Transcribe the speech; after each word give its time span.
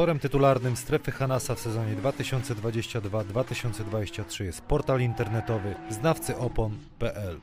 Sponsorem 0.00 0.18
tytularnym 0.18 0.76
strefy 0.76 1.12
Hanasa 1.12 1.54
w 1.54 1.60
sezonie 1.60 1.96
2022-2023 1.96 4.44
jest 4.44 4.62
portal 4.62 5.00
internetowy 5.00 5.74
znawcyopon.pl. 5.90 7.40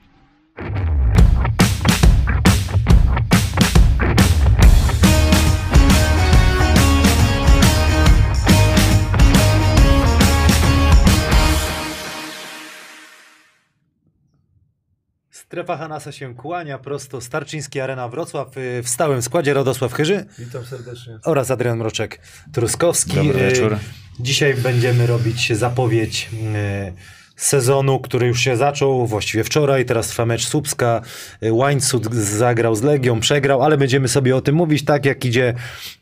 Strefa 15.67 15.83
Hanasa 15.83 16.11
się 16.11 16.35
kłania 16.35 16.77
prosto 16.77 17.21
Starczyński 17.21 17.79
Arena 17.79 18.09
Wrocław 18.09 18.57
y, 18.57 18.83
w 18.83 18.89
stałym 18.89 19.21
składzie 19.21 19.53
Radosław 19.53 19.93
Chyży 19.93 20.25
Witam 20.39 20.65
serdecznie. 20.65 21.19
oraz 21.25 21.51
Adrian 21.51 21.77
Mroczek 21.77 22.19
Truskowski. 22.53 23.15
Dobry 23.15 23.39
Y, 23.43 23.49
wieczór. 23.49 23.77
Dzisiaj 24.19 24.53
będziemy 24.53 25.07
robić 25.07 25.53
zapowiedź 25.53 26.29
y, 26.33 26.93
sezonu, 27.37 27.99
który 27.99 28.27
już 28.27 28.39
się 28.39 28.57
zaczął 28.57 29.07
właściwie 29.07 29.43
wczoraj. 29.43 29.85
Teraz 29.85 30.07
trwa 30.07 30.25
mecz 30.25 30.47
Słupska. 30.47 31.01
Y, 31.43 31.53
Łańcut 31.53 32.15
zagrał 32.15 32.75
z 32.75 32.81
Legią, 32.81 33.19
przegrał, 33.19 33.63
ale 33.63 33.77
będziemy 33.77 34.07
sobie 34.07 34.35
o 34.35 34.41
tym 34.41 34.55
mówić 34.55 34.85
tak, 34.85 35.05
jak 35.05 35.25
idzie 35.25 35.53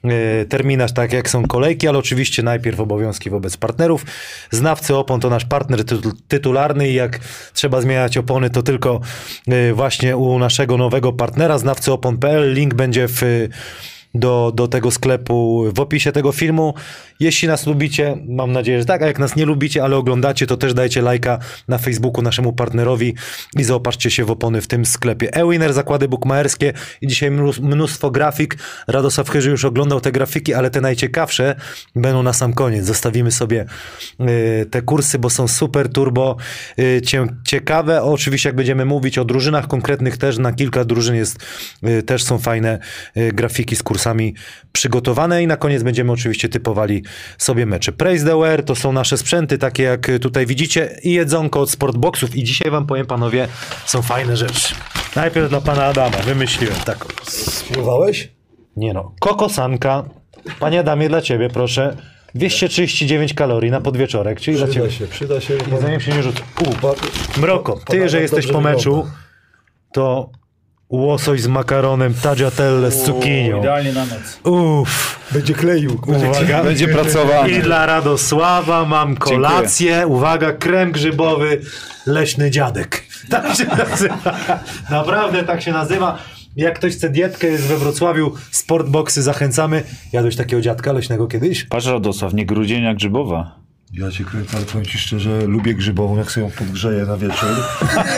y, 0.05 0.45
terminarz, 0.49 0.93
tak 0.93 1.13
jak 1.13 1.29
są 1.29 1.47
kolejki, 1.47 1.87
ale 1.87 1.97
oczywiście 1.97 2.43
najpierw 2.43 2.79
obowiązki 2.79 3.29
wobec 3.29 3.57
partnerów. 3.57 4.05
Znawcy 4.51 4.95
opon 4.95 5.19
to 5.19 5.29
nasz 5.29 5.45
partner 5.45 5.79
tytu- 5.79 6.13
tytularny 6.27 6.89
i 6.89 6.93
jak 6.93 7.19
trzeba 7.53 7.81
zmieniać 7.81 8.17
opony, 8.17 8.49
to 8.49 8.63
tylko 8.63 8.99
y, 9.47 9.73
właśnie 9.73 10.17
u 10.17 10.39
naszego 10.39 10.77
nowego 10.77 11.13
partnera 11.13 11.57
znawcyopon.pl. 11.57 12.53
Link 12.53 12.73
będzie 12.73 13.07
w 13.07 13.21
do, 14.15 14.51
do 14.55 14.67
tego 14.67 14.91
sklepu 14.91 15.65
w 15.73 15.79
opisie 15.79 16.11
tego 16.11 16.31
filmu. 16.31 16.73
Jeśli 17.19 17.47
nas 17.47 17.67
lubicie, 17.67 18.17
mam 18.27 18.51
nadzieję, 18.51 18.79
że 18.79 18.85
tak, 18.85 19.01
a 19.01 19.07
jak 19.07 19.19
nas 19.19 19.35
nie 19.35 19.45
lubicie, 19.45 19.83
ale 19.83 19.97
oglądacie, 19.97 20.47
to 20.47 20.57
też 20.57 20.73
dajcie 20.73 21.01
lajka 21.01 21.39
na 21.67 21.77
Facebooku 21.77 22.21
naszemu 22.21 22.53
partnerowi 22.53 23.15
i 23.57 23.63
zaopatrzcie 23.63 24.11
się 24.11 24.25
w 24.25 24.31
opony 24.31 24.61
w 24.61 24.67
tym 24.67 24.85
sklepie. 24.85 25.33
Ewiner, 25.33 25.73
zakłady 25.73 26.07
bukmacherskie 26.07 26.73
i 27.01 27.07
dzisiaj 27.07 27.31
mnóstwo, 27.61 28.11
grafik. 28.11 28.57
Radosław 28.87 29.29
Chyży 29.29 29.49
już 29.49 29.65
oglądał 29.65 30.01
te 30.01 30.11
grafiki, 30.11 30.53
ale 30.53 30.69
te 30.69 30.81
najciekawsze 30.81 31.55
będą 31.95 32.23
na 32.23 32.33
sam 32.33 32.53
koniec. 32.53 32.85
Zostawimy 32.85 33.31
sobie 33.31 33.65
y, 34.21 34.65
te 34.71 34.81
kursy, 34.81 35.19
bo 35.19 35.29
są 35.29 35.47
super 35.47 35.89
turbo 35.89 36.37
y, 36.79 37.01
cie, 37.01 37.27
ciekawe. 37.47 38.03
Oczywiście 38.03 38.49
jak 38.49 38.55
będziemy 38.55 38.85
mówić 38.85 39.17
o 39.17 39.25
drużynach 39.25 39.67
konkretnych 39.67 40.17
też, 40.17 40.37
na 40.37 40.53
kilka 40.53 40.85
drużyn 40.85 41.15
jest, 41.15 41.37
y, 41.87 42.03
też 42.03 42.23
są 42.23 42.39
fajne 42.39 42.79
y, 43.17 43.31
grafiki 43.33 43.75
z 43.75 43.83
kursami 43.83 44.04
przygotowane 44.71 45.43
i 45.43 45.47
na 45.47 45.57
koniec 45.57 45.83
będziemy 45.83 46.11
oczywiście 46.11 46.49
typowali 46.49 47.03
sobie 47.37 47.65
mecze. 47.65 47.91
Praise 47.91 48.25
the 48.25 48.39
Wear 48.39 48.63
to 48.63 48.75
są 48.75 48.91
nasze 48.91 49.17
sprzęty, 49.17 49.57
takie 49.57 49.83
jak 49.83 50.07
tutaj 50.21 50.45
widzicie 50.45 50.99
i 51.03 51.13
jedzonko 51.13 51.61
od 51.61 51.71
Sportboxów 51.71 52.35
i 52.35 52.43
dzisiaj 52.43 52.71
wam 52.71 52.85
powiem 52.85 53.05
panowie, 53.05 53.47
są 53.85 54.01
fajne 54.01 54.37
rzeczy. 54.37 54.75
Najpierw 55.15 55.49
dla 55.49 55.61
pana 55.61 55.85
Adama, 55.85 56.17
wymyśliłem 56.17 56.75
taką. 56.85 57.07
Spróbowałeś? 57.23 58.31
Nie 58.75 58.93
no, 58.93 59.15
kokosanka. 59.19 60.03
Panie 60.59 60.79
Adamie, 60.79 61.09
dla 61.09 61.21
ciebie 61.21 61.49
proszę. 61.49 61.97
239 62.35 63.33
kalorii 63.33 63.71
na 63.71 63.81
podwieczorek, 63.81 64.41
czyli 64.41 64.57
dla 64.57 64.67
ciebie. 64.67 64.87
Przyda 64.87 65.05
się, 65.05 65.13
przyda 65.13 65.41
się. 65.41 65.53
Jedzeniem 65.71 65.99
się 65.99 66.11
nie 66.11 66.23
rzuca. 66.23 66.43
U, 66.61 67.39
Mroko, 67.39 67.79
ty, 67.87 68.09
że 68.09 68.21
jesteś 68.21 68.47
po 68.47 68.61
meczu, 68.61 69.07
to 69.93 70.29
łosoś 70.89 71.41
z 71.41 71.47
makaronem, 71.47 72.13
tagliatelle 72.13 72.91
z 72.91 73.03
cukinią. 73.03 73.59
Idealnie 73.59 73.93
na 73.93 74.05
noc. 74.05 74.39
Uff, 74.43 75.19
Będzie 75.31 75.53
kleił. 75.53 76.01
Będzie 76.07 76.29
uwaga. 76.29 76.63
Będzie 76.63 76.87
pracowany. 76.87 77.49
I 77.49 77.59
dla 77.61 77.85
Radosława 77.85 78.85
mam 78.85 79.15
kolację. 79.17 80.07
Uwaga, 80.07 80.53
krem 80.53 80.91
grzybowy, 80.91 81.61
leśny 82.05 82.51
dziadek. 82.51 83.03
Tak 83.29 83.55
się 83.55 83.65
nazywa. 83.89 84.33
Naprawdę 84.89 85.43
tak 85.43 85.61
się 85.61 85.71
nazywa. 85.71 86.17
Jak 86.55 86.75
ktoś 86.79 86.93
chce 86.93 87.09
dietkę, 87.09 87.47
jest 87.47 87.63
we 87.63 87.77
Wrocławiu, 87.77 88.33
sportboxy, 88.51 89.21
zachęcamy. 89.21 89.83
Jadłeś 90.13 90.35
takiego 90.35 90.61
dziadka 90.61 90.91
leśnego 90.93 91.27
kiedyś? 91.27 91.63
Patrz 91.63 91.85
Radosław, 91.87 92.33
nie 92.33 92.45
grudzienia 92.45 92.93
grzybowa. 92.93 93.64
Ja 93.93 94.11
cię 94.11 94.23
kręcę, 94.23 94.57
ale 94.57 94.65
powiem 94.65 94.85
ci 94.85 94.97
szczerze, 94.97 95.45
lubię 95.47 95.73
grzybową, 95.73 96.17
jak 96.17 96.31
sobie 96.31 96.45
ją 96.45 96.51
podgrzeję 96.51 97.05
na 97.05 97.17
wieczór. 97.17 97.49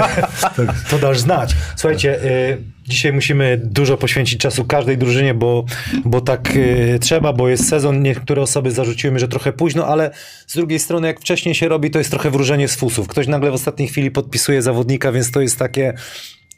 tak. 0.58 0.84
To 0.90 1.00
dasz 1.00 1.20
znać. 1.20 1.56
Słuchajcie, 1.76 2.24
y, 2.26 2.64
dzisiaj 2.88 3.14
musimy 3.14 3.62
dużo 3.64 3.98
poświęcić 3.98 4.40
czasu 4.40 4.66
każdej 4.66 4.98
drużynie, 4.98 5.34
bo, 5.34 5.66
bo 6.06 6.22
tak 6.22 6.56
y, 6.56 6.98
trzeba, 7.02 7.34
bo 7.34 7.50
jest 7.50 7.70
sezon. 7.70 8.02
Niektóre 8.02 8.42
osoby 8.42 8.72
zarzuciły 8.72 9.14
mi, 9.14 9.20
że 9.20 9.28
trochę 9.28 9.54
późno, 9.54 9.88
ale 9.88 10.12
z 10.48 10.56
drugiej 10.56 10.80
strony, 10.80 11.08
jak 11.08 11.20
wcześniej 11.20 11.56
się 11.56 11.68
robi, 11.68 11.92
to 11.92 12.00
jest 12.00 12.10
trochę 12.12 12.32
wróżenie 12.32 12.68
z 12.68 12.76
fusów. 12.76 13.08
Ktoś 13.08 13.28
nagle 13.28 13.52
w 13.52 13.54
ostatniej 13.54 13.88
chwili 13.88 14.12
podpisuje 14.12 14.62
zawodnika, 14.62 15.12
więc 15.12 15.32
to 15.32 15.42
jest 15.42 15.60
takie. 15.60 15.94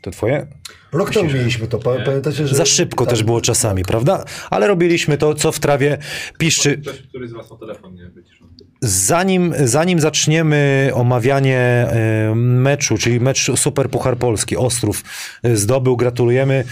To 0.01 0.12
twoje? 0.12 0.47
Rok 0.91 1.13
temu 1.13 1.33
mieliśmy 1.33 1.67
to, 1.67 1.79
pa- 1.79 2.00
pamiętacie, 2.05 2.47
że... 2.47 2.55
Za 2.55 2.65
szybko 2.65 3.05
tak. 3.05 3.13
też 3.13 3.23
było 3.23 3.41
czasami, 3.41 3.83
prawda? 3.83 4.25
Ale 4.50 4.67
robiliśmy 4.67 5.17
to, 5.17 5.33
co 5.33 5.51
w 5.51 5.59
trawie 5.59 5.97
piszczy. 6.38 6.77
Ktoś, 6.77 7.01
który 7.01 7.27
z 7.27 7.31
was 7.31 7.51
ma 7.51 7.57
telefon 7.57 7.95
nie 7.95 8.05
wyciszony. 8.09 8.58
Zanim, 8.81 9.53
zanim 9.63 9.99
zaczniemy 9.99 10.91
omawianie 10.93 11.57
e, 11.57 12.35
meczu, 12.35 12.97
czyli 12.97 13.19
mecz 13.19 13.51
Super 13.55 13.89
Puchar 13.89 14.17
Polski, 14.17 14.57
Ostrów 14.57 15.03
e, 15.43 15.55
zdobył, 15.55 15.97
gratulujemy. 15.97 16.63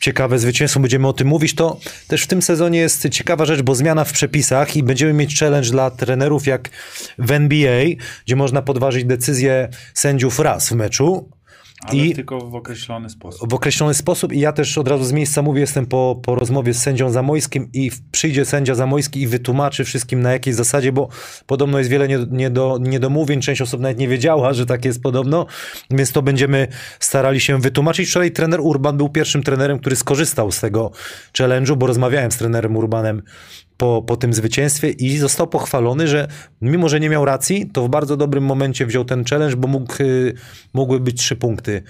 Ciekawe 0.00 0.38
zwycięstwo, 0.38 0.80
będziemy 0.80 1.08
o 1.08 1.12
tym 1.12 1.28
mówić. 1.28 1.54
To 1.54 1.80
też 2.08 2.22
w 2.22 2.26
tym 2.26 2.42
sezonie 2.42 2.78
jest 2.78 3.08
ciekawa 3.08 3.44
rzecz, 3.44 3.62
bo 3.62 3.74
zmiana 3.74 4.04
w 4.04 4.12
przepisach 4.12 4.76
i 4.76 4.82
będziemy 4.82 5.12
mieć 5.12 5.38
challenge 5.38 5.70
dla 5.70 5.90
trenerów 5.90 6.46
jak 6.46 6.68
w 7.18 7.30
NBA, 7.30 7.84
gdzie 8.26 8.36
można 8.36 8.62
podważyć 8.62 9.04
decyzję 9.04 9.68
sędziów 9.94 10.38
raz 10.38 10.68
w 10.68 10.72
meczu. 10.72 11.28
Ale 11.84 11.96
I 11.96 12.14
tylko 12.14 12.38
w 12.40 12.54
określony 12.54 13.10
sposób. 13.10 13.50
w 13.50 13.54
określony 13.54 13.94
sposób 13.94 14.32
i 14.32 14.40
ja 14.40 14.52
też 14.52 14.78
od 14.78 14.88
razu 14.88 15.04
z 15.04 15.12
miejsca 15.12 15.42
mówię, 15.42 15.60
jestem 15.60 15.86
po, 15.86 16.20
po 16.22 16.34
rozmowie 16.34 16.74
z 16.74 16.82
sędzią 16.82 17.10
Zamojskim 17.10 17.68
i 17.72 17.90
przyjdzie 18.10 18.44
sędzia 18.44 18.74
Zamojski 18.74 19.22
i 19.22 19.26
wytłumaczy 19.26 19.84
wszystkim 19.84 20.22
na 20.22 20.32
jakiej 20.32 20.52
zasadzie, 20.52 20.92
bo 20.92 21.08
podobno 21.46 21.78
jest 21.78 21.90
wiele 21.90 22.08
niedo, 22.08 22.26
niedo, 22.30 22.78
niedomówień, 22.80 23.40
część 23.40 23.62
osób 23.62 23.80
nawet 23.80 23.98
nie 23.98 24.08
wiedziała, 24.08 24.52
że 24.52 24.66
tak 24.66 24.84
jest 24.84 25.02
podobno, 25.02 25.46
więc 25.90 26.12
to 26.12 26.22
będziemy 26.22 26.68
starali 27.00 27.40
się 27.40 27.60
wytłumaczyć. 27.60 28.08
Wczoraj 28.08 28.30
trener 28.30 28.60
Urban 28.60 28.96
był 28.96 29.08
pierwszym 29.08 29.42
trenerem, 29.42 29.78
który 29.78 29.96
skorzystał 29.96 30.52
z 30.52 30.60
tego 30.60 30.90
challenge'u, 31.38 31.76
bo 31.76 31.86
rozmawiałem 31.86 32.30
z 32.30 32.36
trenerem 32.36 32.76
Urbanem 32.76 33.22
po, 33.76 34.02
po 34.06 34.16
tym 34.16 34.34
zwycięstwie 34.34 34.90
i 34.90 35.18
został 35.18 35.46
pochwalony, 35.46 36.08
że 36.08 36.28
mimo, 36.60 36.88
że 36.88 37.00
nie 37.00 37.10
miał 37.10 37.24
racji, 37.24 37.70
to 37.72 37.84
w 37.84 37.88
bardzo 37.88 38.16
dobrym 38.16 38.44
momencie 38.44 38.86
wziął 38.86 39.04
ten 39.04 39.24
challenge, 39.24 39.56
bo 39.56 39.68
mógł, 39.68 40.02
y, 40.02 40.34
mogły 40.74 41.00
być 41.00 41.18
trzy 41.18 41.36
punkty 41.36 41.82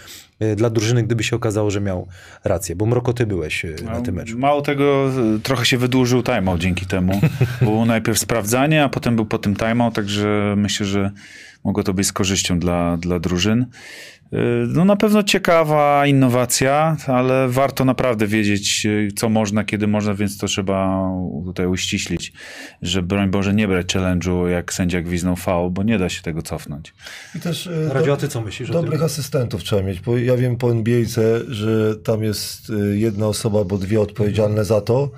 y, 0.43 0.57
dla 0.57 0.71
drużyny, 0.71 1.03
gdyby 1.03 1.25
się 1.25 1.37
okazało, 1.37 1.71
że 1.71 1.81
miał 1.81 2.09
rację. 2.45 2.77
Bo 2.77 2.87
Mroko, 2.87 3.13
ty 3.13 3.27
byłeś 3.27 3.65
y, 3.65 3.77
na 3.85 4.01
tym 4.01 4.15
meczu. 4.15 4.39
Mało 4.39 4.63
tego, 4.63 5.11
trochę 5.43 5.67
się 5.67 5.79
wydłużył 5.79 6.23
timeout 6.23 6.61
dzięki 6.61 6.87
temu. 6.87 7.21
Było 7.63 7.87
najpierw 7.87 8.19
sprawdzanie, 8.19 8.85
a 8.85 8.89
potem 8.89 9.17
był 9.17 9.27
po 9.27 9.39
tym 9.39 9.57
timeout, 9.57 9.95
także 9.95 10.55
myślę, 10.57 10.87
że 10.87 11.11
mogło 11.65 11.83
to 11.83 11.95
być 11.95 12.07
z 12.07 12.13
korzyścią 12.13 12.59
dla, 12.59 12.97
dla 12.97 13.19
drużyn. 13.19 13.67
Y, 14.33 14.67
No 14.69 14.85
na 14.85 14.97
pewno 14.97 15.23
ciekawa 15.23 16.07
innowacja, 16.07 16.97
ale 17.07 17.49
warto 17.49 17.85
naprawdę 17.85 18.27
wiedzieć, 18.27 18.87
y, 18.87 19.09
co 19.17 19.29
można, 19.29 19.65
kiedy 19.65 19.87
można, 19.87 20.15
więc 20.15 20.39
to 20.39 20.47
trzeba 20.47 21.09
tutaj 21.45 21.67
uściślić, 21.67 22.33
że 22.83 23.03
broń 23.03 23.31
Boże 23.31 23.55
nie 23.55 23.69
brać 23.69 23.87
challenge'u, 23.87 24.47
jak 24.47 24.73
sędzia 24.73 25.01
gwiznął 25.01 25.37
faul, 25.37 25.71
bo 25.71 25.83
nie 25.83 25.99
da 25.99 26.09
się 26.09 26.23
tego 26.23 26.43
cofnąć. 26.43 26.95
I 27.35 27.41
też 27.41 27.67
e, 27.67 27.93
Radio, 27.93 28.17
ty 28.17 28.29
co 28.29 28.41
myślisz 28.41 28.71
dobrych 28.71 28.99
tym? 28.99 29.07
asystentów 29.07 29.65
trzeba 29.65 29.83
mieć, 29.83 30.01
bo 30.01 30.19
ja 30.19 30.37
wiem 30.37 30.57
po 30.57 30.71
NBA, 30.71 31.01
że 31.49 31.97
tam 31.97 32.23
jest 32.23 32.73
jedna 32.93 33.27
osoba, 33.27 33.65
bo 33.65 33.79
dwie 33.79 34.01
odpowiedzialne 34.01 34.65
za 34.65 34.81
to, 34.81 35.11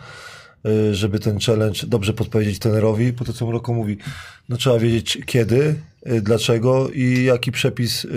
żeby 0.92 1.18
ten 1.18 1.38
challenge 1.40 1.80
dobrze 1.86 2.12
podpowiedzieć 2.12 2.58
trenerowi, 2.58 3.12
po 3.12 3.24
to 3.24 3.32
co 3.32 3.46
Mroko 3.46 3.72
mówi, 3.72 3.96
no 4.48 4.56
trzeba 4.56 4.78
wiedzieć 4.78 5.18
kiedy, 5.26 5.74
dlaczego 6.22 6.88
i 6.88 7.24
jaki 7.24 7.52
przepis 7.52 8.04
e, 8.04 8.08
e, 8.08 8.10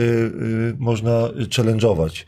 można 0.77 1.29
challenge'ować. 1.55 2.25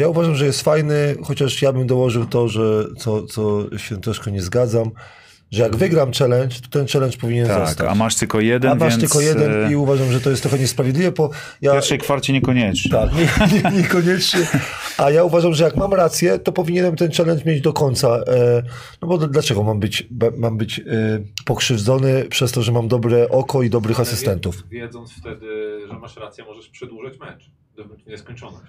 Ja 0.00 0.08
uważam, 0.08 0.34
że 0.34 0.46
jest 0.46 0.62
fajny, 0.62 1.16
chociaż 1.24 1.62
ja 1.62 1.72
bym 1.72 1.86
dołożył 1.86 2.26
to, 2.26 2.48
że 2.48 2.84
co, 2.98 3.22
co 3.22 3.66
się 3.78 4.00
troszkę 4.00 4.32
nie 4.32 4.42
zgadzam, 4.42 4.90
że 5.50 5.62
jak 5.62 5.76
wygram 5.76 6.12
challenge, 6.12 6.56
to 6.62 6.68
ten 6.70 6.86
challenge 6.86 7.16
powinien 7.16 7.46
Tak, 7.46 7.68
zostać. 7.68 7.86
a 7.90 7.94
masz 7.94 8.16
tylko 8.16 8.40
jeden, 8.40 8.70
A 8.70 8.74
masz 8.74 8.96
więc 8.96 9.00
tylko 9.00 9.20
jeden 9.20 9.66
y, 9.66 9.72
i 9.72 9.76
uważam, 9.76 10.12
że 10.12 10.20
to 10.20 10.30
jest 10.30 10.42
trochę 10.42 10.58
niesprawiedliwe, 10.58 11.12
bo 11.12 11.30
ja... 11.60 11.70
w 11.70 11.74
pierwszej 11.74 11.98
kwarcie 11.98 12.32
niekoniecznie. 12.32 12.90
Tak, 12.90 13.10
nie, 13.14 13.28
nie, 13.62 13.78
niekoniecznie. 13.82 14.40
A 14.98 15.10
ja 15.10 15.24
uważam, 15.24 15.54
że 15.54 15.64
jak 15.64 15.76
mam 15.76 15.94
rację, 15.94 16.38
to 16.38 16.52
powinienem 16.52 16.96
ten 16.96 17.10
challenge 17.12 17.44
mieć 17.46 17.60
do 17.60 17.72
końca. 17.72 18.08
E, 18.08 18.62
no 19.02 19.08
bo 19.08 19.18
dlaczego 19.18 19.62
mam 19.62 19.80
być, 19.80 20.08
mam 20.36 20.58
być 20.58 20.78
e, 20.78 20.82
pokrzywdzony 21.44 22.24
przez 22.24 22.52
to, 22.52 22.62
że 22.62 22.72
mam 22.72 22.88
dobre 22.88 23.28
oko 23.28 23.62
i 23.62 23.70
dobrych 23.70 24.00
asystentów? 24.00 24.64
Wiedząc 24.70 25.12
wtedy, 25.12 25.46
że 25.88 25.98
masz 25.98 26.16
rację, 26.16 26.44
możesz 26.44 26.68
przedłużyć 26.68 27.20
mecz 27.20 27.50
do 27.76 27.84
nieskończoność. 28.06 28.64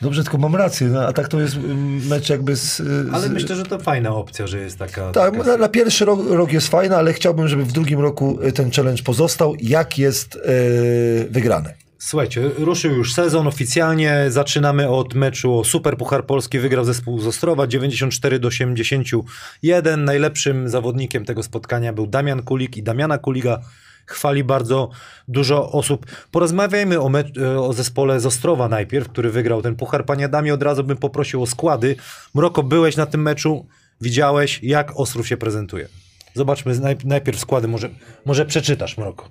Dobrze, 0.00 0.22
tylko 0.22 0.38
mam 0.38 0.56
rację, 0.56 0.86
no, 0.86 1.06
a 1.06 1.12
tak 1.12 1.28
to 1.28 1.40
jest 1.40 1.56
mm, 1.56 2.06
mecz 2.06 2.28
jakby 2.28 2.56
z... 2.56 2.76
z 2.76 3.14
Ale 3.14 3.28
myślę, 3.28 3.56
że 3.56 3.62
to 3.62 3.78
fajna 3.78 4.14
opcja, 4.14 4.46
że 4.46 4.58
jest 4.58 4.78
taka... 4.78 5.12
Tak, 5.12 5.36
taka... 5.36 5.46
na, 5.50 5.56
na 5.56 5.68
pierwszy 5.68 6.04
rok, 6.04 6.20
rok 6.30 6.52
jest 6.52 6.68
fajna, 6.68 6.96
ale 6.96 7.12
chciałbym, 7.12 7.48
żeby 7.48 7.64
w 7.64 7.72
drugim 7.72 8.00
roku 8.00 8.38
y, 8.42 8.52
ten 8.52 8.70
challenge 8.70 9.02
pozostał, 9.02 9.54
jak 9.60 9.98
jest 9.98 10.34
yy, 10.34 11.28
wygrany. 11.30 11.74
Słuchajcie, 11.98 12.50
ruszył 12.58 12.96
już 12.96 13.14
sezon 13.14 13.46
oficjalnie. 13.46 14.24
Zaczynamy 14.28 14.88
od 14.88 15.14
meczu 15.14 15.58
o 15.58 15.64
Super 15.64 15.96
Puchar 15.96 16.26
Polski. 16.26 16.58
Wygrał 16.58 16.84
zespół 16.84 17.20
z 17.20 17.26
Ostrowa 17.26 17.66
94 17.66 18.38
do 18.38 18.48
81. 18.48 20.04
Najlepszym 20.04 20.68
zawodnikiem 20.68 21.24
tego 21.24 21.42
spotkania 21.42 21.92
był 21.92 22.06
Damian 22.06 22.42
Kulik 22.42 22.76
i 22.76 22.82
Damiana 22.82 23.18
Kuliga 23.18 23.60
chwali 24.06 24.44
bardzo 24.44 24.90
dużo 25.28 25.72
osób. 25.72 26.06
Porozmawiajmy 26.30 27.00
o, 27.00 27.08
mecz- 27.08 27.38
o 27.58 27.72
zespole 27.72 28.20
z 28.20 28.26
Ostrowa 28.26 28.68
najpierw, 28.68 29.08
który 29.08 29.30
wygrał 29.30 29.62
ten 29.62 29.76
puchar. 29.76 30.04
Panie 30.06 30.24
Adamie, 30.24 30.54
od 30.54 30.62
razu 30.62 30.84
bym 30.84 30.96
poprosił 30.96 31.42
o 31.42 31.46
składy. 31.46 31.96
Mroko, 32.34 32.62
byłeś 32.62 32.96
na 32.96 33.06
tym 33.06 33.22
meczu, 33.22 33.66
widziałeś, 34.00 34.62
jak 34.62 34.92
Ostrów 35.00 35.28
się 35.28 35.36
prezentuje. 35.36 35.88
Zobaczmy 36.34 36.74
naj- 36.74 37.04
najpierw 37.04 37.38
składy, 37.40 37.68
może, 37.68 37.90
może 38.26 38.46
przeczytasz, 38.46 38.98
Mroko. 38.98 39.28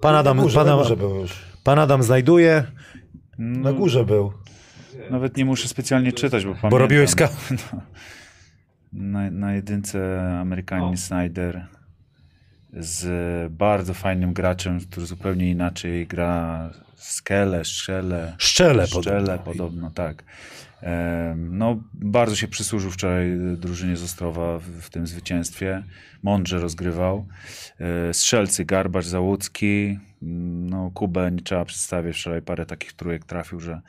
Pan 0.00 0.14
Adam, 0.14 0.38
górze, 0.40 0.54
pan, 0.54 0.66
Adam- 0.68 0.78
górze 0.78 0.96
był 0.96 1.14
już. 1.14 1.32
pan 1.64 1.78
Adam 1.78 2.02
znajduje, 2.02 2.64
Na 3.38 3.72
górze 3.72 4.04
był. 4.04 4.32
Nawet 5.10 5.36
nie 5.36 5.44
muszę 5.44 5.68
specjalnie 5.68 6.12
czytać, 6.12 6.44
bo 6.44 6.50
pamiętam. 6.50 6.70
bo 6.70 6.78
robiłeś 6.78 7.10
ska... 7.10 7.28
Na, 8.92 9.30
na 9.30 9.54
jedynce 9.54 10.20
Amerykanin 10.40 10.96
Snyder 10.96 11.66
z 12.72 13.52
bardzo 13.52 13.94
fajnym 13.94 14.32
graczem, 14.32 14.80
który 14.80 15.06
zupełnie 15.06 15.50
inaczej 15.50 16.06
gra 16.06 16.70
skele, 16.96 17.64
szczele. 17.64 18.34
Szczele 18.38 18.86
Szczele 18.86 19.38
podobno. 19.38 19.38
podobno, 19.38 19.90
tak. 19.90 20.24
No, 21.36 21.82
bardzo 21.94 22.36
się 22.36 22.48
przysłużył 22.48 22.90
wczoraj 22.90 23.38
drużynie 23.56 23.96
z 23.96 24.02
Ostrowa 24.02 24.58
w, 24.58 24.62
w 24.62 24.90
tym 24.90 25.06
zwycięstwie. 25.06 25.82
Mądrze 26.22 26.58
rozgrywał. 26.60 27.26
E, 27.80 28.14
Strzelcy, 28.14 28.64
Garbacz, 28.64 29.04
Załucki. 29.04 29.98
No, 30.22 30.90
Kubę 30.94 31.30
nie 31.32 31.42
trzeba 31.42 31.64
przedstawiać. 31.64 32.16
Wczoraj 32.16 32.42
parę 32.42 32.66
takich 32.66 32.92
trójek 32.92 33.24
trafił, 33.24 33.60
że 33.60 33.80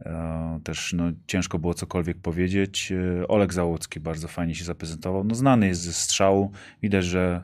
e, 0.00 0.60
też 0.64 0.92
no, 0.92 1.04
ciężko 1.26 1.58
było 1.58 1.74
cokolwiek 1.74 2.18
powiedzieć. 2.18 2.92
E, 3.22 3.28
Olek 3.28 3.52
Załucki 3.52 4.00
bardzo 4.00 4.28
fajnie 4.28 4.54
się 4.54 4.64
zaprezentował. 4.64 5.24
No, 5.24 5.34
znany 5.34 5.66
jest 5.66 5.80
ze 5.80 5.92
strzału. 5.92 6.52
Widać, 6.82 7.04
że 7.04 7.40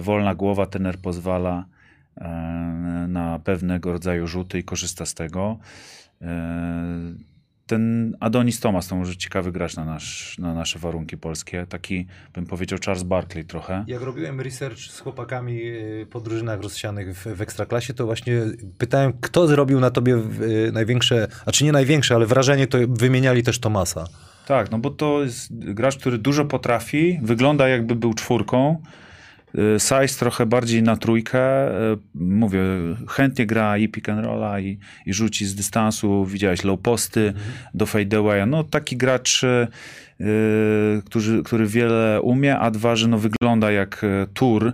wolna 0.00 0.34
głowa 0.34 0.66
tener 0.66 0.98
pozwala 0.98 1.64
e, 2.16 2.28
na 3.08 3.38
pewnego 3.38 3.92
rodzaju 3.92 4.26
rzuty 4.26 4.58
i 4.58 4.64
korzysta 4.64 5.06
z 5.06 5.14
tego. 5.14 5.58
E, 6.22 7.26
Ten 7.66 8.16
Adonis 8.20 8.60
Thomas 8.60 8.88
to 8.88 8.96
może 8.96 9.16
ciekawy 9.16 9.52
gracz 9.52 9.76
na, 9.76 9.84
nasz, 9.84 10.38
na 10.38 10.54
nasze 10.54 10.78
warunki 10.78 11.16
polskie. 11.16 11.66
Taki, 11.68 12.06
bym 12.34 12.46
powiedział, 12.46 12.78
Charles 12.84 13.02
Barkley 13.02 13.44
trochę. 13.44 13.84
Jak 13.86 14.02
robiłem 14.02 14.40
research 14.40 14.78
z 14.78 15.00
chłopakami 15.00 15.60
po 16.10 16.20
drużynach 16.20 16.60
rozsianych 16.60 17.16
w, 17.16 17.36
w 17.36 17.40
Ekstraklasie, 17.40 17.94
to 17.94 18.06
właśnie 18.06 18.40
pytałem, 18.78 19.12
kto 19.20 19.46
zrobił 19.46 19.80
na 19.80 19.90
tobie 19.90 20.16
największe, 20.72 21.28
a 21.46 21.52
czy 21.52 21.64
nie 21.64 21.72
największe, 21.72 22.14
ale 22.14 22.26
wrażenie, 22.26 22.66
to 22.66 22.78
wymieniali 22.88 23.42
też 23.42 23.58
Tomasa. 23.58 24.04
Tak, 24.46 24.70
no 24.70 24.78
bo 24.78 24.90
to 24.90 25.22
jest 25.22 25.48
gracz, 25.50 25.96
który 25.98 26.18
dużo 26.18 26.44
potrafi, 26.44 27.18
wygląda 27.22 27.68
jakby 27.68 27.94
był 27.94 28.14
czwórką. 28.14 28.82
Y, 29.54 29.80
Size 29.80 30.18
trochę 30.18 30.46
bardziej 30.46 30.82
na 30.82 30.96
trójkę. 30.96 31.70
Y, 31.92 31.98
Mówię, 32.14 32.60
chętnie 33.08 33.46
gra 33.46 33.78
i 33.78 33.88
pick 33.88 34.08
and 34.08 34.24
rolla 34.26 34.60
i, 34.60 34.78
i 35.06 35.14
rzuci 35.14 35.46
z 35.46 35.54
dystansu. 35.54 36.24
Widziałeś 36.24 36.64
low 36.64 36.80
posty 36.80 37.32
do 37.74 37.86
fadeawaya. 37.86 38.46
No 38.46 38.64
taki 38.64 38.96
gracz, 38.96 39.44
y, 39.44 39.66
który, 41.04 41.42
który 41.42 41.66
wiele 41.66 42.20
umie, 42.22 42.58
a 42.58 42.70
dwa, 42.70 42.96
że 42.96 43.08
no 43.08 43.18
wygląda 43.18 43.70
jak 43.70 44.06
tur. 44.34 44.72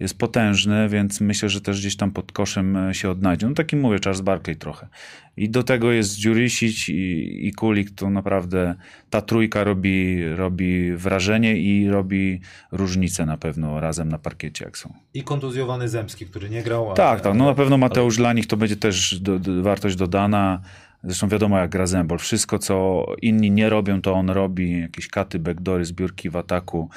Jest 0.00 0.18
potężny, 0.18 0.88
więc 0.88 1.20
myślę, 1.20 1.48
że 1.48 1.60
też 1.60 1.80
gdzieś 1.80 1.96
tam 1.96 2.10
pod 2.10 2.32
koszem 2.32 2.76
y, 2.76 2.94
się 2.94 3.10
odnajdzie. 3.10 3.46
No 3.46 3.54
taki 3.54 3.76
mówię, 3.76 3.98
Charles 4.04 4.20
Barkley 4.20 4.56
trochę. 4.56 4.88
I 5.36 5.50
do 5.50 5.62
tego 5.62 5.92
jest 5.92 6.16
Dziurisic 6.16 6.88
i, 6.88 7.38
i 7.48 7.52
Kulik, 7.52 7.90
to 7.90 8.10
naprawdę 8.10 8.74
ta 9.10 9.20
trójka 9.20 9.64
robi, 9.64 10.24
robi 10.28 10.96
wrażenie 10.96 11.56
i 11.56 11.88
robi 11.88 12.40
różnicę 12.72 13.26
na 13.26 13.36
pewno 13.36 13.80
razem 13.80 14.08
na 14.08 14.18
parkiecie, 14.18 14.64
jak 14.64 14.78
są. 14.78 14.94
I 15.14 15.22
kontuzjowany 15.22 15.88
Zemski, 15.88 16.26
który 16.26 16.50
nie 16.50 16.62
grał. 16.62 16.94
Tak, 16.94 17.20
tak. 17.20 17.34
No 17.34 17.44
na 17.44 17.54
pewno 17.54 17.78
Mateusz 17.78 18.16
dla 18.16 18.32
nich 18.32 18.46
to 18.46 18.56
będzie 18.56 18.76
też 18.76 19.20
do, 19.20 19.38
do, 19.38 19.62
wartość 19.62 19.96
dodana. 19.96 20.60
Zresztą 21.04 21.28
wiadomo 21.28 21.58
jak 21.58 21.70
gra 21.70 21.86
Zembol. 21.86 22.18
Wszystko, 22.18 22.58
co 22.58 23.06
inni 23.22 23.50
nie 23.50 23.68
robią, 23.68 24.02
to 24.02 24.12
on 24.12 24.30
robi. 24.30 24.80
Jakieś 24.80 25.08
katy, 25.08 25.38
backdory, 25.38 25.84
zbiórki 25.84 26.30
w 26.30 26.36
ataku. 26.36 26.88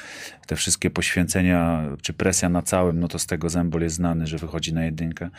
Te 0.47 0.55
wszystkie 0.55 0.89
poświęcenia, 0.89 1.83
czy 2.01 2.13
presja 2.13 2.49
na 2.49 2.61
całym, 2.61 2.99
no 2.99 3.07
to 3.07 3.19
z 3.19 3.25
tego 3.25 3.49
Zembol 3.49 3.81
jest 3.81 3.95
znany, 3.95 4.27
że 4.27 4.37
wychodzi 4.37 4.73
na 4.73 4.85
jedynkę. 4.85 5.29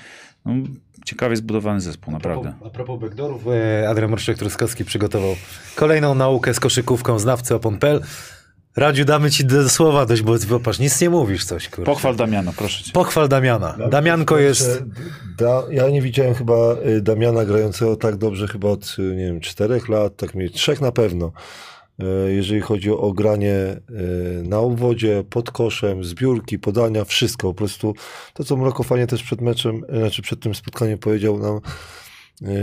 No, 0.44 0.52
ciekawie 1.04 1.36
zbudowany 1.36 1.80
zespół, 1.80 2.16
A 2.16 2.20
propos, 2.20 2.44
naprawdę. 2.44 2.66
a 2.66 2.70
propos 2.70 3.00
backdoorów, 3.00 3.46
e, 3.46 3.88
Adrian 3.88 4.10
Morszczak-Truskowski 4.10 4.84
przygotował 4.84 5.36
kolejną 5.74 6.14
naukę 6.14 6.54
z 6.54 6.60
koszykówką 6.60 7.18
znawcy 7.18 7.54
opon.pl. 7.54 8.02
Radziu, 8.76 9.04
damy 9.04 9.30
ci 9.30 9.44
do 9.44 9.68
słowa 9.68 10.06
dość, 10.06 10.22
bo 10.22 10.34
popatrz, 10.48 10.78
nic 10.78 11.00
nie 11.00 11.10
mówisz 11.10 11.44
coś, 11.44 11.68
kurczę. 11.68 11.84
Pochwal 11.84 12.16
Damiana, 12.16 12.52
proszę 12.56 12.84
cię. 12.84 12.92
Pochwal 12.92 13.28
Damiana. 13.28 13.76
Damianko 13.90 14.38
jest... 14.38 14.84
Da, 15.38 15.62
ja 15.70 15.88
nie 15.88 16.02
widziałem 16.02 16.34
chyba 16.34 16.54
y, 16.86 17.00
Damiana 17.00 17.44
grającego 17.44 17.96
tak 17.96 18.16
dobrze 18.16 18.48
chyba 18.48 18.68
od, 18.68 18.96
y, 18.98 19.02
nie 19.02 19.24
wiem, 19.24 19.40
czterech 19.40 19.88
lat, 19.88 20.16
tak 20.16 20.34
mniej, 20.34 20.50
trzech 20.50 20.80
na 20.80 20.92
pewno. 20.92 21.32
Y, 22.02 22.34
Jeżeli 22.34 22.60
chodzi 22.60 22.90
o 22.90 23.12
granie 23.12 23.56
na 24.42 24.58
obwodzie, 24.58 25.24
pod 25.30 25.50
koszem, 25.50 26.04
zbiórki, 26.04 26.58
podania, 26.58 27.04
wszystko. 27.04 27.48
Po 27.48 27.54
prostu 27.54 27.94
to, 28.34 28.44
co 28.44 28.56
Mroko 28.56 28.82
fajnie 28.82 29.06
też 29.06 29.22
przed 29.22 29.40
meczem, 29.40 29.82
znaczy 29.98 30.22
przed 30.22 30.40
tym 30.40 30.54
spotkaniem 30.54 30.98
powiedział 30.98 31.38
nam, 31.38 31.56
y, 31.56 31.60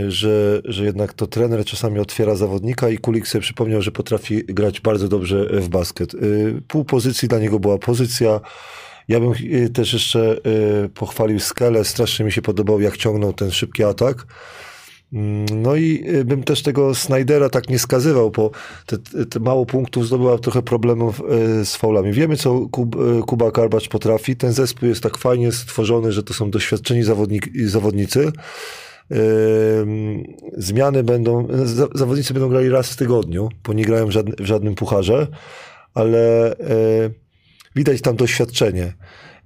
że, 0.08 0.62
że 0.64 0.84
jednak 0.84 1.12
to 1.12 1.26
trener 1.26 1.64
czasami 1.64 1.98
otwiera 1.98 2.34
zawodnika 2.34 2.88
i 2.88 2.98
Kulik 2.98 3.28
sobie 3.28 3.42
przypomniał, 3.42 3.82
że 3.82 3.92
potrafi 3.92 4.44
grać 4.44 4.80
bardzo 4.80 5.08
dobrze 5.08 5.46
w 5.60 5.68
basket. 5.68 6.14
Y, 6.14 6.62
Pół 6.68 6.84
pozycji 6.84 7.28
dla 7.28 7.38
niego 7.38 7.58
była 7.58 7.78
pozycja. 7.78 8.40
Ja 9.08 9.20
bym 9.20 9.32
y, 9.32 9.70
też 9.70 9.92
jeszcze 9.92 10.36
y, 10.84 10.88
pochwalił 10.88 11.40
Skelę. 11.40 11.84
Strasznie 11.84 12.24
mi 12.24 12.32
się 12.32 12.42
podobał, 12.42 12.80
jak 12.80 12.96
ciągnął 12.96 13.32
ten 13.32 13.50
szybki 13.50 13.84
atak. 13.84 14.26
Mm, 15.12 15.62
No 15.62 15.76
i 15.76 16.04
y, 16.08 16.24
bym 16.24 16.42
też 16.42 16.62
tego 16.62 16.94
Snydera 16.94 17.48
tak 17.48 17.68
nie 17.68 17.78
skazywał, 17.78 18.30
bo 18.30 18.50
te, 18.86 18.98
te 19.26 19.40
mało 19.40 19.66
punktów 19.66 20.06
zdobyła 20.06 20.38
trochę 20.38 20.62
problemów 20.62 21.20
y, 21.60 21.64
z 21.64 21.76
faulami. 21.76 22.12
Wiemy, 22.12 22.36
co 22.36 22.66
Kub, 22.70 22.96
y, 22.96 23.20
Kuba 23.26 23.50
Karbacz 23.50 23.88
potrafi. 23.88 24.36
Ten 24.36 24.52
zespół 24.52 24.88
jest 24.88 25.02
tak 25.02 25.18
fajnie 25.18 25.52
stworzony, 25.52 26.12
że 26.12 26.22
to 26.22 26.34
są 26.34 26.50
doświadczeni 26.50 27.02
zawodnik, 27.02 27.48
zawodnicy. 27.66 28.32
Zmiany 30.56 31.02
będą, 31.02 31.48
za- 31.64 31.88
zawodnicy 31.94 32.34
będą 32.34 32.48
grali 32.48 32.68
raz 32.68 32.90
w 32.92 32.96
tygodniu, 32.96 33.48
bo 33.64 33.72
nie 33.72 33.84
grają 33.84 34.06
w, 34.06 34.10
żadnym, 34.10 34.36
w 34.38 34.46
żadnym 34.46 34.74
pucharze, 34.74 35.26
ale 35.94 36.52
y, 36.52 36.56
widać 37.76 38.00
tam 38.00 38.16
doświadczenie. 38.16 38.92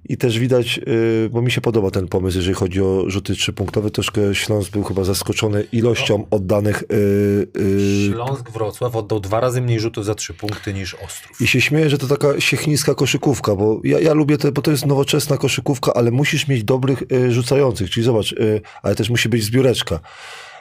I 0.09 0.17
też 0.17 0.39
widać, 0.39 0.79
y, 0.87 1.29
bo 1.29 1.41
mi 1.41 1.51
się 1.51 1.61
podoba 1.61 1.91
ten 1.91 2.07
pomysł, 2.07 2.37
jeżeli 2.37 2.55
chodzi 2.55 2.81
o 2.81 3.03
rzuty 3.07 3.35
trzypunktowe. 3.35 3.91
Troszkę 3.91 4.35
Śląsk 4.35 4.71
był 4.71 4.83
chyba 4.83 5.03
zaskoczony 5.03 5.63
ilością 5.71 6.25
oddanych. 6.31 6.83
y, 6.83 7.47
y, 7.57 8.09
Śląsk 8.13 8.51
Wrocław 8.51 8.95
oddał 8.95 9.19
dwa 9.19 9.39
razy 9.39 9.61
mniej 9.61 9.79
rzutów 9.79 10.05
za 10.05 10.15
trzy 10.15 10.33
punkty 10.33 10.73
niż 10.73 10.93
Ostrów. 10.93 11.41
I 11.41 11.47
się 11.47 11.61
śmieję, 11.61 11.89
że 11.89 11.97
to 11.97 12.07
taka 12.07 12.39
siechniska 12.39 12.95
koszykówka, 12.95 13.55
bo 13.55 13.81
ja, 13.83 13.99
ja 13.99 14.13
lubię 14.13 14.37
to, 14.37 14.51
bo 14.51 14.61
to 14.61 14.71
jest 14.71 14.85
nowoczesna 14.85 15.37
koszykówka, 15.37 15.93
ale 15.93 16.11
musisz 16.11 16.47
mieć 16.47 16.63
dobrych 16.63 17.03
rzucających. 17.29 17.89
Czyli 17.89 18.03
zobacz, 18.03 18.35
ale 18.81 18.95
też 18.95 19.09
musi 19.09 19.29
być 19.29 19.43
zbióreczka. 19.43 19.99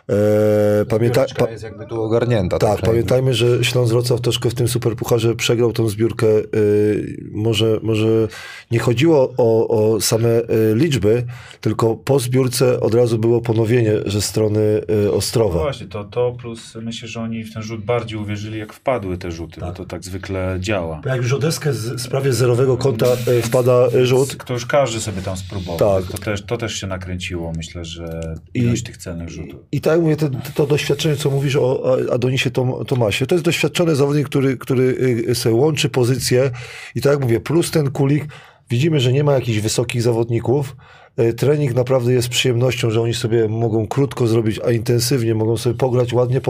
E, 0.09 0.85
pamięta, 0.85 1.25
pa, 1.39 1.51
jest 1.51 1.65
jakby 1.65 1.87
tu 1.87 2.03
ogarnięta. 2.03 2.59
tak, 2.59 2.81
pamiętajmy, 2.81 3.35
że 3.35 3.65
Śląsk 3.65 3.93
Wrocław 3.93 4.21
troszkę 4.21 4.51
w 4.51 4.55
tym 4.55 4.69
superpucharze 4.69 5.35
przegrał 5.35 5.73
tą 5.73 5.89
zbiórkę. 5.89 6.27
Y, 6.27 7.31
może, 7.33 7.79
może 7.83 8.29
nie 8.71 8.79
chodziło 8.79 9.35
o, 9.37 9.69
o 9.95 10.01
same 10.01 10.29
y, 10.41 10.45
liczby, 10.75 11.25
tylko 11.61 11.97
po 11.97 12.19
zbiórce 12.19 12.81
od 12.81 12.95
razu 12.95 13.19
było 13.19 13.41
ponowienie 13.41 13.93
ze 14.07 14.23
strony 14.23 14.61
y, 14.61 14.85
No 15.07 15.13
Ostrowa. 15.13 15.59
właśnie, 15.61 15.87
to, 15.87 16.05
to 16.05 16.33
plus 16.41 16.75
myślę, 16.83 17.09
że 17.09 17.21
oni 17.21 17.45
w 17.45 17.55
ten 17.55 17.63
rzut 17.63 17.85
bardziej 17.85 18.19
uwierzyli, 18.19 18.59
jak 18.59 18.73
wpadły 18.73 19.19
te 19.19 19.31
rzuty, 19.31 19.61
bo 19.61 19.73
to 19.73 19.85
tak 19.85 20.05
zwykle 20.05 20.57
działa. 20.61 21.01
Jak 21.07 21.17
już 21.17 21.33
o 21.33 21.39
deskę 21.39 21.73
z, 21.73 22.01
z 22.03 22.09
prawie 22.09 22.33
zerowego 22.33 22.77
kąta 22.77 23.07
y, 23.29 23.43
wpada 23.43 23.89
rzut, 24.03 24.37
To 24.45 24.53
już 24.55 24.67
każdy 24.67 25.01
sobie 25.01 25.23
tam 25.23 25.37
spróbował. 25.37 26.01
Tak. 26.03 26.11
To, 26.13 26.19
też, 26.19 26.43
to 26.43 26.57
też 26.57 26.75
się 26.75 26.87
nakręciło, 26.87 27.53
myślę, 27.57 27.85
że 27.85 28.35
I- 28.55 28.59
ilość 28.59 28.83
tych 28.83 28.97
celnych 28.97 29.29
rzutów. 29.29 29.61
I 29.73 29.81
tak 29.81 29.90
jak 29.91 30.01
mówię, 30.01 30.17
to, 30.17 30.31
to 30.55 30.67
doświadczenie, 30.67 31.17
co 31.17 31.31
mówisz 31.31 31.57
o 31.57 31.97
Adonisie 32.13 32.51
Tom, 32.51 32.85
Tomasie, 32.87 33.27
to 33.27 33.35
jest 33.35 33.45
doświadczony 33.45 33.97
zawodnik, 33.97 34.29
który, 34.29 34.57
który 34.57 34.83
y, 35.29 35.35
sobie 35.35 35.55
łączy 35.55 35.89
pozycje 35.89 36.51
i 36.95 37.01
tak 37.01 37.13
jak 37.13 37.21
mówię, 37.21 37.41
plus 37.41 37.71
ten 37.71 37.91
kulik, 37.91 38.25
widzimy, 38.71 39.01
że 39.01 39.13
nie 39.13 39.25
ma 39.25 39.33
jakichś 39.33 39.59
wysokich 39.59 40.03
zawodników, 40.03 40.77
e, 41.17 41.33
trening 41.33 41.75
naprawdę 41.75 42.13
jest 42.13 42.29
przyjemnością, 42.29 42.91
że 42.91 43.01
oni 43.01 43.15
sobie 43.15 43.49
mogą 43.49 43.87
krótko 43.87 44.27
zrobić, 44.27 44.61
a 44.67 44.71
intensywnie 44.71 45.35
mogą 45.35 45.57
sobie 45.57 45.77
pograć 45.77 46.13
ładnie. 46.13 46.41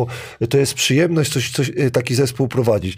To 0.50 0.58
jest 0.58 0.74
przyjemność 0.74 1.32
coś, 1.32 1.50
coś, 1.50 1.72
e, 1.76 1.90
taki 1.90 2.14
zespół 2.14 2.48
prowadzić. 2.48 2.96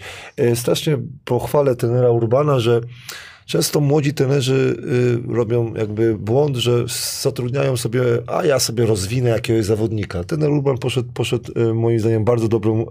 Strasznie 0.55 0.97
pochwalę 1.25 1.75
trenera 1.75 2.09
Urbana, 2.09 2.59
że 2.59 2.81
Często 3.45 3.79
młodzi 3.79 4.13
trenerzy 4.13 4.77
y, 5.29 5.33
robią 5.33 5.73
jakby 5.73 6.17
błąd, 6.17 6.57
że 6.57 6.85
zatrudniają 7.21 7.77
sobie, 7.77 8.01
a 8.27 8.45
ja 8.45 8.59
sobie 8.59 8.85
rozwinę 8.85 9.29
jakiegoś 9.29 9.65
zawodnika. 9.65 10.23
Ten 10.23 10.43
Urban 10.43 10.77
poszedł, 10.77 11.09
poszedł 11.13 11.51
y, 11.59 11.73
moim 11.73 11.99
zdaniem 11.99 12.23
bardzo 12.23 12.47
dobrą 12.47 12.85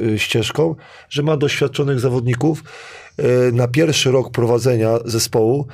y, 0.00 0.18
ścieżką, 0.18 0.74
że 1.08 1.22
ma 1.22 1.36
doświadczonych 1.36 2.00
zawodników. 2.00 2.64
Na 3.52 3.68
pierwszy 3.68 4.10
rok 4.10 4.30
prowadzenia 4.30 4.98
zespołu 5.04 5.66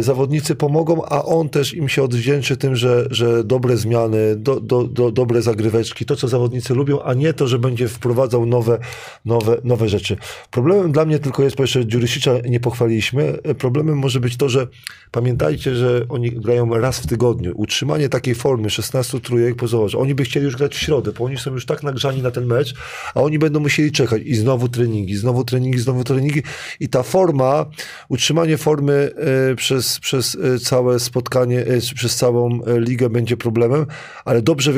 zawodnicy 0.00 0.54
pomogą, 0.54 1.04
a 1.04 1.24
on 1.24 1.48
też 1.48 1.74
im 1.74 1.88
się 1.88 2.02
odwdzięczy 2.02 2.56
tym, 2.56 2.76
że, 2.76 3.06
że 3.10 3.44
dobre 3.44 3.76
zmiany, 3.76 4.36
do, 4.36 4.60
do, 4.60 4.84
do, 4.84 5.12
dobre 5.12 5.42
zagryweczki, 5.42 6.04
to 6.04 6.16
co 6.16 6.28
zawodnicy 6.28 6.74
lubią, 6.74 7.02
a 7.02 7.14
nie 7.14 7.32
to, 7.32 7.48
że 7.48 7.58
będzie 7.58 7.88
wprowadzał 7.88 8.46
nowe, 8.46 8.78
nowe, 9.24 9.56
nowe 9.64 9.88
rzeczy. 9.88 10.16
Problemem 10.50 10.92
dla 10.92 11.04
mnie 11.04 11.18
tylko 11.18 11.42
jest, 11.42 11.56
bo 11.56 11.62
jeszcze 11.62 11.86
Dziurysicza 11.86 12.32
nie 12.48 12.60
pochwaliliśmy, 12.60 13.38
y, 13.50 13.54
problemem 13.54 13.98
może 13.98 14.20
być 14.20 14.36
to, 14.36 14.48
że 14.48 14.66
pamiętajcie, 15.10 15.74
że 15.74 16.06
oni 16.08 16.30
grają 16.30 16.78
raz 16.78 16.98
w 16.98 17.06
tygodniu. 17.06 17.52
Utrzymanie 17.56 18.08
takiej 18.08 18.34
formy 18.34 18.70
16 18.70 19.20
trójek, 19.20 19.56
bo 19.56 19.66
zobacz, 19.66 19.94
oni 19.94 20.14
by 20.14 20.24
chcieli 20.24 20.44
już 20.44 20.56
grać 20.56 20.74
w 20.74 20.78
środę, 20.78 21.12
bo 21.18 21.24
oni 21.24 21.36
są 21.36 21.52
już 21.52 21.66
tak 21.66 21.82
nagrzani 21.82 22.22
na 22.22 22.30
ten 22.30 22.46
mecz, 22.46 22.74
a 23.14 23.22
oni 23.22 23.38
będą 23.38 23.60
musieli 23.60 23.92
czekać 23.92 24.22
i 24.24 24.34
znowu 24.34 24.68
treningi, 24.68 25.16
znowu 25.16 25.44
treningi, 25.44 25.78
znowu 25.78 26.04
treningi 26.04 26.42
i 26.80 26.88
ta 26.88 27.02
forma, 27.02 27.66
utrzymanie 28.08 28.56
formy 28.56 29.10
e, 29.52 29.56
przez, 29.68 30.00
przez 30.00 30.34
e, 30.34 30.58
całe 30.58 31.00
spotkanie, 31.00 31.64
czy 31.82 31.94
przez 31.94 32.16
całą 32.16 32.64
e, 32.64 32.80
ligę 32.80 33.10
będzie 33.10 33.36
problemem, 33.36 33.86
ale 34.24 34.42
dobrze 34.42 34.72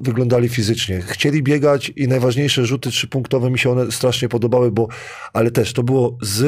wyglądali 0.00 0.48
fizycznie. 0.48 1.00
Chcieli 1.00 1.42
biegać 1.42 1.92
i 1.96 2.08
najważniejsze 2.08 2.66
rzuty 2.66 2.90
trzypunktowe 2.90 3.50
mi 3.50 3.58
się 3.58 3.70
one 3.70 3.92
strasznie 3.92 4.28
podobały, 4.28 4.70
bo, 4.70 4.88
ale 5.32 5.50
też 5.50 5.72
to 5.72 5.82
było 5.82 6.18
z 6.22 6.42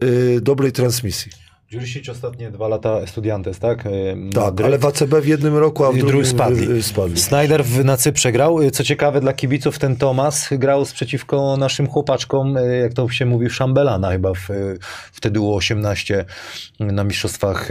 e, 0.00 0.40
dobrej 0.40 0.72
transmisji. 0.72 1.32
Dziurisic 1.70 2.08
ostatnie 2.08 2.50
dwa 2.50 2.68
lata 2.68 2.90
Estudiantes, 3.00 3.58
tak? 3.58 3.86
E, 3.86 3.90
Tak, 4.34 4.60
ale 4.60 4.78
w 4.78 4.86
ACB 4.86 5.14
w 5.22 5.26
jednym 5.26 5.56
roku, 5.56 5.84
a 5.84 5.92
w 5.92 5.96
I 5.96 6.00
drugim 6.00 6.26
spadli. 6.26 6.66
wy- 6.66 6.82
spadli. 6.82 7.20
Snyder 7.20 7.64
w, 7.64 7.84
na 7.84 7.96
Cyprze 7.96 8.32
grał. 8.32 8.70
Co 8.70 8.84
ciekawe 8.84 9.20
dla 9.20 9.32
kibiców, 9.32 9.78
ten 9.78 9.96
Tomas 9.96 10.48
grał 10.52 10.84
przeciwko 10.94 11.56
naszym 11.56 11.86
chłopaczkom, 11.86 12.54
jak 12.82 12.92
to 12.94 13.08
się 13.08 13.26
mówi, 13.26 13.50
Szambelana 13.50 14.10
chyba 14.12 14.34
w, 14.34 14.48
wtedy 15.12 15.32
było 15.40 15.56
18 15.56 16.24
na 16.80 17.04
mistrzostwach 17.04 17.68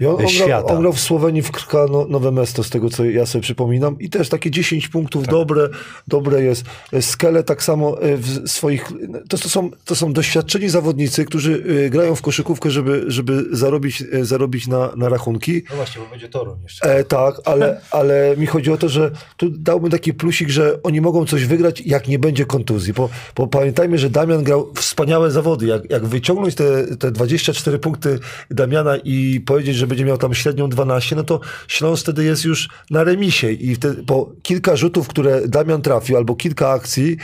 I 0.00 0.06
on, 0.06 0.10
on, 0.12 0.16
grał, 0.18 0.28
świata. 0.30 0.74
on 0.74 0.80
grał 0.80 0.92
w 0.92 1.00
Słowenii 1.00 1.42
w 1.42 1.50
Krka 1.50 1.86
no, 1.90 2.06
Nowe 2.08 2.30
Mesto, 2.32 2.64
z 2.64 2.70
tego 2.70 2.90
co 2.90 3.04
ja 3.04 3.26
sobie 3.26 3.42
przypominam. 3.42 3.98
I 4.00 4.10
też 4.10 4.28
takie 4.28 4.50
10 4.50 4.88
punktów 4.88 5.22
Tak. 5.24 5.30
dobre, 5.30 5.68
dobre 6.08 6.42
jest. 6.42 6.64
Skele 7.00 7.42
tak 7.44 7.62
samo 7.62 8.02
e, 8.02 8.16
w 8.16 8.48
swoich... 8.50 8.92
To, 9.28 9.38
to, 9.38 9.48
są, 9.48 9.70
to 9.84 9.96
są 9.96 10.12
doświadczeni 10.12 10.68
zawodnicy, 10.68 11.24
którzy 11.24 11.64
e, 11.86 11.90
grają 11.90 12.14
w 12.14 12.22
koszykówkę, 12.22 12.70
żeby, 12.70 13.04
żeby 13.06 13.25
zarobić, 13.50 14.04
e, 14.12 14.24
zarobić 14.24 14.66
na, 14.66 14.92
na 14.96 15.08
rachunki. 15.08 15.62
No 15.70 15.76
właśnie, 15.76 16.02
bo 16.02 16.08
będzie 16.10 16.28
Toruń 16.28 16.62
jeszcze. 16.62 16.96
E, 16.96 17.04
tak, 17.04 17.34
ale, 17.44 17.80
ale 17.90 18.36
mi 18.36 18.46
chodzi 18.46 18.72
o 18.72 18.76
to, 18.76 18.88
że 18.88 19.10
tu 19.36 19.50
dałbym 19.50 19.90
taki 19.90 20.14
plusik, 20.14 20.48
że 20.48 20.82
oni 20.82 21.00
mogą 21.00 21.26
coś 21.26 21.44
wygrać, 21.44 21.80
jak 21.80 22.08
nie 22.08 22.18
będzie 22.18 22.44
kontuzji. 22.44 22.92
Bo, 22.92 23.08
bo 23.36 23.46
pamiętajmy, 23.46 23.98
że 23.98 24.10
Damian 24.10 24.44
grał 24.44 24.72
wspaniałe 24.74 25.30
zawody. 25.30 25.66
Jak, 25.66 25.90
jak 25.90 26.06
wyciągnąć 26.06 26.54
te, 26.54 26.96
te 26.96 27.10
24 27.10 27.78
punkty 27.78 28.18
Damiana 28.50 28.96
i 28.96 29.40
powiedzieć, 29.40 29.76
że 29.76 29.86
będzie 29.86 30.04
miał 30.04 30.18
tam 30.18 30.34
średnią 30.34 30.68
12, 30.68 31.16
no 31.16 31.24
to 31.24 31.40
Śląsk 31.68 32.02
wtedy 32.02 32.24
jest 32.24 32.44
już 32.44 32.68
na 32.90 33.04
remisie. 33.04 33.52
I 33.52 33.74
wtedy, 33.74 34.02
po 34.02 34.32
kilka 34.42 34.76
rzutów, 34.76 35.08
które 35.08 35.48
Damian 35.48 35.82
trafił, 35.82 36.16
albo 36.16 36.34
kilka 36.34 36.70
akcji, 36.70 37.16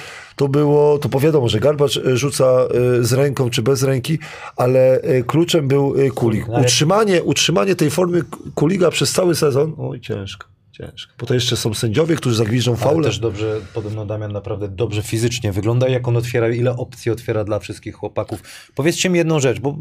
to 0.42 0.48
było, 0.48 0.98
to 0.98 1.08
powiadomo, 1.08 1.48
że 1.48 1.60
Garbacz 1.60 1.96
e, 1.96 2.16
rzuca 2.16 2.44
e, 2.44 3.04
z 3.04 3.12
ręką 3.12 3.50
czy 3.50 3.62
bez 3.62 3.82
ręki, 3.82 4.18
ale 4.56 5.00
e, 5.00 5.22
kluczem 5.22 5.68
był 5.68 5.94
Kulik. 6.14 6.48
No 6.48 6.60
Utrzymanie, 6.60 7.22
utrzymanie 7.22 7.76
tej 7.76 7.90
formy 7.90 8.22
Kuliga 8.54 8.90
przez 8.90 9.12
cały 9.12 9.34
sezon, 9.34 9.72
oj 9.78 10.00
ciężko, 10.00 10.46
ciężko. 10.72 11.12
Bo 11.18 11.26
to 11.26 11.34
jeszcze 11.34 11.56
są 11.56 11.74
sędziowie, 11.74 12.16
którzy 12.16 12.36
zagwiżdżą 12.36 12.72
Ale 12.72 12.80
faule. 12.80 13.04
też 13.08 13.18
dobrze, 13.18 13.60
podobno 13.74 14.06
Damian 14.06 14.32
naprawdę 14.32 14.68
dobrze 14.68 15.02
fizycznie 15.02 15.52
wygląda, 15.52 15.88
jak 15.88 16.08
on 16.08 16.16
otwiera, 16.16 16.48
ile 16.48 16.76
opcji 16.76 17.10
otwiera 17.12 17.44
dla 17.44 17.58
wszystkich 17.58 17.94
chłopaków. 17.94 18.42
Powiedzcie 18.74 19.10
mi 19.10 19.18
jedną 19.18 19.40
rzecz, 19.40 19.60
bo, 19.60 19.74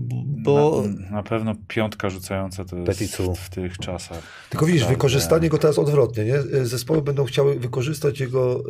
bo 0.44 0.84
Na, 0.88 1.12
na 1.12 1.24
pewno 1.24 1.54
piątka 1.68 2.10
rzucająca 2.10 2.66
to 2.66 2.76
jest 2.76 2.88
Peticu. 2.88 3.36
w 3.36 3.50
tych 3.50 3.78
czasach. 3.78 4.22
Tylko 4.50 4.66
widzisz, 4.66 4.82
Naprawdę. 4.82 4.98
wykorzystanie 4.98 5.50
go 5.50 5.58
teraz 5.58 5.80
odwrotnie, 5.80 6.26
nie? 6.26 6.36
E, 6.36 6.66
Zespoły 6.66 7.02
będą 7.02 7.26
chciały 7.26 7.60
wykorzystać 7.60 8.20
jego 8.20 8.64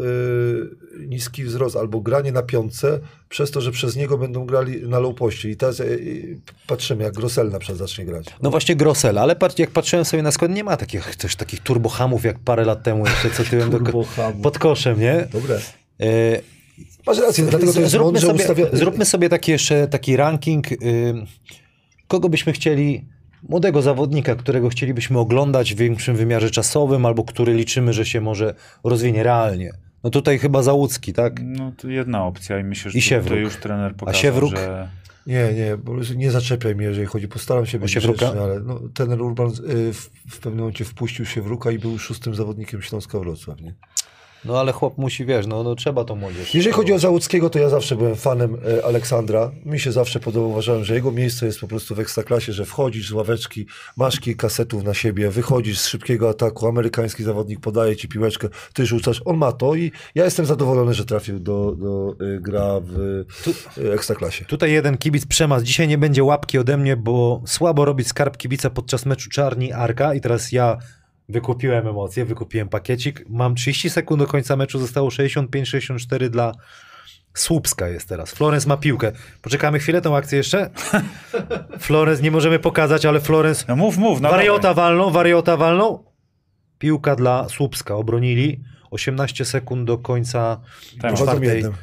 e, 1.01 1.06
niski 1.08 1.44
wzrost 1.44 1.75
albo 1.75 2.01
granie 2.01 2.32
na 2.32 2.42
piątce, 2.44 3.00
przez 3.30 3.51
to, 3.51 3.62
że 3.62 3.72
przez 3.72 3.96
niego 3.96 4.18
będą 4.18 4.46
grali 4.46 4.88
na 4.88 5.00
low 5.00 5.16
poście. 5.16 5.50
I 5.50 5.56
teraz 5.58 5.80
e, 5.80 5.86
patrzymy, 6.68 7.04
jak 7.04 7.13
Grosel 7.13 7.50
na 7.50 7.60
przykład 7.60 7.78
zacznie 7.78 8.06
grać. 8.06 8.25
No 8.42 8.50
właśnie 8.51 8.75
Grosel, 8.75 9.18
ale 9.18 9.36
jak 9.58 9.72
patrzyłem 9.72 10.06
sobie 10.06 10.24
na 10.24 10.32
skład, 10.32 10.51
nie 10.51 10.63
ma 10.63 10.78
takich, 10.78 11.16
też 11.16 11.36
takich 11.36 11.60
turbohamów 11.60 12.11
jak 12.24 12.39
parę 12.39 12.65
lat 12.65 12.84
temu 12.84 13.06
jeszcze, 13.06 13.30
co 13.30 13.44
tyłem 13.44 13.70
do, 13.70 13.80
pod 14.44 14.60
koszem, 14.60 15.00
nie? 15.00 15.27
Dobre. 15.34 15.60
E, 16.01 16.41
Masz 17.08 17.20
rację, 17.20 17.44
dlatego 17.44 17.74
to 17.74 17.80
jest 17.80 17.91
zróbmy, 17.91 18.12
mądrze 18.12 18.27
sobie, 18.27 18.63
ustawia... 18.63 18.65
zróbmy 18.77 19.06
sobie 19.06 19.30
taki 19.30 19.51
jeszcze 19.51 19.88
taki 19.88 20.18
ranking, 20.18 20.72
y, 20.72 20.77
kogo 22.08 22.30
byśmy 22.30 22.53
chcieli, 22.53 23.06
młodego 23.50 23.82
zawodnika, 23.82 24.36
którego 24.36 24.70
chcielibyśmy 24.70 25.20
oglądać 25.20 25.74
w 25.74 25.77
większym 25.77 26.15
wymiarze 26.15 26.51
czasowym, 26.51 27.06
albo 27.06 27.24
który 27.24 27.53
liczymy, 27.53 27.94
że 27.94 28.06
się 28.06 28.22
może 28.22 28.56
rozwinie 28.84 29.24
realnie. 29.24 29.74
No 30.03 30.10
tutaj 30.10 30.39
chyba 30.39 30.63
Załucki, 30.63 31.13
tak? 31.13 31.39
No 31.44 31.72
to 31.77 31.88
jedna 31.88 32.25
opcja 32.25 32.60
i 32.60 32.63
myślę, 32.63 32.91
że 32.91 33.00
I 33.00 33.01
to, 33.24 33.30
to 33.30 33.36
już 33.36 33.56
trener 33.56 33.96
pokazał, 33.96 34.22
Siewruk? 34.22 34.51
że 34.56 34.89
Nie, 35.28 35.54
nie, 35.54 35.78
bo 35.78 35.96
nie 36.16 36.32
zaczepiaj 36.32 36.75
mnie, 36.75 36.86
jeżeli 36.86 37.08
chodzi. 37.08 37.28
Postaram 37.28 37.66
się 37.66 37.80
być 37.80 37.96
grzeczny, 37.96 38.42
ale 38.42 38.60
no, 38.60 38.82
ten 38.94 39.22
Urban 39.22 39.50
y, 39.50 39.94
w, 39.94 40.10
w 40.30 40.40
pewnym 40.40 40.60
momencie 40.60 40.86
wpuścił 40.86 41.25
się 41.25 41.42
w 41.42 41.48
ruka 41.48 41.72
i 41.72 41.80
był 41.80 42.00
szóstym 42.00 42.36
zawodnikiem 42.36 42.82
Śląska 42.82 43.20
Wrocław. 43.20 43.62
Nie? 43.62 43.74
No 44.45 44.60
ale 44.60 44.71
chłop 44.71 44.98
musi, 44.98 45.25
wiesz, 45.25 45.48
no, 45.48 45.63
no 45.63 45.75
trzeba 45.75 46.03
to 46.03 46.15
młodzież. 46.15 46.55
Jeżeli 46.55 46.74
chodzi 46.74 46.93
o 46.93 47.00
Załuckiego, 47.00 47.50
to 47.50 47.60
ja 47.60 47.69
zawsze 47.69 47.95
byłem 47.95 48.15
fanem 48.15 48.57
e, 48.79 48.86
Aleksandra. 48.86 49.51
Mi 49.65 49.79
się 49.79 49.91
zawsze 49.91 50.19
podobało, 50.19 50.51
uważałem, 50.51 50.83
że 50.83 50.95
jego 50.95 51.12
miejsce 51.12 51.45
jest 51.45 51.60
po 51.60 51.67
prostu 51.67 51.95
w 51.95 52.00
ekstraklasie, 52.00 52.53
że 52.53 52.65
wchodzisz 52.65 53.10
z 53.10 53.12
ławeczki, 53.12 53.65
masz 53.98 54.19
kilka 54.19 54.50
setów 54.50 54.83
na 54.83 54.93
siebie, 54.93 55.29
wychodzisz 55.29 55.79
z 55.79 55.88
szybkiego 55.88 56.29
ataku, 56.29 56.67
amerykański 56.67 57.24
zawodnik 57.24 57.60
podaje 57.60 57.95
ci 57.95 58.07
piłeczkę, 58.07 58.48
ty 58.74 58.86
rzucasz, 58.86 59.21
on 59.25 59.38
ma 59.38 59.51
to 59.51 59.75
i 59.75 59.91
ja 60.15 60.25
jestem 60.25 60.45
zadowolony, 60.45 60.93
że 60.93 61.05
trafił 61.05 61.39
do, 61.39 61.75
do 61.75 62.15
e, 62.36 62.39
gra 62.39 62.79
w 62.83 63.24
e, 63.77 63.93
ekstraklasie. 63.93 64.45
Tutaj 64.45 64.71
jeden 64.71 64.98
kibic 64.98 65.25
przemas. 65.25 65.63
Dzisiaj 65.63 65.88
nie 65.88 65.98
będzie 65.98 66.24
łapki 66.24 66.57
ode 66.57 66.77
mnie, 66.77 66.98
bo 66.98 67.41
słabo 67.45 67.86
robić 67.86 68.07
skarb 68.07 68.38
kibica 68.38 68.69
podczas 68.69 69.05
meczu 69.05 69.29
Czarni 69.29 69.74
Arka 69.74 70.13
i 70.13 70.21
teraz 70.21 70.51
ja 70.51 70.77
wykupiłem 71.32 71.88
emocje, 71.88 72.26
wykupiłem 72.26 72.70
pakiecik. 72.70 73.24
Mam 73.30 73.56
30 73.56 73.90
sekund 73.90 74.22
do 74.22 74.28
końca 74.28 74.56
meczu, 74.56 74.80
zostało 74.80 75.10
65-64 75.10 76.30
dla 76.30 76.52
Słupska 77.34 77.88
jest 77.88 78.10
teraz. 78.10 78.32
Florence 78.32 78.68
ma 78.68 78.78
piłkę. 78.78 79.12
Poczekamy 79.42 79.80
chwilę, 79.80 80.02
tą 80.02 80.16
akcję 80.16 80.38
jeszcze. 80.38 80.70
Florence 81.80 82.24
nie 82.24 82.32
możemy 82.32 82.60
pokazać, 82.60 83.06
ale 83.06 83.20
Florence 83.20 83.66
No 83.68 83.76
mów, 83.76 83.98
mów. 83.98 84.22
No 84.22 84.30
wariota 84.30 84.62
dawaj. 84.62 84.76
walną, 84.86 85.12
wariota 85.12 85.58
walną. 85.58 86.04
Piłka 86.80 87.16
dla 87.16 87.50
Słupska. 87.50 87.96
Obronili. 87.96 88.64
18 88.92 89.46
sekund 89.46 89.88
do 89.88 89.98
końca 89.98 90.62
czwartej 91.16 91.48
jednym. 91.50 91.74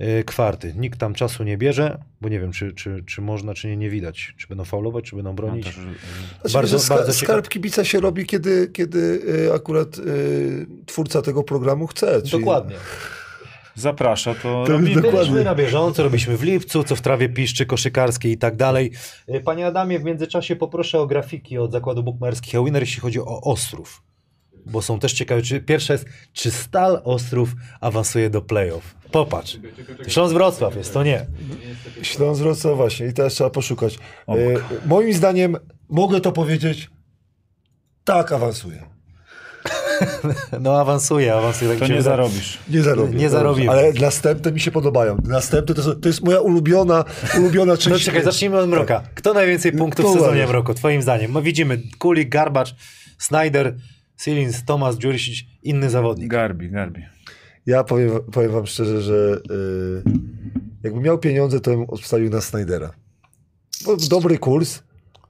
Y, 0.00 0.24
kwarty. 0.24 0.74
Nikt 0.76 0.98
tam 1.00 1.14
czasu 1.14 1.44
nie 1.44 1.58
bierze, 1.58 1.98
bo 2.20 2.28
nie 2.28 2.40
wiem, 2.40 2.52
czy, 2.52 2.72
czy, 2.72 3.04
czy 3.06 3.20
można, 3.22 3.54
czy 3.54 3.68
nie, 3.68 3.76
nie 3.76 3.90
widać. 3.90 4.34
Czy 4.36 4.48
będą 4.48 4.64
faulować, 4.64 5.04
czy 5.04 5.16
będą 5.16 5.30
No 5.30 5.34
bronić. 5.34 5.64
też, 5.66 5.76
y, 5.76 5.80
Znaczy, 6.40 6.52
Bardzo- 6.54 6.78
ska- 6.78 6.94
bardzo 6.94 7.12
skarb 7.12 7.48
kibica 7.48 7.84
się 7.84 8.00
robi, 8.00 8.26
kiedy, 8.26 8.70
kiedy 8.72 9.22
e, 9.50 9.54
akurat 9.54 9.98
e, 9.98 10.02
twórca 10.86 11.22
tego 11.22 11.42
programu 11.42 11.86
chce. 11.86 12.22
Czyli 12.22 12.42
Dokładnie. 12.44 12.76
zaprasza, 13.74 14.34
to, 14.34 14.64
To 14.66 14.72
robimy. 14.72 15.02
Byliśmy 15.02 15.44
na 15.44 15.54
bieżąco, 15.54 16.02
robiliśmy 16.02 16.36
w 16.36 16.42
lipcu, 16.42 16.84
co 16.84 16.96
w 16.96 17.00
trawie 17.00 17.28
piszczy, 17.28 17.66
koszykarskie 17.66 18.32
i 18.32 18.38
tak 18.38 18.56
dalej. 18.56 18.92
Y, 19.34 19.40
Panie 19.40 19.66
Adamie, 19.66 19.98
w 19.98 20.04
międzyczasie 20.04 20.56
poproszę 20.56 20.98
o 21.00 21.06
grafiki 21.06 21.58
od 21.58 21.72
zakładu 21.72 22.02
bukmacherskich 22.02 22.64
Winner, 22.64 22.82
jeśli 22.82 23.00
chodzi 23.00 23.20
o 23.20 23.40
Ostrów. 23.40 24.02
Bo 24.66 24.82
są 24.82 24.98
też 24.98 25.12
ciekawe, 25.12 25.42
czy 25.42 25.60
pierwsza 25.60 25.92
jest, 25.92 26.06
czy 26.32 26.50
Stal 26.50 27.00
Ostrów 27.04 27.52
awansuje 27.80 28.30
do 28.30 28.42
playoff. 28.42 28.94
Popatrz. 29.12 29.58
Śląsk 30.08 30.34
Wrocław 30.34 30.76
jest, 30.76 30.92
to 30.94 31.02
nie. 31.02 31.26
Śląsk 32.02 32.42
Wrocław 32.42 32.76
właśnie 32.76 33.06
i 33.06 33.12
teraz 33.12 33.32
trzeba 33.32 33.50
poszukać. 33.50 33.98
E, 34.28 34.34
moim 34.86 35.12
zdaniem 35.12 35.56
mogę 35.88 36.20
to 36.20 36.32
powiedzieć, 36.32 36.90
tak 38.04 38.32
awansuje. 38.32 38.82
No 40.60 40.80
awansuje, 40.80 41.34
awansuje. 41.34 41.70
Tak 41.70 41.88
To 41.88 41.94
nie 41.94 42.02
zarobisz. 42.02 42.58
Nie 42.68 42.82
zarobię. 42.82 43.18
Nie 43.18 43.30
zarobimy. 43.30 43.70
Ale 43.70 43.92
następne 43.92 44.52
mi 44.52 44.60
się 44.60 44.70
podobają. 44.70 45.16
Następne 45.24 45.74
to, 45.74 45.82
są, 45.82 45.94
to 45.94 46.08
jest 46.08 46.24
moja 46.24 46.40
ulubiona, 46.40 47.04
ulubiona 47.38 47.76
część. 47.76 47.90
No 47.90 47.98
czekaj, 47.98 48.24
zacznijmy 48.24 48.58
od 48.58 48.68
Mroka. 48.68 49.02
Kto 49.14 49.34
najwięcej 49.34 49.72
punktów 49.72 50.04
w 50.04 50.08
sezonie 50.08 50.28
ładnie. 50.28 50.46
Mroku, 50.46 50.74
twoim 50.74 51.02
zdaniem? 51.02 51.32
No 51.32 51.42
widzimy, 51.42 51.82
Kulik, 51.98 52.28
Garbacz, 52.28 52.74
Snyder, 53.18 53.76
Silins, 54.20 54.64
Tomas, 54.64 54.96
Dziurisic, 54.98 55.46
inny 55.62 55.90
zawodnik. 55.90 56.30
Garbi, 56.30 56.70
Garbi. 56.70 57.02
Ja 57.68 57.84
powiem, 57.84 58.10
powiem 58.32 58.52
wam 58.52 58.66
szczerze, 58.66 59.02
że 59.02 59.40
y, 59.50 60.02
jakbym 60.82 61.02
miał 61.02 61.18
pieniądze, 61.18 61.60
to 61.60 61.70
bym 61.70 61.82
obstawił 61.82 62.30
na 62.30 62.40
Snydera. 62.40 62.90
Bo 63.84 63.96
dobry 63.96 64.38
kurs, 64.38 64.82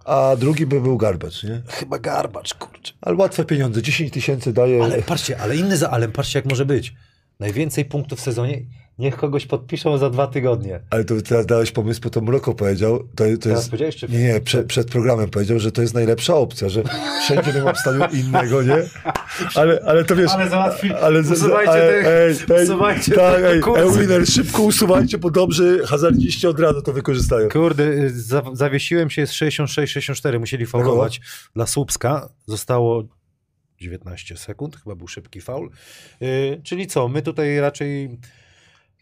a 0.04 0.36
drugi 0.36 0.66
by 0.66 0.80
był 0.80 0.96
Garbacz, 0.96 1.44
nie? 1.44 1.62
Chyba 1.66 1.98
Garbacz, 1.98 2.54
kurczę. 2.54 2.92
Ale 3.00 3.16
łatwe 3.16 3.44
pieniądze, 3.44 3.82
10 3.82 4.12
tysięcy 4.12 4.52
daje. 4.52 4.84
Ale 4.84 5.02
patrzcie, 5.02 5.40
ale 5.40 5.56
inny 5.56 5.76
za, 5.76 5.90
ale 5.90 6.08
patrzcie 6.08 6.38
jak 6.38 6.46
może 6.46 6.66
być. 6.66 6.94
Najwięcej 7.40 7.84
punktów 7.84 8.18
w 8.18 8.22
sezonie, 8.22 8.62
niech 8.98 9.16
kogoś 9.16 9.46
podpiszą 9.46 9.98
za 9.98 10.10
dwa 10.10 10.26
tygodnie. 10.26 10.80
Ale 10.90 11.04
to 11.04 11.14
teraz 11.22 11.46
dałeś 11.46 11.70
pomysł, 11.70 12.00
bo 12.04 12.10
to 12.10 12.20
Mroko 12.20 12.54
powiedział. 12.54 12.98
To, 12.98 13.04
to 13.14 13.24
Teraz 13.24 13.44
jest, 13.58 13.70
powiedziałeś, 13.70 13.96
czy- 13.96 14.08
nie, 14.08 14.18
nie, 14.18 14.40
przed, 14.40 14.66
przed 14.66 14.90
programem 14.90 15.30
powiedział, 15.30 15.58
że 15.58 15.72
to 15.72 15.82
jest 15.82 15.94
najlepsza 15.94 16.34
opcja, 16.34 16.68
że 16.68 16.82
wszędzie 17.24 17.52
bym 17.52 17.66
obstawił 17.66 18.02
innego, 18.20 18.62
nie? 18.62 18.76
Ale, 19.54 19.80
ale 19.86 20.04
to 20.04 20.16
wiesz... 20.16 20.30
Ale 20.30 20.50
załatwi- 20.50 20.92
ale, 20.92 21.20
usuwajcie 21.20 21.70
ale- 21.72 21.92
tych- 21.92 22.06
ej, 22.50 22.56
ej, 22.58 22.64
usuwajcie 22.64 23.12
Tak, 23.14 23.42
ej, 23.44 24.26
szybko 24.26 24.62
usuwajcie, 24.62 25.18
bo 25.18 25.30
dobrzy 25.30 25.80
hazardziści 25.86 26.46
od 26.46 26.60
razu 26.60 26.82
to 26.82 26.92
wykorzystają. 26.92 27.48
Kurde, 27.48 27.84
y, 27.84 28.20
za, 28.20 28.42
zawiesiłem 28.52 29.10
się, 29.10 29.20
jest 29.20 29.32
66-64, 29.32 30.40
musieli 30.40 30.66
faulować 30.66 31.20
dla 31.54 31.66
Słupska. 31.66 32.28
Zostało 32.46 33.04
19 33.80 34.36
sekund, 34.36 34.76
chyba 34.76 34.96
był 34.96 35.08
szybki 35.08 35.40
faul. 35.40 35.70
Y, 36.22 36.60
czyli 36.64 36.86
co, 36.86 37.08
my 37.08 37.22
tutaj 37.22 37.60
raczej 37.60 38.18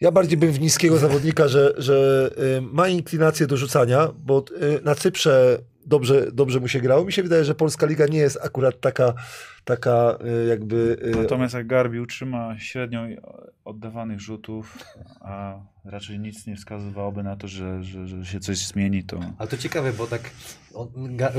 Ja 0.01 0.11
bardziej 0.11 0.37
bym 0.37 0.51
w 0.51 0.59
niskiego 0.59 0.97
zawodnika, 0.97 1.47
że, 1.47 1.73
że 1.77 2.29
y, 2.57 2.61
ma 2.61 2.87
inklinację 2.87 3.47
do 3.47 3.57
rzucania, 3.57 4.09
bo 4.17 4.45
y, 4.61 4.81
na 4.83 4.95
Cyprze 4.95 5.59
dobrze, 5.85 6.31
dobrze 6.31 6.59
mu 6.59 6.67
się 6.67 6.81
grało. 6.81 7.05
Mi 7.05 7.13
się 7.13 7.23
wydaje, 7.23 7.45
że 7.45 7.55
polska 7.55 7.85
liga 7.85 8.05
nie 8.05 8.19
jest 8.19 8.39
akurat 8.41 8.81
taka, 8.81 9.13
taka 9.67 10.17
y, 10.43 10.47
jakby... 10.47 10.97
y, 11.15 11.17
Natomiast 11.21 11.53
jak 11.53 11.67
Garbi 11.67 11.99
utrzyma 11.99 12.59
średnią 12.59 13.07
oddawanych 13.65 14.19
rzutów, 14.21 14.77
a 15.21 15.59
raczej 15.85 16.19
nic 16.19 16.47
nie 16.47 16.55
wskazywałoby 16.55 17.23
na 17.23 17.35
to, 17.35 17.47
że, 17.47 17.83
że, 17.83 18.07
że 18.07 18.25
się 18.25 18.39
coś 18.39 18.57
zmieni, 18.57 19.03
to 19.03 19.19
Ale 19.37 19.47
to 19.47 19.57
ciekawe, 19.57 19.93
bo 19.93 20.07
tak 20.07 20.21
on, 20.73 20.87
ga, 21.17 21.31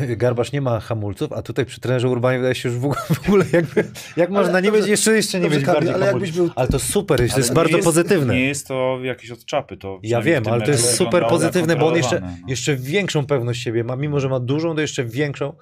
y, 0.00 0.16
Garbasz 0.16 0.52
nie 0.52 0.60
ma 0.60 0.80
hamulców, 0.80 1.32
a 1.32 1.42
tutaj 1.42 1.66
przy 1.66 1.80
trenerze 1.80 2.08
Urbanie 2.08 2.38
wydaje 2.38 2.54
się 2.54 2.68
już 2.68 2.78
w 2.78 2.84
ogóle, 2.84 3.00
w 3.14 3.28
ogóle 3.28 3.44
jakby, 3.52 3.84
jak 4.16 4.30
można 4.30 4.60
nie 4.60 4.66
dobrze, 4.66 4.80
być, 4.80 4.90
jeszcze, 4.90 5.12
jeszcze 5.12 5.40
nie 5.40 5.48
Kamil, 5.50 5.66
bardziej 5.66 5.94
ale 5.94 6.06
hamulców. 6.06 6.12
jakbyś 6.12 6.32
był- 6.32 6.50
Ale 6.56 6.68
to 6.68 6.78
super, 6.78 7.18
to 7.18 7.24
Ale 7.24 7.36
jest 7.36 7.48
nie 7.50 7.54
bardzo 7.54 7.78
pozytywne. 7.78 8.34
Nie 8.34 8.44
jest 8.44 8.68
to 8.68 8.98
jakieś 9.02 9.30
od 9.30 9.44
czapy. 9.44 9.76
To 9.76 10.00
Ja 10.02 10.22
wiem, 10.22 10.44
ale 10.50 10.64
to 10.64 10.70
jest 10.70 10.94
super 10.94 11.26
pozytywne, 11.28 11.76
bo 11.76 11.88
on 11.88 11.96
jeszcze, 11.96 12.20
no. 12.20 12.26
jeszcze 12.48 12.76
większą 12.76 13.26
pewność 13.26 13.62
siebie 13.62 13.84
ma, 13.84 13.96
mimo 13.96 14.20
że 14.20 14.28
ma 14.28 14.40
dużą, 14.40 14.74
to 14.74 14.80
jeszcze 14.80 15.04
większą. 15.04 15.52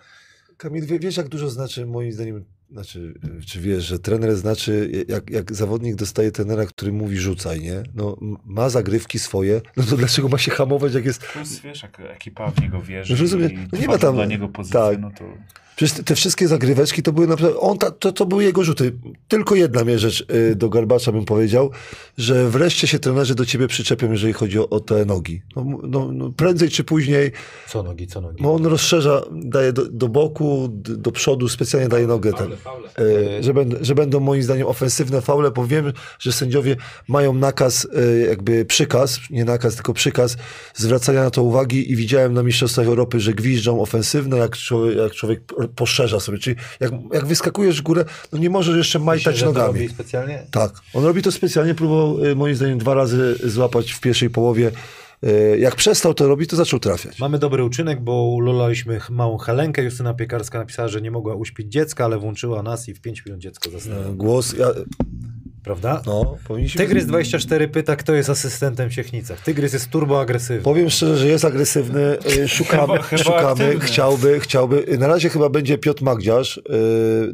Kamil, 0.59 0.87
wie- 0.87 0.99
wiesz 0.99 1.17
jak 1.17 1.29
dużo 1.29 1.51
znaczy 1.51 1.87
moim 1.87 2.13
zdaniem, 2.13 2.45
znaczy, 2.71 3.15
y, 3.41 3.45
czy 3.47 3.61
wiesz, 3.61 3.85
że 3.85 3.99
trener 3.99 4.37
znaczy, 4.37 5.05
jak, 5.09 5.31
jak 5.31 5.55
zawodnik 5.55 5.95
dostaje 5.95 6.33
trenera, 6.33 6.67
który 6.67 6.93
mówi 6.93 7.17
rzucaj, 7.17 7.61
nie? 7.61 7.83
No, 7.95 8.17
ma 8.45 8.69
zagrywki 8.71 9.19
swoje, 9.19 9.61
no 9.77 9.85
to 9.85 9.97
dlaczego 9.97 10.29
ma 10.29 10.39
się 10.39 10.51
hamować, 10.51 10.95
jak 10.95 11.05
jest... 11.05 11.21
Plus 11.27 11.59
wiesz, 11.61 11.83
jak 11.83 12.01
ekipa 12.01 12.51
w 12.51 12.61
niego 12.61 12.83
wierzy 12.83 13.15
No 13.15 13.21
rozumiem. 13.21 13.51
i 13.53 13.59
No 13.73 13.79
nie 13.79 13.87
ma 13.87 13.99
tam- 13.99 14.15
dla 14.15 14.25
niego 14.27 14.49
pozycję, 14.49 14.81
tak. 14.81 15.01
no 15.01 15.11
to... 15.19 15.25
Przecież 15.79 16.05
te, 16.05 16.15
wszystkie 16.15 16.49
zagryweczki 16.49 17.03
to 17.03 17.13
były 17.13 17.27
naprawdę, 17.27 17.61
on 17.61 17.79
ta, 17.79 17.91
to, 17.91 18.13
to 18.13 18.27
były 18.27 18.45
jego 18.45 18.65
rzuty. 18.65 18.93
Tylko 19.29 19.55
jedna 19.55 19.85
mnie 19.85 19.99
rzecz 19.99 20.25
y, 20.53 20.57
do 20.57 20.69
Garbacza 20.69 21.13
bym 21.13 21.25
powiedział, 21.25 21.71
że 22.17 22.51
wreszcie 22.51 22.87
się 22.87 22.99
trenerzy 22.99 23.35
do 23.35 23.47
ciebie 23.47 23.69
przyczepią, 23.69 24.11
jeżeli 24.11 24.33
chodzi 24.33 24.59
o, 24.59 24.69
o 24.69 24.81
te 24.81 25.05
nogi. 25.05 25.43
No, 25.57 25.65
no, 25.83 26.13
no, 26.13 26.31
prędzej 26.37 26.69
czy 26.69 26.85
później, 26.85 27.33
Co 27.69 27.83
nogi, 27.83 28.07
co 28.07 28.21
nogi. 28.21 28.43
bo 28.43 28.55
on 28.55 28.67
rozszerza, 28.67 29.23
daje 29.33 29.73
do, 29.73 29.85
do 29.89 30.09
boku, 30.09 30.69
do 30.73 31.13
przodu, 31.13 31.49
specjalnie 31.49 31.89
daje 31.89 32.07
nogę. 32.07 32.33
Ten. 32.33 32.57
Faule, 32.57 32.57
faule. 32.57 32.89
E, 33.39 33.43
że, 33.43 33.55
będą, 33.55 33.77
że 33.81 33.95
będą 33.95 34.21
moim 34.21 34.43
zdaniem 34.43 34.67
ofensywne 34.67 35.21
faule, 35.21 35.51
bo 35.51 35.67
wiem, 35.67 35.93
że 36.19 36.33
sędziowie 36.33 36.77
mają 37.09 37.35
nakaz, 37.35 37.89
e, 37.97 38.19
jakby 38.19 38.65
przykaz, 38.65 39.21
nie 39.31 39.45
nakaz, 39.45 39.75
tylko 39.75 39.95
przykaz 39.95 40.37
zwracania 40.75 41.23
na 41.23 41.31
to 41.31 41.43
uwagi 41.43 41.93
i 41.93 41.97
widziałem 41.97 42.35
na 42.35 42.43
Mistrzostwach 42.43 42.87
Europy, 42.87 43.21
że 43.21 43.35
gwiżdżą 43.35 43.81
ofensywne, 43.81 44.37
jak 44.37 44.57
człowiek, 44.57 44.97
jak 44.97 45.13
człowiek 45.13 45.41
poszerza 45.69 46.21
sobie, 46.21 46.39
czyli 46.39 46.57
jak, 46.81 46.93
jak 47.13 47.27
wyskakujesz 47.27 47.81
w 47.81 47.83
górę, 47.83 48.05
no 48.33 48.39
nie 48.39 48.51
możesz 48.51 48.77
jeszcze 48.77 48.99
majtać 48.99 49.43
nogami. 49.43 49.67
robi 49.81 49.89
specjalnie? 49.89 50.47
Tak, 50.51 50.73
on 50.95 51.05
robi 51.05 51.23
to 51.23 51.33
specjalnie, 51.33 51.75
próbował 51.75 52.25
e, 52.25 52.35
moim 52.35 52.55
zdaniem 52.55 52.79
dwa 52.79 52.95
razy 52.95 53.39
złapać 53.45 53.93
w 53.93 54.01
pierwszej 54.01 54.31
połowie. 54.31 54.71
E, 55.23 55.59
Jak 55.59 55.75
przestał 55.77 56.15
to 56.15 56.29
robić, 56.29 56.51
to 56.51 56.57
zaczął 56.57 56.81
trafiać. 56.81 57.19
Mamy 57.19 57.39
dobry 57.39 57.65
uczynek, 57.65 58.01
bo 58.01 58.25
ulolaliśmy 58.25 59.01
małą 59.11 59.39
Helenkę. 59.39 59.83
Justyna 59.83 60.15
Piekarska 60.15 60.59
napisała, 60.59 60.89
że 60.89 61.01
nie 61.01 61.11
mogła 61.11 61.35
uśpić 61.35 61.73
dziecka, 61.73 62.05
ale 62.05 62.19
włączyła 62.19 62.63
nas 62.63 62.89
i 62.89 62.95
w 62.95 63.01
5 63.01 63.25
minut 63.27 63.41
dziecko 63.41 63.71
zasnęło. 63.71 64.05
E, 64.05 64.13
Głos, 64.15 64.53
ja, 64.59 64.67
Prawda? 65.63 66.03
no, 66.07 66.37
powinniśmy... 66.49 66.85
Tygrys24 66.87 67.69
pyta, 67.69 67.97
kto 67.97 68.15
jest 68.15 68.31
asystentem 68.31 68.91
w 68.91 68.95
Siechnicach. 68.95 69.41
Tygrys 69.41 69.73
jest 69.73 69.89
turbo 69.91 70.21
agresywny. 70.21 70.63
Powiem 70.63 70.91
szczerze, 70.91 71.17
że 71.17 71.27
jest 71.29 71.45
agresywny. 71.45 72.19
y, 72.39 72.49
Szukamy, 72.59 72.81
Chyba- 72.93 73.03
chyba 73.03 73.23
szukamy 73.25 73.65
aktywny. 73.65 73.81
chciałby, 73.81 74.41
chciałby. 74.41 74.99
Na 74.99 75.07
razie 75.07 75.29
chyba 75.29 75.49
będzie 75.49 75.79
Piotr 75.79 76.03
Magdziarz, 76.03 76.57
y, 76.57 76.63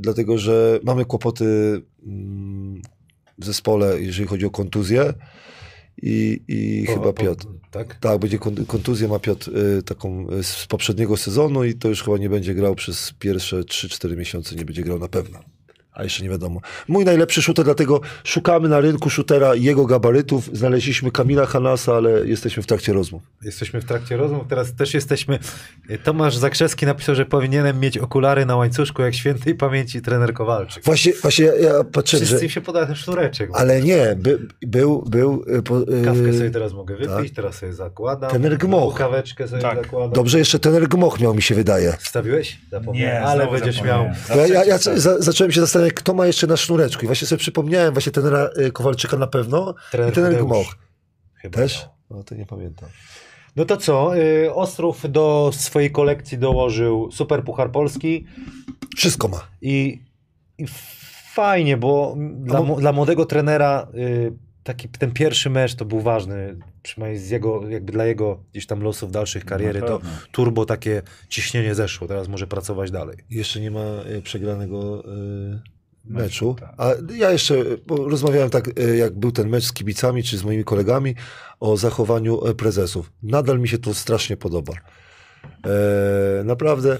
dlatego 0.00 0.38
że 0.38 0.80
mamy 0.84 1.04
kłopoty 1.04 1.44
mm, 2.06 2.82
w 3.38 3.44
zespole, 3.44 4.00
jeżeli 4.00 4.28
chodzi 4.28 4.46
o 4.46 4.50
kontuzję. 4.50 5.12
I, 6.02 6.42
i 6.48 6.84
Po- 6.86 6.92
chyba 6.92 7.04
po- 7.04 7.12
Piotr. 7.22 7.46
Tak? 7.70 7.94
Tak, 7.94 8.18
będzie 8.18 8.38
kon- 8.38 8.66
kontuzję 8.66 9.08
ma 9.08 9.18
Piotr 9.18 9.50
y, 9.78 9.82
taką 9.82 10.26
y, 10.30 10.42
z 10.42 10.66
poprzedniego 10.66 11.16
sezonu 11.16 11.64
i 11.64 11.74
to 11.74 11.88
już 11.88 12.02
chyba 12.02 12.18
nie 12.18 12.28
będzie 12.30 12.54
grał 12.54 12.74
przez 12.74 13.12
pierwsze 13.18 13.60
3-4 13.60 14.16
miesiące, 14.16 14.56
nie 14.56 14.64
będzie 14.64 14.82
grał 14.82 14.98
na 14.98 15.08
pewno. 15.08 15.38
A 15.94 16.02
jeszcze 16.02 16.22
nie 16.22 16.30
wiadomo. 16.30 16.60
Mój 16.88 17.04
najlepszy 17.04 17.42
shooter, 17.42 17.64
dlatego 17.64 18.00
szukamy 18.24 18.68
na 18.68 18.80
rynku 18.80 19.10
shootera 19.10 19.54
jego 19.54 19.86
gabarytów. 19.86 20.50
Znaleźliśmy 20.52 21.10
Kamila 21.10 21.46
Hanasa, 21.46 21.94
ale 21.96 22.26
jesteśmy 22.26 22.62
w 22.62 22.66
trakcie 22.66 22.92
rozmów. 22.92 23.22
Jesteśmy 23.42 23.80
w 23.80 23.84
trakcie 23.84 24.16
rozmów, 24.16 24.42
teraz 24.48 24.74
też 24.74 24.94
jesteśmy. 24.94 25.38
Tomasz 26.04 26.36
Zakrzewski 26.36 26.86
napisał, 26.86 27.14
że 27.14 27.26
powinienem 27.26 27.80
mieć 27.80 27.98
okulary 27.98 28.46
na 28.46 28.56
łańcuszku 28.56 29.02
jak 29.02 29.14
świętej 29.14 29.54
pamięci 29.54 30.02
trener 30.02 30.34
Kowalczyk. 30.34 30.84
Właśnie, 30.84 31.12
właśnie 31.22 31.44
ja, 31.44 31.54
ja 31.54 31.84
patrzyłem, 31.84 32.26
Wszyscy 32.26 32.44
że... 32.44 32.50
się 32.50 32.60
poda 32.60 32.86
ten 32.86 32.94
sznureczek. 32.94 33.50
Ale 33.52 33.82
nie, 33.82 34.16
by, 34.18 34.38
był, 34.62 35.02
był... 35.02 35.44
y, 35.58 35.62
Po, 35.62 35.80
y, 35.82 36.02
Kawkę 36.04 36.32
sobie 36.32 36.50
teraz 36.50 36.72
mogę 36.72 36.94
wypić, 36.96 37.08
tak. 37.28 37.36
teraz 37.36 37.54
sobie 37.54 37.72
zakładam. 37.72 38.30
Trener 38.30 38.58
Gmoch. 38.58 38.94
Kaweczkę 38.98 39.48
sobie 39.48 39.62
Tak. 39.62 39.82
zakładam. 39.82 40.12
Dobrze, 40.12 40.38
jeszcze 40.38 40.58
ten 40.58 40.84
Gmoch 40.84 41.20
miał, 41.20 41.34
mi 41.34 41.42
się 41.42 41.54
wydaje. 41.54 41.92
Wstawiłeś? 42.00 42.58
Zapomniałem, 42.70 43.22
Nie, 43.22 43.28
ale 43.28 43.46
będziesz 43.50 43.74
zapomniałem. 43.74 44.12
miał. 44.28 44.38
Ja, 44.38 44.46
ja, 44.46 44.64
ja 44.64 44.78
zacząłem 45.18 45.52
się 45.52 45.60
zastanawiać, 45.60 45.83
kto 45.90 46.14
ma 46.14 46.26
jeszcze 46.26 46.46
na 46.46 46.56
sznureczku. 46.56 47.04
I 47.04 47.06
właśnie 47.06 47.26
sobie 47.26 47.38
przypomniałem 47.38 47.92
właśnie 47.92 48.12
trenera 48.12 48.50
y, 48.58 48.72
Kowalczyka 48.72 49.16
na 49.16 49.26
pewno 49.26 49.74
Trener 49.90 50.32
i. 50.34 50.36
Gmoch. 50.44 50.66
Chyba 51.34 51.56
Też? 51.58 51.88
No 52.10 52.24
to 52.24 52.34
nie 52.34 52.46
pamiętam. 52.46 52.88
No 53.56 53.64
to 53.64 53.76
co? 53.76 54.16
y, 54.18 54.54
Ostrów 54.54 55.12
do 55.12 55.50
swojej 55.54 55.90
kolekcji 55.90 56.38
dołożył 56.38 57.10
Super 57.12 57.44
Puchar 57.44 57.70
Polski 57.72 58.26
Wszystko 58.96 59.28
ma. 59.28 59.46
i, 59.62 60.02
i 60.58 60.64
fajnie, 61.34 61.76
bo 61.76 62.16
dla, 62.36 62.62
bo- 62.62 62.76
dla 62.76 62.92
młodego 62.92 63.26
trenera 63.26 63.88
y, 63.94 64.32
taki 64.62 64.88
ten 64.88 65.12
pierwszy 65.12 65.50
mecz 65.50 65.74
to 65.74 65.84
był 65.84 66.00
ważny, 66.00 66.56
przynajmniej 66.82 67.22
z 67.22 67.30
jego, 67.30 67.68
jakby 67.68 67.92
dla 67.92 68.04
jego 68.06 68.40
gdzieś 68.52 68.66
tam 68.66 68.80
losów 68.82 69.10
dalszych 69.12 69.44
kariery, 69.44 69.80
to 69.80 70.00
turbo 70.32 70.66
takie 70.66 71.02
ciśnienie 71.28 71.74
zeszło, 71.74 72.08
teraz 72.08 72.28
może 72.28 72.46
pracować 72.46 72.90
dalej. 72.90 73.16
Jeszcze 73.30 73.60
nie 73.60 73.70
ma 73.70 73.84
y, 74.18 74.22
przegranego 74.22 75.04
y, 75.04 75.73
Meczu, 76.04 76.48
meczu. 76.48 76.56
tak. 76.60 76.74
A 76.78 77.14
ja 77.14 77.30
jeszcze, 77.30 77.64
rozmawiałem 77.88 78.50
tak, 78.50 78.78
y, 78.78 78.96
jak 78.96 79.18
był 79.18 79.32
ten 79.32 79.48
mecz 79.48 79.64
z 79.64 79.72
kibicami, 79.72 80.22
czy 80.22 80.38
z 80.38 80.44
moimi 80.44 80.64
kolegami, 80.64 81.14
o 81.60 81.76
zachowaniu 81.76 82.46
y, 82.48 82.54
prezesów. 82.54 83.12
Nadal 83.22 83.58
mi 83.58 83.68
się 83.68 83.78
to 83.78 83.94
strasznie 83.94 84.36
podoba. 84.36 84.72
E, 85.66 86.44
naprawdę 86.44 86.98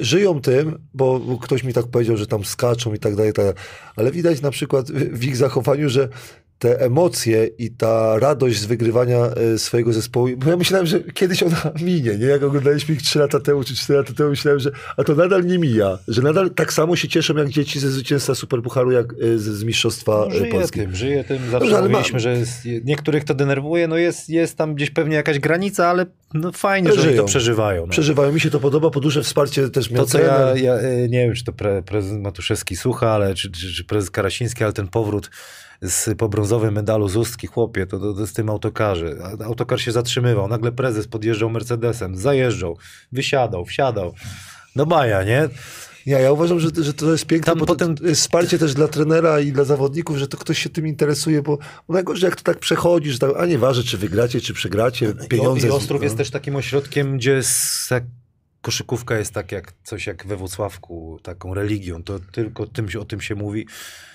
żyją 0.00 0.40
tym, 0.40 0.78
bo, 0.94 1.38
ktoś 1.42 1.64
mi 1.64 1.72
tak 1.72 1.86
powiedział, 1.86 2.16
że 2.16 2.26
tam 2.26 2.44
skaczą 2.44 2.94
i 2.94 2.98
tak 2.98 3.16
dalej, 3.16 3.30
i 3.30 3.34
tak 3.34 3.44
dalej. 3.44 3.60
ale 3.96 4.10
widać 4.10 4.40
na 4.40 4.50
przykład 4.50 4.90
w 4.92 5.24
ich 5.24 5.36
zachowaniu, 5.36 5.88
że 5.88 6.08
te 6.58 6.80
emocje 6.80 7.46
i 7.58 7.70
ta 7.70 8.18
radość 8.18 8.58
z 8.60 8.64
wygrywania 8.66 9.18
e, 9.54 9.58
swojego 9.58 9.92
zespołu, 9.92 10.28
bo 10.36 10.50
ja 10.50 10.56
myślałem, 10.56 10.86
że 10.86 11.00
kiedyś 11.00 11.42
ona 11.42 11.56
minie, 11.82 12.18
nie? 12.18 12.26
Jak 12.26 12.42
oglądaliśmy 12.42 12.94
ich 12.94 13.02
3 13.02 13.18
lata 13.18 13.40
temu 13.40 13.64
czy 13.64 13.76
4 13.76 13.98
lata 13.98 14.12
temu, 14.14 14.30
myślałem, 14.30 14.60
że 14.60 14.70
a 14.96 15.04
to 15.04 15.14
nadal 15.14 15.44
nie 15.46 15.58
mija, 15.58 15.98
że 16.08 16.22
nadal 16.22 16.50
tak 16.50 16.72
samo 16.72 16.96
się 16.96 17.08
cieszą 17.08 17.36
jak 17.36 17.48
dzieci 17.48 17.80
ze 17.80 17.90
zwycięstwa 17.90 18.34
Superpucharu, 18.34 18.90
jak 18.92 19.12
e, 19.12 19.38
z, 19.38 19.42
z 19.42 19.64
Mistrzostwa 19.64 20.12
No, 20.12 20.26
e, 20.28 20.38
żyje 20.38 20.52
Polski. 20.52 20.80
tym, 20.80 20.94
żyje 20.96 21.24
tym. 21.24 21.38
Zawsze 21.38 21.58
Dobrze, 21.58 21.76
ale 21.78 21.88
ma- 21.88 21.98
mówiliśmy, 21.98 22.20
że 22.20 22.38
jest, 22.38 22.52
niektórych 22.84 23.24
to 23.24 23.34
denerwuje, 23.34 23.88
no 23.88 23.96
jest, 23.96 24.28
jest 24.30 24.56
tam 24.58 24.74
gdzieś 24.74 24.90
pewnie 24.90 25.16
jakaś 25.16 25.38
granica, 25.38 25.86
ale 25.88 26.06
no 26.34 26.52
fajnie, 26.52 26.88
że 26.92 27.00
oni 27.00 27.02
Żyją. 27.10 27.22
to 27.22 27.28
przeżywają. 27.28 27.82
No. 27.82 27.88
Przeżywają, 27.88 28.32
mi 28.32 28.40
się 28.40 28.50
to 28.50 28.60
podoba, 28.60 28.90
po 28.90 29.00
duże 29.00 29.22
wsparcie 29.22 29.68
też 29.70 29.90
miał 29.90 30.04
To, 30.04 30.10
co 30.10 30.20
ja, 30.20 30.56
ja 30.56 30.74
nie 31.08 31.26
wiem, 31.26 31.34
czy 31.34 31.44
to 31.44 31.52
pre, 31.52 31.82
prezes 31.82 32.12
Matuszewski 32.12 32.76
słucha, 32.76 33.10
ale 33.10 33.34
czy, 33.34 33.50
czy, 33.50 33.72
czy 33.74 33.84
prezes 33.84 34.10
Karasiński, 34.10 34.64
ale 34.64 34.72
ten 34.72 34.88
powrót 34.88 35.30
z, 35.82 36.18
po 36.18 36.28
brązowym 36.28 36.74
medalu 36.74 37.08
z 37.08 37.16
Ustki, 37.16 37.46
chłopie, 37.46 37.86
to, 37.86 37.98
to, 37.98 38.14
to 38.14 38.26
z 38.26 38.32
tym 38.32 38.48
autokarze. 38.50 39.16
A- 39.40 39.44
Autokar 39.44 39.80
się 39.80 39.92
zatrzymywał, 39.92 40.48
nagle 40.48 40.72
prezes 40.72 41.06
podjeżdżał 41.08 41.50
Mercedesem, 41.50 42.16
zajeżdżał, 42.16 42.76
wysiadał, 43.12 43.64
wsiadał. 43.64 44.14
No 44.76 44.86
baja, 44.86 45.22
nie? 45.22 45.48
Ja, 46.06 46.18
ja 46.18 46.32
uważam, 46.32 46.60
że, 46.60 46.68
że 46.80 46.94
to 46.94 47.12
jest 47.12 47.26
piękne, 47.26 47.46
Tam 47.52 47.58
bo 47.58 47.66
potem- 47.66 47.96
to 47.96 48.06
jest 48.06 48.20
wsparcie 48.20 48.58
też 48.58 48.74
dla 48.74 48.88
trenera 48.88 49.40
i 49.40 49.52
dla 49.52 49.64
zawodników, 49.64 50.16
że 50.16 50.28
to 50.28 50.36
ktoś 50.36 50.58
się 50.58 50.70
tym 50.70 50.86
interesuje, 50.86 51.42
bo 51.42 51.58
najgorzej 51.88 52.28
jak 52.28 52.36
to 52.36 52.42
tak 52.42 52.58
przechodzi, 52.58 53.10
że 53.10 53.18
tak, 53.18 53.30
a 53.38 53.46
nieważne, 53.46 53.82
czy 53.82 53.98
wygracie, 53.98 54.40
czy 54.40 54.54
przegracie, 54.54 55.14
pieniądze... 55.28 55.68
I, 55.68 55.70
Ostrów 55.70 56.00
no. 56.00 56.04
jest 56.04 56.16
też 56.16 56.30
takim 56.30 56.56
ośrodkiem, 56.56 57.16
gdzie 57.16 57.40
tak, 57.88 58.04
koszykówka 58.64 59.16
jest 59.18 59.34
tak 59.34 59.52
jak 59.52 59.72
coś 59.82 60.06
jak 60.06 60.26
we 60.26 60.36
Włocławku, 60.36 61.18
taką 61.22 61.54
religią. 61.54 62.02
To 62.02 62.18
tylko 62.18 62.66
tym, 62.66 62.88
o 63.00 63.04
tym 63.04 63.20
się 63.20 63.34
mówi. 63.34 63.66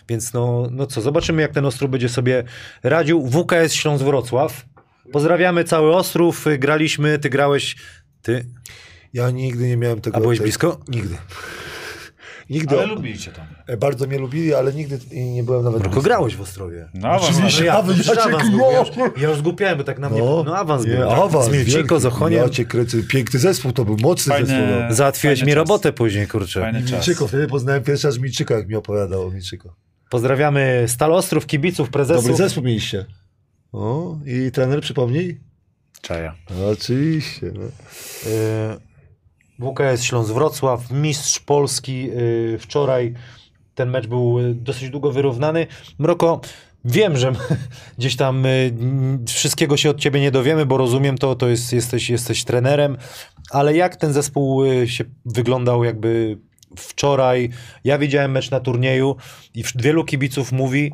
Więc 0.09 0.33
no, 0.33 0.67
no 0.71 0.87
co, 0.87 1.01
zobaczymy 1.01 1.41
jak 1.41 1.51
ten 1.51 1.65
Ostrów 1.65 1.91
będzie 1.91 2.09
sobie 2.09 2.43
radził. 2.83 3.27
WKS 3.27 3.73
Śląsk 3.73 4.05
Wrocław. 4.05 4.65
Pozdrawiamy 5.11 5.63
cały 5.63 5.95
Ostrów. 5.95 6.45
Graliśmy, 6.59 7.19
ty 7.19 7.29
grałeś... 7.29 7.75
Ty? 8.21 8.45
Ja 9.13 9.29
nigdy 9.29 9.67
nie 9.67 9.77
miałem 9.77 10.01
tego... 10.01 10.17
A 10.17 10.19
byłeś 10.19 10.37
tej- 10.37 10.45
blisko? 10.45 10.79
Nigdy. 10.87 11.15
Nigdy. 12.49 12.77
Ale 12.77 12.85
lubicie 12.87 13.31
tam. 13.31 13.45
E, 13.67 13.77
Bardzo 13.77 14.07
mnie 14.07 14.17
lubili, 14.17 14.53
ale 14.53 14.73
nigdy 14.73 14.99
nie 15.15 15.43
byłem 15.43 15.63
nawet 15.63 15.81
Tylko 15.83 16.01
grałeś 16.01 16.35
w 16.35 16.41
Ostrowie. 16.41 16.89
No, 16.93 17.07
awans 17.07 17.23
Oczywiście. 17.23 17.43
masz. 17.43 17.65
ja, 17.65 17.73
awans, 17.73 17.97
Maciek, 18.07 18.17
awans 18.25 18.49
był. 18.49 18.59
no. 18.59 18.71
Ja, 18.71 18.79
już, 18.79 18.89
ja 19.17 19.29
już 19.29 19.37
zgłupiałem, 19.37 19.77
bo 19.77 19.83
tak 19.83 19.99
na 19.99 20.09
mnie... 20.09 20.19
No, 20.19 20.57
awans 20.57 20.85
nie, 20.85 20.91
był. 20.91 21.09
tak? 21.09 21.19
awans, 21.19 21.45
Z 21.45 21.51
Milciko, 21.51 21.77
wielki. 21.77 21.99
z 22.01 22.05
Ochoniem. 22.05 22.39
Ja 22.43 22.49
cię 22.49 22.65
kręcę. 22.65 22.97
Piękny 23.03 23.39
zespół 23.39 23.71
to 23.71 23.85
był, 23.85 23.97
mocny 24.01 24.33
Fajne- 24.33 24.45
zespół. 24.45 24.65
No. 24.89 24.95
Załatwiłeś 24.95 25.39
Fajny 25.39 25.51
mi 25.51 25.53
czas. 25.55 25.57
robotę 25.67 25.93
później, 25.93 26.27
kurczę. 26.27 26.61
Fajny 26.61 26.81
czas. 26.81 26.91
Milczyko, 26.91 27.27
wtedy 27.27 27.47
poznałem 27.47 27.83
pierwszy 27.83 28.07
raz 28.07 28.19
Milczyka, 28.19 28.55
jak 28.55 28.67
mi 28.67 28.75
opowiadał 28.75 29.27
o 29.27 29.31
Milczyko. 29.31 29.75
Pozdrawiamy 30.09 30.83
Stal 30.87 31.13
Ostrów, 31.13 31.45
kibiców, 31.45 31.89
prezesów. 31.89 32.23
Dobry 32.23 32.37
zespół 32.37 32.63
mieliście. 32.63 33.05
O, 33.71 34.17
i 34.25 34.51
trener 34.51 34.81
przypomnij? 34.81 35.39
Czaja. 36.01 36.35
No, 36.49 36.67
oczywiście. 36.69 37.51
No. 37.55 37.61
Y, 37.65 38.88
WKS 39.59 40.03
Śląsk 40.03 40.33
Wrocław, 40.33 40.91
mistrz 40.91 41.39
Polski 41.39 42.09
y, 42.11 42.57
wczoraj. 42.59 43.13
Ten 43.75 43.89
mecz 43.89 44.07
był 44.07 44.39
y, 44.39 44.55
dosyć 44.55 44.89
długo 44.89 45.11
wyrównany. 45.11 45.67
Mroko, 45.99 46.41
wiem, 46.85 47.17
że 47.17 47.31
gdzieś 47.97 48.15
tam 48.15 48.45
y, 48.45 48.73
wszystkiego 49.27 49.77
się 49.77 49.89
od 49.89 49.99
ciebie 49.99 50.21
nie 50.21 50.31
dowiemy, 50.31 50.65
bo 50.65 50.77
rozumiem 50.77 51.17
to, 51.17 51.35
to 51.35 51.47
jest, 51.47 51.73
jesteś, 51.73 52.09
jesteś 52.09 52.43
trenerem, 52.43 52.97
ale 53.51 53.75
jak 53.75 53.95
ten 53.95 54.13
zespół 54.13 54.63
się 54.85 55.03
wyglądał 55.25 55.83
jakby 55.83 56.37
wczoraj? 56.77 57.49
Ja 57.83 57.97
widziałem 57.97 58.31
mecz 58.31 58.51
na 58.51 58.59
turnieju 58.59 59.15
i 59.55 59.63
wielu 59.75 60.05
kibiców 60.05 60.51
mówi, 60.51 60.91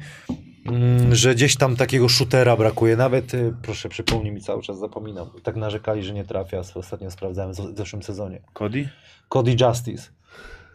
że 1.12 1.36
gdzieś 1.36 1.56
tam 1.56 1.75
takiego 1.75 2.10
shootera 2.10 2.58
brakuje. 2.58 2.97
Nawet, 2.97 3.34
y, 3.34 3.54
proszę 3.62 3.89
przypomnij 3.89 4.32
mi, 4.32 4.41
cały 4.41 4.62
czas 4.62 4.80
zapominam. 4.80 5.28
Tak 5.43 5.56
narzekali, 5.56 6.04
że 6.04 6.13
nie 6.13 6.23
trafia. 6.25 6.62
Ostatnio 6.75 7.12
sprawdzałem 7.12 7.54
w 7.54 7.78
zeszłym 7.78 8.04
sezonie. 8.04 8.41
Cody? 8.54 8.89
Cody 9.30 9.56
Justice. 9.62 10.10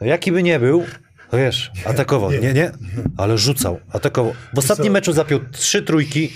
No 0.00 0.06
jaki 0.06 0.32
by 0.32 0.42
nie 0.42 0.60
był, 0.60 0.84
to 1.30 1.36
wiesz, 1.36 1.70
atakował. 1.86 2.32
Nie, 2.32 2.52
nie, 2.52 2.70
ale 3.16 3.38
rzucał, 3.38 3.80
atakował. 3.92 4.32
W 4.54 4.58
ostatnim 4.58 4.92
meczu 4.92 5.12
zapiął 5.12 5.40
trzy 5.52 5.82
trójki. 5.82 6.32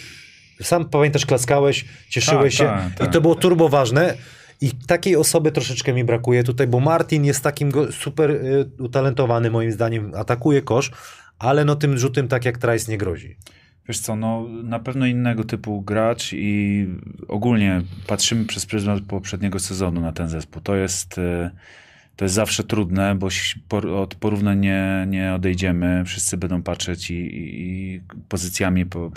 Sam 0.63 0.85
pamiętasz, 0.85 1.27
klaskałeś, 1.27 1.85
cieszyłeś 2.09 2.57
Tak, 2.57 2.69
się 2.69 2.75
tak, 2.75 2.93
i 2.93 2.99
tak. 2.99 3.13
to 3.13 3.21
było 3.21 3.35
turbo 3.35 3.69
ważne. 3.69 4.15
I 4.61 4.71
takiej 4.87 5.17
osoby 5.17 5.53
troszeczkę 5.53 5.93
mi 5.93 6.05
brakuje 6.05 6.45
tutaj, 6.45 6.67
bo 6.67 6.81
Martin 6.81 7.25
jest 7.25 7.43
takim 7.43 7.73
super 7.91 8.31
y, 8.31 8.67
utalentowany 8.79 9.51
moim 9.51 9.73
zdaniem, 9.73 10.13
atakuje 10.15 10.63
kosz, 10.63 10.91
ale 11.39 11.65
no 11.65 11.77
tym 11.77 11.99
rzutem 11.99 12.29
tak 12.29 12.45
jak 12.45 12.59
Trice 12.59 12.93
nie 12.93 12.99
grozi. 12.99 13.37
Wiesz 13.89 13.99
co, 13.99 14.17
no 14.17 14.49
na 14.63 14.79
pewno 14.79 15.07
innego 15.07 15.45
typu 15.45 15.83
gracz 15.83 16.33
i 16.33 16.87
ogólnie 17.29 17.83
patrzymy 18.07 18.45
przez 18.45 18.67
pryzmat 18.67 19.01
poprzedniego 19.01 19.59
sezonu 19.59 20.01
na 20.01 20.13
ten 20.13 20.29
zespół. 20.29 20.63
To 20.63 20.77
jest, 20.77 21.19
e, 21.19 21.51
to 22.17 22.25
jest 22.25 22.35
zawsze 22.35 22.65
trudne, 22.65 23.15
bo 23.15 23.29
od 23.97 24.15
porównań 24.15 24.61
nie, 24.61 25.07
nie 25.09 25.35
odejdziemy. 25.35 26.05
Wszyscy 26.07 26.37
będą 26.37 26.63
patrzeć 26.63 27.11
i, 27.11 27.15
i, 27.15 28.01
pozycjami, 28.29 28.87
po, 28.87 29.11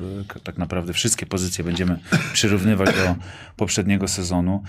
tak 0.43 0.57
naprawdę 0.57 0.93
wszystkie 0.93 1.25
pozycje 1.25 1.63
będziemy 1.63 1.99
przyrównywać 2.33 2.95
do 2.95 3.15
poprzedniego 3.55 4.07
sezonu. 4.07 4.63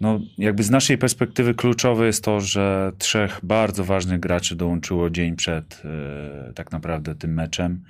No, 0.00 0.20
jakby 0.38 0.62
z 0.62 0.70
naszej 0.70 0.98
perspektywy 0.98 1.54
kluczowe 1.54 2.06
jest 2.06 2.24
to, 2.24 2.40
że 2.40 2.92
trzech 2.98 3.40
bardzo 3.42 3.84
ważnych 3.84 4.20
graczy 4.20 4.56
dołączyło 4.56 5.10
dzień 5.10 5.36
przed 5.36 5.82
e, 5.84 6.52
tak 6.52 6.72
naprawdę 6.72 7.14
tym 7.14 7.34
meczem 7.34 7.82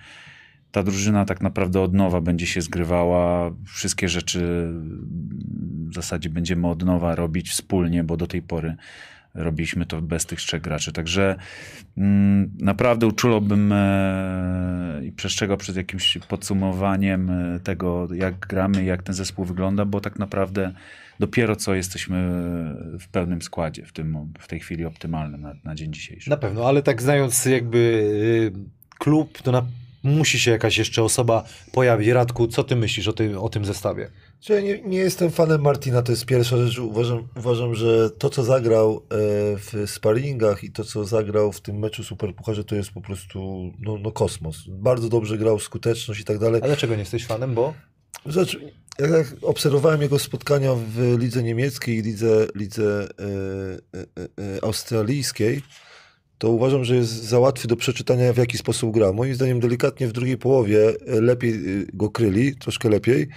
ta 0.72 0.82
drużyna 0.82 1.24
tak 1.24 1.40
naprawdę 1.40 1.80
od 1.80 1.94
nowa 1.94 2.20
będzie 2.20 2.46
się 2.46 2.60
zgrywała. 2.60 3.50
Wszystkie 3.66 4.08
rzeczy 4.08 4.68
w 5.88 5.94
zasadzie 5.94 6.30
będziemy 6.30 6.68
od 6.68 6.84
nowa 6.84 7.14
robić 7.14 7.50
wspólnie, 7.50 8.04
bo 8.04 8.16
do 8.16 8.26
tej 8.26 8.42
pory 8.42 8.76
robiliśmy 9.34 9.86
to 9.86 10.02
bez 10.02 10.26
tych 10.26 10.38
trzech 10.38 10.62
graczy. 10.62 10.92
Także 10.92 11.36
mm, 11.96 12.50
naprawdę 12.58 13.06
uczulałbym 13.06 13.72
e, 13.72 15.00
i 15.04 15.12
przestrzegał 15.12 15.56
przed 15.56 15.76
jakimś 15.76 16.18
podsumowaniem 16.28 17.30
e, 17.30 17.60
tego, 17.60 18.08
jak 18.14 18.38
gramy, 18.38 18.84
jak 18.84 19.02
ten 19.02 19.14
zespół 19.14 19.44
wygląda, 19.44 19.84
bo 19.84 20.00
tak 20.00 20.18
naprawdę 20.18 20.72
dopiero 21.20 21.56
co 21.56 21.74
jesteśmy 21.74 22.16
w 23.00 23.08
pełnym 23.12 23.42
składzie, 23.42 23.86
w, 23.86 23.92
tym, 23.92 24.32
w 24.38 24.48
tej 24.48 24.60
chwili 24.60 24.84
optymalnym 24.84 25.40
na, 25.40 25.54
na 25.64 25.74
dzień 25.74 25.92
dzisiejszy. 25.92 26.30
Na 26.30 26.36
pewno, 26.36 26.68
ale 26.68 26.82
tak 26.82 27.02
znając 27.02 27.44
jakby 27.44 27.78
y, 27.78 28.98
klub, 28.98 29.42
to 29.42 29.52
na, 29.52 29.66
musi 30.02 30.40
się 30.40 30.50
jakaś 30.50 30.78
jeszcze 30.78 31.02
osoba 31.02 31.44
pojawić. 31.72 32.08
Radku, 32.08 32.46
co 32.46 32.64
ty 32.64 32.76
myślisz 32.76 33.08
o, 33.08 33.12
tym 33.12 33.38
o 33.38 33.48
tym 33.48 33.64
zestawie? 33.64 34.10
Czy 34.40 34.52
ja 34.52 34.60
nie, 34.60 34.82
nie 34.82 34.98
jestem 34.98 35.30
fanem 35.30 35.60
Martina, 35.60 36.02
to 36.02 36.12
jest 36.12 36.26
pierwsza 36.26 36.56
rzecz. 36.56 36.78
Uważam, 36.78 37.28
uważam 37.36 37.74
że 37.74 38.10
to, 38.10 38.30
co 38.30 38.44
zagrał 38.44 38.96
e, 38.96 39.00
w 39.56 39.84
sparingach 39.86 40.64
i 40.64 40.70
to, 40.70 40.84
co 40.84 41.04
zagrał 41.04 41.52
w 41.52 41.60
tym 41.60 41.78
meczu 41.78 42.04
Superpucharze, 42.04 42.64
to 42.64 42.74
jest 42.74 42.90
po 42.90 43.00
prostu 43.00 43.70
no, 43.80 43.98
no 43.98 44.12
kosmos. 44.12 44.56
Bardzo 44.68 45.08
dobrze 45.08 45.38
grał, 45.38 45.58
skuteczność 45.58 46.20
i 46.20 46.24
tak 46.24 46.38
dalej. 46.38 46.60
A 46.64 46.66
dlaczego 46.66 46.94
nie 46.94 47.00
jesteś 47.00 47.26
fanem, 47.26 47.54
bo? 47.54 47.74
Rzecz, 48.26 48.58
jak, 48.98 49.10
jak 49.10 49.26
obserwowałem 49.42 50.02
jego 50.02 50.18
spotkania 50.18 50.74
w 50.74 51.16
lidze 51.18 51.42
niemieckiej 51.42 51.96
i 51.96 52.02
lidze, 52.02 52.46
lidze 52.54 53.08
e, 53.18 54.02
e, 54.56 54.64
australijskiej, 54.64 55.62
to 56.38 56.50
uważam, 56.50 56.84
że 56.84 56.96
jest 56.96 57.24
za 57.24 57.38
łatwy 57.38 57.68
do 57.68 57.76
przeczytania, 57.76 58.32
w 58.32 58.36
jaki 58.36 58.58
sposób 58.58 58.94
gra. 58.94 59.12
Moim 59.12 59.34
zdaniem 59.34 59.60
delikatnie 59.60 60.08
w 60.08 60.12
drugiej 60.12 60.38
połowie 60.38 60.92
lepiej 61.06 61.60
go 61.92 62.10
kryli, 62.10 62.56
troszkę 62.56 62.88
lepiej. 62.88 63.28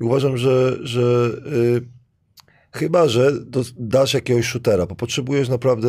I 0.00 0.04
uważam, 0.04 0.36
że, 0.36 0.78
że 0.82 1.02
e, 1.02 2.78
chyba, 2.78 3.08
że 3.08 3.40
do, 3.40 3.62
dasz 3.76 4.14
jakiegoś 4.14 4.46
shootera, 4.46 4.86
bo 4.86 4.94
potrzebujesz 4.94 5.48
naprawdę 5.48 5.88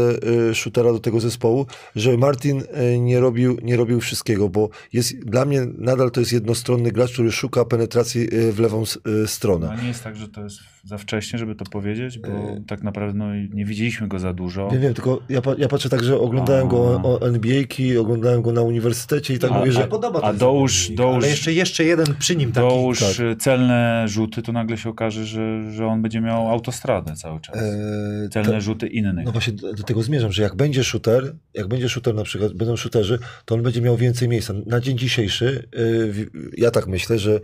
e, 0.50 0.56
shootera 0.56 0.94
do 0.94 1.00
tego 1.00 1.20
zespołu, 1.20 1.65
żeby 1.96 2.18
Martin 2.18 2.63
e, 2.72 3.00
nie 3.00 3.20
robił, 3.20 3.58
nie 3.63 3.78
robił 3.78 4.02
wszystkiego, 4.02 4.50
bo 4.50 4.70
jest, 4.94 5.20
dla 5.20 5.46
mnie 5.46 5.68
nadal 5.78 6.12
to 6.12 6.20
jest 6.20 6.34
jednostronny 6.34 6.91
gracz, 6.91 7.13
który 7.13 7.32
szuka 7.32 7.65
penetracji 7.65 8.28
w 8.52 8.60
lewą 8.60 8.84
stronę. 9.26 9.74
No 9.76 9.82
nie 9.82 9.88
jest 9.88 10.04
tak, 10.04 10.15
że 10.15 10.28
to 10.28 10.44
jest 10.44 10.75
za 10.86 10.98
wcześnie, 10.98 11.39
żeby 11.39 11.56
to 11.56 11.65
powiedzieć, 11.65 12.19
bo 12.19 12.28
tak 12.67 12.84
naprawdę 12.84 13.17
no, 13.19 13.36
nie 13.54 13.65
widzieliśmy 13.65 14.08
go 14.08 14.19
za 14.19 14.34
dużo. 14.34 14.69
Nie 14.71 14.80
wiem, 14.80 14.93
tylko 14.93 15.21
ja, 15.30 15.41
ja 15.58 15.67
patrzę 15.67 15.89
tak, 15.89 16.04
że 16.04 16.19
oglądałem 16.19 16.67
A. 16.67 16.69
go 16.69 16.78
o, 16.78 17.19
o 17.19 17.28
NBA-ki, 17.28 17.98
oglądałem 17.98 18.41
go 18.41 18.52
na 18.52 18.62
uniwersytecie 18.62 19.34
i 19.34 19.39
tak 19.39 19.52
A- 19.52 19.60
mówię, 19.60 19.71
że... 19.71 19.88
podoba 19.88 20.21
a 20.21 20.34
dołóż- 20.34 20.95
dołóż- 20.95 21.15
Ale 21.15 21.28
jeszcze, 21.30 21.54
jeszcze 21.54 21.84
jeden 21.84 22.06
przy 22.19 22.36
nim 22.36 22.52
taki. 22.52 22.67
Dołóż 22.67 23.00
tak. 23.00 23.19
y, 23.19 23.36
celne 23.36 24.04
rzuty, 24.08 24.41
to 24.41 24.52
nagle 24.52 24.78
się 24.78 24.89
okaże, 24.89 25.26
że, 25.26 25.71
że 25.71 25.86
on 25.88 26.02
będzie 26.02 26.21
miał 26.21 26.50
autostradę 26.52 27.15
cały 27.15 27.39
czas. 27.41 27.56
e, 27.58 28.30
Celne 28.30 28.52
ta- 28.52 28.60
rzuty 28.60 28.88
innych. 28.88 29.26
No 29.26 29.32
właśnie 29.32 29.54
do, 29.54 29.74
do 29.74 29.84
tego 29.84 30.02
zmierzam, 30.04 30.32
że 30.32 30.43
jak 30.43 30.56
będzie 30.56 30.84
shooter, 30.84 31.36
jak 31.54 31.67
będzie 31.67 31.89
shooter 31.89 32.15
na 32.15 32.24
przykład, 32.24 32.54
będą 32.54 32.76
shooterzy, 32.78 33.19
to 33.45 33.56
on 33.56 33.63
będzie 33.63 33.82
miał 33.82 33.98
więcej 33.98 34.30
miejsca. 34.30 34.54
Na 34.65 34.80
dzień 34.80 34.98
dzisiejszy, 34.98 35.45
y, 35.80 36.12
w- 36.13 36.26
ja 36.58 36.71
tak 36.71 36.88
myślę, 36.88 37.19
że 37.19 37.39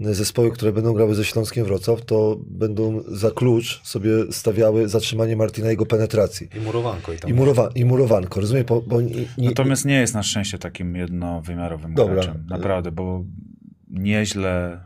zespoły, 0.00 0.50
które 0.50 0.72
będą 0.72 0.92
grały 0.92 1.14
ze 1.14 1.24
Śląskiem 1.24 1.64
Wrocław, 1.64 2.04
to 2.04 2.36
będą 2.46 3.02
za 3.08 3.30
klucz 3.30 3.80
sobie 3.84 4.10
stawiały 4.30 4.88
zatrzymanie 4.88 5.36
Martina 5.36 5.66
i 5.66 5.70
jego 5.70 5.86
penetracji. 5.86 6.48
I 6.56 6.60
murowanko 6.60 7.12
i 7.12 7.18
tam. 7.18 7.30
I, 7.30 7.34
murowa, 7.34 7.68
i 7.74 7.84
murowanko, 7.84 8.40
rozumiem? 8.40 8.64
Bo, 8.68 8.82
bo 8.82 9.00
nie, 9.00 9.14
nie, 9.38 9.48
Natomiast 9.48 9.84
nie 9.84 10.00
jest 10.00 10.14
na 10.14 10.22
szczęście 10.22 10.58
takim 10.58 10.96
jednowymiarowym 10.96 11.94
Dobra. 11.94 12.14
graczem. 12.14 12.46
Naprawdę, 12.48 12.92
bo 12.92 13.24
nieźle 13.90 14.80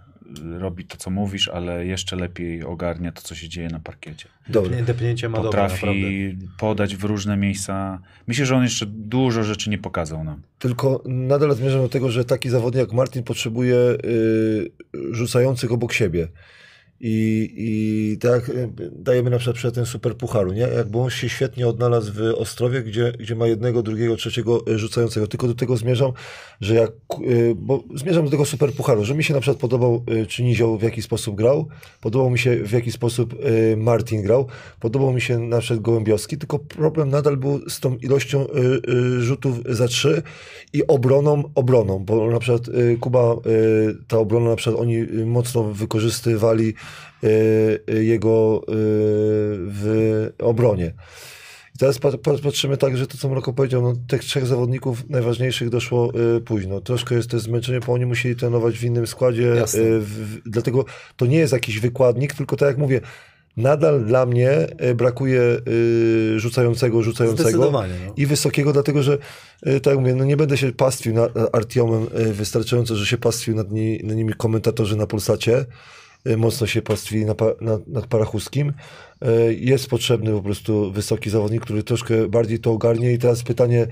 robi 0.58 0.84
to, 0.84 0.96
co 0.96 1.10
mówisz, 1.10 1.48
ale 1.48 1.86
jeszcze 1.86 2.16
lepiej 2.16 2.64
ogarnia 2.64 3.12
to, 3.12 3.22
co 3.22 3.34
się 3.34 3.48
dzieje 3.48 3.68
na 3.68 3.80
parkiecie. 3.80 4.28
Dobra. 4.48 4.82
Depnięcie 4.82 5.28
ma 5.28 5.38
dobre, 5.38 5.62
naprawdę. 5.62 5.76
Potrafi 5.80 6.38
podać 6.58 6.96
w 6.96 7.04
różne 7.04 7.36
miejsca. 7.36 7.98
Myślę, 8.26 8.46
że 8.46 8.56
on 8.56 8.62
jeszcze 8.62 8.86
dużo 8.86 9.42
rzeczy 9.42 9.70
nie 9.70 9.78
pokazał 9.78 10.24
nam. 10.24 10.42
Tylko 10.58 11.02
nadal 11.06 11.54
zmierzam 11.54 11.80
do 11.80 11.88
tego, 11.88 12.10
że 12.10 12.24
taki 12.24 12.50
zawodnik 12.50 12.80
jak 12.80 12.92
Martin 12.92 13.22
potrzebuje 13.22 13.76
y, 13.76 14.70
rzucających 15.10 15.72
obok 15.72 15.92
siebie. 15.92 16.28
I, 17.00 17.50
I 17.56 18.18
tak 18.18 18.50
dajemy 18.92 19.30
na 19.30 19.38
przykład 19.38 19.56
przed 19.56 19.74
ten 19.74 19.86
super 19.86 20.16
pucharu, 20.16 20.52
nie? 20.52 20.60
Jakby 20.60 20.98
on 20.98 21.10
się 21.10 21.28
świetnie 21.28 21.68
odnalazł 21.68 22.12
w 22.12 22.20
Ostrowie, 22.20 22.82
gdzie, 22.82 23.12
gdzie 23.18 23.34
ma 23.34 23.46
jednego, 23.46 23.82
drugiego, 23.82 24.16
trzeciego 24.16 24.66
y, 24.68 24.78
rzucającego. 24.78 25.26
Tylko 25.26 25.46
do 25.46 25.54
tego 25.54 25.76
zmierzam, 25.76 26.12
że 26.60 26.74
jak, 26.74 26.90
y, 27.28 27.54
bo 27.56 27.84
zmierzam 27.94 28.24
do 28.24 28.30
tego 28.30 28.44
super 28.44 28.72
pucharu, 28.72 29.04
że 29.04 29.14
mi 29.14 29.24
się 29.24 29.34
na 29.34 29.40
przykład 29.40 29.60
podobał, 29.60 30.04
y, 30.22 30.26
czy 30.26 30.42
Nizioł 30.42 30.78
w 30.78 30.82
jaki 30.82 31.02
sposób 31.02 31.36
grał, 31.36 31.68
podobał 32.00 32.30
mi 32.30 32.38
się 32.38 32.56
w 32.56 32.72
jaki 32.72 32.92
sposób 32.92 33.34
Martin 33.76 34.22
grał, 34.22 34.46
podobał 34.80 35.12
mi 35.12 35.20
się 35.20 35.38
na 35.38 35.60
przykład 35.60 35.80
Gołębiowski, 35.80 36.38
tylko 36.38 36.58
problem 36.58 37.10
nadal 37.10 37.36
był 37.36 37.70
z 37.70 37.80
tą 37.80 37.96
ilością 37.96 38.46
rzutów 39.18 39.58
za 39.68 39.88
trzy 39.88 40.22
i 40.72 40.86
obroną, 40.86 41.50
obroną, 41.54 41.98
bo 41.98 42.30
na 42.30 42.38
przykład 42.38 42.62
Kuba, 43.00 43.36
ta 44.08 44.18
obrona 44.18 44.50
na 44.50 44.56
przykład 44.56 44.82
oni 44.82 45.02
mocno 45.26 45.64
wykorzystywali 45.64 46.74
jego 48.02 48.62
y, 48.62 48.64
w 49.56 50.30
obronie. 50.38 50.94
I 51.74 51.78
teraz 51.78 51.98
pat- 51.98 52.16
pat- 52.16 52.40
patrzymy 52.40 52.76
tak, 52.76 52.96
że 52.96 53.06
to, 53.06 53.18
co 53.18 53.28
Mroko 53.28 53.52
powiedział, 53.52 53.82
no, 53.82 53.92
tych 54.08 54.24
trzech 54.24 54.46
zawodników 54.46 55.10
najważniejszych 55.10 55.68
doszło 55.68 56.12
y, 56.36 56.40
późno. 56.40 56.80
Troszkę 56.80 57.14
jest 57.14 57.30
to 57.30 57.38
zmęczenie, 57.38 57.80
bo 57.86 57.92
oni 57.92 58.06
musieli 58.06 58.36
trenować 58.36 58.78
w 58.78 58.84
innym 58.84 59.06
składzie, 59.06 59.52
y, 59.74 60.00
w, 60.00 60.40
dlatego 60.46 60.84
to 61.16 61.26
nie 61.26 61.38
jest 61.38 61.52
jakiś 61.52 61.80
wykładnik, 61.80 62.34
tylko 62.34 62.56
tak 62.56 62.68
jak 62.68 62.78
mówię, 62.78 63.00
nadal 63.56 64.04
dla 64.04 64.26
mnie 64.26 64.50
y, 64.90 64.94
brakuje 64.94 65.40
y, 65.68 66.40
rzucającego, 66.40 67.02
rzucającego. 67.02 67.50
No. 68.06 68.14
i 68.16 68.26
wysokiego, 68.26 68.72
dlatego 68.72 69.02
że, 69.02 69.18
y, 69.66 69.80
tak 69.80 69.90
jak 69.90 69.98
mówię, 69.98 70.14
no 70.14 70.24
nie 70.24 70.36
będę 70.36 70.56
się 70.56 70.72
pastwił 70.72 71.14
nad 71.14 71.32
Artiomem, 71.52 72.06
y, 72.18 72.32
wystarczająco, 72.32 72.96
że 72.96 73.06
się 73.06 73.18
pastwił 73.18 73.54
nad, 73.54 73.72
ni, 73.72 74.00
nad 74.04 74.16
nimi 74.16 74.32
komentatorzy 74.32 74.96
na 74.96 75.06
Polsacie, 75.06 75.58
y, 75.58 75.66
mocno 76.36 76.66
się 76.66 76.82
pastwili 76.82 77.24
na, 77.24 77.34
pa- 77.34 77.54
nad, 77.86 78.06
Parachuskim. 78.06 78.72
Y, 79.48 79.54
Jest 79.54 79.86
potrzebny 79.90 80.30
po 80.32 80.42
prostu 80.42 80.92
wysoki 80.92 81.30
zawodnik, 81.30 81.62
który 81.62 81.82
troszkę 81.82 82.28
bardziej 82.28 82.58
to 82.58 82.72
ogarnie 82.72 83.12
i 83.12 83.18
teraz 83.18 83.42
pytanie, 83.42 83.86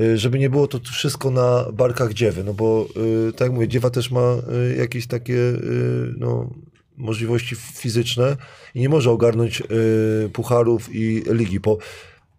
y, 0.00 0.18
żeby 0.18 0.38
nie 0.38 0.50
było 0.50 0.66
to 0.66 0.78
wszystko 0.92 1.30
na 1.30 1.64
barkach 1.72 2.12
Dziewy, 2.12 2.44
no 2.44 2.54
bo 2.54 2.86
y, 3.28 3.32
tak 3.32 3.40
jak 3.40 3.52
mówię, 3.52 3.68
Dziewa 3.68 3.90
też 3.90 4.10
ma 4.10 4.36
y, 4.72 4.76
jakieś 4.76 5.06
takie 5.06 5.34
y, 5.34 6.14
no, 6.18 6.50
możliwości 6.96 7.56
fizyczne 7.56 8.36
i 8.74 8.80
nie 8.80 8.88
może 8.88 9.10
ogarnąć 9.10 9.60
y, 9.60 10.28
pucharów 10.32 10.94
i 10.94 11.22
ligi, 11.30 11.60
bo 11.60 11.78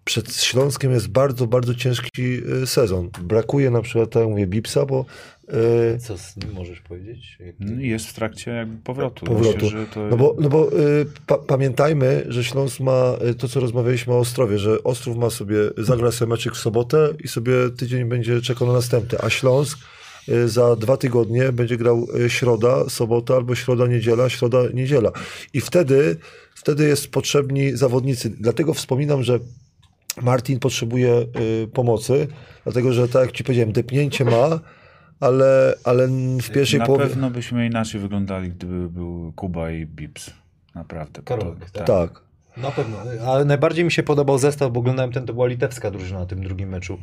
przed 0.03 0.35
Śląskiem 0.35 0.91
jest 0.91 1.07
bardzo, 1.07 1.47
bardzo 1.47 1.75
ciężki 1.75 2.23
y, 2.63 2.67
sezon. 2.67 3.09
Brakuje 3.21 3.71
na 3.71 3.81
przykład, 3.81 4.09
tak 4.09 4.21
jak 4.21 4.29
mówię, 4.29 4.47
Bipsa, 4.47 4.85
bo 4.85 5.05
y, 5.38 5.38
Co 5.99 6.17
z 6.17 6.38
nim 6.38 6.51
możesz 6.53 6.81
powiedzieć? 6.81 7.38
Ty- 7.38 7.53
No 7.59 7.81
Jest 7.81 8.07
w 8.07 8.13
trakcie 8.13 8.51
jakby 8.51 8.83
powrotu. 8.83 9.25
powrotu. 9.25 9.65
Myślę, 9.65 9.69
że 9.69 9.85
to... 9.88 10.07
No 10.07 10.17
bo, 10.17 10.35
no 10.39 10.49
bo 10.49 10.71
y, 10.73 11.05
pa, 11.27 11.38
pamiętajmy, 11.38 12.25
że 12.27 12.43
Śląsk 12.43 12.79
ma 12.79 13.13
y, 13.29 13.33
to, 13.35 13.47
co 13.47 13.59
rozmawialiśmy 13.59 14.13
o 14.13 14.19
Ostrowie, 14.19 14.57
że 14.59 14.83
Ostrów 14.83 15.17
ma 15.17 15.29
sobie, 15.29 15.57
zagra 15.77 16.12
sobie 16.12 16.29
meczek 16.29 16.53
w 16.53 16.57
sobotę 16.57 17.09
i 17.23 17.27
sobie 17.27 17.53
tydzień 17.77 18.05
będzie 18.05 18.41
czekał 18.41 18.67
na 18.67 18.73
następny, 18.73 19.17
a 19.21 19.29
Śląsk 19.29 19.79
y, 20.29 20.49
za 20.49 20.75
dwa 20.75 20.97
tygodnie 20.97 21.51
będzie 21.51 21.77
grał 21.77 22.07
y, 22.25 22.29
środa, 22.29 22.89
sobota 22.89 23.35
albo 23.35 23.55
środa, 23.55 23.88
niedziela, 23.88 24.29
środa, 24.29 24.59
niedziela. 24.73 25.12
I 25.53 25.62
wtedy, 25.62 26.17
wtedy 26.55 26.88
jest 26.88 27.12
potrzebni 27.12 27.77
zawodnicy. 27.77 28.29
Dlatego 28.29 28.73
wspominam, 28.73 29.23
że 29.23 29.39
Martin 30.21 30.59
potrzebuje 30.59 31.25
y, 31.63 31.67
pomocy, 31.73 32.27
dlatego 32.63 32.93
że 32.93 33.07
tak 33.07 33.21
jak 33.21 33.31
ci 33.31 33.43
powiedziałem, 33.43 33.71
depnięcie 33.71 34.25
ma, 34.25 34.59
ale, 35.19 35.75
ale 35.84 36.08
w 36.41 36.49
pierwszej 36.49 36.79
Na 36.79 36.86
połowie... 36.86 37.05
pewno 37.05 37.29
byśmy 37.29 37.65
inaczej 37.65 38.01
wyglądali, 38.01 38.49
gdyby 38.49 38.89
był 38.89 39.34
Kuba 39.36 39.71
i 39.71 39.86
Bips. 39.86 40.32
Naprawdę. 40.75 41.21
Karolek, 41.21 41.69
tak. 41.69 41.88
Tak. 41.88 42.21
Na 42.58 42.71
pewno, 42.71 42.97
ale 43.27 43.45
najbardziej 43.45 43.86
mi 43.86 43.91
się 43.91 44.03
podobał 44.03 44.38
zestaw, 44.38 44.71
bo 44.71 44.79
oglądałem 44.79 45.12
ten, 45.12 45.25
to 45.25 45.34
była 45.34 45.47
litewska 45.47 45.91
drużyna 45.91 46.19
na 46.19 46.25
tym 46.25 46.43
drugim 46.43 46.69
meczu. 46.69 46.97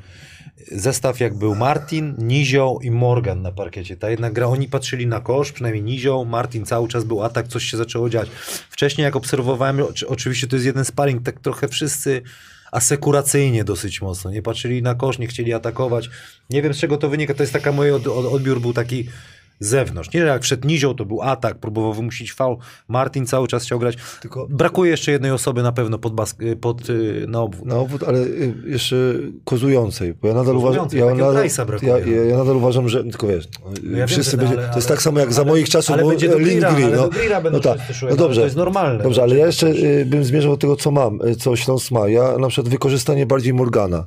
Zestaw 0.72 1.20
jak 1.20 1.38
był 1.38 1.55
Martin, 1.55 2.14
Nizioł 2.18 2.81
i 2.81 2.90
Morgan 2.90 3.42
na 3.42 3.52
parkiecie. 3.52 3.96
Ta 3.96 4.11
jedna 4.11 4.31
gra, 4.31 4.46
oni 4.46 4.68
patrzyli 4.68 5.07
na 5.07 5.20
kosz, 5.20 5.52
przynajmniej 5.52 5.83
Nizioł, 5.85 6.24
Martin 6.24 6.64
cały 6.64 6.88
czas 6.88 7.05
był 7.05 7.22
atak, 7.22 7.48
coś 7.48 7.64
się 7.64 7.76
zaczęło 7.76 8.11
dziać. 8.11 8.29
Wcześniej 8.70 9.05
jak 9.05 9.16
obserwowałem, 9.16 9.76
oczy- 9.81 10.09
oczywiście 10.09 10.46
to 10.46 10.57
jest 10.57 10.66
jeden 10.66 10.85
sparring, 10.85 11.22
tak 11.22 11.40
trochę 11.40 11.68
wszyscy 11.68 12.22
asekuracyjnie 12.76 13.64
dosyć 13.64 14.02
mocno. 14.02 14.30
Nie 14.30 14.42
patrzyli 14.42 14.82
na 14.82 14.94
kosz, 14.94 15.18
nie 15.18 15.26
chcieli 15.26 15.52
atakować. 15.52 16.10
Nie 16.50 16.62
wiem 16.62 16.74
z 16.74 16.78
czego 16.78 16.96
to 16.96 17.08
wynika, 17.08 17.34
to 17.34 17.42
jest 17.42 17.52
taka 17.52 17.72
mój 17.72 17.90
od, 17.90 18.06
od, 18.06 18.26
odbiór 18.26 18.60
był 18.60 18.72
taki 18.72 19.08
zewnątrz. 19.60 20.12
Nie, 20.14 20.20
jak 20.20 20.42
wszedł 20.42 20.68
Nizioł, 20.68 20.94
to 20.94 21.04
był 21.04 21.22
atak, 21.22 21.58
próbował 21.58 21.92
wymusić 21.94 22.32
faul. 22.32 22.56
Martin 22.88 23.26
cały 23.26 23.48
czas 23.48 23.62
chciał 23.62 23.78
grać. 23.78 23.96
Tylko- 24.20 24.46
Brakuje 24.50 24.90
jeszcze 24.90 25.12
jednej 25.12 25.30
osoby 25.30 25.62
na 25.62 25.72
pewno 25.72 25.98
pod, 25.98 26.14
bask- 26.14 26.56
pod 26.56 26.90
y, 26.90 27.24
na 27.28 27.40
obwód. 27.40 27.66
Na 27.66 27.76
obwód, 27.76 28.02
ale 28.02 28.18
y, 28.18 28.54
jeszcze 28.66 28.96
kozującej, 29.44 30.14
bo 30.14 30.28
ja 30.28 30.34
nadal 30.34 30.56
uważam, 30.56 30.88
ja 30.92 31.04
nadal, 31.04 31.34
brakuje, 31.66 31.92
ja, 31.92 31.98
no. 32.06 32.12
ja, 32.12 32.24
ja 32.24 32.36
nadal 32.36 32.56
uważam, 32.56 32.88
że 32.88 33.04
tylko 33.04 33.26
wiesz, 33.26 33.48
No 33.82 33.98
ja 33.98 34.06
wszyscy 34.06 34.36
wiem, 34.36 34.46
będzie, 34.46 34.62
ale- 34.62 34.68
to 34.72 34.76
jest 34.78 34.88
ale- 34.88 34.96
tak 34.96 35.02
samo 35.02 35.20
jak 35.20 35.32
za 35.32 35.42
ale- 35.42 35.50
moich 35.50 35.68
czasów 35.68 35.94
ale 35.94 36.04
będzie 36.08 36.28
do 36.28 36.34
ale 36.36 36.96
no. 36.96 37.08
no, 37.50 37.60
tak. 37.60 37.74
wszyscy 37.76 37.94
szły, 37.94 38.08
no 38.10 38.16
no, 38.16 38.22
dobrze, 38.22 38.40
to 38.40 38.44
jest 38.44 38.56
normalne. 38.56 39.02
Dobrze, 39.02 39.22
ale 39.22 39.36
ja 39.36 39.46
jeszcze 39.46 39.66
Przecież- 39.66 39.84
y, 40.02 40.06
bym 40.06 40.24
zmierzał 40.24 40.50
do 40.52 40.56
tego, 40.56 40.76
co 40.76 40.90
mam, 40.90 41.20
y, 41.28 41.36
co 41.36 41.56
Śląsk 41.56 41.90
ma. 41.90 42.08
Ja 42.08 42.38
na 42.38 42.48
przykład 42.48 42.68
wykorzystanie 42.72 43.26
bardziej 43.26 43.54
Morgana. 43.54 44.06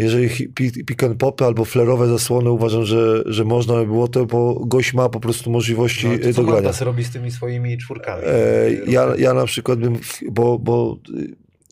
Jeżeli 0.00 0.48
pick 0.86 1.02
and 1.02 1.16
popy 1.16 1.44
albo 1.44 1.64
flerowe 1.64 2.08
zasłony 2.08 2.50
uważam, 2.50 2.84
że, 2.84 3.22
że 3.26 3.44
można 3.44 3.74
by 3.74 3.86
było 3.86 4.08
to, 4.08 4.26
bo 4.26 4.54
gość 4.54 4.94
ma 4.94 5.08
po 5.08 5.20
prostu 5.20 5.50
możliwości 5.50 6.08
No, 6.08 6.18
to 6.18 6.24
co 6.24 6.32
do 6.32 6.42
grania. 6.42 6.62
Mantas 6.62 6.82
robi 6.82 7.04
z 7.04 7.10
tymi 7.10 7.30
swoimi 7.30 7.78
czwórkami? 7.78 8.22
E, 8.26 8.72
ja, 8.86 9.06
ja 9.18 9.34
na 9.34 9.44
przykład 9.44 9.78
bym, 9.78 9.98
bo, 10.30 10.58
bo 10.58 10.98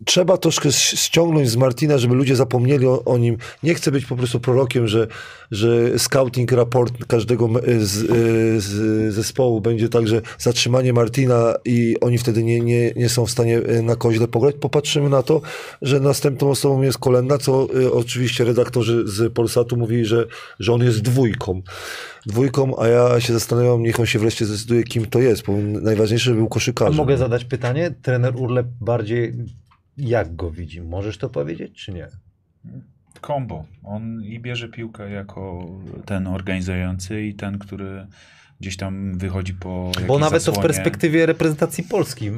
trzeba 0.05 0.37
troszkę 0.37 0.73
ściągnąć 0.73 1.49
z 1.49 1.57
Martina, 1.57 1.99
żeby 1.99 2.15
ludzie 2.15 2.37
zapomnieli 2.37 2.87
o, 2.87 3.05
o 3.05 3.19
nim. 3.19 3.37
Nie 3.63 3.75
chcę 3.75 3.91
być 3.91 4.07
po 4.07 4.17
prostu 4.17 4.41
prorokiem, 4.41 4.89
że, 4.89 5.07
że 5.51 5.99
scouting 5.99 6.53
raport 6.53 7.05
każdego 7.05 7.49
z, 7.79 7.97
y, 7.97 8.61
z 8.61 9.15
zespołu 9.15 9.61
będzie 9.61 9.89
tak, 9.89 10.09
że 10.09 10.23
zatrzymanie 10.39 10.93
Martina 10.93 11.55
i 11.65 11.97
oni 12.01 12.19
wtedy 12.19 12.45
nie, 12.45 12.61
nie, 12.61 12.93
nie 12.93 13.09
są 13.09 13.27
w 13.27 13.31
stanie 13.31 13.59
y, 13.59 13.83
na 13.83 13.97
koźle 13.97 14.29
pograć. 14.29 14.55
Popatrzymy 14.61 15.09
na 15.09 15.23
to, 15.23 15.41
że 15.83 16.01
następną 16.01 16.51
osobą 16.51 16.83
jest 16.83 16.99
Kolenda, 16.99 17.39
co 17.39 17.69
y, 17.75 17.93
oczywiście 17.93 18.45
redaktorzy 18.45 19.03
z 19.07 19.33
Polsatu 19.33 19.77
mówili, 19.77 20.05
że, 20.05 20.27
że 20.59 20.73
on 20.73 20.83
jest 20.83 21.01
dwójką. 21.01 21.63
Dwójką, 22.27 22.79
a 22.79 22.89
ja 22.89 23.21
się 23.21 23.33
zastanawiam, 23.33 23.83
niech 23.83 24.01
on 24.01 24.07
się 24.07 24.19
wreszcie 24.19 24.47
zdecyduje, 24.47 24.83
kim 24.83 25.07
to 25.07 25.19
jest, 25.19 25.43
bo 25.43 25.53
najważniejsze, 25.63 26.25
żeby 26.25 26.37
był 26.37 26.49
koszykarzem. 26.49 26.95
mogę 26.95 27.17
zadać 27.17 27.45
pytanie? 27.45 27.95
Trener 28.03 28.37
Urlep 28.37 28.67
bardziej 28.81 29.33
jak 29.99 30.37
go 30.37 30.51
widzi? 30.51 30.81
Możesz 30.83 31.19
to 31.19 31.29
powiedzieć, 31.29 31.73
czy 31.85 31.93
nie? 31.93 32.09
Kombo. 33.21 33.65
On 33.85 34.23
i 34.25 34.41
bierze 34.41 34.69
piłkę 34.69 35.11
jako 35.11 35.69
ten 36.07 36.27
organizujący 36.27 37.23
i 37.23 37.35
ten, 37.35 37.59
który 37.59 38.07
gdzieś 38.61 38.77
tam 38.77 39.19
wychodzi 39.19 39.55
po 39.55 39.93
Bo 40.07 40.19
nawet 40.19 40.45
to 40.45 40.53
w 40.53 40.55
zasłonie. 40.55 40.63
perspektywie 40.69 41.27
reprezentacji 41.27 41.85
Polski 41.85 42.25
yy, 42.25 42.33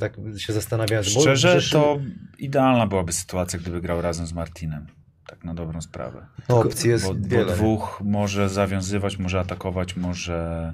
tak 0.00 0.16
się 0.38 0.52
zastanawiałem. 0.52 1.04
bo 1.14 1.20
Szczerze, 1.20 1.48
przecież- 1.48 1.70
to 1.70 1.98
idealna 2.38 2.86
byłaby 2.86 3.12
sytuacja, 3.12 3.58
gdyby 3.58 3.80
grał 3.80 4.02
razem 4.02 4.26
z 4.26 4.32
Martinem. 4.32 4.86
Tak 5.26 5.44
na 5.44 5.54
dobrą 5.54 5.80
sprawę. 5.80 6.26
No, 6.48 6.60
opcji 6.60 6.90
jest 6.90 7.06
Bo, 7.06 7.14
bo 7.14 7.28
wiele. 7.28 7.52
dwóch 7.54 8.00
może 8.04 8.48
zawiązywać, 8.48 9.18
może 9.18 9.40
atakować, 9.40 9.96
może, 9.96 10.72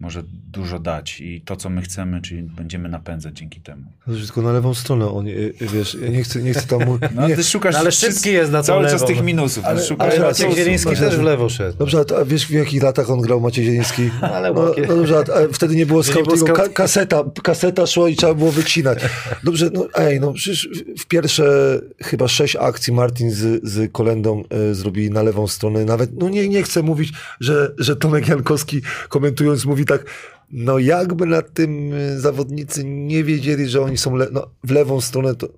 może 0.00 0.22
dużo 0.52 0.78
dać. 0.78 1.20
I 1.20 1.40
to, 1.40 1.56
co 1.56 1.70
my 1.70 1.82
chcemy, 1.82 2.22
czyli 2.22 2.42
będziemy 2.42 2.88
napędzać 2.88 3.38
dzięki 3.38 3.60
temu. 3.60 3.82
Tylko 4.06 4.42
na 4.42 4.52
lewą 4.52 4.74
stronę, 4.74 5.10
on, 5.10 5.26
y, 5.26 5.30
y, 5.30 5.54
wiesz, 5.72 5.96
ja 6.02 6.08
nie 6.08 6.22
chcę, 6.22 6.42
nie 6.42 6.52
chcę 6.52 6.66
tam... 6.66 6.80
No, 7.14 7.28
nie. 7.28 7.36
ty 7.36 7.44
szukasz 7.44 7.72
No, 7.74 7.78
ale 7.80 7.90
wszyscy- 7.90 8.14
szybki 8.14 8.32
jest 8.32 8.52
na 8.52 8.62
cały 8.62 8.86
czas 8.86 9.04
tych 9.04 9.22
minusów. 9.22 9.64
Ale- 9.64 9.84
szukasz 9.84 10.18
Ale 10.18 10.34
to- 10.34 10.54
Zieliński 10.56 10.96
też 10.96 11.16
w 11.16 11.22
lewo 11.22 11.48
szedł. 11.48 11.78
Dobrze, 11.78 11.98
a, 11.98 12.20
a 12.20 12.24
wiesz 12.24 12.46
w 12.46 12.50
jakich 12.50 12.82
latach 12.82 13.10
on 13.10 13.20
grał 13.20 13.40
Maciej 13.40 13.64
Zieliński? 13.64 14.10
Ale 14.20 14.52
no, 14.52 14.74
no 14.88 14.96
dobrze, 14.96 15.16
a, 15.18 15.20
a 15.20 15.24
wtedy 15.52 15.76
nie 15.76 15.86
było 15.86 16.02
scoutingu, 16.02 16.46
ka, 16.46 16.68
kaseta, 16.68 17.24
kaseta 17.42 17.86
szła 17.86 18.08
i 18.08 18.16
trzeba 18.16 18.34
było 18.34 18.52
wycinać. 18.52 18.98
Dobrze, 19.44 19.70
no 19.72 19.86
ej, 19.94 20.20
no 20.20 20.32
przecież 20.32 20.68
w 20.98 21.06
pierwsze 21.06 21.78
chyba 22.02 22.28
sześć 22.28 22.56
akcji 22.56 22.92
Martin 22.92 23.30
z, 23.30 23.64
z 23.64 23.92
Kolendą 23.92 24.42
e, 24.50 24.74
zrobili 24.74 25.10
na 25.10 25.22
lewą 25.22 25.48
stronę. 25.48 25.84
Nawet, 25.84 26.10
no 26.20 26.28
nie, 26.28 26.48
nie 26.48 26.62
chcę 26.62 26.82
mówić, 26.82 27.12
że, 27.40 27.72
że 27.78 27.96
Tomek 27.96 28.28
Jankowski 28.28 28.82
komentując 29.08 29.64
mówi 29.64 29.84
tak, 29.88 30.04
no 30.50 30.78
jakby 30.78 31.26
na 31.26 31.42
tym 31.42 31.92
e, 31.94 32.18
zawodnicy 32.20 32.84
nie 32.84 33.24
wiedzieli, 33.24 33.68
że 33.68 33.80
oni 33.82 33.96
są 33.96 34.16
le, 34.16 34.26
no, 34.32 34.46
w 34.64 34.70
lewą 34.70 35.00
stronę, 35.00 35.34
to 35.34 35.48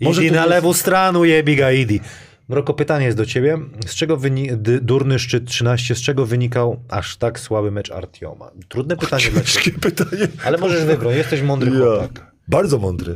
Może 0.00 0.22
Idi 0.24 0.32
na 0.32 0.38
jest- 0.40 0.50
lewą 0.50 0.72
stronę, 0.72 1.28
jebiga, 1.28 1.72
idi. 1.72 2.00
Mroko, 2.48 2.74
pytanie 2.74 3.04
jest 3.06 3.18
do 3.18 3.26
ciebie. 3.26 3.58
Z 3.86 3.94
czego 3.94 4.16
wyni- 4.16 4.56
durny 4.82 5.18
szczyt 5.18 5.44
13, 5.48 5.94
z 5.94 6.00
czego 6.00 6.26
wynikał 6.26 6.80
aż 6.88 7.16
tak 7.16 7.40
słaby 7.40 7.70
mecz 7.70 7.90
Artioma? 7.90 8.50
Trudne 8.68 8.96
pytanie 8.96 9.24
dla 9.32 9.42
ciebie. 9.42 9.78
Pytanie. 9.78 10.28
Ale 10.44 10.58
możesz 10.58 10.84
wybrać, 10.84 11.16
jesteś 11.16 11.42
mądry 11.42 11.70
Ja. 11.70 11.78
chłopak. 11.78 12.32
Bardzo 12.48 12.78
mądry. 12.78 13.14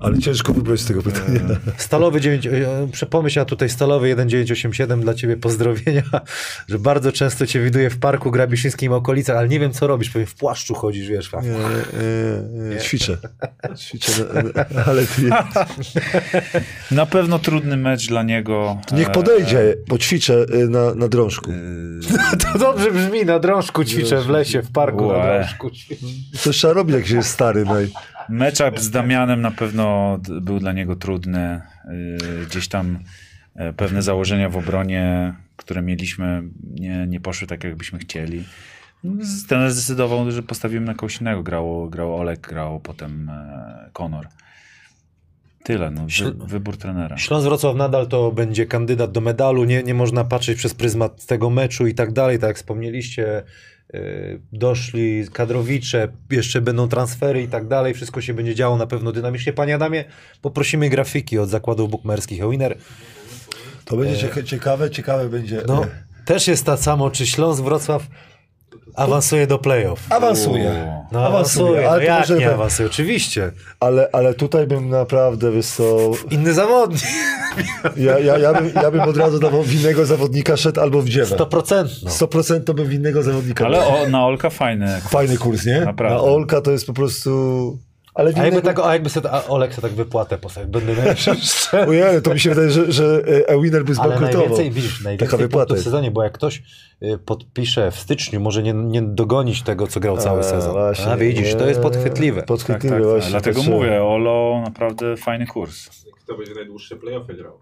Ale 0.00 0.18
ciężko 0.18 0.52
wybrać 0.52 0.80
z 0.80 0.86
tego 0.86 1.02
pytania. 1.02 1.40
Stalowy 1.76 2.20
9, 2.20 2.46
e, 2.46 2.50
prze- 2.92 3.06
pomyśl, 3.06 3.40
a 3.40 3.44
tutaj 3.44 3.68
Stalowy 3.68 4.08
1987 4.14 5.00
dla 5.00 5.14
ciebie 5.14 5.36
pozdrowienia, 5.36 6.02
że 6.68 6.78
bardzo 6.78 7.12
często 7.12 7.46
cię 7.46 7.60
widuję 7.60 7.90
w 7.90 7.98
parku 7.98 8.30
Grabiszyńskim 8.30 8.92
okolicach, 8.92 9.36
ale 9.36 9.48
nie 9.48 9.60
wiem 9.60 9.72
co 9.72 9.86
robisz, 9.86 10.10
pewnie 10.10 10.26
w 10.26 10.34
płaszczu 10.34 10.74
chodzisz, 10.74 11.08
wiesz. 11.08 11.30
Nie, 11.32 11.40
nie, 11.50 12.74
nie, 12.74 12.80
ćwiczę. 12.80 13.16
Ćwiczę, 13.78 14.12
na- 14.34 14.42
na- 14.42 14.84
ale 14.86 15.02
ty, 15.06 15.30
Na 16.90 17.06
pewno 17.06 17.38
trudny 17.38 17.76
mecz 17.76 18.08
dla 18.08 18.22
niego. 18.22 18.76
niech 18.92 19.08
E, 19.08 19.12
podejdzie, 19.12 19.74
bo 19.88 19.98
ćwiczę 19.98 20.46
na, 20.68 20.94
na 20.94 21.08
drążku. 21.08 21.50
To 22.52 22.58
dobrze 22.58 22.90
brzmi, 22.92 23.24
na 23.24 23.38
drążku 23.38 23.84
ćwiczę 23.84 24.20
w 24.22 24.28
lesie, 24.28 24.62
w 24.62 24.70
parku 24.72 25.00
na 25.12 25.18
Łe. 25.18 25.38
drążku 25.38 25.70
ćwiczę. 25.70 26.06
Co 26.38 26.50
trzeba 26.50 26.72
robić, 26.72 26.96
jak 26.96 27.06
się 27.06 27.16
jest 27.16 27.30
stary? 27.30 27.64
No 27.64 27.80
i... 27.80 27.88
Meczap 28.28 28.80
z 28.80 28.90
Damianem 28.90 29.40
na 29.40 29.50
pewno 29.50 30.18
był 30.40 30.58
dla 30.58 30.72
niego 30.72 30.96
trudny. 30.96 31.60
Yy, 31.84 32.46
Gdzieś 32.46 32.68
tam 32.68 32.98
e, 33.54 33.72
pewne 33.72 34.02
założenia 34.02 34.48
w 34.48 34.56
obronie, 34.56 35.34
które 35.56 35.82
mieliśmy, 35.82 36.42
nie, 36.70 37.06
nie 37.06 37.20
poszły 37.20 37.46
tak, 37.46 37.64
jakbyśmy 37.64 37.98
chcieli. 37.98 38.44
Ten 39.48 39.70
zdecydował, 39.70 40.30
że 40.30 40.42
postawimy 40.42 40.86
na 40.86 40.94
kogoś 40.94 41.20
innego. 41.20 41.42
Grało, 41.42 41.88
grał 41.88 42.16
Olek, 42.16 42.40
grał 42.40 42.80
potem 42.80 43.28
e, 43.28 43.90
Konor. 43.92 44.28
Tyle, 45.64 45.90
no, 45.90 46.06
wy, 46.22 46.46
wybór 46.46 46.76
trenera. 46.76 47.18
Śląsk 47.18 47.44
Wrocław 47.44 47.76
nadal 47.76 48.06
to 48.06 48.32
będzie 48.32 48.66
kandydat 48.66 49.12
do 49.12 49.20
medalu, 49.20 49.64
nie, 49.64 49.82
nie 49.82 49.94
można 49.94 50.24
patrzeć 50.24 50.58
przez 50.58 50.74
pryzmat 50.74 51.26
tego 51.26 51.50
meczu 51.50 51.86
i 51.86 51.94
tak 51.94 52.12
dalej, 52.12 52.38
tak 52.38 52.48
jak 52.48 52.56
wspomnieliście, 52.56 53.42
doszli 54.52 55.24
kadrowicze, 55.32 56.08
jeszcze 56.30 56.60
będą 56.60 56.88
transfery 56.88 57.42
i 57.42 57.48
tak 57.48 57.68
dalej, 57.68 57.94
wszystko 57.94 58.20
się 58.20 58.34
będzie 58.34 58.54
działo 58.54 58.76
na 58.76 58.86
pewno 58.86 59.12
dynamicznie. 59.12 59.52
Panie 59.52 59.74
Adamie, 59.74 60.04
poprosimy 60.42 60.88
grafiki 60.88 61.38
od 61.38 61.48
zakładów 61.48 61.90
bukmerskich. 61.90 62.42
Ewiner, 62.42 62.76
To 63.84 63.96
będzie 63.96 64.16
cieka- 64.28 64.42
ciekawe, 64.44 64.90
ciekawe 64.90 65.28
będzie. 65.28 65.62
no, 65.66 65.84
e, 65.84 65.88
też 66.24 66.48
jest 66.48 66.66
tak 66.66 66.78
samo, 66.80 67.10
czy 67.10 67.26
Śląsk 67.26 67.62
Wrocław 67.62 68.06
awansuje 68.96 69.46
do 69.46 69.58
playoff. 69.58 70.12
Awansuje. 70.12 70.94
No 71.12 71.26
awansuje, 71.26 71.82
no 71.82 71.88
ale 71.88 72.00
to 72.00 72.06
jak 72.06 72.20
może 72.20 72.38
nie 72.38 72.46
be- 72.46 72.54
awansuje, 72.54 72.88
oczywiście. 72.88 73.52
Ale, 73.80 74.08
ale 74.12 74.34
tutaj 74.34 74.66
bym 74.66 74.88
naprawdę, 74.88 75.62
co, 75.62 75.84
Inny 76.30 76.54
zawodnik, 76.54 77.02
ja, 77.96 78.18
ja, 78.18 78.38
ja, 78.38 78.52
bym, 78.52 78.70
ja 78.82 78.90
bym 78.90 79.00
od 79.00 79.16
razu 79.16 79.38
dawał 79.38 79.62
w 79.62 79.74
innego 79.74 80.06
zawodnika 80.06 80.56
szedł 80.56 80.80
albo 80.80 81.02
w 81.02 81.08
dziewę. 81.08 81.36
100%. 81.36 81.84
No. 82.04 82.10
100% 82.10 82.64
to 82.64 82.74
bym 82.74 82.86
w 82.86 82.92
innego 82.92 83.22
zawodnika 83.22 83.66
Ale 83.66 83.86
o, 83.86 84.08
na 84.08 84.26
Olka 84.26 84.50
fajny. 84.50 85.00
Fajny 85.08 85.36
kurs, 85.36 85.66
nie? 85.66 85.80
Naprawdę. 85.80 86.16
Na 86.16 86.22
Olka 86.22 86.60
to 86.60 86.70
jest 86.70 86.86
po 86.86 86.92
prostu... 86.92 87.78
Ale 88.14 88.32
A 88.36 88.44
jakby, 88.44 88.62
tak, 88.62 88.78
a 88.78 88.92
jakby 88.92 89.10
sobie, 89.10 89.30
a 89.30 89.44
Olek 89.46 89.74
sobie 89.74 89.88
tak 89.88 89.96
wypłatę 89.96 90.38
postawił, 90.38 90.70
będę 90.70 90.94
najlepszym. 90.94 91.36
Ojej, 91.88 92.22
to 92.22 92.34
mi 92.34 92.40
się 92.40 92.50
wydaje, 92.50 92.70
że, 92.70 92.92
że 92.92 93.22
e, 93.26 93.48
Ewiner 93.48 93.84
by 93.84 93.92
Ale 93.92 93.94
zbankrutował. 93.94 94.38
najwięcej, 94.40 94.70
widzisz, 94.70 95.04
najwięcej 95.04 95.38
Taka 95.38 95.48
punktów 95.48 95.78
w 95.78 95.82
sezonie, 95.82 96.10
bo 96.10 96.22
jak 96.22 96.32
ktoś 96.32 96.62
y, 97.02 97.18
podpisze 97.18 97.90
w 97.90 97.98
styczniu, 97.98 98.40
może 98.40 98.62
nie, 98.62 98.72
nie 98.72 99.02
dogonić 99.02 99.62
tego, 99.62 99.86
co 99.86 100.00
grał 100.00 100.16
cały 100.18 100.40
A, 100.40 100.42
sezon. 100.42 100.72
właśnie. 100.72 101.06
A 101.12 101.16
widzisz, 101.16 101.54
to 101.54 101.66
jest 101.68 101.80
podchwytliwe. 101.80 102.40
Tak, 102.40 102.46
Podchwytliwe, 102.48 102.94
tak, 102.96 103.02
tak. 103.04 103.10
właśnie. 103.10 103.30
Dlatego 103.30 103.62
to 103.62 103.70
mówię, 103.70 104.02
Olo 104.04 104.60
naprawdę 104.64 105.16
fajny 105.16 105.46
kurs. 105.46 105.88
Kto 106.24 106.36
będzie 106.36 106.54
najdłuższe 106.54 106.96
playoffy 106.96 107.34
grał? 107.34 107.58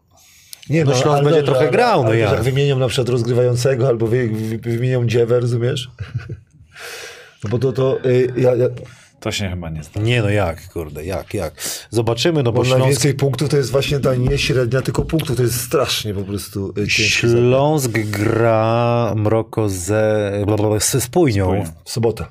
Nie, 0.71 0.85
No, 0.85 0.91
Śląsk 0.95 1.07
ale 1.07 1.23
będzie 1.25 1.31
dobrze, 1.39 1.47
trochę 1.53 1.61
ale- 1.61 1.71
grał, 1.71 2.03
no 2.03 2.09
ale 2.09 2.19
jak? 2.19 2.43
Wymienią 2.43 2.79
na 2.79 2.89
przykład 2.89 3.09
rozgrywającego, 3.09 3.89
albo 3.89 4.07
wy, 4.07 4.29
wy, 4.29 4.59
wymienią 4.59 5.07
dziewę, 5.07 5.41
rozumiesz? 5.41 5.91
No 7.45 7.51
bo 7.51 7.59
to, 7.59 7.73
to 7.73 8.05
y, 8.05 8.33
ja, 8.37 8.55
ja, 8.55 8.67
To 9.23 9.33
się 9.33 9.49
chyba 9.49 9.71
nie 9.71 9.83
zda. 9.83 10.01
Nie 10.01 10.23
no 10.23 10.31
jak, 10.31 10.69
kurde, 10.69 11.05
jak, 11.05 11.35
jak. 11.35 11.55
Zobaczymy, 11.91 12.43
no 12.43 12.53
bo 12.53 12.59
bo 12.59 12.65
Śląsk, 12.65 12.81
najwięcej 12.81 13.15
punktów 13.15 13.49
to 13.49 13.57
jest 13.57 13.71
właśnie 13.71 14.01
ta 14.01 14.15
nie 14.15 14.39
średnia, 14.39 14.83
tylko 14.83 15.05
punktów. 15.05 15.37
To 15.37 15.43
jest 15.43 15.61
strasznie 15.61 16.15
po 16.15 16.23
prostu 16.23 16.67
zakład. 16.67 16.89
Śląsk 16.89 17.91
gra 17.91 19.13
Mroko 19.17 19.69
ze, 19.69 20.33
ze 20.79 21.01
Spójnią. 21.01 21.45
Spójnią. 21.45 21.65
W 21.85 21.91
sobotę. 21.91 22.27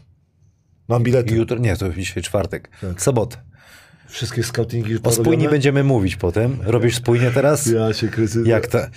Mam 0.88 1.04
bilety. 1.04 1.36
Jutro, 1.36 1.58
nie, 1.58 1.78
to 1.78 1.90
dzisiaj 1.90 2.24
czwartek, 2.24 2.70
sobotę. 2.98 3.38
Wszystkie 4.08 4.44
scoutingi 4.44 4.96
O 5.04 5.12
Spójni 5.12 5.50
będziemy 5.50 5.84
mówić 5.84 6.16
potem. 6.16 6.58
Robisz 6.62 6.96
Spójnię 6.96 7.32
teraz? 7.32 7.66
Ja 7.66 7.94
się 7.94 8.08
kryzys. 8.08 8.48
Jak 8.48 8.68
ta, 8.68 8.90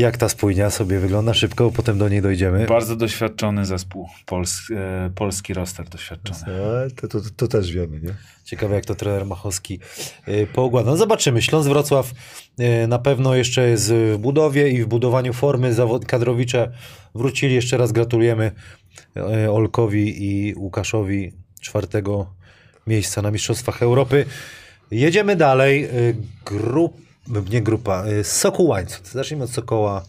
jak 0.00 0.16
ta 0.16 0.28
Spójnia 0.28 0.70
sobie 0.70 0.98
wygląda 0.98 1.34
szybko, 1.34 1.70
potem 1.70 1.98
do 1.98 2.08
niej 2.08 2.22
dojdziemy. 2.22 2.66
Bardzo 2.66 2.96
doświadczony 2.96 3.66
zespół. 3.66 4.08
Pols, 4.26 4.70
e, 4.70 5.10
polski 5.14 5.54
roster 5.54 5.88
doświadczony. 5.88 6.40
A, 6.40 7.00
to, 7.00 7.08
to, 7.08 7.20
to 7.36 7.48
też 7.48 7.72
wiemy, 7.72 8.00
nie? 8.00 8.14
Ciekawe, 8.44 8.74
jak 8.74 8.84
to 8.84 8.94
trener 8.94 9.26
Machowski 9.26 9.80
poukłada. 10.52 10.90
No 10.90 10.96
zobaczymy. 10.96 11.42
Śląsk 11.42 11.68
Wrocław 11.68 12.12
y, 12.60 12.86
na 12.86 12.98
pewno 12.98 13.34
jeszcze 13.34 13.68
jest 13.68 13.92
w 13.92 14.16
budowie 14.18 14.70
i 14.70 14.82
w 14.82 14.86
budowaniu 14.86 15.32
formy. 15.32 15.74
Zawod 15.74 16.04
kadrowicze 16.04 16.72
wrócili. 17.14 17.54
Jeszcze 17.54 17.76
raz 17.76 17.92
gratulujemy 17.92 18.52
y, 19.16 19.50
Olkowi 19.50 20.24
i 20.24 20.54
Łukaszowi 20.54 21.32
czwartego 21.60 22.34
miejsca 22.86 23.22
na 23.22 23.30
Mistrzostwach 23.30 23.82
Europy. 23.82 24.24
Jedziemy 24.90 25.36
dalej. 25.36 25.84
Y, 25.84 26.16
Grup, 26.44 27.05
nie 27.50 27.62
grupa, 27.62 28.04
y, 28.06 28.24
Sokół 28.24 28.66
Łańcut. 28.66 29.08
Zacznijmy 29.08 29.44
od 29.44 29.50
Sokoła, 29.50 30.04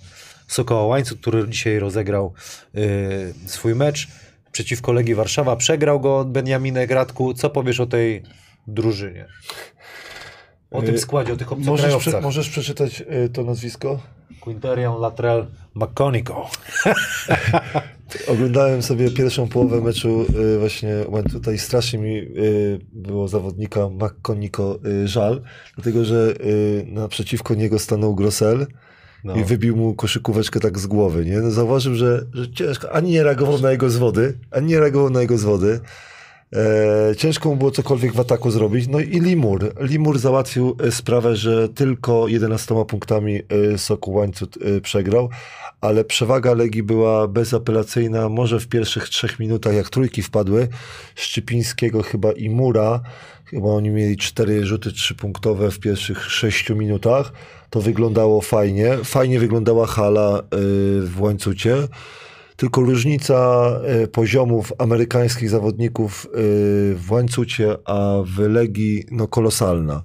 Sokoła 0.48 0.86
Łańcut, 0.86 1.20
który 1.22 1.50
dzisiaj 1.50 1.80
rozegrał 1.80 2.34
y, 2.76 3.34
swój 3.46 3.76
mecz 3.76 4.08
przeciwko 4.52 4.92
Legii 4.94 5.16
Warszawa. 5.16 5.56
Przegrał 5.56 6.00
go 6.00 6.18
od 6.20 6.32
Beniaminek 6.32 6.92
Radku. 6.92 7.34
Co 7.34 7.50
powiesz 7.50 7.80
o 7.80 7.86
tej 7.86 8.24
drużynie? 8.68 9.26
O 10.72 10.82
tym 10.82 10.96
Y, 10.96 11.00
składzie, 11.00 11.34
o 11.34 11.38
tych 11.38 11.52
Możesz, 11.52 11.68
obcokrajowcach. 11.68 12.14
prze, 12.14 12.22
możesz 12.22 12.50
przeczytać 12.50 13.02
y, 13.02 13.30
to 13.30 13.44
nazwisko? 13.44 14.00
Quinterian 14.42 15.00
Latrell 15.00 15.46
McConico. 15.76 16.50
Oglądałem 18.28 18.82
sobie 18.82 19.12
pierwszą 19.12 19.48
połowę 19.48 19.82
meczu 19.82 20.26
y, 20.56 20.60
właśnie 20.60 20.96
tutaj 21.32 21.58
strasznie 21.58 22.00
mi 22.00 22.18
y, 22.18 22.80
było 22.94 23.28
zawodnika 23.28 23.90
McConnico 23.90 24.80
y, 24.86 25.08
żal, 25.08 25.42
dlatego 25.76 26.06
że 26.06 26.34
y, 26.46 26.86
naprzeciwko 26.88 27.56
niego 27.56 27.80
stanął 27.80 28.16
Grossel 28.16 28.68
No. 29.24 29.36
i 29.36 29.44
wybił 29.44 29.76
mu 29.76 29.94
koszykóweczkę 29.94 30.60
tak 30.60 30.80
z 30.80 30.88
głowy, 30.88 31.26
nie? 31.26 31.38
No, 31.38 31.52
zauważył, 31.52 31.96
że, 31.96 32.26
że 32.34 32.52
ciężko, 32.52 32.92
ani 32.92 33.12
nie 33.12 33.24
reagował 33.24 33.60
na 33.60 33.72
jego 33.72 33.90
zwody, 33.90 34.38
ani 34.52 34.68
nie 34.68 34.80
reagował 34.80 35.10
na 35.10 35.22
jego 35.22 35.38
zwody. 35.38 35.80
E, 36.56 37.16
ciężko 37.16 37.50
mu 37.50 37.56
było 37.56 37.72
cokolwiek 37.72 38.14
w 38.14 38.20
ataku 38.20 38.52
zrobić. 38.52 38.88
No 38.88 39.00
i 39.00 39.20
Limur. 39.20 39.74
Limur 39.80 40.20
załatwił 40.20 40.76
e, 40.84 40.92
sprawę, 40.92 41.36
że 41.36 41.70
tylko 41.70 42.28
11 42.28 42.86
punktami 42.88 43.42
e, 43.74 43.78
Soku 43.78 44.12
Łańcut 44.12 44.58
e, 44.58 44.82
przegrał, 44.82 45.30
ale 45.82 46.04
przewaga 46.04 46.54
Legii 46.54 46.84
była 46.84 47.28
bezapelacyjna. 47.28 48.30
Może 48.30 48.60
w 48.60 48.68
pierwszych 48.68 49.10
trzech 49.10 49.40
minutach, 49.40 49.74
jak 49.74 49.90
trójki 49.90 50.22
wpadły, 50.22 50.68
Szczypińskiego 51.16 52.04
chyba 52.04 52.32
i 52.32 52.50
Mura, 52.50 53.02
chyba 53.46 53.70
oni 53.70 53.90
mieli 53.90 54.18
cztery 54.18 54.66
rzuty 54.66 54.92
trzypunktowe 54.92 55.72
w 55.72 55.80
pierwszych 55.80 56.32
sześciu 56.32 56.76
minutach. 56.76 57.32
To 57.70 57.82
wyglądało 57.82 58.42
fajnie. 58.42 58.98
Fajnie 59.04 59.40
wyglądała 59.40 59.86
hala 59.86 60.40
e, 60.40 60.44
w 61.02 61.22
Łańcucie. 61.22 61.76
Tylko 62.56 62.82
różnica 62.82 63.70
e, 63.84 64.08
poziomów 64.08 64.74
amerykańskich 64.78 65.50
zawodników 65.50 66.26
e, 66.26 66.30
w 66.96 67.12
Łańcucie, 67.12 67.76
a 67.86 68.18
w 68.26 68.40
Legii 68.40 69.06
no 69.12 69.28
kolosalna. 69.28 70.04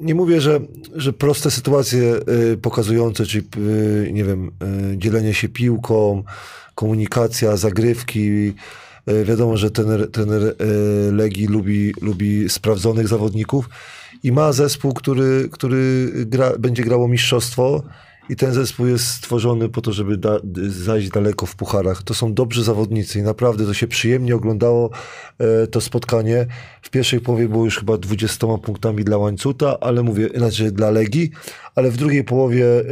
Nie 0.00 0.14
mówię, 0.14 0.40
że, 0.40 0.60
że 0.94 1.12
proste 1.12 1.50
sytuacje 1.50 2.14
e, 2.14 2.56
pokazujące, 2.56 3.26
czyli 3.26 3.46
e, 3.56 4.12
nie 4.12 4.24
wiem, 4.24 4.50
e, 4.92 4.98
dzielenie 4.98 5.34
się 5.34 5.48
piłką, 5.48 6.22
komunikacja, 6.74 7.56
zagrywki. 7.56 8.54
Wiadomo, 9.24 9.56
że 9.56 9.70
trener, 9.70 10.10
trener 10.10 10.54
Legii 11.12 11.46
lubi, 11.46 11.94
lubi 12.00 12.48
sprawdzonych 12.48 13.08
zawodników 13.08 13.68
i 14.22 14.32
ma 14.32 14.52
zespół, 14.52 14.94
który, 14.94 15.48
który 15.52 16.12
gra, 16.14 16.52
będzie 16.58 16.82
grało 16.82 17.08
mistrzostwo 17.08 17.82
i 18.28 18.36
ten 18.36 18.52
zespół 18.52 18.86
jest 18.86 19.06
stworzony 19.06 19.68
po 19.68 19.80
to, 19.80 19.92
żeby 19.92 20.16
da, 20.16 20.40
zajść 20.68 21.08
daleko 21.08 21.46
w 21.46 21.56
pucharach. 21.56 22.02
To 22.02 22.14
są 22.14 22.34
dobrzy 22.34 22.64
zawodnicy 22.64 23.18
i 23.18 23.22
naprawdę 23.22 23.66
to 23.66 23.74
się 23.74 23.86
przyjemnie 23.86 24.36
oglądało 24.36 24.90
e, 25.38 25.66
to 25.66 25.80
spotkanie. 25.80 26.46
W 26.82 26.90
pierwszej 26.90 27.20
połowie 27.20 27.48
było 27.48 27.64
już 27.64 27.78
chyba 27.78 27.98
20 27.98 28.46
punktami 28.62 29.04
dla 29.04 29.18
Łańcuta, 29.18 29.80
ale 29.80 30.02
mówię, 30.02 30.28
znaczy 30.34 30.72
dla 30.72 30.90
Legii, 30.90 31.30
ale 31.74 31.90
w 31.90 31.96
drugiej 31.96 32.24
połowie 32.24 32.64
e, 32.66 32.84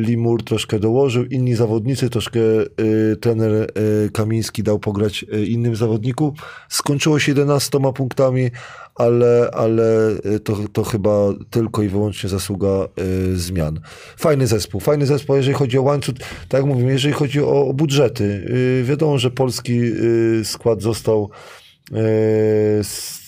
Limur 0.00 0.44
troszkę 0.44 0.78
dołożył, 0.78 1.24
inni 1.24 1.54
zawodnicy, 1.54 2.10
troszkę 2.10 2.40
e, 2.40 3.16
trener 3.20 3.52
e, 3.52 3.66
Kamiński 4.12 4.62
dał 4.62 4.78
pograć 4.78 5.24
e, 5.32 5.44
innym 5.44 5.76
zawodniku. 5.76 6.34
Skończyło 6.68 7.18
się 7.18 7.32
11 7.32 7.78
punktami, 7.94 8.50
ale, 8.94 9.50
ale 9.52 10.08
e, 10.24 10.38
to, 10.38 10.56
to 10.72 10.84
chyba 10.84 11.10
tylko 11.50 11.82
i 11.82 11.88
wyłącznie 11.88 12.28
zasługa 12.30 12.68
e, 12.68 12.86
zmian. 13.34 13.80
Fajny 14.16 14.46
zespół, 14.46 14.80
fajny 14.80 15.06
zespół, 15.06 15.36
jeżeli 15.36 15.54
chodzi 15.56 15.78
o 15.78 15.82
łańcuch, 15.82 16.14
tak 16.48 16.60
jak 16.60 16.64
mówimy, 16.64 16.92
jeżeli 16.92 17.14
chodzi 17.14 17.40
o, 17.40 17.66
o 17.66 17.72
budżety. 17.72 18.46
e, 18.80 18.84
Wiadomo, 18.84 19.18
że 19.18 19.30
polski 19.30 19.80
e, 20.40 20.44
skład 20.44 20.82
został 20.82 21.30
s- 22.80 23.22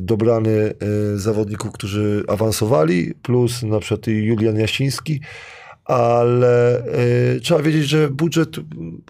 dobrany 0.00 0.50
e, 0.50 0.74
zawodników, 1.18 1.72
którzy 1.72 2.22
awansowali, 2.28 3.14
plus 3.22 3.62
na 3.62 3.80
przykład 3.80 4.06
Julian 4.06 4.56
Jasiński, 4.58 5.20
ale 5.88 6.84
e, 6.84 7.40
trzeba 7.40 7.62
wiedzieć, 7.62 7.88
że 7.88 8.08
budżet 8.08 8.56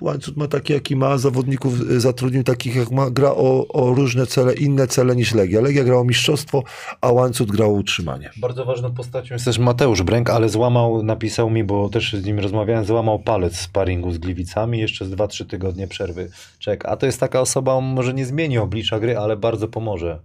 łańcuch 0.00 0.36
ma 0.36 0.48
taki, 0.48 0.72
jaki 0.72 0.96
ma, 0.96 1.18
zawodników 1.18 1.74
e, 1.90 2.00
zatrudnił 2.00 2.44
takich, 2.44 2.76
jak 2.76 2.90
ma, 2.90 3.10
gra 3.10 3.30
o, 3.30 3.68
o 3.68 3.94
różne 3.94 4.26
cele, 4.26 4.54
inne 4.54 4.86
cele 4.86 5.16
niż 5.16 5.34
Legia. 5.34 5.60
Legia 5.60 5.84
grała 5.84 6.00
o 6.00 6.04
mistrzostwo, 6.04 6.62
a 7.00 7.12
łańcuch 7.12 7.48
grał 7.48 7.70
o 7.70 7.74
utrzymanie. 7.74 8.30
Bardzo 8.36 8.64
ważną 8.64 8.94
postacią 8.94 9.34
jest 9.34 9.44
też 9.44 9.58
Mateusz 9.58 10.02
Bręk, 10.02 10.30
ale 10.30 10.48
złamał, 10.48 11.02
napisał 11.02 11.50
mi, 11.50 11.64
bo 11.64 11.88
też 11.88 12.12
z 12.12 12.24
nim 12.24 12.38
rozmawiałem, 12.38 12.84
złamał 12.84 13.18
palec 13.18 13.52
w 13.52 13.60
sparingu 13.60 14.12
z 14.12 14.18
Gliwicami, 14.18 14.78
jeszcze 14.78 15.04
z 15.04 15.10
2-3 15.10 15.46
tygodnie 15.46 15.88
przerwy 15.88 16.30
czek. 16.58 16.86
A 16.86 16.96
to 16.96 17.06
jest 17.06 17.20
taka 17.20 17.40
osoba, 17.40 17.72
on 17.72 17.84
może 17.84 18.14
nie 18.14 18.26
zmieni 18.26 18.58
oblicza 18.58 19.00
gry, 19.00 19.18
ale 19.18 19.36
bardzo 19.36 19.68
pomoże 19.68 20.18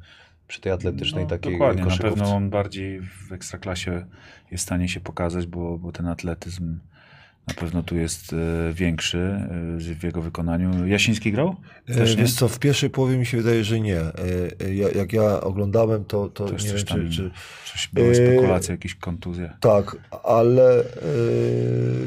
przy 0.54 0.62
tej 0.62 0.72
atletycznej 0.72 1.24
No, 1.24 1.30
takiej 1.30 1.51
Dokładnie, 1.51 1.82
na 1.82 1.88
koszykówce. 1.89 2.16
pewno 2.16 2.36
on 2.36 2.49
bardziej 2.49 3.01
w 3.01 3.32
ekstraklasie 3.32 4.06
jest 4.51 4.64
w 4.64 4.68
stanie 4.68 4.89
się 4.89 4.99
pokazać, 4.99 5.47
bo, 5.47 5.78
bo 5.78 5.91
ten 5.91 6.08
atletyzm 6.08 6.78
na 7.47 7.54
pewno 7.54 7.84
tu 7.84 7.95
jest 7.97 8.34
e, 8.34 8.74
większy 8.74 9.18
e, 9.18 9.95
w 9.95 10.04
jego 10.04 10.22
wykonaniu. 10.22 10.88
Jasiński 10.88 11.32
grał? 11.32 11.56
E, 11.89 11.95
Też 11.95 12.16
nie? 12.16 12.22
Wiesz 12.22 12.34
co, 12.34 12.47
w 12.47 12.60
pierwszej 12.60 12.89
połowie 12.89 13.18
mi 13.18 13.26
się 13.26 13.38
wydaje, 13.38 13.64
że 13.64 13.80
nie. 13.80 13.97
E, 13.97 14.14
e, 14.66 14.76
ja- 14.76 14.89
Jak 14.89 15.14
ja 15.14 15.41
oglądałem, 15.41 16.06
to, 16.06 16.30
to 16.30 16.45
Też 16.49 16.64
nie 16.64 16.70
coś 16.70 16.84
wiem, 16.84 16.88
tam, 16.88 17.10
czy, 17.10 17.16
czy, 17.16 17.32
coś 17.72 17.89
były 17.93 18.12
e, 18.12 18.16
spekulacje, 18.16 18.72
jakieś 18.72 18.95
kontuzje. 18.95 19.54
Tak, 19.60 19.97
ale 20.24 20.80
e, 20.80 20.86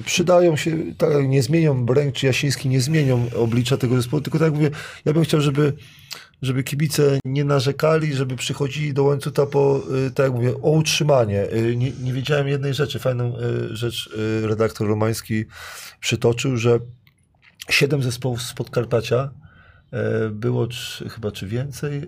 przydają 0.04 0.56
się, 0.56 0.76
tak 0.98 1.28
nie 1.28 1.42
zmienią 1.42 1.86
Bręk 1.86 2.14
czy 2.14 2.26
Jasiński, 2.26 2.68
nie 2.68 2.80
zmienią 2.80 3.26
oblicza 3.36 3.76
tego 3.76 3.96
zespołu, 3.96 4.20
tylko 4.22 4.38
tak 4.38 4.46
jak 4.46 4.54
mówię, 4.54 4.70
ja 5.04 5.12
bym 5.12 5.24
chciał, 5.24 5.40
żeby, 5.40 5.72
żeby 6.42 6.64
kibice 6.64 7.18
nie 7.24 7.44
narzekali, 7.44 8.14
żeby 8.14 8.36
przychodzili 8.36 8.94
do 8.94 9.04
łańcucha 9.04 9.46
po, 9.46 9.80
e, 10.06 10.10
tak 10.10 10.24
jak 10.24 10.34
mówię, 10.34 10.54
o 10.54 10.70
utrzymanie. 10.70 11.42
E, 11.42 11.76
Nie, 11.76 11.90
nie 11.90 12.12
wiedziałem 12.12 12.48
jednej 12.48 12.74
rzeczy, 12.74 12.98
fajną 12.98 13.36
e, 13.36 13.76
rzecz 13.76 14.10
redaktor 14.42 14.88
Romański 14.88 15.44
przytoczył, 16.00 16.56
że 16.56 16.78
siedem 17.70 18.02
zespołów 18.02 18.42
z 18.42 18.54
Podkarpacia 18.54 19.30
było 20.30 20.66
czy, 20.66 21.08
chyba 21.08 21.32
czy 21.32 21.46
więcej 21.46 22.02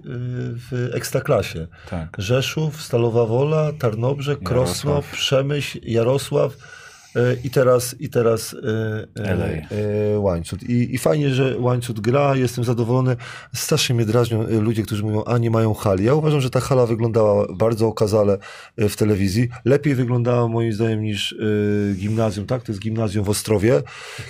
w 0.71 0.91
Ekstraklasie. 0.95 1.67
Tak. 1.91 2.17
Rzeszów, 2.19 2.83
Stalowa 2.83 3.27
Wola, 3.27 3.73
Tarnobrzeg, 3.73 4.43
Krosno. 4.43 5.03
Przemyśl, 5.13 5.79
Jarosław 5.83 6.57
i 7.45 7.51
teraz, 7.51 7.97
i 8.01 8.09
teraz 8.09 8.55
e, 8.55 9.23
e, 9.25 9.35
LA. 9.35 9.47
e, 9.47 10.19
Łańcut. 10.19 10.63
I, 10.63 10.95
I 10.95 10.99
fajnie, 10.99 11.31
że 11.31 11.59
Łańcut 11.59 12.01
gra, 12.01 12.37
jestem 12.37 12.65
zadowolony. 12.65 13.17
Strasznie 13.55 13.95
mnie 13.95 14.05
drażnią 14.05 14.47
e, 14.47 14.61
ludzie, 14.61 14.83
którzy 14.83 15.03
mówią, 15.03 15.25
a 15.25 15.39
nie 15.39 15.51
mają 15.51 15.75
hali. 15.75 16.05
Ja 16.05 16.15
uważam, 16.15 16.41
że 16.41 16.51
ta 16.51 16.61
hala 16.61 16.87
wyglądała 16.87 17.47
bardzo 17.55 17.87
okazale 17.87 18.39
e, 18.77 18.89
w 18.89 18.97
telewizji. 18.97 19.49
Lepiej 19.65 19.95
wyglądała 19.95 20.49
moim 20.49 20.73
zdaniem 20.73 21.03
niż 21.03 21.33
e, 21.33 21.95
gimnazjum, 21.95 22.47
tak? 22.47 22.63
To 22.63 22.73
jest 22.73 22.83
gimnazjum 22.83 23.25
w 23.25 23.29
Ostrowie. 23.29 23.83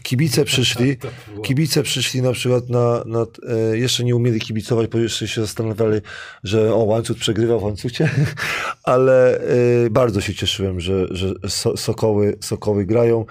Kibice 0.03 0.45
przyszli, 0.45 0.97
kibice 1.47 1.83
przyszli 1.83 2.23
na 2.23 2.33
przykład 2.33 2.69
na, 2.69 3.03
na 3.07 3.27
e, 3.49 3.79
jeszcze 3.79 4.05
nie 4.05 4.17
umieli 4.17 4.41
kibicować, 4.41 4.89
bo 4.89 4.99
jeszcze 4.99 5.29
się 5.29 5.41
zastanawiali, 5.41 6.01
że 6.45 6.75
o, 6.75 6.79
łańcuch 6.79 7.19
przegrywa 7.19 7.59
w 7.59 7.63
łańcucie, 7.63 8.11
ale 8.83 9.41
e, 9.41 9.91
bardzo 9.91 10.21
się 10.21 10.35
cieszyłem, 10.35 10.81
że, 10.81 11.07
że 11.11 11.35
so, 11.49 11.77
sokoły, 11.77 12.37
sokoły 12.41 12.68
grają, 12.75 13.25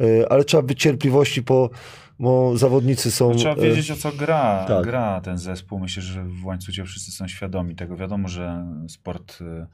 e, 0.00 0.32
ale 0.32 0.44
trzeba 0.44 0.62
być 0.62 0.80
cierpliwości, 0.80 1.42
bo, 1.42 1.70
bo 2.18 2.56
zawodnicy 2.56 3.10
są... 3.10 3.30
No, 3.30 3.34
trzeba 3.34 3.54
e, 3.54 3.60
wiedzieć, 3.60 3.90
o 3.90 3.96
co 3.96 4.12
gra, 4.12 4.64
tak. 4.68 4.84
gra 4.84 5.20
ten 5.20 5.38
zespół. 5.38 5.78
Myślę, 5.78 6.02
że 6.02 6.24
w 6.24 6.46
łańcucie 6.46 6.84
wszyscy 6.84 7.12
są 7.12 7.28
świadomi 7.28 7.74
tego. 7.74 7.96
Wiadomo, 7.96 8.28
że 8.28 8.66
sport 8.88 9.38
y, 9.40 9.66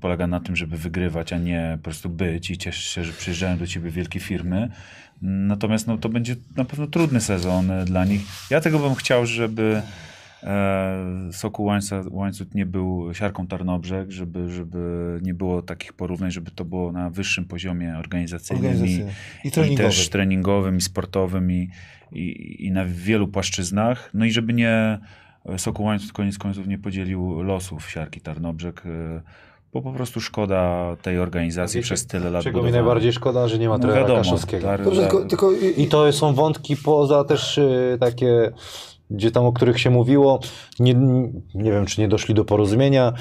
polega 0.00 0.26
na 0.26 0.40
tym, 0.40 0.56
żeby 0.56 0.76
wygrywać, 0.76 1.32
a 1.32 1.38
nie 1.38 1.78
po 1.80 1.84
prostu 1.84 2.08
być 2.08 2.50
i 2.50 2.58
cieszyć 2.58 2.84
się, 2.84 3.04
że 3.04 3.12
przyjeżdżają 3.12 3.58
do 3.58 3.66
ciebie 3.66 3.90
wielkie 3.90 4.20
firmy. 4.20 4.68
Natomiast 5.22 5.86
no, 5.86 5.98
to 5.98 6.08
będzie 6.08 6.36
na 6.56 6.64
pewno 6.64 6.86
trudny 6.86 7.20
sezon 7.20 7.70
dla 7.84 8.04
nich. 8.04 8.20
Ja 8.50 8.60
tego 8.60 8.78
bym 8.78 8.94
chciał, 8.94 9.26
żeby 9.26 9.82
e, 9.84 10.11
Sokół 11.32 11.66
Łańca- 11.66 12.04
Łańcuch 12.10 12.54
nie 12.54 12.66
był 12.66 13.14
siarką 13.14 13.46
Tarnobrzeg, 13.46 14.10
żeby, 14.10 14.50
żeby 14.50 15.18
nie 15.22 15.34
było 15.34 15.62
takich 15.62 15.92
porównań, 15.92 16.30
żeby 16.30 16.50
to 16.50 16.64
było 16.64 16.92
na 16.92 17.10
wyższym 17.10 17.44
poziomie 17.44 17.94
organizacyjnym. 17.98 18.86
I 18.86 19.04
i, 19.44 19.50
treningowym. 19.50 19.90
też 19.90 20.08
treningowym, 20.08 20.76
i 20.76 20.80
sportowym, 20.80 21.50
i, 21.52 21.70
i, 22.12 22.66
i 22.66 22.72
na 22.72 22.84
wielu 22.84 23.28
płaszczyznach. 23.28 24.10
No 24.14 24.24
i 24.24 24.30
żeby 24.30 24.52
nie 24.52 24.98
Sokół 25.56 25.86
Łańcuch 25.86 26.12
koniec 26.12 26.38
końców 26.38 26.66
nie 26.66 26.78
podzielił 26.78 27.42
losów 27.42 27.90
siarki 27.90 28.20
Tarnobrzeg, 28.20 28.86
y, 28.86 28.88
bo 29.72 29.82
po 29.82 29.92
prostu 29.92 30.20
szkoda 30.20 30.96
tej 31.02 31.18
organizacji 31.18 31.78
Wiecie, 31.78 31.84
przez 31.86 32.06
tyle 32.06 32.30
lat 32.30 32.44
Czego 32.44 32.58
mi 32.58 32.62
budowanej. 32.62 32.80
najbardziej 32.86 33.12
szkoda, 33.12 33.48
że 33.48 33.58
nie 33.58 33.68
ma 33.68 33.74
No 33.74 33.78
trenera 33.80 34.00
wiadomo, 34.00 34.18
Kaszowskiego. 34.18 34.66
Dar- 34.66 34.84
Dobrze, 34.84 35.00
tylko, 35.00 35.24
tylko 35.24 35.52
i, 35.52 35.82
I 35.82 35.86
to 35.86 36.12
są 36.12 36.34
wątki 36.34 36.76
poza 36.76 37.24
też 37.24 37.58
y, 37.58 37.96
takie, 38.00 38.50
gdzie 39.10 39.30
tam, 39.30 39.44
o 39.44 39.52
których 39.52 39.80
się 39.80 39.90
mówiło, 39.90 40.40
nie, 40.80 40.94
nie 41.54 41.72
wiem, 41.72 41.86
czy 41.86 42.00
nie 42.00 42.08
doszli 42.08 42.34
do 42.34 42.44
porozumienia, 42.44 43.12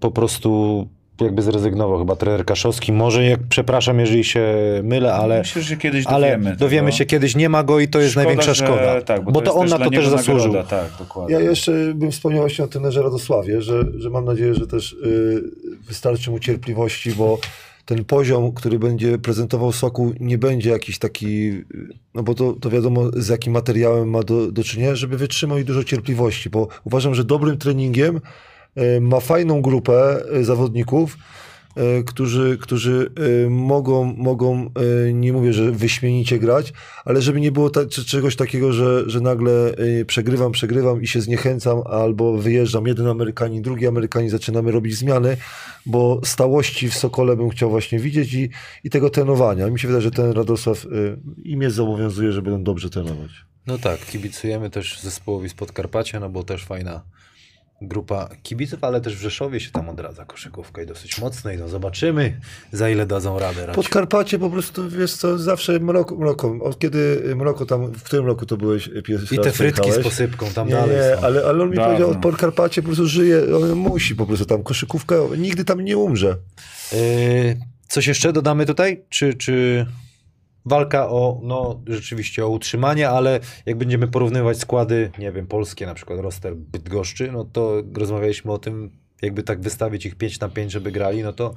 po 0.00 0.10
prostu 0.10 0.88
jakby 1.20 1.42
zrezygnował 1.42 1.98
chyba 1.98 2.16
trener 2.16 2.44
Kaszowski. 2.44 2.92
Może, 2.92 3.24
jak, 3.24 3.40
przepraszam, 3.48 4.00
jeżeli 4.00 4.24
się 4.24 4.54
mylę, 4.82 5.14
ale, 5.14 5.38
Myślę, 5.38 5.62
że 5.62 5.76
kiedyś 5.76 6.06
ale 6.06 6.26
dowiemy. 6.30 6.56
dowiemy 6.56 6.86
tego. 6.88 6.96
się 6.98 7.04
kiedyś, 7.04 7.36
nie 7.36 7.48
ma 7.48 7.62
go 7.62 7.80
i 7.80 7.88
to 7.88 8.00
jest 8.00 8.12
Szkoda, 8.12 8.24
największa 8.24 8.54
że- 8.54 8.66
szkoda. 8.66 9.00
Tak, 9.02 9.24
bo, 9.24 9.32
bo, 9.32 9.40
to, 9.40 9.62
jest 9.62 9.72
on 9.74 9.78
na 9.80 9.84
to 9.84 9.90
też 9.90 10.08
zasłużył. 10.08 10.52
Nagroda, 10.52 10.68
tak, 10.68 10.88
dokładnie. 10.98 11.34
Ja 11.34 11.40
jeszcze 11.40 11.72
bym 11.94 12.10
wspomniał 12.10 12.40
właśnie 12.42 12.64
o 12.64 12.68
trenerze 12.68 13.02
Radosławie, 13.02 13.62
że, 13.62 13.84
że 13.98 14.10
mam 14.10 14.24
nadzieję, 14.24 14.54
że 14.54 14.66
też 14.66 14.92
y, 14.92 15.42
wystarczy 15.88 16.30
mu 16.30 16.38
cierpliwości, 16.38 17.12
bo 17.12 17.38
ten 17.84 18.04
poziom, 18.04 18.52
który 18.52 18.78
będzie 18.78 19.18
prezentował 19.18 19.72
Sokół, 19.72 20.12
nie 20.20 20.38
będzie 20.38 20.70
jakiś 20.70 20.98
taki, 20.98 21.52
no 22.14 22.22
bo 22.22 22.34
to, 22.34 22.52
to 22.52 22.70
wiadomo 22.70 23.10
z 23.16 23.28
jakim 23.28 23.52
materiałem 23.52 24.10
ma 24.10 24.22
do, 24.22 24.52
do 24.52 24.64
czynienia, 24.64 24.94
żeby 24.94 25.16
wytrzymał 25.16 25.58
i 25.58 25.64
dużo 25.64 25.84
cierpliwości, 25.84 26.50
bo 26.50 26.68
uważam, 26.84 27.14
że 27.14 27.24
dobrym 27.24 27.58
treningiem 27.58 28.20
y, 28.78 29.00
ma 29.00 29.20
fajną 29.20 29.62
grupę 29.62 30.24
y, 30.36 30.44
zawodników, 30.44 31.16
którzy, 32.06 32.58
którzy 32.60 33.10
y, 33.46 33.50
mogą, 33.50 34.04
mogą 34.04 34.70
y, 35.06 35.12
nie 35.12 35.32
mówię, 35.32 35.52
że 35.52 35.72
wyśmienicie 35.72 36.38
grać, 36.38 36.72
ale 37.04 37.22
żeby 37.22 37.40
nie 37.40 37.52
było 37.52 37.70
ta, 37.70 37.86
czegoś 37.86 38.36
takiego, 38.36 38.72
że, 38.72 39.10
że 39.10 39.20
nagle 39.20 39.74
przegrywam, 40.06 40.52
przegrywam 40.52 41.02
i 41.02 41.06
się 41.06 41.20
zniechęcam, 41.20 41.82
albo 41.86 42.38
wyjeżdżam 42.38 42.86
jeden 42.86 43.06
Amerykanin, 43.06 43.62
drugi 43.62 43.86
Amerykanin, 43.86 44.30
zaczynamy 44.30 44.70
robić 44.70 44.96
zmiany, 44.96 45.36
bo 45.86 46.20
stałości 46.24 46.88
w 46.88 46.94
Sokole 46.94 47.36
bym 47.36 47.50
chciał 47.50 47.70
właśnie 47.70 47.98
widzieć 47.98 48.34
i, 48.34 48.50
i 48.84 48.90
tego 48.90 49.10
trenowania. 49.10 49.70
Mi 49.70 49.78
się 49.78 49.88
wydaje, 49.88 50.02
że 50.02 50.10
ten 50.10 50.32
Radosław 50.32 50.86
im 51.44 51.58
mnie 51.58 51.70
zobowiązuje, 51.70 52.32
żeby 52.32 52.54
on 52.54 52.64
dobrze 52.64 52.90
trenować. 52.90 53.30
No 53.66 53.78
tak, 53.78 54.06
kibicujemy 54.06 54.70
też 54.70 55.00
zespołowi 55.00 55.48
z 55.48 55.54
Podkarpacia, 55.54 56.20
no 56.20 56.28
bo 56.28 56.42
też 56.42 56.64
fajna 56.64 57.02
grupa 57.88 58.28
kibiców, 58.42 58.84
ale 58.84 59.00
też 59.00 59.16
w 59.16 59.20
Rzeszowie 59.20 59.60
się 59.60 59.70
tam 59.70 59.88
odradza 59.88 60.24
koszykówka 60.24 60.82
i 60.82 60.86
dosyć 60.86 61.18
mocnej. 61.20 61.58
No 61.58 61.68
zobaczymy, 61.68 62.40
za 62.72 62.90
ile 62.90 63.06
dadzą 63.06 63.38
radę. 63.38 63.66
Radziu. 63.66 63.76
Podkarpacie 63.76 64.38
po 64.38 64.50
prostu, 64.50 64.90
wiesz 64.90 65.12
co, 65.14 65.38
zawsze 65.38 65.78
mroko, 65.78 66.16
mroko. 66.16 66.58
Od 66.62 66.78
kiedy 66.78 67.22
mroko 67.36 67.66
tam, 67.66 67.86
w 67.92 68.02
którym 68.02 68.26
roku 68.26 68.46
to 68.46 68.56
byłeś 68.56 68.90
pierwszy 69.04 69.34
I 69.34 69.38
te 69.38 69.50
frytki 69.50 69.92
z 69.92 69.98
posypką 69.98 70.46
tam 70.54 70.68
Nie, 70.68 70.74
dalej 70.74 70.96
nie, 70.96 71.16
są. 71.16 71.26
ale, 71.26 71.44
ale 71.44 71.62
on 71.62 71.70
mi 71.70 71.76
Dawno. 71.76 71.90
powiedział, 71.92 72.10
od 72.10 72.18
Podkarpacie 72.18 72.82
po 72.82 72.86
prostu 72.86 73.06
żyje, 73.06 73.56
on 73.56 73.70
musi 73.74 74.16
po 74.16 74.26
prostu 74.26 74.44
tam 74.44 74.62
koszykówka, 74.62 75.14
nigdy 75.38 75.64
tam 75.64 75.80
nie 75.80 75.96
umrze. 75.96 76.36
Yy, 76.92 76.98
coś 77.88 78.06
jeszcze 78.06 78.32
dodamy 78.32 78.66
tutaj? 78.66 79.04
Czy, 79.08 79.34
czy 79.34 79.86
walka 80.64 81.08
o, 81.08 81.40
no 81.42 81.80
rzeczywiście 81.86 82.46
o 82.46 82.48
utrzymanie, 82.48 83.08
ale 83.08 83.40
jak 83.66 83.78
będziemy 83.78 84.08
porównywać 84.08 84.58
składy, 84.58 85.10
nie 85.18 85.32
wiem, 85.32 85.46
polskie, 85.46 85.86
na 85.86 85.94
przykład 85.94 86.20
roster 86.20 86.56
Bydgoszczy, 86.56 87.32
no 87.32 87.44
to 87.44 87.82
rozmawialiśmy 87.94 88.52
o 88.52 88.58
tym, 88.58 88.90
jakby 89.22 89.42
tak 89.42 89.60
wystawić 89.60 90.06
ich 90.06 90.14
5 90.14 90.40
na 90.40 90.48
5, 90.48 90.72
żeby 90.72 90.92
grali, 90.92 91.22
no 91.22 91.32
to 91.32 91.54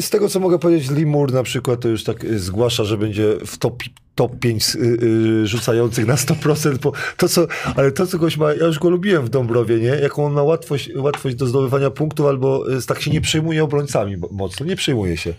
Z 0.00 0.10
tego, 0.10 0.28
co 0.28 0.40
mogę 0.40 0.58
powiedzieć, 0.58 0.90
Limur 0.90 1.32
na 1.32 1.42
przykład 1.42 1.80
to 1.80 1.88
już 1.88 2.04
tak 2.04 2.24
y, 2.24 2.38
zgłasza, 2.38 2.84
że 2.84 2.98
będzie 2.98 3.36
w 3.46 3.58
top, 3.58 3.82
top 4.14 4.38
5 4.38 4.74
y, 4.74 4.78
y, 4.78 5.46
rzucających 5.46 6.06
na 6.06 6.14
100%, 6.14 6.78
bo 6.78 6.92
to 7.16 7.28
co, 7.28 7.46
ale 7.76 7.92
to 7.92 8.06
co 8.06 8.18
goś 8.18 8.36
ma, 8.36 8.54
ja 8.54 8.66
już 8.66 8.78
go 8.78 8.90
lubiłem 8.90 9.26
w 9.26 9.28
Dąbrowie, 9.28 9.80
nie? 9.80 9.88
Jaką 9.88 10.26
on 10.26 10.32
ma 10.32 10.42
łatwość, 10.42 10.90
łatwość 10.96 11.36
do 11.36 11.46
zdobywania 11.46 11.90
punktów, 11.90 12.26
albo 12.26 12.64
tak 12.86 13.02
się 13.02 13.10
nie 13.10 13.20
przejmuje 13.20 13.64
obrońcami 13.64 14.16
mocno, 14.30 14.66
nie 14.66 14.76
przejmuje 14.76 15.16
się. 15.16 15.34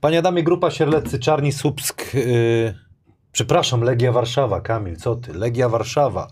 Panie 0.00 0.18
Adamie, 0.18 0.42
grupa 0.42 0.70
Sierlecy, 0.70 1.18
Czarni, 1.18 1.52
Słupsk, 1.52 2.14
yy, 2.14 2.74
przepraszam, 3.32 3.82
Legia 3.82 4.12
Warszawa, 4.12 4.60
Kamil, 4.60 4.96
co 4.96 5.16
ty? 5.16 5.32
Legia 5.34 5.68
Warszawa, 5.68 6.28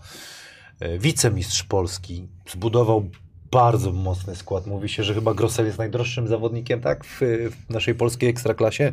yy, 0.81 0.99
wicemistrz 0.99 1.63
Polski, 1.63 2.27
zbudował 2.51 3.09
bardzo 3.51 3.91
mocny 3.91 4.35
skład. 4.35 4.67
Mówi 4.67 4.89
się, 4.89 5.03
że 5.03 5.13
chyba 5.13 5.33
Grossel 5.33 5.65
jest 5.65 5.77
najdroższym 5.77 6.27
zawodnikiem, 6.27 6.81
tak, 6.81 7.05
w, 7.05 7.19
w 7.67 7.69
naszej 7.69 7.95
polskiej 7.95 8.29
ekstraklasie. 8.29 8.91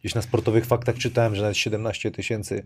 Gdzieś 0.00 0.14
na 0.14 0.22
sportowych 0.22 0.66
faktach 0.66 0.98
czytałem, 0.98 1.34
że 1.34 1.42
nawet 1.42 1.56
17 1.56 2.10
tysięcy 2.10 2.64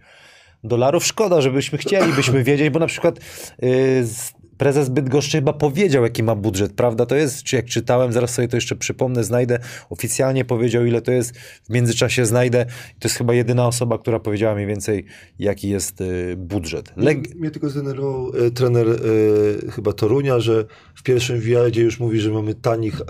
dolarów. 0.64 1.06
Szkoda, 1.06 1.40
żebyśmy 1.40 1.78
chcieli, 1.78 2.12
byśmy 2.12 2.44
wiedzieć, 2.44 2.70
bo 2.70 2.78
na 2.78 2.86
przykład 2.86 3.18
yy, 3.62 4.04
z- 4.06 4.32
prezes 4.58 4.88
Bydgoszczy 4.88 5.36
chyba 5.36 5.52
powiedział, 5.52 6.02
jaki 6.02 6.22
ma 6.22 6.34
budżet, 6.34 6.72
prawda? 6.72 7.06
To 7.06 7.14
jest, 7.16 7.42
czy 7.42 7.56
jak 7.56 7.66
czytałem, 7.66 8.12
zaraz 8.12 8.34
sobie 8.34 8.48
to 8.48 8.56
jeszcze 8.56 8.76
przypomnę, 8.76 9.24
znajdę, 9.24 9.58
oficjalnie 9.90 10.44
powiedział, 10.44 10.84
ile 10.84 11.02
to 11.02 11.12
jest, 11.12 11.38
w 11.38 11.70
międzyczasie 11.70 12.26
znajdę. 12.26 12.66
To 12.98 13.08
jest 13.08 13.16
chyba 13.16 13.34
jedyna 13.34 13.66
osoba, 13.66 13.98
która 13.98 14.20
powiedziała 14.20 14.54
mniej 14.54 14.66
więcej, 14.66 15.04
jaki 15.38 15.68
jest 15.68 16.00
yy, 16.00 16.36
budżet. 16.36 16.92
Leg- 16.96 17.34
Mnie 17.36 17.50
tylko 17.50 17.68
zdenerwował 17.70 18.32
e, 18.46 18.50
trener 18.50 18.88
e, 18.88 19.70
chyba 19.70 19.92
Torunia, 19.92 20.40
że 20.40 20.64
w 20.94 21.02
pierwszym 21.02 21.40
wywiadzie 21.40 21.82
już 21.82 22.00
mówi, 22.00 22.20
że 22.20 22.30
mamy 22.30 22.54
tanich 22.54 23.00
e, 23.00 23.04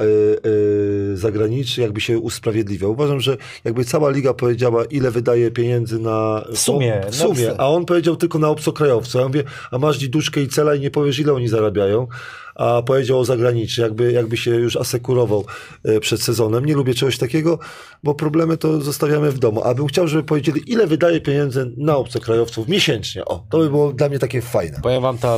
zagranicznych, 1.16 1.84
jakby 1.84 2.00
się 2.00 2.18
usprawiedliwiał. 2.18 2.92
Uważam, 2.92 3.20
że 3.20 3.36
jakby 3.64 3.84
cała 3.84 4.10
liga 4.10 4.34
powiedziała, 4.34 4.84
ile 4.84 5.10
wydaje 5.10 5.50
pieniędzy 5.50 5.98
na... 5.98 6.44
W 6.52 6.58
sumie, 6.58 7.00
W 7.10 7.14
sumie, 7.14 7.54
a 7.60 7.68
on 7.70 7.84
powiedział 7.84 8.16
tylko 8.16 8.38
na 8.38 8.48
obcokrajowców. 8.48 9.20
Ja 9.20 9.28
mówię, 9.28 9.42
a 9.70 9.78
masz 9.78 9.98
dziduszkę 9.98 10.40
i 10.40 10.48
cela 10.48 10.74
i 10.74 10.80
nie 10.80 10.90
powiesz, 10.90 11.18
ile 11.18 11.32
oni 11.38 11.48
zarabiają. 11.48 12.06
A 12.54 12.82
powiedział 12.82 13.18
o 13.18 13.24
zagranicznych, 13.24 13.84
jakby, 13.84 14.12
jakby 14.12 14.36
się 14.36 14.50
już 14.50 14.76
asekurował 14.76 15.44
e, 15.84 16.00
przed 16.00 16.22
sezonem. 16.22 16.64
Nie 16.64 16.74
lubię 16.74 16.94
czegoś 16.94 17.18
takiego, 17.18 17.58
bo 18.02 18.14
problemy 18.14 18.56
to 18.56 18.80
zostawiamy 18.80 19.30
w 19.30 19.38
domu. 19.38 19.64
A 19.64 19.74
bym 19.74 19.86
chciał, 19.86 20.08
żeby 20.08 20.22
powiedzieli, 20.22 20.72
ile 20.72 20.86
wydaje 20.86 21.20
pieniędzy 21.20 21.72
na 21.76 21.96
obcokrajowców 21.96 22.68
miesięcznie. 22.68 23.24
O, 23.24 23.44
to 23.50 23.58
by 23.58 23.70
było 23.70 23.92
dla 23.92 24.08
mnie 24.08 24.18
takie 24.18 24.42
fajne. 24.42 24.80
Powiem 24.82 25.02
wam, 25.02 25.18
ta 25.18 25.36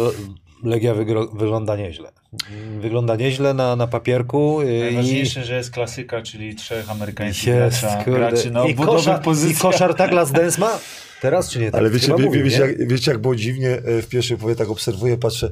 Legia 0.64 0.94
wygląda 1.34 1.76
nieźle. 1.76 2.12
Wygląda 2.80 3.16
nieźle 3.16 3.54
na, 3.54 3.76
na 3.76 3.86
papierku. 3.86 4.62
yy, 4.62 4.80
Najważniejsze, 4.84 5.44
że 5.44 5.56
jest 5.56 5.70
klasyka, 5.70 6.22
czyli 6.22 6.54
trzech 6.54 6.90
amerykańskich 6.90 7.46
Jest, 7.46 7.80
gracza, 7.80 8.04
graczy 8.04 8.50
na 8.50 8.66
I, 8.66 8.74
koszar, 8.74 9.20
I 9.20 9.24
pozycjach. 9.24 9.62
koszar 9.62 9.94
tak 9.94 10.12
Las 10.12 10.32
Dance 10.32 10.60
ma? 10.60 10.78
Teraz 11.20 11.50
czy 11.50 11.58
nie? 11.58 11.70
Tak 11.70 11.80
Ale 11.80 11.90
wiecie, 11.90 12.14
wie, 12.18 12.24
mówił, 12.24 12.44
wiecie, 12.44 12.58
nie? 12.58 12.64
jak, 12.66 12.88
wiecie, 12.88 13.10
jak 13.10 13.20
było 13.20 13.36
dziwnie 13.36 13.70
e, 13.70 14.02
w 14.02 14.08
pierwszej 14.08 14.36
połowie, 14.36 14.56
tak 14.56 14.70
obserwuję, 14.70 15.16
patrzę, 15.16 15.50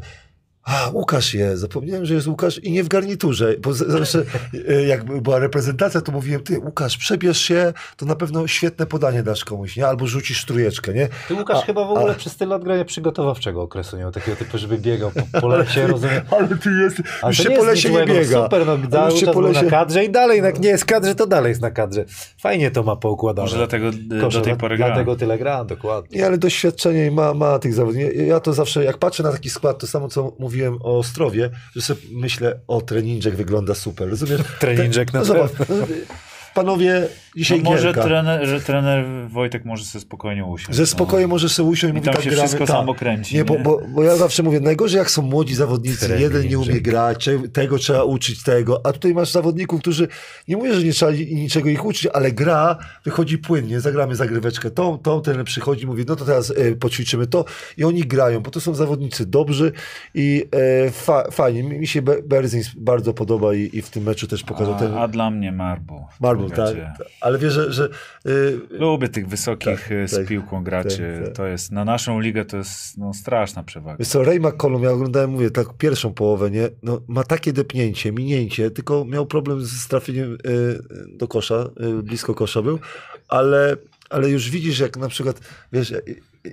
a, 0.68 0.90
Łukasz 0.92 1.34
jest, 1.34 1.60
zapomniałem, 1.60 2.06
że 2.06 2.14
jest 2.14 2.26
Łukasz 2.26 2.58
i 2.58 2.72
nie 2.72 2.84
w 2.84 2.88
garniturze, 2.88 3.54
bo 3.62 3.74
zawsze 3.74 4.22
e, 4.68 4.82
jak 4.82 5.04
była 5.22 5.38
reprezentacja, 5.38 6.00
to 6.00 6.12
mówiłem, 6.12 6.42
ty 6.42 6.58
Łukasz, 6.58 6.96
przebierz 6.96 7.38
się, 7.40 7.72
to 7.96 8.06
na 8.06 8.16
pewno 8.16 8.46
świetne 8.46 8.86
podanie 8.86 9.22
dasz 9.22 9.44
komuś, 9.44 9.76
nie? 9.76 9.86
Albo 9.86 10.06
rzucisz 10.06 10.44
trójeczkę, 10.44 10.94
nie? 10.94 11.08
Ty 11.28 11.34
Łukasz 11.34 11.58
A- 11.62 11.66
chyba 11.66 11.84
w 11.86 11.90
ogóle 11.90 12.12
a- 12.12 12.14
przez 12.14 12.36
tyle 12.36 12.50
lat 12.50 12.64
grania 12.64 12.84
przygotowawczego 12.84 13.62
okresu 13.62 13.96
nie 13.96 14.02
miał 14.02 14.12
takiego 14.12 14.36
typu, 14.36 14.58
żeby 14.58 14.78
biegał 14.78 15.10
po, 15.32 15.40
po 15.40 15.48
lesie, 15.48 15.86
rozumiem. 15.86 16.20
Ale 16.30 16.48
ty 16.48 16.70
jest, 16.70 16.96
Ale 17.22 17.30
już 17.30 17.36
się 17.38 17.48
nie 17.48 17.56
po 17.56 17.64
lesie 17.64 17.90
nie 17.90 18.04
biega. 18.06 18.44
Super, 18.44 18.66
no 18.66 18.78
cały 18.90 19.10
już 19.10 19.20
się 19.20 19.26
czas 19.26 19.34
po 19.34 19.40
był 19.40 19.50
lesie... 19.50 19.64
na 19.64 19.70
kadrze 19.70 20.04
i 20.04 20.10
dalej, 20.10 20.42
jak 20.42 20.60
nie 20.60 20.68
jest 20.68 20.84
kadrze, 20.84 21.14
to 21.14 21.26
dalej 21.26 21.48
jest 21.48 21.60
na 21.62 21.70
kadrze. 21.70 22.04
Fajnie 22.40 22.70
to 22.70 22.82
ma 22.82 22.96
poukładane. 22.96 23.44
Może 23.46 23.56
dlatego 23.56 23.88
e, 23.88 24.30
do 24.30 24.40
tej 24.40 24.56
pory 24.56 24.76
gra. 24.76 24.86
Dlatego 24.86 25.16
tyle 25.16 25.38
gra, 25.38 25.64
dokładnie. 25.64 26.18
Nie, 26.18 26.26
ale 26.26 26.38
doświadczenie 26.38 27.10
ma, 27.10 27.34
ma 27.34 27.58
tych 27.58 27.74
zawodników. 27.74 28.12
Ja- 28.26 28.40
to 28.40 28.52
zawsze, 28.52 28.84
jak 28.84 28.98
patrzę 28.98 29.22
na 29.22 29.32
taki 29.32 29.50
skład, 29.50 29.78
to 29.78 29.86
samo 29.86 30.08
co 30.08 30.32
mówiłem 30.59 30.82
o 30.82 30.98
Ostrowie, 30.98 31.50
że 31.76 31.82
sobie 31.82 32.00
myślę, 32.11 32.61
o 32.66 32.80
treninżek 32.80 33.36
wygląda 33.36 33.74
super, 33.74 34.11
rozumiesz? 34.11 34.40
Treninżek 34.61 35.12
na 35.12 35.18
no, 35.18 35.24
zobacz, 35.24 35.52
no, 35.59 35.64
Panowie, 36.54 37.09
dzisiaj 37.37 37.62
No 37.62 37.70
może 37.70 37.95
trener, 37.95 38.47
że 38.47 38.61
trener 38.61 39.05
Wojtek 39.29 39.64
może 39.64 39.85
sobie 39.85 40.03
spokojnie 40.03 40.45
usiąść. 40.45 40.76
Że 40.79 40.87
spokojnie 40.87 41.26
może 41.26 41.49
sobie 41.49 41.68
usiąść 41.68 41.91
i 41.91 41.95
mówi, 41.95 42.05
tam 42.05 42.14
tak 42.14 42.22
się 42.24 42.31
gramy, 42.31 42.43
wszystko 42.49 42.66
tak. 42.66 42.76
samo 42.76 42.95
kręci, 42.95 43.37
Nie, 43.37 43.45
bo, 43.45 43.55
nie? 43.55 43.61
bo, 43.61 43.81
bo 43.89 44.03
ja 44.03 44.16
zawsze 44.16 44.43
mówię, 44.43 44.61
najgorzej 44.61 44.99
jak 44.99 45.11
są 45.11 45.22
młodzi 45.22 45.55
zawodnicy, 45.55 45.99
Trening, 46.07 46.20
jeden 46.20 46.49
nie 46.49 46.59
umie 46.59 46.72
że- 46.74 46.81
grać, 46.81 47.29
tego 47.53 47.79
trzeba 47.79 48.05
uczyć, 48.05 48.43
tego, 48.43 48.81
a 48.87 48.93
tutaj 48.93 49.14
masz 49.14 49.31
zawodników, 49.33 49.81
którzy, 49.81 50.09
nie 50.49 50.57
mówię, 50.57 50.74
że 50.74 50.83
nie 50.85 50.93
trzeba 50.93 51.12
niczego 51.12 51.68
ich 51.68 51.85
uczyć, 51.85 52.09
ale 52.12 52.33
gra 52.33 52.79
wychodzi 53.05 53.39
płynnie, 53.39 53.81
zagramy 53.81 54.16
zagryweczkę 54.16 54.70
tą, 54.70 54.99
tą, 54.99 55.22
ten 55.22 55.45
przychodzi, 55.45 55.87
mówi, 55.87 56.05
no 56.09 56.16
to 56.16 56.24
teraz 56.24 56.51
e, 56.57 56.76
poćwiczymy 56.76 57.26
to 57.26 57.45
i 57.76 57.85
oni 57.85 58.01
grają, 58.03 58.41
bo 58.41 58.51
to 58.51 58.61
są 58.61 58.74
zawodnicy 58.74 59.26
dobrzy 59.26 59.72
i 60.14 60.45
e, 60.87 60.91
fa, 60.91 61.24
fajnie, 61.31 61.62
mi 61.62 61.87
się 61.87 62.03
Be- 62.03 62.22
Berzins 62.22 62.70
bardzo 62.76 63.14
podoba 63.14 63.55
i, 63.55 63.70
i 63.72 63.83
w 63.83 63.91
tym 63.91 64.03
meczu 64.03 64.26
też 64.26 64.43
pokazał 64.43 64.74
ten 64.79 64.95
A, 64.95 65.01
a 65.01 65.09
dla 65.09 65.31
mnie 65.31 65.53
Marbu. 65.53 66.07
marble, 66.20 66.51
tak, 66.51 66.57
Słuchajcie, 66.57 66.93
ale 67.20 67.38
wiesz, 67.38 67.52
że, 67.52 67.72
że 67.72 67.88
e, 68.26 68.30
Lubię 68.70 69.08
tych 69.08 69.28
wysokich 69.28 69.80
Tak, 69.82 69.92
e, 69.92 70.08
z 70.08 70.16
tak, 70.16 70.26
piłką 70.26 70.64
graczy. 70.64 71.14
tak, 71.18 71.24
tak. 71.26 71.36
To 71.36 71.46
jest, 71.46 71.72
na 71.72 71.84
naszą 71.84 72.20
ligę 72.20 72.44
to 72.44 72.56
jest 72.56 72.98
no, 72.98 73.14
straszna 73.14 73.62
przewaga. 73.62 73.96
Wiesz 73.98 74.08
co, 74.08 74.24
Ray 74.24 74.40
McCollum, 74.40 74.82
ja 74.82 74.90
oglądałem, 74.90 75.30
mówię, 75.30 75.50
tak 75.50 75.66
pierwszą 75.78 76.14
połowę, 76.14 76.50
nie? 76.50 76.68
No, 76.82 77.00
ma 77.08 77.24
takie 77.24 77.52
depnięcie, 77.52 78.12
minięcie, 78.12 78.70
tylko 78.70 79.04
miał 79.04 79.26
problem 79.26 79.60
z 79.64 79.88
trafieniem 79.88 80.38
y, 80.46 80.78
do 81.16 81.28
kosza, 81.28 81.68
y, 81.98 82.02
blisko 82.02 82.34
kosza 82.34 82.62
był, 82.62 82.78
ale, 83.28 83.76
ale 84.11 84.30
już 84.30 84.50
widzisz, 84.50 84.78
jak 84.78 84.96
na 84.96 85.09
przykład, 85.09 85.40
wiesz, 85.72 85.94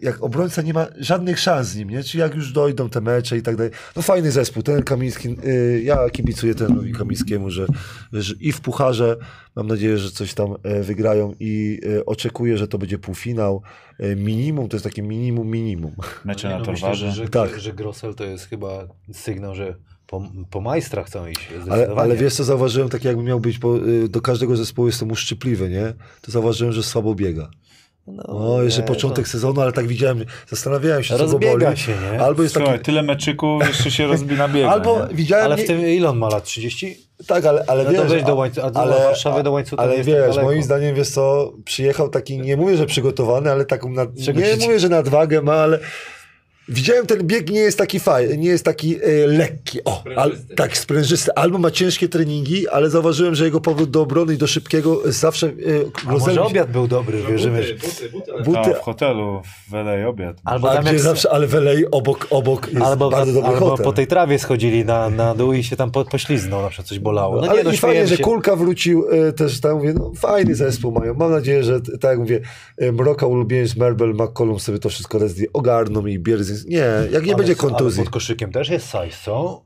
jak 0.02 0.24
obrońca 0.24 0.62
nie 0.62 0.74
ma 0.74 0.88
żadnych 1.00 1.40
szans 1.40 1.68
z 1.68 1.76
nim, 1.76 1.90
nie? 1.90 2.04
Czy 2.04 2.18
jak 2.18 2.36
już 2.36 2.52
dojdą 2.52 2.90
te 2.90 3.02
mecze 3.02 3.38
i 3.38 3.42
tak 3.42 3.56
dalej. 3.56 3.72
No 3.96 4.02
fajny 4.02 4.32
zespół, 4.32 4.64
ten 4.64 4.84
Kamiński, 4.84 5.38
y, 5.46 5.82
ja 5.84 6.10
kibicuję 6.10 6.56
tenowi 6.56 6.94
Kamińskiemu, 6.94 7.50
że, 7.50 7.66
że 8.14 8.34
i 8.40 8.52
w 8.52 8.62
Pucharze 8.62 9.18
mam 9.56 9.68
nadzieję, 9.68 9.98
że 9.98 10.12
coś 10.12 10.34
tam 10.34 10.56
e, 10.64 10.84
wygrają 10.84 11.34
i 11.40 11.82
e, 11.98 12.06
oczekuję, 12.06 12.58
że 12.58 12.68
to 12.68 12.78
będzie 12.78 12.98
półfinał. 12.98 13.62
E, 14.00 14.16
Minimum, 14.16 14.70
to 14.70 14.76
jest 14.76 14.84
takie 14.84 15.02
minimum, 15.02 15.48
minimum. 15.48 15.96
Mecze 16.26 16.48
Nie, 16.48 16.54
na 16.54 16.60
no, 16.60 16.66
myślę, 16.72 16.82
Torwarze. 16.82 17.12
że, 17.12 17.24
że, 17.24 17.30
Tak. 17.30 17.50
że, 17.54 17.60
że 17.60 17.74
Grossel 17.74 18.16
to 18.16 18.24
jest 18.24 18.46
chyba 18.50 18.88
sygnał, 19.14 19.56
że 19.56 19.76
po, 20.08 20.22
po 20.52 20.62
majstra 20.62 21.04
chcą 21.04 21.28
iść. 21.28 21.50
Ale, 21.70 21.88
ale 21.98 22.16
wiesz 22.16 22.34
co 22.34 22.44
zauważyłem, 22.44 22.90
tak 22.90 23.04
jakby 23.04 23.24
miał 23.24 23.40
być, 23.40 23.60
bo 23.60 23.78
y, 23.78 24.10
do 24.10 24.22
każdego 24.22 24.56
zespołu 24.58 24.88
jestem 24.88 25.12
uszczypliwy, 25.12 25.70
nie? 25.70 25.94
To 26.22 26.32
zauważyłem, 26.32 26.74
że 26.74 26.84
słabo 26.84 27.16
biega. 27.16 27.50
No, 28.08 28.24
O, 28.56 28.64
jeszcze 28.64 28.82
nie, 28.82 28.88
początek 28.88 29.28
sezonu, 29.28 29.62
ale 29.62 29.72
tak 29.72 29.88
widziałem, 29.88 30.26
zastanawiałem 30.50 31.04
się, 31.04 31.18
co 31.18 31.28
go 31.28 31.40
boli. 31.40 31.78
się, 31.78 31.94
nie? 32.12 32.22
Albo 32.22 32.44
jest 32.44 32.56
Słuchaj, 32.56 32.74
taki... 32.74 32.86
tyle 32.86 33.04
meczyków, 33.04 33.68
jeszcze 33.68 33.92
się 33.92 34.08
rozbina 34.08 34.48
biega. 34.48 34.70
Albo 34.70 35.06
nie? 35.08 35.16
widziałem... 35.16 35.46
Ale 35.46 35.58
w 35.58 35.68
tym 35.68 35.82
ile 35.88 36.10
on 36.10 36.18
ma 36.18 36.30
lat? 36.30 36.44
30? 36.44 36.98
Tak, 37.28 37.46
ale, 37.46 37.64
ale 37.68 37.84
No 37.84 37.94
to 37.94 38.08
wiesz... 38.10 38.24
do 38.24 38.32
a- 38.32 38.36
łańcucha- 38.36 38.66
a 38.66 38.72
do 38.72 38.80
Warszawy 38.90 39.44
do 39.44 39.52
łańcucha 39.52 39.84
Ale 39.84 39.96
tak 39.96 40.06
wiesz, 40.06 40.16
daleko. 40.20 40.42
moim 40.44 40.64
zdaniem, 40.64 40.96
wiesz 40.96 41.10
co, 41.10 41.54
przyjechał 41.66 42.10
taki, 42.10 42.40
nie 42.40 42.58
mówię, 42.58 42.78
że 42.78 42.86
przygotowany, 42.86 43.52
ale 43.52 43.66
taką, 43.66 43.90
nad, 43.90 44.10
nie 44.18 44.58
mówię, 44.66 44.80
że 44.80 44.90
nadwagę 44.90 45.42
ma, 45.42 45.54
ale 45.54 45.80
widziałem 46.70 47.06
ten 47.06 47.24
bieg 47.28 47.50
nie 47.50 47.60
jest 47.60 47.78
taki 47.78 48.00
fajny, 48.00 48.38
nie 48.38 48.50
jest 48.50 48.66
taki 48.66 48.96
e, 49.04 49.28
lekki, 49.28 49.80
o, 49.86 50.04
al, 50.16 50.32
tak, 50.56 50.78
sprężysty, 50.78 51.34
albo 51.36 51.58
ma 51.58 51.72
ciężkie 51.72 52.10
treningi, 52.10 52.68
ale 52.68 52.90
zauważyłem, 52.90 53.36
że 53.36 53.46
jego 53.46 53.62
powrót 53.62 53.90
do 53.90 54.02
obrony 54.02 54.34
i 54.34 54.38
do 54.38 54.48
szybkiego 54.48 55.02
zawsze... 55.06 55.48
E, 55.48 55.52
A 56.08 56.12
może 56.12 56.26
Grozeli- 56.26 56.40
obiad 56.40 56.72
był 56.72 56.88
dobry, 56.88 57.24
wierzymy. 57.30 57.64
że- 57.64 57.74
Buty, 57.74 58.10
buty, 58.10 58.32
buty, 58.32 58.44
Buty- 58.52 58.72
A, 58.72 58.74
w 58.74 58.80
hotelu 58.82 59.42
w 59.70 59.74
LA 59.76 60.08
obiad. 60.08 60.38
Albo 60.44 60.74
tam 60.74 60.86
jak... 60.86 61.00
zawsze, 61.00 61.32
ale 61.32 61.48
w 61.48 61.56
LA 61.56 61.72
obok, 61.92 62.28
obok 62.30 62.68
jest 62.74 62.86
Albo, 62.86 63.10
bardzo 63.10 63.34
dobry 63.34 63.50
albo 63.50 63.70
hotel. 63.70 63.84
po 63.84 63.94
tej 63.94 64.08
trawie 64.08 64.40
schodzili 64.40 64.86
na, 64.86 65.10
na 65.10 65.36
dół 65.36 65.54
i 65.54 65.64
się 65.64 65.76
tam 65.76 65.92
po, 65.92 66.06
poślizgnął, 66.06 66.62
na 66.62 66.70
przykład 66.70 66.88
coś 66.88 67.00
bolało. 67.00 67.42
No 67.42 67.48
ale 67.48 67.58
nie, 67.58 67.64
no 67.64 67.72
i 67.72 67.78
fajnie, 67.78 67.94
śmiejemy 67.94 68.08
że 68.08 68.18
się. 68.18 68.24
Kulka 68.24 68.56
wrócił 68.56 69.06
e, 69.12 69.34
też 69.34 69.60
tam, 69.60 69.78
mówię, 69.78 69.94
no 69.94 70.12
fajny 70.16 70.56
zespół 70.56 70.92
mają. 70.92 71.14
Mam 71.14 71.32
nadzieję, 71.32 71.64
że 71.64 71.82
tak 71.82 72.04
jak 72.12 72.20
mówię, 72.20 72.42
e, 72.78 72.92
Mroka, 72.92 73.26
ulubieniec, 73.26 73.76
Merbel, 73.76 74.14
McCollum 74.14 74.60
sobie 74.60 74.80
to 74.80 74.90
wszystko 74.90 75.20
ogarną 75.54 76.06
i 76.06 76.20
Bierzyn. 76.20 76.55
Nie, 76.66 76.78
jak 77.12 77.12
nie 77.12 77.18
Ale- 77.18 77.36
będzie 77.36 77.56
Ale 77.60 77.70
kontuzji. 77.70 78.04
pod 78.04 78.14
koszykiem 78.14 78.52
też 78.52 78.70
jest 78.70 78.86
size, 78.86 79.18
co? 79.24 79.62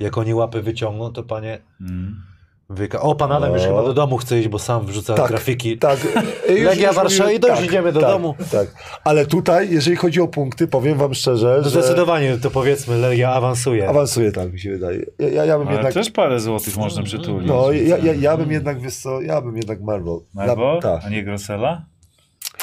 Jak 0.00 0.18
oni 0.18 0.34
łapy 0.34 0.62
wyciągną, 0.62 1.12
to 1.12 1.22
panie... 1.22 1.62
Mm. 1.80 2.22
Wyka... 2.70 3.00
O, 3.00 3.14
pan 3.14 3.32
Adam 3.32 3.52
już 3.52 3.62
No. 3.62 3.68
chyba 3.68 3.82
do 3.82 3.94
domu 3.94 4.16
chce 4.18 4.38
iść, 4.38 4.48
bo 4.48 4.58
sam 4.58 4.86
wrzuca 4.86 5.14
Tak, 5.14 5.28
grafiki. 5.28 5.78
tak. 5.78 5.98
Już- 6.50 6.60
Legia 6.60 6.86
już 6.86 6.96
Warszawa 6.96 7.30
i 7.32 7.40
dość, 7.40 7.62
idziemy 7.62 7.92
do 7.92 8.00
tak, 8.00 8.10
domu. 8.10 8.34
Tak, 8.52 8.74
ale 9.04 9.26
tutaj, 9.26 9.70
jeżeli 9.70 9.96
chodzi 9.96 10.20
o 10.20 10.28
punkty, 10.28 10.68
powiem 10.68 10.98
wam 10.98 11.14
szczerze, 11.14 11.54
No 11.58 11.64
że 11.64 11.70
zdecydowanie, 11.70 12.38
to 12.38 12.50
powiedzmy, 12.50 12.98
Legia 12.98 13.30
awansuje. 13.32 13.88
awansuje 13.88 14.32
tak, 14.32 14.52
mi 14.52 14.60
się 14.60 14.70
wydaje. 14.70 15.06
Ja, 15.18 15.28
ja, 15.28 15.44
ja 15.44 15.58
bym 15.58 15.66
Ale 15.68 15.76
jednak... 15.76 15.94
też 15.94 16.10
parę 16.10 16.40
złotych 16.40 16.76
można 16.76 17.02
przytulić. 17.02 17.48
No, 17.48 17.72
ja, 17.72 17.98
ja, 17.98 18.14
ja 18.14 18.36
bym 18.36 18.52
jednak, 18.52 18.80
wiesz 18.80 18.96
co, 18.96 19.20
ja 19.20 19.40
bym 19.40 19.56
jednak 19.56 19.80
Marvel. 19.82 20.18
Marble? 20.34 20.78
tak. 20.82 21.02
A 21.04 21.08
nie 21.08 21.24
Grossela? 21.24 21.84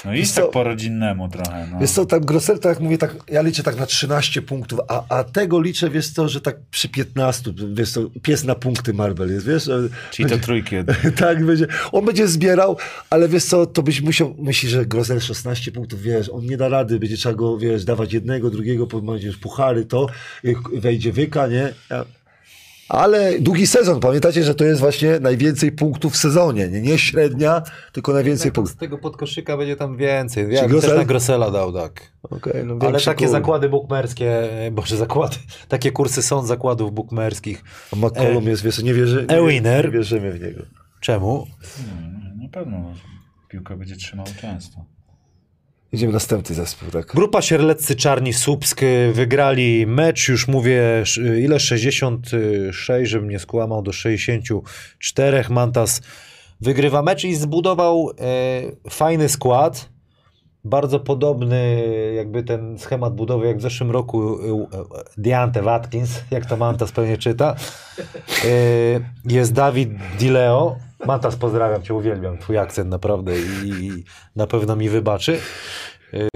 No 0.05 0.13
i 0.13 0.17
Wiesz 0.17 0.31
tak 0.31 0.51
po 0.51 0.63
rodzinnemu 0.63 1.29
trochę. 1.29 1.67
No. 1.71 1.79
Wiesz 1.79 1.91
co, 1.91 2.05
tam 2.05 2.19
Grosel, 2.25 2.59
tak 2.59 2.69
jak 2.69 2.79
mówię, 2.79 2.97
tak, 2.97 3.15
ja 3.31 3.41
liczę 3.41 3.63
tak 3.63 3.77
na 3.79 3.85
13 3.85 4.41
punktów, 4.41 4.79
a, 4.87 5.03
a 5.09 5.23
tego 5.23 5.61
liczę, 5.61 5.89
wiesz 5.89 6.09
co, 6.09 6.29
że 6.29 6.41
tak 6.41 6.55
przy 6.71 6.89
15, 6.89 7.53
wiesz 7.73 7.91
co, 7.91 8.01
pies 8.21 8.43
na 8.43 8.55
punkty 8.55 8.93
Marvel 8.93 9.31
jest, 9.31 9.47
wiesz? 9.47 9.69
Czyli 10.11 10.29
to 10.29 10.37
trójki. 10.37 10.75
tak, 11.17 11.45
będzie, 11.45 11.67
on 11.91 12.05
będzie 12.05 12.27
zbierał, 12.27 12.77
ale 13.09 13.27
wiesz 13.29 13.45
co, 13.45 13.65
to 13.65 13.83
byś 13.83 14.01
musiał, 14.01 14.35
myślisz, 14.39 14.71
że 14.71 14.85
Grosel 14.85 15.19
16 15.19 15.71
punktów, 15.71 16.01
wiesz, 16.01 16.29
on 16.29 16.45
nie 16.45 16.57
da 16.57 16.69
rady, 16.69 16.99
będzie 16.99 17.17
trzeba 17.17 17.35
go, 17.35 17.57
wiesz, 17.57 17.85
dawać 17.85 18.13
jednego, 18.13 18.49
drugiego, 18.49 18.87
po- 18.87 19.01
będziesz 19.01 19.37
puchary, 19.37 19.85
to, 19.85 20.07
wejdzie 20.73 21.11
wyka, 21.11 21.47
nie? 21.47 21.73
Ja- 21.89 22.05
Ale 22.89 23.39
długi 23.39 23.67
sezon, 23.67 23.99
pamiętacie, 23.99 24.43
że 24.43 24.55
to 24.55 24.63
jest 24.65 24.79
właśnie 24.79 25.19
najwięcej 25.19 25.71
punktów 25.71 26.13
w 26.13 26.17
sezonie, 26.17 26.67
nie, 26.67 26.81
nie 26.81 26.97
średnia, 26.97 27.61
tylko 27.91 28.13
najwięcej 28.13 28.51
Z 28.51 28.53
punktów. 28.53 28.77
tego 28.77 28.97
podkoszyka 28.97 29.57
będzie 29.57 29.75
tam 29.75 29.97
więcej. 29.97 30.53
Ja 30.53 30.67
Grosel? 30.67 30.89
też 30.89 30.99
na 30.99 31.05
Grosela 31.05 31.51
dał, 31.51 31.73
tak. 31.73 32.11
Okej, 32.23 32.65
no 32.65 32.75
Ale 32.87 32.99
takie 33.01 33.27
zakłady 33.29 33.69
bukmerskie, 33.69 34.51
e, 34.65 34.71
boże 34.71 34.97
zakłady, 34.97 35.35
takie 35.67 35.91
kursy 35.91 36.21
są 36.21 36.45
zakładów 36.45 36.93
bukmerskich. 36.93 37.63
A 37.93 37.95
McCollum 37.95 38.47
jest, 38.47 38.63
wiesz, 38.63 38.83
nie, 38.83 38.93
wierzy, 38.93 39.25
nie, 39.29 39.37
E-winner. 39.37 39.85
nie 39.85 39.91
wierzymy 39.91 40.31
w 40.31 40.41
niego. 40.41 40.61
Czemu? 41.01 41.47
Hmm, 41.77 42.39
Na 42.43 42.49
pewno 42.49 42.93
piłkę 43.49 43.77
będzie 43.77 43.95
trzymał 43.95 44.25
często. 44.41 44.85
Idziemy 45.93 46.13
następny 46.13 46.55
zespół, 46.55 46.91
tak? 46.91 47.05
Grupa 47.05 47.41
Sierleccy 47.41 47.95
Czarni 47.95 48.33
Słupsk 48.33 48.81
wygrali 49.13 49.87
mecz, 49.87 50.27
już 50.27 50.47
mówię, 50.47 51.03
ile? 51.41 51.59
66, 51.59 53.11
żebym 53.11 53.29
nie 53.29 53.39
skłamał, 53.39 53.81
do 53.81 53.91
64. 53.91 55.43
Mantas 55.49 56.01
wygrywa 56.61 57.01
mecz 57.01 57.23
i 57.23 57.35
zbudował 57.35 58.11
e, 58.19 58.89
fajny 58.89 59.29
skład. 59.29 59.89
Bardzo 60.63 60.99
podobny 60.99 61.83
jakby 62.15 62.43
ten 62.43 62.79
schemat 62.79 63.15
budowy 63.15 63.47
jak 63.47 63.57
w 63.57 63.61
zeszłym 63.61 63.91
roku 63.91 64.39
y, 64.39 64.47
y, 64.47 64.67
Diante 65.17 65.61
Watkins, 65.61 66.21
jak 66.31 66.45
to 66.45 66.57
Mantas 66.57 66.91
pewnie 66.91 67.17
czyta. 67.17 67.55
E, 68.45 68.51
jest 69.25 69.53
Dawid 69.53 69.89
Dileo. 70.19 70.88
Mantas 71.05 71.35
pozdrawiam 71.35 71.81
cię, 71.81 71.93
uwielbiam 71.93 72.37
twój 72.37 72.57
akcent 72.57 72.89
naprawdę 72.89 73.39
i, 73.65 74.03
na 74.35 74.47
pewno 74.47 74.75
mi 74.75 74.89
wybaczy. 74.89 75.39
Y, 76.13 76.29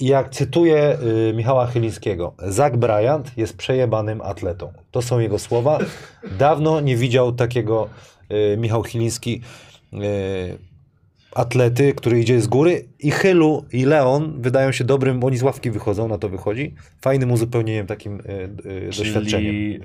jak 0.00 0.30
cytuję 0.30 0.98
y, 1.30 1.34
Michała 1.34 1.66
Chylińskiego, 1.66 2.34
Zach 2.38 2.76
Bryant 2.76 3.38
jest 3.38 3.56
przejebanym 3.56 4.20
atletą. 4.20 4.72
To 4.90 5.02
są 5.02 5.18
jego 5.18 5.38
słowa. 5.38 5.78
Dawno 6.38 6.80
nie 6.80 6.96
widział 6.96 7.32
takiego 7.32 7.88
y, 8.30 8.56
Michał 8.56 8.82
Chyliński 8.82 9.40
atlety, 11.34 11.94
który 11.94 12.20
idzie 12.20 12.40
z 12.40 12.46
góry. 12.46 12.88
I 12.98 13.10
Chylu 13.10 13.64
i 13.72 13.84
Leon 13.84 14.42
wydają 14.42 14.72
się 14.72 14.84
dobrym, 14.84 15.24
oni 15.24 15.36
z 15.36 15.42
ławki 15.42 15.70
wychodzą, 15.70 16.08
na 16.08 16.18
to 16.18 16.28
wychodzi. 16.28 16.74
Fajnym 17.00 17.32
uzupełnieniem 17.32 17.86
takim 17.86 18.22
doświadczeniem. 18.86 19.52
Czyli 19.52 19.80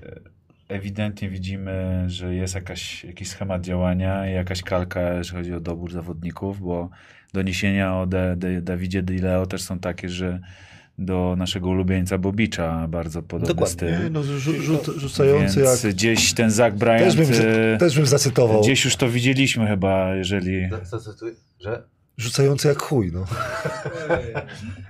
ewidentnie 0.70 1.30
widzimy, 1.30 2.04
że 2.08 2.36
jest 2.36 2.56
jakaś, 2.56 3.04
jakiś 3.04 3.28
schemat 3.28 3.62
działania 3.62 4.30
i 4.30 4.34
jakaś 4.34 4.64
kalka, 4.64 5.14
jeżeli 5.14 5.38
chodzi 5.38 5.54
o 5.54 5.60
dobór 5.60 5.92
zawodników, 5.92 6.60
bo 6.60 6.90
doniesienia 7.34 7.96
o 7.98 8.08
De, 8.08 8.36
De, 8.38 8.62
Dawidzie 8.62 9.04
Dileo 9.04 9.46
też 9.46 9.62
są 9.62 9.80
takie, 9.80 10.10
że 10.10 10.40
do 10.98 11.36
naszego 11.38 11.70
ulubieńca 11.70 12.18
Bobicza 12.18 12.88
bardzo 12.88 13.24
podobny 13.24 13.48
Dokładnie. 13.48 13.74
styl. 13.98 14.12
No, 14.12 14.24
rzu, 14.24 14.62
rzut, 14.62 14.86
rzucający 14.98 15.62
Więc 15.62 15.84
jak... 15.84 15.94
gdzieś 15.94 16.34
ten 16.34 16.52
Zach 16.52 16.76
Bryant, 16.76 17.16
Też 17.16 17.16
bym, 17.16 17.48
e, 17.74 17.78
też 17.78 17.96
bym 17.96 18.06
zacytował. 18.06 18.62
gdzieś 18.62 18.86
już 18.86 18.96
to 18.96 19.10
widzieliśmy 19.10 19.68
chyba, 19.68 20.16
jeżeli... 20.16 20.70
Zacytuj, 20.84 21.32
że 21.60 21.84
Rzucający 22.20 22.68
jak 22.68 22.82
chuj, 22.82 23.12
no. 23.14 23.26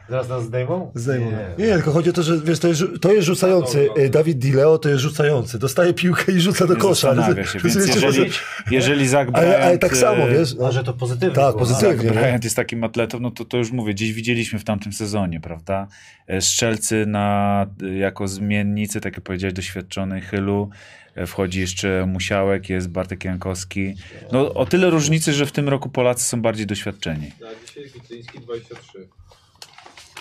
zaraz 0.09 0.29
nas 0.29 0.43
zdejmą? 0.43 0.91
Zdejmą. 0.95 1.31
Nie. 1.57 1.65
Nie, 1.67 1.73
tylko 1.73 1.91
chodzi 1.91 2.09
o 2.09 2.13
to, 2.13 2.23
że 2.23 2.37
wiesz, 2.41 2.59
to 2.59 2.67
jest, 2.67 2.83
to 3.01 3.13
jest 3.13 3.27
rzucający. 3.27 3.89
E, 3.97 4.09
Dawid 4.09 4.37
Dileo 4.37 4.77
to 4.77 4.89
jest 4.89 5.01
rzucający. 5.01 5.59
Dostaje 5.59 5.93
piłkę 5.93 6.31
i 6.31 6.41
rzuca 6.41 6.67
do 6.67 6.73
Nie 6.73 6.79
kosza. 6.79 7.15
zastanawia 7.15 7.45
się, 7.45 7.59
więc 7.59 7.75
jeżeli, 7.75 8.13
że- 8.13 8.39
jeżeli 8.71 9.07
Zach 9.07 9.31
Bryant... 9.31 9.47
ale, 9.55 9.65
ale 9.65 9.77
tak 9.77 9.97
samo, 9.97 10.23
e, 10.23 10.33
wiesz. 10.33 10.55
No, 10.55 10.71
że 10.71 10.83
to 10.83 10.93
pozytywnie 10.93 11.35
Tak, 11.35 11.45
było, 11.45 11.59
pozytywnie. 11.59 11.95
Zach 11.97 12.05
nie? 12.05 12.11
Bryant 12.11 12.43
jest 12.43 12.55
takim 12.55 12.83
atletą, 12.83 13.19
no 13.19 13.31
to, 13.31 13.45
to 13.45 13.57
już 13.57 13.71
mówię, 13.71 13.93
gdzieś 13.93 14.13
widzieliśmy 14.13 14.59
w 14.59 14.63
tamtym 14.63 14.93
sezonie, 14.93 15.39
prawda? 15.41 15.87
E, 16.27 16.41
Strzelcy 16.41 17.05
na, 17.05 17.67
jako 17.99 18.27
zmiennicy, 18.27 19.01
tak 19.01 19.13
jak 19.15 19.23
powiedziałeś, 19.23 19.53
doświadczony 19.53 20.21
Chylu, 20.21 20.69
e, 20.73 20.79
wchodzi 21.27 21.59
jeszcze 21.59 22.05
Musiałek, 22.05 22.69
jest 22.69 22.89
Bartek 22.89 23.25
Jankowski. 23.25 23.95
No 24.31 24.53
o 24.53 24.65
tyle 24.65 24.89
różnicy, 24.89 25.33
że 25.33 25.45
w 25.45 25.51
tym 25.51 25.69
roku 25.69 25.89
Polacy 25.89 26.25
są 26.25 26.41
bardziej 26.41 26.67
doświadczeni. 26.67 27.31
Na 27.41 27.47
dzisiaj 27.67 27.83
Witryński 27.93 28.39
23. 28.39 29.07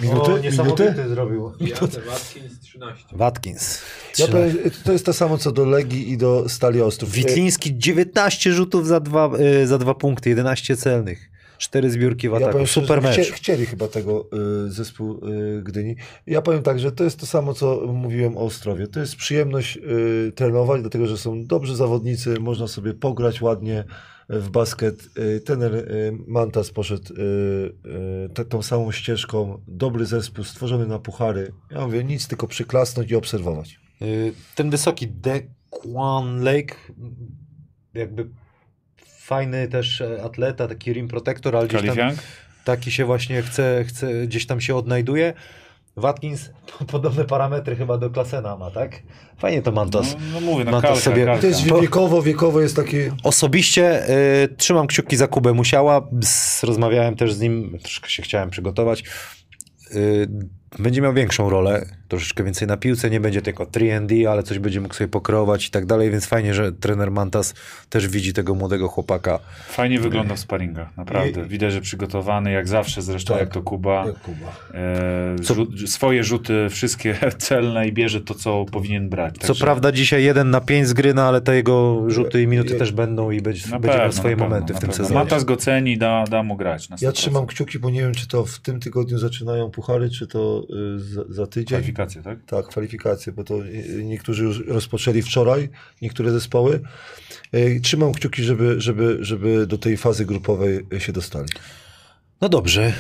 Minuty? 0.01 0.31
O, 0.31 0.63
Minuty? 0.63 0.95
zrobił. 1.09 1.53
Watkins 2.07 2.61
13. 2.61 3.05
Watkins. 3.13 3.83
Ja 4.19 4.27
powiem, 4.27 4.57
to 4.85 4.93
jest 4.93 5.07
to 5.07 5.13
samo 5.13 5.39
co 5.39 5.53
do 5.53 5.65
Legii 5.65 6.11
i 6.11 6.17
do 6.17 6.49
Stali 6.49 6.83
Ostrów. 6.83 7.11
E, 7.11 7.13
Witliński 7.13 7.79
19 7.79 8.53
rzutów 8.53 8.87
za 8.87 9.01
dwa, 9.01 9.31
y, 9.63 9.67
za 9.67 9.79
dwa 9.79 9.95
punkty, 9.95 10.31
11 10.31 10.77
celnych. 10.77 11.31
Cztery 11.59 11.91
zbiórki 11.91 12.29
w 12.29 12.33
Ja 12.33 12.37
ataku. 12.37 12.53
powiem 12.53 12.67
szczerze, 12.67 12.87
Super 12.87 13.03
mecz. 13.03 13.13
chcie, 13.19 13.33
chcieli 13.33 13.67
chyba 13.67 13.89
tego 13.89 14.29
y, 14.67 14.71
zespół 14.71 15.21
y, 15.29 15.63
Gdyni. 15.63 15.97
Ja 16.27 16.43
powiem 16.43 16.63
tak, 16.63 16.79
że 16.79 16.93
to 16.93 17.05
jest 17.05 17.21
to 17.21 17.27
samo, 17.27 17.55
co 17.55 17.87
mówiłem 17.93 18.37
o 18.37 18.41
Ostrowie. 18.41 18.87
To 18.87 19.01
jest 19.01 19.17
przyjemność 19.17 19.77
y, 19.77 20.33
trenować, 20.35 20.81
dlatego 20.81 21.07
że 21.07 21.19
są 21.19 21.45
dobrzy 21.47 21.77
zawodnicy, 21.77 22.41
można 22.41 22.69
sobie 22.69 22.95
pograć 22.95 23.41
ładnie 23.43 23.85
w 24.29 24.51
basket. 24.51 25.09
Y, 25.19 25.41
Tener 25.41 25.75
y, 25.75 26.13
Mantas 26.27 26.71
poszedł 26.71 27.15
y, 28.41 28.45
tą 28.49 28.63
samą 28.63 28.93
ścieżką. 28.93 29.63
Dobry 29.69 30.07
zespół, 30.07 30.45
stworzony 30.45 30.87
na 30.87 30.99
puchary. 30.99 31.53
Ja 31.71 31.87
mówię, 31.87 32.05
nic, 32.05 32.29
tylko 32.29 32.47
przyklasnąć 32.47 33.11
i 33.11 33.17
obserwować. 33.17 33.81
Ten 34.55 34.71
wysoki 34.71 35.09
Dequan 35.09 36.45
Lake, 36.45 36.75
jakby 37.95 38.29
fajny 39.29 39.69
też 39.69 40.01
e, 40.01 40.23
atleta, 40.23 40.69
taki 40.69 40.93
rim 40.93 41.09
protector, 41.09 41.57
ale 41.57 41.69
gdzieś 41.69 41.87
tam 41.87 41.97
taki 42.65 42.91
się 42.91 43.05
właśnie 43.05 43.43
chce, 43.43 43.85
chce, 43.89 44.27
gdzieś 44.27 44.47
tam 44.47 44.61
się 44.61 44.77
odnajduje. 44.77 45.33
Watkins 45.97 46.51
podobne 46.93 47.25
parametry 47.25 47.77
chyba 47.77 47.99
do 47.99 48.11
Klasena 48.11 48.57
ma, 48.57 48.71
tak? 48.71 49.03
Fajnie 49.39 49.63
to 49.63 49.73
Mantos. 49.73 50.17
No, 50.21 50.41
no 50.41 50.41
mówię, 50.41 50.65
no 50.65 50.71
Mantos 50.71 50.91
kalka, 50.91 51.05
sobie- 51.05 51.25
kalka. 51.25 51.41
To 51.41 51.47
jest 51.47 51.63
wiekowo, 51.81 52.23
wiekowo 52.23 52.61
jest 52.61 52.77
taki... 52.77 52.97
Osobiście 53.23 54.11
y, 54.45 54.49
trzymam 54.57 54.87
kciuki 54.87 55.17
za 55.17 55.29
Kubę 55.29 55.53
Musiała. 55.53 56.09
Rozmawiałem 56.63 57.17
też 57.17 57.33
z 57.33 57.41
nim, 57.41 57.79
troszkę 57.83 58.11
się 58.11 58.23
chciałem 58.23 58.51
przygotować. 58.51 59.05
Y, 59.95 60.29
będzie 60.79 61.01
miał 61.01 61.15
większą 61.15 61.51
rolę, 61.51 61.87
troszeczkę 62.09 62.45
więcej 62.45 62.69
na 62.69 62.77
piłce, 62.77 63.11
nie 63.11 63.21
będzie 63.21 63.43
tylko 63.43 63.65
3D, 63.65 64.27
ale 64.27 64.43
coś 64.43 64.59
będzie 64.59 64.81
mógł 64.81 64.95
sobie 64.95 65.09
pokreować 65.09 65.67
i 65.67 65.71
tak 65.71 65.87
dalej, 65.87 66.11
więc 66.11 66.27
fajnie, 66.27 66.55
że 66.55 66.73
trener 66.73 67.11
Mantas 67.11 67.55
też 67.91 68.09
widzi 68.09 68.33
tego 68.33 68.55
młodego 68.55 68.89
chłopaka. 68.89 69.39
Fajnie 69.69 70.01
wygląda 70.01 70.35
w 70.35 70.39
sparingach, 70.39 70.97
naprawdę. 70.97 71.41
I- 71.47 71.49
Widać, 71.49 71.73
że 71.73 71.81
przygotowany, 71.81 72.53
jak 72.53 72.69
zawsze 72.69 73.03
zresztą, 73.03 73.35
Tak. 73.35 73.41
jak 73.41 73.53
to 73.53 73.63
Kuba. 73.63 74.07
Jak 74.07 74.21
Kuba. 74.21 74.57
E, 74.75 75.37
Co- 75.43 75.55
rzut, 75.55 75.91
swoje 75.91 76.25
rzuty, 76.25 76.67
wszystkie 76.71 77.15
celne 77.39 77.89
i 77.89 77.93
bierze 77.93 78.21
to, 78.21 78.35
co 78.35 78.65
powinien 78.73 79.09
brać. 79.09 79.35
Co 79.39 79.47
Także 79.47 79.65
prawda 79.65 79.93
dzisiaj 79.93 80.25
jeden 80.25 80.51
na 80.51 80.61
pięć 80.61 80.89
z 80.89 80.93
gry, 80.93 81.15
no 81.15 81.23
ale 81.23 81.41
te 81.41 81.55
jego 81.57 82.05
rzuty 82.11 82.43
i 82.43 82.47
minuty 82.47 82.75
też 82.75 82.93
będą 82.93 83.31
i 83.31 83.41
będzie, 83.41 83.69
na 83.71 83.79
będzie 83.81 83.99
pewno, 83.99 84.13
swoje 84.13 84.37
pewno, 84.37 84.49
momenty 84.49 84.75
w 84.75 84.79
tym 84.79 84.89
pewno. 84.89 85.05
sezonie. 85.05 85.21
Matas 85.25 85.45
go 85.45 85.57
ceni, 85.57 85.99
da, 85.99 86.25
da 86.31 86.43
mu 86.43 86.57
grać. 86.57 86.89
Na 86.89 86.97
Ja 87.01 87.11
100%. 87.11 87.13
trzymam 87.13 87.47
kciuki, 87.47 87.79
bo 87.79 87.91
nie 87.91 88.01
wiem, 88.01 88.15
czy 88.15 88.29
to 88.29 88.45
w 88.45 88.59
tym 88.59 88.81
tygodniu 88.81 89.19
zaczynają 89.19 89.71
puchary, 89.71 90.11
czy 90.11 90.27
to 90.27 90.67
y, 90.95 90.99
za, 90.99 91.23
za 91.29 91.47
tydzień. 91.47 91.79
Kwalifikacje, 91.99 92.23
tak? 92.23 92.39
Tak, 92.47 92.67
kwalifikacje, 92.67 93.33
bo 93.33 93.45
to 93.45 93.65
y, 93.65 94.05
niektórzy 94.05 94.45
już 94.45 94.67
rozpoczęli 94.67 95.23
wczoraj, 95.23 95.69
niektóre 96.03 96.31
zespoły. 96.31 96.81
Y, 97.55 97.81
Trzymam 97.83 98.13
kciuki, 98.13 98.43
żeby, 98.43 98.81
żeby, 98.81 99.19
żeby 99.21 99.67
do 99.67 99.79
tej 99.79 99.97
fazy 99.97 100.27
grupowej 100.27 100.87
się 100.99 101.13
dostali. 101.13 101.49
No 102.41 102.49
dobrze, 102.49 102.93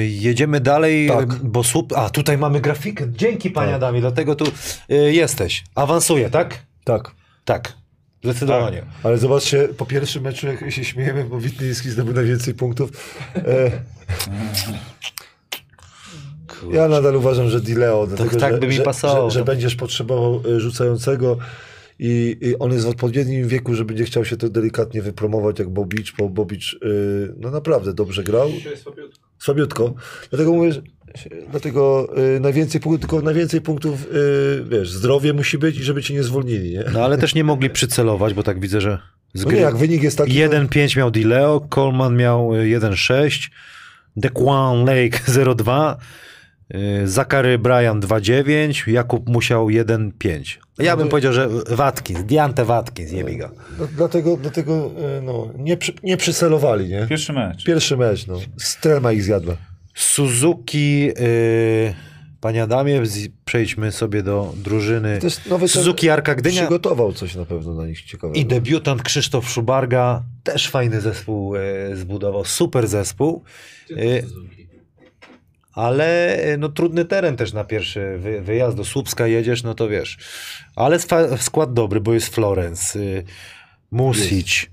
yy, 0.00 0.06
jedziemy 0.06 0.60
dalej, 0.60 1.08
Tak. 1.08 1.34
bo 1.34 1.64
słup... 1.64 1.92
A, 1.96 2.10
tutaj 2.10 2.38
mamy 2.38 2.60
grafikę. 2.60 3.06
Dzięki 3.12 3.50
panie 3.50 3.72
Tak. 3.72 3.76
Adamie, 3.76 4.00
dlatego 4.00 4.34
tu 4.34 4.44
yy, 4.88 5.12
jesteś. 5.12 5.64
Awansuje, 5.74 6.30
tak? 6.30 6.58
Tak. 6.84 7.10
Tak, 7.44 7.72
zdecydowanie. 8.24 8.82
Ale 9.02 9.18
zobaczcie, 9.18 9.68
po 9.68 9.86
pierwszym 9.86 10.22
meczu, 10.22 10.46
jak 10.46 10.70
się 10.70 10.84
śmiejemy, 10.84 11.24
bo 11.24 11.40
Witliński 11.40 11.90
zdobył 11.90 12.14
najwięcej 12.14 12.54
punktów. 12.54 12.90
E, 13.36 13.70
ja 16.72 16.88
nadal 16.88 17.16
uważam, 17.16 17.48
że 17.48 17.60
Dileo, 17.60 18.06
dlatego, 18.06 18.40
tak 18.40 18.52
że, 18.52 18.58
by 18.58 18.66
mi 18.66 18.72
że, 18.72 18.82
pasowało. 18.82 19.30
Że, 19.30 19.38
że 19.38 19.44
będziesz 19.44 19.74
potrzebował 19.74 20.42
e, 20.56 20.60
rzucającego 20.60 21.38
i, 21.98 22.36
i 22.40 22.58
on 22.58 22.72
jest 22.72 22.84
w 22.84 22.88
odpowiednim 22.88 23.48
wieku, 23.48 23.74
że 23.74 23.84
będzie 23.84 24.04
chciał 24.04 24.24
się 24.24 24.36
to 24.36 24.48
delikatnie 24.48 25.02
wypromować 25.02 25.58
jak 25.58 25.68
Bobicz, 25.68 26.16
bo 26.16 26.28
Bobicz 26.28 26.72
y, 26.72 27.34
no 27.40 27.50
naprawdę 27.50 27.94
dobrze 27.94 28.24
grał. 28.24 28.50
Dzisiaj 28.50 28.76
słabiutko. 28.76 29.28
Słabiutko. 29.38 29.94
Dlatego 30.30 30.52
mówię, 30.52 30.72
że 30.72 30.82
dlatego 31.50 32.08
y, 32.36 32.40
najwięcej 32.40 32.80
punktów, 32.80 33.00
tylko 33.10 33.24
najwięcej 33.24 33.60
punktów, 33.60 34.06
y, 34.12 34.64
wiesz, 34.70 34.90
zdrowie 34.90 35.32
musi 35.32 35.58
być 35.58 35.78
i 35.78 35.82
żeby 35.82 36.02
cię 36.02 36.14
nie 36.14 36.22
zwolnili, 36.22 36.70
nie? 36.70 36.84
No 36.92 37.04
ale 37.04 37.18
też 37.18 37.34
nie 37.34 37.44
mogli 37.44 37.70
przycelować, 37.70 38.34
bo 38.34 38.42
tak 38.42 38.60
widzę, 38.60 38.80
że 38.80 38.98
z 39.34 39.42
No 39.42 39.48
gry... 39.48 39.56
nie, 39.56 39.62
jak 39.62 39.76
wynik 39.76 40.02
jest 40.02 40.18
taki... 40.18 40.32
to- 40.32 40.38
1-5 40.38 40.96
miał 40.96 41.10
Dileo, 41.10 41.68
Coleman 41.74 42.16
miał 42.16 42.54
y, 42.54 42.58
1-6, 42.58 43.48
Dequan 44.16 44.78
Lake 44.78 45.18
0,2, 45.32 45.94
y, 45.94 45.98
Zakary 47.04 47.58
Bryan 47.58 48.00
2,9, 48.00 48.88
Jakub 48.88 49.28
Musiał 49.28 49.66
1,5. 49.66 50.58
Ja 50.78 50.96
bym 50.96 51.08
powiedział, 51.08 51.32
że 51.32 51.48
Watkins, 51.70 52.24
Diante 52.24 52.64
Watkins, 52.64 53.12
Jebiga. 53.12 53.50
No, 53.78 53.86
dlatego 53.96 54.36
dlatego 54.36 54.90
e, 55.18 55.20
no, 55.22 55.48
nie, 55.58 55.76
przy, 55.76 55.92
nie 56.02 56.16
przycelowali, 56.16 56.88
nie? 56.88 57.06
Pierwszy 57.06 57.32
mecz. 57.32 57.64
Pierwszy 57.64 57.96
mecz, 57.96 58.26
no. 58.26 58.38
Strema 58.56 59.12
ich 59.12 59.22
zjadła. 59.22 59.56
Suzuki, 59.94 61.10
y, 61.20 61.94
panie 62.40 62.62
Adamie, 62.62 63.02
przejdźmy 63.44 63.92
sobie 63.92 64.22
do 64.22 64.54
drużyny 64.56 65.18
To 65.18 65.26
jest 65.26 65.46
nowy 65.46 65.68
Suzuki 65.68 66.10
Arka 66.10 66.34
Gdynia 66.34 66.60
Przygotował 66.60 67.12
coś 67.12 67.34
na 67.34 67.44
pewno 67.44 67.74
na 67.74 67.86
nich 67.86 68.02
ciekawego. 68.02 68.40
i 68.40 68.46
debiutant 68.46 69.02
Krzysztof 69.02 69.50
Szubarga, 69.50 70.22
też 70.44 70.68
fajny 70.68 71.00
zespół 71.00 71.56
y, 71.56 71.60
zbudował, 71.96 72.44
super 72.44 72.88
zespół. 72.88 73.42
Y. 73.90 74.24
Ale 75.74 76.38
y, 76.54 76.58
no, 76.58 76.68
trudny 76.68 77.04
teren 77.04 77.36
też 77.36 77.52
na 77.52 77.64
pierwszy 77.64 78.18
wy, 78.18 78.40
wyjazd 78.40 78.76
do 78.76 78.84
Słupska 78.84 79.26
jedziesz, 79.26 79.62
no 79.62 79.74
to 79.74 79.88
wiesz. 79.88 80.18
Ale 80.76 80.98
skład 81.38 81.72
dobry, 81.72 82.00
bo 82.00 82.14
jest 82.14 82.34
Florence, 82.34 82.98
y, 82.98 83.24
Music. 83.90 84.66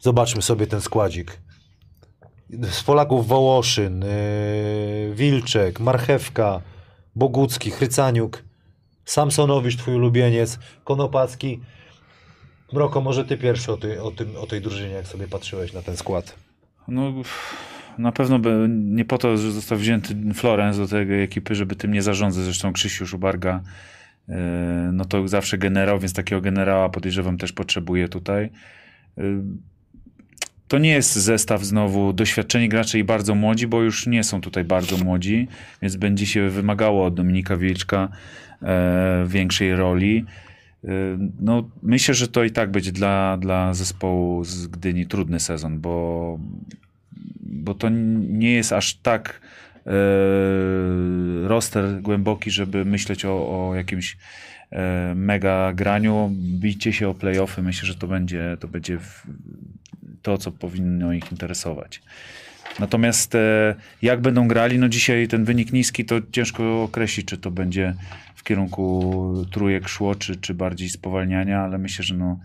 Zobaczmy 0.00 0.42
sobie 0.42 0.66
ten 0.66 0.80
składzik. 0.80 1.38
Z 2.50 2.82
Polaków 2.82 3.28
Wołoszyn, 3.28 4.02
y, 4.02 5.12
Wilczek, 5.14 5.80
Marchewka, 5.80 6.60
Bogucki, 7.16 7.70
Chrycaniuk, 7.70 8.44
Samsonowicz, 9.04 9.76
twój 9.76 9.94
ulubieniec, 9.94 10.58
Konopacki. 10.84 11.60
Mroko, 12.72 13.00
może 13.00 13.24
ty 13.24 13.36
pierwszy 13.36 13.72
o, 13.72 13.76
ty, 13.76 14.02
o, 14.02 14.10
tym, 14.10 14.36
o 14.36 14.46
tej 14.46 14.60
drużynie, 14.60 14.94
jak 14.94 15.06
sobie 15.06 15.28
patrzyłeś 15.28 15.72
na 15.72 15.82
ten 15.82 15.96
skład. 15.96 16.34
No, 16.88 17.12
na 17.98 18.12
pewno 18.12 18.38
by, 18.38 18.66
nie 18.70 19.04
po 19.04 19.18
to, 19.18 19.36
że 19.36 19.52
został 19.52 19.78
wzięty 19.78 20.14
Florence 20.34 20.78
do 20.80 20.88
tej 20.88 21.22
ekipy, 21.22 21.54
żeby 21.54 21.76
tym 21.76 21.92
nie 21.92 22.02
zarządzać. 22.02 22.44
Zresztą 22.44 22.72
Krzysiu 22.72 23.06
Szubarga, 23.06 23.62
e, 24.28 24.90
no 24.92 25.04
to 25.04 25.28
zawsze 25.28 25.58
generał, 25.58 25.98
więc 25.98 26.12
takiego 26.12 26.40
generała 26.40 26.88
podejrzewam 26.88 27.38
też 27.38 27.52
potrzebuje 27.52 28.08
tutaj. 28.08 28.50
E, 29.18 29.22
To 30.68 30.78
nie 30.78 30.90
jest 30.90 31.16
zestaw 31.16 31.64
znowu 31.64 32.12
doświadczeni 32.12 32.68
gracze 32.68 32.98
i 32.98 33.04
bardzo 33.04 33.34
młodzi, 33.34 33.66
bo 33.66 33.82
już 33.82 34.06
nie 34.06 34.24
są 34.24 34.40
tutaj 34.40 34.64
bardzo 34.64 34.96
młodzi, 35.04 35.48
więc 35.82 35.96
będzie 35.96 36.26
się 36.26 36.48
wymagało 36.48 37.04
od 37.04 37.14
Dominika 37.14 37.56
Wilczka 37.56 38.08
e, 38.62 39.24
większej 39.26 39.76
roli. 39.76 40.24
No, 41.40 41.68
myślę, 41.82 42.14
że 42.14 42.28
to 42.28 42.44
i 42.44 42.50
tak 42.50 42.70
będzie 42.70 42.92
dla, 42.92 43.36
dla 43.36 43.74
zespołu 43.74 44.44
z 44.44 44.66
Gdyni 44.66 45.06
trudny 45.06 45.40
sezon, 45.40 45.80
bo, 45.80 46.38
bo 47.40 47.74
to 47.74 47.88
nie 48.28 48.52
jest 48.52 48.72
aż 48.72 48.94
tak 48.94 49.40
e, 49.86 49.90
roster 51.48 52.02
głęboki, 52.02 52.50
żeby 52.50 52.84
myśleć 52.84 53.24
o, 53.24 53.30
o 53.30 53.74
jakimś 53.74 54.16
e, 54.70 55.14
mega 55.14 55.72
graniu, 55.72 56.30
bicie 56.32 56.92
się 56.92 57.08
o 57.08 57.14
playoffy. 57.14 57.62
Myślę, 57.62 57.86
że 57.86 57.94
to 57.94 58.06
będzie, 58.06 58.56
to 58.60 58.68
będzie 58.68 58.98
to, 60.22 60.38
co 60.38 60.52
powinno 60.52 61.12
ich 61.12 61.32
interesować. 61.32 62.00
Natomiast 62.78 63.34
e, 63.34 63.74
jak 64.02 64.20
będą 64.20 64.48
grali, 64.48 64.78
no 64.78 64.88
dzisiaj 64.88 65.28
ten 65.28 65.44
wynik 65.44 65.72
niski, 65.72 66.04
to 66.04 66.14
ciężko 66.32 66.82
określić, 66.82 67.26
czy 67.26 67.38
to 67.38 67.50
będzie 67.50 67.94
w 68.34 68.42
kierunku 68.42 69.44
trójek 69.50 69.88
szło, 69.88 70.14
czy, 70.14 70.36
czy 70.36 70.54
bardziej 70.54 70.88
spowalniania, 70.88 71.60
ale 71.60 71.78
myślę, 71.78 72.04
że 72.04 72.14
no 72.14 72.38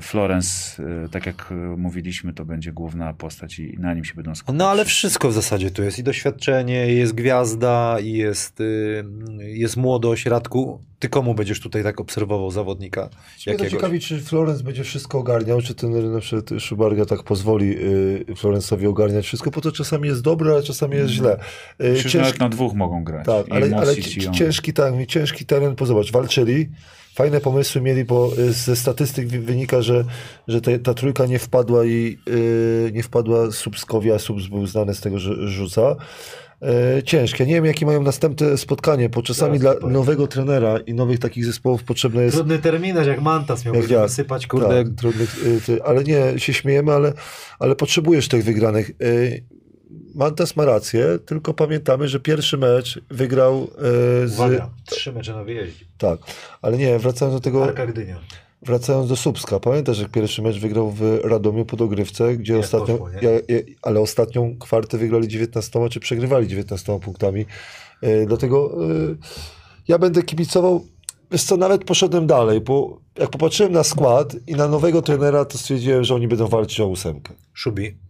Florence, 0.00 0.82
e, 1.04 1.08
tak 1.08 1.26
jak 1.26 1.48
e, 1.50 1.54
mówiliśmy, 1.54 2.32
to 2.32 2.44
będzie 2.44 2.72
główna 2.72 3.14
postać 3.14 3.58
i 3.58 3.76
na 3.78 3.94
nim 3.94 4.04
się 4.04 4.14
będą 4.14 4.34
skupiać. 4.34 4.58
No 4.58 4.68
ale 4.68 4.84
wszystko 4.84 5.28
w 5.28 5.32
zasadzie 5.32 5.70
tu 5.70 5.82
jest 5.82 5.98
i 5.98 6.02
doświadczenie, 6.02 6.92
i 6.92 6.96
jest 6.96 7.14
gwiazda, 7.14 7.96
i 8.00 8.12
jest, 8.12 8.60
y, 8.60 9.04
jest 9.38 9.76
młodość. 9.76 10.26
Radku, 10.26 10.80
ty 10.98 11.08
komu 11.08 11.34
będziesz 11.34 11.60
tutaj 11.60 11.82
tak 11.82 12.00
obserwował 12.00 12.50
zawodnika? 12.50 13.08
Mnie 13.46 13.56
to 13.56 13.70
ciekawi, 13.70 14.00
czy 14.00 14.20
Florence 14.20 14.64
będzie 14.64 14.84
wszystko 14.84 15.18
ogarniał, 15.18 15.62
czy 15.62 15.74
ten 15.74 16.12
na 16.12 16.20
przykład 16.20 16.62
Szubarga 16.62 17.06
tak 17.06 17.22
pozwoli 17.22 17.76
y, 17.78 18.24
Florence'owi 18.28 18.88
ogarniać 18.88 19.26
wszystko, 19.26 19.50
bo 19.50 19.60
to 19.60 19.72
czasami 19.72 20.08
jest 20.08 20.22
dobre, 20.22 20.52
ale 20.52 20.62
czasami 20.62 20.96
jest 20.96 21.12
źle. 21.12 21.38
Y, 21.80 21.92
Myślę, 21.92 22.10
że 22.10 22.18
nawet 22.18 22.40
na 22.40 22.48
dwóch 22.48 22.74
mogą 22.74 23.04
grać. 23.04 23.26
Tak, 23.26 23.46
ale, 23.50 23.76
ale 23.76 23.96
ciężki, 24.32 24.72
tak, 24.72 25.06
ciężki 25.06 25.46
teren, 25.46 25.74
bo 25.74 25.86
zobacz, 25.86 26.12
walczyli, 26.12 26.68
fajne 27.16 27.40
pomysły 27.40 27.80
mieli, 27.80 28.04
bo 28.04 28.30
y, 28.38 28.52
ze 28.52 28.76
statystyk 28.76 29.28
wynika, 29.28 29.82
że, 29.82 30.04
że 30.48 30.60
te, 30.60 30.78
ta 30.78 30.94
trójka 30.94 31.26
nie 31.26 31.38
wpadła 31.38 31.84
i 31.84 32.18
y, 32.28 32.90
nie 32.94 33.02
wpadła 33.02 33.50
Subskowi, 33.50 34.12
a 34.12 34.18
Subs 34.18 34.46
był 34.46 34.66
znany 34.66 34.94
z 34.94 35.00
tego, 35.00 35.18
że 35.18 35.48
rzuca. 35.48 35.96
Y, 36.98 37.02
ciężkie. 37.02 37.46
Nie 37.46 37.54
wiem, 37.54 37.64
jakie 37.64 37.86
mają 37.86 38.02
następne 38.02 38.58
spotkanie, 38.58 39.08
bo 39.08 39.22
czasami 39.22 39.58
dla 39.58 39.74
nowego 39.74 40.26
trenera 40.26 40.78
i 40.78 40.94
nowych 40.94 41.18
takich 41.18 41.44
zespołów 41.44 41.84
potrzebne 41.84 42.22
jest 42.22 42.36
Trudny 42.36 42.58
terminarz, 42.58 43.06
jak 43.06 43.20
Mantas 43.22 43.64
miał 43.64 43.74
Jak 43.74 43.90
ja. 43.90 44.02
wysypać, 44.02 44.46
kurde. 44.46 44.68
tak, 44.68 44.94
trudny, 44.96 45.26
y, 45.68 45.84
ale 45.84 46.04
nie, 46.04 46.38
się 46.38 46.52
śmiejemy, 46.52 46.92
ale, 46.92 47.12
ale 47.58 47.76
potrzebujesz 47.76 48.28
tych 48.28 48.44
wygranych. 48.44 48.90
Mantas 50.14 50.56
ma 50.56 50.64
rację, 50.64 51.18
tylko 51.26 51.54
pamiętamy, 51.54 52.08
że 52.08 52.20
pierwszy 52.20 52.58
mecz 52.58 53.00
wygrał 53.10 53.62
y, 54.24 54.28
z... 54.28 54.34
Uwaga, 54.34 54.70
trzy 54.86 55.12
mecze 55.12 55.32
na 55.34 55.44
wyjeździe. 55.44 55.84
Tak, 55.98 56.20
ale 56.62 56.78
nie, 56.78 56.98
wracając 56.98 57.36
do 57.36 57.40
tego, 57.40 57.64
Arka 57.64 57.86
Gdynia. 57.86 58.20
wracając 58.62 59.08
do 59.08 59.16
Słupska, 59.16 59.60
pamiętasz, 59.60 59.98
jak 59.98 60.10
pierwszy 60.10 60.42
mecz 60.42 60.58
wygrał 60.58 60.90
w 60.90 61.20
Radomiu 61.24 61.64
po 61.64 61.76
dogrywce, 61.76 62.36
gdzie 62.36 62.58
ostatnią, 62.58 62.98
poszło, 62.98 63.10
nie? 63.10 63.28
ja, 63.28 63.30
ja, 63.32 63.62
ale 63.82 64.00
ostatnią 64.00 64.56
kwartę 64.58 64.98
wygrali 64.98 65.28
19, 65.28 65.88
czy 65.88 66.00
przegrywali 66.00 66.48
19 66.48 67.00
punktami. 67.00 67.46
Y, 68.04 68.24
dlatego 68.26 68.84
y, 68.90 69.16
ja 69.88 69.98
będę 69.98 70.22
kibicował, 70.22 70.86
wiesz 71.30 71.42
co, 71.42 71.56
nawet 71.56 71.84
poszedłem 71.84 72.26
dalej, 72.26 72.60
bo 72.60 73.00
jak 73.18 73.30
popatrzyłem 73.30 73.72
na 73.72 73.84
skład 73.84 74.36
i 74.46 74.54
na 74.54 74.68
nowego 74.68 75.02
trenera, 75.02 75.44
to 75.44 75.58
stwierdziłem, 75.58 76.04
że 76.04 76.14
oni 76.14 76.28
będą 76.28 76.48
walczyć 76.48 76.80
o 76.80 76.86
ósemkę. 76.86 77.34
Szubi. 77.54 78.05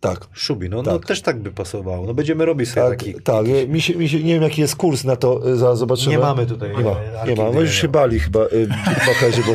Tak. 0.00 0.26
Szubi, 0.32 0.68
no, 0.68 0.82
no 0.82 0.98
Tak. 0.98 1.08
też 1.08 1.22
tak 1.22 1.38
by 1.38 1.50
pasowało. 1.50 2.06
No 2.06 2.14
będziemy 2.14 2.44
robić 2.44 2.68
sobie 2.68 2.88
Tak, 2.88 2.98
taki... 2.98 3.14
tak. 3.14 3.46
Mi 3.68 3.80
się, 3.80 3.94
mi 3.94 4.08
się, 4.08 4.22
nie 4.22 4.34
wiem, 4.34 4.42
jaki 4.42 4.60
jest 4.60 4.76
kurs 4.76 5.04
na 5.04 5.16
to, 5.16 5.50
y, 5.50 5.56
za, 5.56 5.76
zobaczymy. 5.76 6.10
Nie 6.10 6.18
mamy 6.18 6.46
tutaj, 6.46 6.76
Nie 6.76 6.84
ma, 6.84 6.90
Arki 6.90 7.34
nie 7.34 7.44
ma. 7.44 7.50
No 7.50 7.60
już 7.60 7.74
się 7.74 7.88
bali 7.88 8.20
chyba 8.20 8.40
y, 8.40 8.68
maklerzy, 9.06 9.42
bo, 9.46 9.54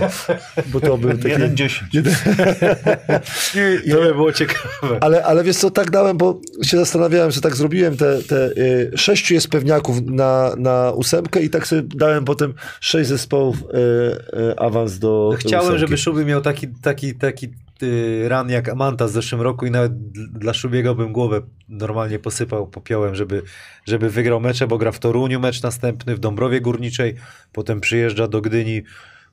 bo 0.66 0.82
to 0.82 0.98
był 0.98 1.10
taki... 1.18 1.36
1-10. 1.36 1.84
To 3.92 4.02
by 4.02 4.14
było 4.14 4.34
ciekawe. 4.34 4.98
Ale, 5.02 5.24
ale 5.24 5.44
wiesz 5.44 5.58
co, 5.58 5.72
tak 5.72 5.92
dałem, 5.92 6.18
bo 6.18 6.40
się 6.64 6.78
zastanawiałem, 6.78 7.32
że 7.32 7.42
tak 7.42 7.56
zrobiłem 7.56 7.98
te, 7.98 8.24
te 8.24 8.50
y, 8.58 8.92
sześciu 8.96 9.34
jest 9.34 9.48
pewniaków 9.48 10.02
na, 10.06 10.54
na 10.58 10.92
ósemkę 10.92 11.42
i 11.42 11.50
tak 11.50 11.68
sobie 11.68 11.82
dałem 11.96 12.26
potem 12.26 12.54
sześć 12.80 13.10
zespołów 13.10 13.58
y, 13.58 14.40
y, 14.40 14.58
awans 14.58 15.00
do 15.00 15.34
Chciałem, 15.38 15.78
żeby 15.78 15.98
Szubi 15.98 16.26
miał 16.26 16.42
taki, 16.42 16.68
taki, 16.68 17.16
taki 17.16 17.46
y, 17.46 17.63
ran 18.28 18.50
jak 18.50 18.70
Amanta 18.70 19.06
w 19.08 19.10
zeszłym 19.10 19.42
roku 19.42 19.66
i 19.66 19.72
nawet 19.72 20.12
dla 20.32 20.54
Szubiego 20.54 20.96
bym 20.96 21.14
głowę 21.14 21.42
normalnie 21.70 22.20
posypał 22.20 22.68
popiołem, 22.68 23.16
żeby, 23.16 23.42
żeby 23.88 24.10
wygrał 24.10 24.40
mecze, 24.40 24.68
bo 24.68 24.78
gra 24.78 24.92
w 24.92 25.00
Toruniu 25.00 25.40
mecz 25.40 25.62
następny, 25.64 26.16
w 26.16 26.20
Dąbrowie 26.20 26.62
Górniczej, 26.62 27.16
potem 27.52 27.82
przyjeżdża 27.82 28.28
do 28.28 28.42
Gdyni 28.42 28.82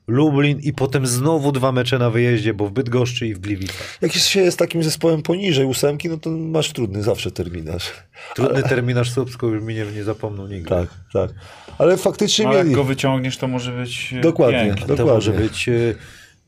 Lublin 0.07 0.59
i 0.59 0.73
potem 0.73 1.07
znowu 1.07 1.51
dwa 1.51 1.71
mecze 1.71 1.99
na 1.99 2.09
wyjeździe, 2.09 2.53
bo 2.53 2.67
w 2.67 2.71
Bydgoszczy 2.71 3.27
i 3.27 3.33
w 3.33 3.39
Gliwicach. 3.39 3.97
Jak 4.01 4.11
się 4.11 4.41
jest 4.41 4.59
takim 4.59 4.83
zespołem 4.83 5.21
poniżej 5.21 5.65
ósemki, 5.65 6.09
no 6.09 6.17
to 6.17 6.29
masz 6.29 6.73
trudny 6.73 7.03
zawsze 7.03 7.31
terminarz. 7.31 7.91
Trudny 8.35 8.63
terminarz 8.63 9.11
Słupsku 9.11 9.47
już 9.47 9.63
mi 9.63 9.75
nie, 9.75 9.85
nie 9.85 10.03
zapomną 10.03 10.47
nigdy. 10.47 10.69
Tak, 10.69 10.87
tak. 11.13 11.31
Ale 11.77 11.97
faktycznie 11.97 12.45
No, 12.45 12.53
jak 12.53 12.63
mieli. 12.63 12.75
go 12.75 12.83
wyciągniesz, 12.83 13.37
to 13.37 13.47
może 13.47 13.71
być 13.71 14.13
e, 14.17 14.21
Dokładnie. 14.21 14.59
pięknie. 14.59 14.81
To 14.81 14.95
Dokładnie. 14.95 15.13
może 15.13 15.31
być 15.31 15.69
y, 15.69 15.95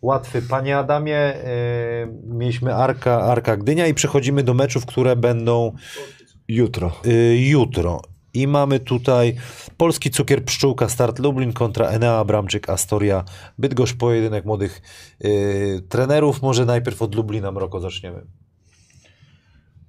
łatwy. 0.03 0.41
Panie 0.41 0.77
Adamie, 0.77 1.33
y, 1.35 2.07
mieliśmy 2.25 2.75
Arka, 2.75 3.21
Arka 3.21 3.57
Gdynia 3.57 3.87
i 3.87 3.93
przechodzimy 3.93 4.43
do 4.43 4.53
meczów, 4.53 4.85
które 4.85 5.15
będą 5.15 5.71
Jutro. 6.47 6.91
y, 7.05 7.37
jutro. 7.37 8.01
I 8.33 8.47
mamy 8.47 8.79
tutaj 8.79 9.35
Polski 9.77 10.09
Cukier 10.09 10.45
Pszczółka, 10.45 10.89
Start 10.89 11.19
Lublin 11.19 11.53
kontra 11.53 11.87
Enea 11.87 12.25
Bramczyk, 12.25 12.69
Astoria, 12.69 13.23
Bydgoszcz, 13.57 13.97
pojedynek 13.97 14.45
młodych 14.45 14.81
y, 15.25 15.81
trenerów. 15.89 16.41
Może 16.41 16.65
najpierw 16.65 17.01
od 17.01 17.15
Lublina 17.15 17.51
Mroko 17.51 17.79
zaczniemy. 17.79 18.21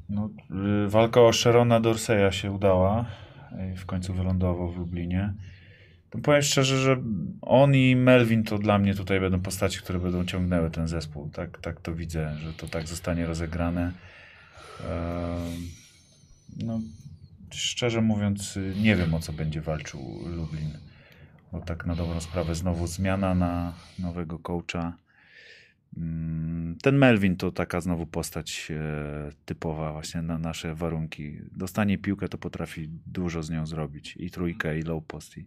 No, 0.09 0.31
walka 0.89 1.21
o 1.21 1.33
Sharona 1.33 1.81
Dorseya 1.81 2.33
się 2.33 2.53
udała. 2.53 3.05
W 3.77 3.87
końcu 3.87 4.15
wylądował 4.15 4.71
w 4.71 4.77
Lublinie. 4.79 5.35
Powiem 6.23 6.43
szczerze, 6.43 6.79
że 6.79 7.03
on 7.43 7.75
i 7.75 7.97
Melvin 7.97 8.45
to 8.45 8.59
dla 8.59 8.79
mnie 8.79 8.95
tutaj 8.95 9.21
będą 9.21 9.41
postaci, 9.41 9.79
które 9.79 9.99
będą 9.99 10.25
ciągnęły 10.25 10.71
ten 10.71 10.89
zespół. 10.89 11.31
Tak, 11.31 11.59
tak 11.61 11.81
to 11.81 11.95
widzę, 11.95 12.37
że 12.39 12.53
to 12.53 12.69
tak 12.69 12.89
zostanie 12.89 13.27
rozegrane. 13.27 13.93
Ehm, 14.81 15.63
No, 16.65 16.81
szczerze 17.51 18.01
mówiąc, 18.01 18.59
nie 18.83 18.97
wiem 18.97 19.15
o 19.15 19.21
co 19.21 19.33
będzie 19.33 19.61
walczył 19.61 20.01
Lublin. 20.27 20.71
Bo 21.53 21.61
tak 21.61 21.87
na 21.87 21.95
dobrą 21.95 22.21
sprawę 22.21 22.55
znowu 22.55 22.87
zmiana 22.87 23.35
na 23.35 23.73
nowego 23.99 24.39
coacha. 24.39 25.04
Mm, 25.97 26.77
Ten 26.83 26.99
Melvin 26.99 27.37
to 27.37 27.53
taka 27.53 27.81
znowu 27.81 28.07
postać 28.07 28.69
e, 28.71 29.31
typowa 29.45 29.93
właśnie 29.93 30.23
na 30.23 30.39
nasze 30.39 30.75
warunki. 30.75 31.39
Dostanie 31.57 31.99
piłkę, 31.99 32.29
to 32.29 32.39
potrafi 32.39 32.89
dużo 33.07 33.43
z 33.43 33.51
nią 33.51 33.67
zrobić. 33.67 34.17
I 34.17 34.31
trójkę, 34.31 34.79
i 34.79 34.83
low 34.83 35.05
post, 35.05 35.39
i, 35.39 35.47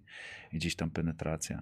i 0.54 0.58
gdzieś 0.58 0.76
tam 0.76 0.89
penetracja. 0.89 1.62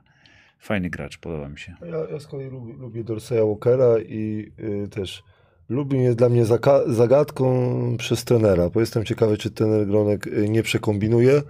Fajny 0.60 0.90
gracz, 0.90 1.18
podoba 1.18 1.50
mi 1.50 1.60
się. 1.60 1.76
Ja, 1.82 2.14
ja 2.14 2.20
z 2.20 2.28
kolei 2.28 2.50
lubię, 2.50 2.74
lubię 2.74 3.04
Dorseya 3.04 3.42
Walkera 3.48 4.00
i 4.00 4.52
y, 4.60 4.88
też 4.88 5.24
Lubin 5.70 6.02
jest 6.02 6.18
dla 6.18 6.30
mnie 6.30 6.46
zagadką 6.88 7.76
przez 7.98 8.24
trenera, 8.24 8.70
bo 8.70 8.80
jestem 8.80 9.06
ciekawy, 9.06 9.38
czy 9.38 9.52
trener 9.52 9.88
Gronek 9.88 10.28
y, 10.28 10.50
nie 10.50 10.64
przekombinuje, 10.64 11.42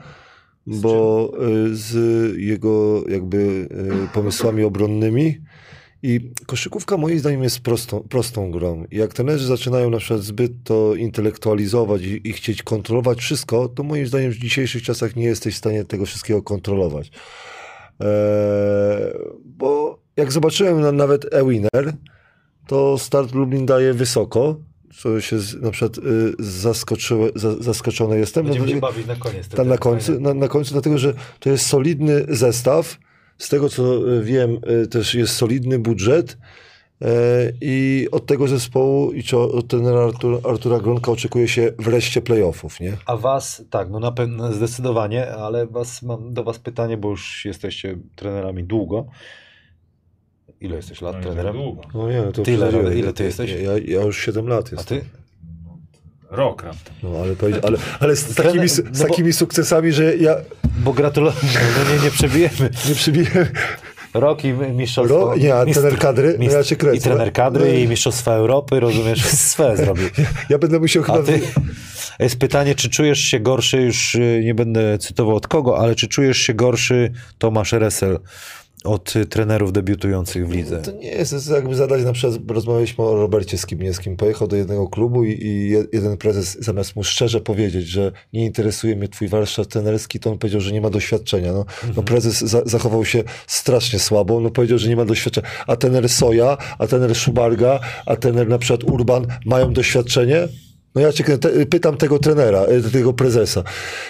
bo 0.68 1.32
y, 1.66 1.76
z 1.76 1.94
jego 2.38 3.04
jakby 3.08 3.38
y, 4.08 4.14
pomysłami 4.14 4.64
obronnymi 4.64 5.42
i 6.04 6.32
koszykówka 6.46 6.98
moim 6.98 7.20
zdaniem 7.20 7.44
jest 7.44 7.60
prostą, 7.60 8.00
prostą 8.10 8.52
grą. 8.52 8.86
I 8.92 8.98
jak 8.98 9.14
trenerzy 9.14 9.46
zaczynają 9.46 9.90
na 9.90 9.98
przykład 9.98 10.22
zbyt 10.22 10.52
to 10.64 10.96
intelektualizować 10.96 12.02
i, 12.02 12.30
i 12.30 12.34
chcieć 12.34 12.64
kontrolować 12.64 13.20
wszystko, 13.20 13.70
to 13.70 13.84
moim 13.84 14.08
zdaniem 14.08 14.32
w 14.32 14.38
dzisiejszych 14.38 14.84
czasach 14.84 15.16
nie 15.16 15.24
jesteś 15.26 15.56
w 15.56 15.58
stanie 15.58 15.86
tego 15.86 16.06
wszystkiego 16.06 16.42
kontrolować. 16.42 17.12
Eee, 18.00 18.08
bo 19.46 20.00
jak 20.18 20.32
zobaczyłem 20.32 20.82
na, 20.82 20.92
nawet 20.92 21.34
e-winner, 21.34 21.94
to 22.68 22.98
start 22.98 23.34
Lublin 23.34 23.66
daje 23.66 23.94
wysoko, 23.94 24.60
co 25.02 25.22
się 25.22 25.40
z, 25.40 25.62
na 25.62 25.72
przykład 25.72 25.98
y, 25.98 26.34
zaskoczyły, 26.40 27.32
za, 27.36 27.56
zaskoczony 27.64 28.20
jestem. 28.20 28.46
Będziemy 28.46 28.66
No, 28.66 28.72
się 28.74 28.80
bawić 28.80 29.08
na 29.08 29.16
koniec. 29.16 29.48
tam 29.48 29.68
na 29.68 29.78
końcu, 29.78 30.20
na, 30.20 30.34
na 30.34 30.48
końcu, 30.48 30.74
dlatego 30.74 30.98
że 30.98 31.14
to 31.40 31.50
jest 31.50 31.66
solidny 31.66 32.26
zestaw. 32.30 32.98
Z 33.38 33.50
tego 33.50 33.70
co 33.70 34.12
y, 34.14 34.24
wiem, 34.24 34.58
y, 34.84 34.88
też 34.88 35.16
jest 35.16 35.36
solidny 35.36 35.80
budżet. 35.80 36.38
e, 37.02 37.08
I 37.62 38.08
od 38.12 38.26
tego 38.26 38.48
zespołu 38.48 39.12
i 39.12 39.24
czy 39.24 39.38
od 39.38 39.68
trenera 39.68 40.00
Artura, 40.04 40.38
Artura 40.50 40.80
Gronka 40.80 41.12
oczekuje 41.12 41.48
się 41.48 41.72
wreszcie 41.80 42.22
playoffów, 42.22 42.80
nie? 42.80 42.98
A 43.06 43.18
was, 43.18 43.64
tak, 43.70 43.90
no 43.90 44.00
na 44.00 44.12
pewno 44.12 44.54
zdecydowanie, 44.54 45.32
ale 45.32 45.68
was, 45.68 46.02
mam 46.02 46.34
do 46.34 46.44
was 46.44 46.60
pytanie, 46.60 46.98
bo 46.98 47.10
już 47.10 47.46
jesteście 47.46 47.98
trenerami 48.16 48.64
długo. 48.64 49.06
Ile 50.62 50.76
jesteś 50.76 51.02
lat 51.02 51.22
trenerem? 51.22 51.56
No 51.94 52.10
nie, 52.12 52.22
to 52.34 52.42
Ty 52.44 52.54
ile- 52.54 53.14
ty 53.14 53.24
jesteś? 53.24 53.52
Ja, 53.52 53.72
ja 53.86 54.02
już 54.06 54.26
7 54.26 54.48
lat 54.48 54.68
A 54.72 54.76
jestem. 54.76 55.00
ty? 55.00 55.06
Rok 56.32 56.64
raptem. 56.64 56.94
No, 57.04 57.10
ale, 57.24 57.36
powiedz- 57.36 57.66
ale, 57.66 57.78
ale 58.00 58.16
z, 58.16 58.36
takimi, 58.36 58.62
no 58.62 58.68
z 58.68 58.82
bo- 59.02 59.08
takimi 59.08 59.34
sukcesami, 59.34 59.92
że 59.92 60.16
ja 60.18 60.36
Bo 60.78 60.94
gratuluję, 60.94 61.34
no 61.44 61.96
nie, 61.98 62.04
nie 62.04 62.12
przebijemy. 62.12 62.70
nie 62.90 62.96
przybiłem. 62.96 63.46
Rok 64.14 64.44
i 64.46 64.54
mistrzostwo. 64.54 65.18
Ro, 65.20 65.36
nie, 65.38 65.56
a 65.56 65.66
mistrz- 65.66 65.74
trener 65.82 66.00
kadry, 66.00 66.36
no 66.40 66.52
ja 66.52 66.64
cię 66.64 66.76
kręcę. 66.76 66.98
I 66.98 67.02
trener 67.02 67.34
kadry, 67.34 67.66
No. 67.66 67.74
i 67.74 67.88
mistrzostwa 67.88 68.32
Europy, 68.34 68.80
rozumiesz, 68.80 69.26
swe 69.52 69.78
zrobił. 69.78 70.10
Ja 70.50 70.58
będę 70.58 70.80
musiał 70.80 71.04
chyba... 71.04 71.20
A 71.20 71.24
ty, 71.24 71.40
jest 72.20 72.40
pytanie, 72.40 72.76
czy 72.76 72.90
czujesz 72.90 73.20
się 73.20 73.40
gorszy, 73.40 73.78
już 73.82 74.16
y, 74.16 74.42
nie 74.46 74.56
będę 74.56 74.98
cytował 74.98 75.36
od 75.36 75.48
kogo, 75.48 75.80
ale 75.80 75.96
czy 75.96 76.08
czujesz 76.08 76.38
się 76.38 76.54
gorszy 76.54 77.12
Tomasz 77.38 77.72
Resel 77.72 78.20
od 78.86 79.14
trenerów 79.30 79.74
debiutujących 79.74 80.48
w 80.48 80.52
lidze? 80.52 80.82
To 80.82 80.92
nie 80.92 81.08
jest, 81.10 81.34
jest 81.34 81.50
jakby 81.50 81.76
zadać, 81.76 82.04
na 82.04 82.14
przykład 82.14 82.40
rozmawialiśmy 82.48 83.04
o 83.04 83.16
Robercie 83.16 83.58
Skibniewskim, 83.58 84.18
pojechał 84.18 84.48
do 84.48 84.56
jednego 84.56 84.88
klubu 84.88 85.24
i, 85.24 85.32
i 85.32 85.70
je- 85.70 85.86
jeden 85.94 86.18
prezes 86.18 86.58
zamiast 86.60 86.96
mu 86.96 87.04
szczerze 87.04 87.42
powiedzieć, 87.42 87.88
że 87.88 88.12
nie 88.34 88.46
interesuje 88.46 88.96
mnie 88.96 89.08
twój 89.08 89.28
warsztat 89.28 89.68
trenerski, 89.68 90.20
to 90.20 90.32
on 90.32 90.38
powiedział, 90.38 90.62
że 90.62 90.72
nie 90.72 90.82
ma 90.82 90.90
doświadczenia. 90.90 91.54
No, 91.54 91.66
no 91.96 92.04
prezes 92.04 92.40
za, 92.40 92.62
zachował 92.66 93.06
się 93.06 93.24
strasznie 93.48 94.00
słabo, 94.00 94.40
no 94.40 94.50
powiedział, 94.50 94.78
że 94.78 94.90
nie 94.90 94.96
ma 94.96 95.06
doświadczenia. 95.06 95.48
A 95.68 95.76
trener 95.76 96.10
Soja, 96.10 96.58
a 96.80 96.88
trener 96.88 97.16
Szubarga, 97.16 97.80
a 98.06 98.16
trener 98.16 98.48
na 98.48 98.58
przykład 98.58 98.84
Urban 98.84 99.28
mają 99.46 99.74
doświadczenie? 99.74 100.48
No 100.96 101.02
ja 101.02 101.14
cię 101.14 101.24
te, 101.24 101.66
pytam 101.66 101.98
tego 101.98 102.20
trenera, 102.20 102.60
e, 102.60 102.82
tego 102.82 103.14
prezesa. 103.14 103.64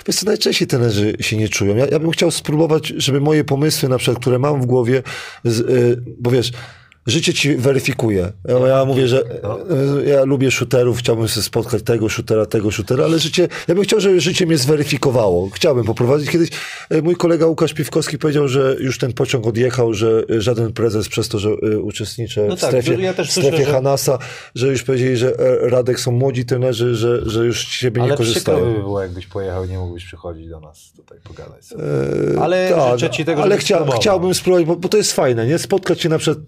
Wiesz 0.08 0.16
co, 0.16 0.26
najczęściej 0.26 0.68
trenerzy 0.68 1.14
się 1.20 1.38
nie 1.38 1.50
czują. 1.50 1.76
Ja, 1.76 1.86
ja 1.86 2.00
bym 2.00 2.12
chciał 2.12 2.32
spróbować, 2.32 2.88
żeby 2.88 3.22
moje 3.22 3.44
pomysły, 3.44 3.90
na 3.90 3.98
przykład, 3.98 4.22
które 4.22 4.40
mam 4.40 4.62
w 4.62 4.66
głowie, 4.66 5.04
z, 5.44 5.60
y, 5.60 6.04
bo 6.18 6.32
wiesz, 6.32 6.52
życie 7.08 7.34
ci 7.34 7.56
weryfikuje. 7.56 8.32
Ja, 8.48 8.68
ja 8.68 8.86
mówię, 8.86 9.08
że 9.08 9.22
y, 10.02 10.06
ja 10.10 10.24
lubię 10.24 10.52
shooterów, 10.52 10.98
chciałbym 11.00 11.28
sobie 11.28 11.44
spotkać 11.44 11.84
tego 11.84 12.10
shootera, 12.10 12.46
tego 12.46 12.72
shootera, 12.72 13.04
ale 13.06 13.20
życie, 13.20 13.48
ja 13.68 13.76
bym 13.76 13.84
chciał, 13.84 14.00
żeby 14.00 14.22
życie 14.22 14.46
mnie 14.46 14.58
zweryfikowało. 14.58 15.50
Chciałbym 15.50 15.86
poprowadzić. 15.86 16.30
Kiedyś 16.30 16.50
y, 16.94 17.02
mój 17.02 17.16
kolega 17.16 17.46
Łukasz 17.46 17.74
Piwkowski 17.74 18.18
powiedział, 18.18 18.48
że 18.48 18.76
już 18.80 18.98
ten 18.98 19.14
pociąg 19.14 19.48
odjechał, 19.48 19.94
że 19.94 20.24
żaden 20.30 20.74
prezes 20.74 21.10
przez 21.10 21.30
to, 21.30 21.40
że 21.40 21.50
y, 21.50 21.80
uczestniczę 21.80 22.46
No 22.50 22.56
w 22.56 22.60
tak, 22.60 22.70
strefie, 22.70 23.02
ja 23.02 23.14
też 23.14 23.30
w 23.30 23.34
słyszę, 23.34 23.48
strefie 23.48 23.66
że- 23.66 23.72
Hanasa, 23.72 24.20
że 24.56 24.68
już 24.68 24.84
powiedzieli, 24.84 25.18
że 25.18 25.40
e, 25.40 25.70
Radek 25.70 26.00
są 26.00 26.12
młodzi 26.12 26.46
trenerzy, 26.46 26.96
że, 26.96 27.30
że 27.30 27.46
już 27.46 27.68
z 27.68 27.72
siebie 27.72 28.02
nie 28.02 28.08
Ale 28.08 28.18
korzystają. 28.18 28.74
by 28.74 28.80
było, 28.80 29.02
jakbyś 29.02 29.28
pojechał 29.28 29.66
nie 29.66 29.78
mógłbyś 29.78 30.06
przychodzić 30.06 30.50
do 30.50 30.60
nas 30.60 30.92
tutaj 30.96 31.18
pogadać. 31.24 31.66
sobie. 31.66 31.84
E, 32.38 32.42
Ale 32.42 32.74
życzę 32.98 33.10
ci 33.10 33.26
tego, 33.26 33.44
ale 33.44 33.58
chcia, 33.58 33.86
chciałbym 33.96 34.34
spróbować, 34.34 34.66
bo, 34.66 34.76
bo 34.76 34.90
to 34.90 34.98
jest 34.98 35.14
fajne, 35.14 35.48
nie? 35.48 35.58
Spotkać 35.60 36.02
się 36.02 36.10
na 36.10 36.18
przykład 36.18 36.46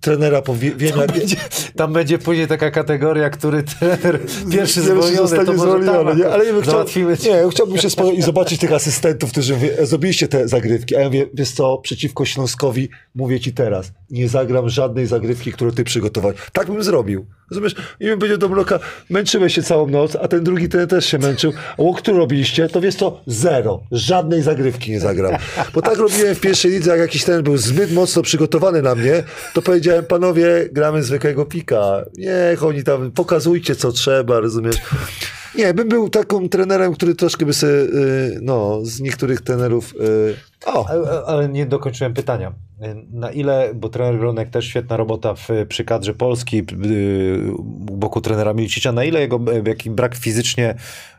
trenera 0.00 0.42
po 0.42 0.54
wie- 0.56 0.74
wienia. 0.74 1.06
Będzie, 1.06 1.36
tam 1.76 1.92
będzie 1.92 2.18
później 2.18 2.46
taka 2.46 2.70
kategoria, 2.70 3.30
który 3.30 3.62
trener 3.62 4.20
pierwszy 4.52 4.80
zwolniony, 4.82 5.16
zostanie 5.16 5.44
to 5.46 5.52
może 5.52 5.62
zwolniony, 5.70 6.10
tam 6.10 6.18
nie? 6.18 6.28
Ale 6.28 6.44
ja 6.44 6.52
bym 6.52 6.62
chciał, 6.62 6.84
nie, 7.24 7.50
chciałbym 7.50 7.78
się 7.78 7.90
spotkać 7.90 8.18
i 8.18 8.22
zobaczyć 8.22 8.60
tych 8.60 8.72
asystentów, 8.72 9.30
którzy 9.30 9.54
mówią, 9.54 9.68
"E, 9.78 9.86
zrobiliście 9.86 10.28
te 10.28 10.48
zagrywki, 10.48 10.96
a 10.96 11.00
ja 11.00 11.06
mówię, 11.06 11.26
wiesz 11.34 11.50
co, 11.50 11.78
przeciwko 11.78 12.24
Śląskowi 12.24 12.88
mówię 13.14 13.40
ci 13.40 13.52
teraz, 13.52 13.92
nie 14.10 14.28
zagram 14.28 14.68
żadnej 14.68 15.06
zagrywki, 15.06 15.52
którą 15.52 15.70
ty 15.70 15.84
przygotowałeś. 15.84 16.36
Tak 16.52 16.66
bym 16.70 16.82
zrobił. 16.82 17.26
Rozumiesz? 17.50 17.74
I 18.00 18.04
bym 18.06 18.18
powiedział 18.18 18.38
do 18.38 18.48
Mroka, 18.48 18.78
męczyłeś 19.10 19.54
się 19.54 19.62
całą 19.62 19.86
noc, 19.88 20.16
a 20.16 20.28
ten 20.28 20.44
drugi 20.44 20.68
ten 20.68 20.88
też 20.88 21.06
się 21.06 21.18
męczył. 21.18 21.52
A 21.78 21.82
o 21.82 21.94
którą 21.94 22.18
robiliście? 22.18 22.68
To 22.68 22.80
wiesz 22.80 22.94
co, 22.94 23.20
zero. 23.26 23.80
Żadnej 23.92 24.42
zagrywki 24.42 24.90
nie 24.90 25.00
zagram. 25.00 25.32
Bo 25.74 25.82
tak 25.82 25.98
robiłem 25.98 26.34
w 26.34 26.40
pierwszej 26.40 26.70
lidze, 26.70 26.90
jak 26.90 27.00
jakiś 27.00 27.24
ten 27.24 27.42
był 27.42 27.56
zbyt 27.56 27.92
mocno 27.92 28.22
przygotowany 28.22 28.82
na 28.82 28.94
mnie, 28.94 29.22
to 29.54 29.62
powiedziałem, 29.88 30.06
panowie, 30.06 30.68
gramy 30.72 31.02
zwykłego 31.02 31.44
pika. 31.46 32.04
Niech 32.18 32.64
oni 32.64 32.84
tam, 32.84 33.10
pokazujcie 33.10 33.76
co 33.76 33.92
trzeba, 33.92 34.40
rozumiesz? 34.40 34.76
Nie, 35.58 35.74
bym 35.74 35.88
był 35.88 36.08
taką 36.10 36.48
trenerem, 36.48 36.92
który 36.94 37.14
troszkę 37.14 37.46
by 37.46 37.52
sobie, 37.52 37.72
y, 37.72 38.38
no, 38.42 38.78
z 38.82 39.00
niektórych 39.00 39.40
trenerów, 39.40 39.94
y, 39.94 40.34
o, 40.66 40.88
Ale, 40.88 41.22
ale 41.26 41.48
nie 41.48 41.66
dokończyłem 41.66 42.14
pytania. 42.14 42.52
Na 43.12 43.30
ile, 43.30 43.70
bo 43.74 43.88
trener 43.88 44.18
Gronek 44.18 44.50
też 44.50 44.64
świetna 44.66 44.96
robota 44.96 45.34
w, 45.34 45.48
przy 45.68 45.84
kadrze 45.84 46.14
Polski, 46.14 46.56
yy, 46.56 47.52
u 47.54 47.62
boku 47.96 48.20
trenera 48.20 48.54
Milcicza, 48.54 48.92
na 48.92 49.04
ile 49.04 49.20
jego 49.20 49.40
jaki 49.66 49.90
brak 49.90 50.14
fizycznie 50.16 50.74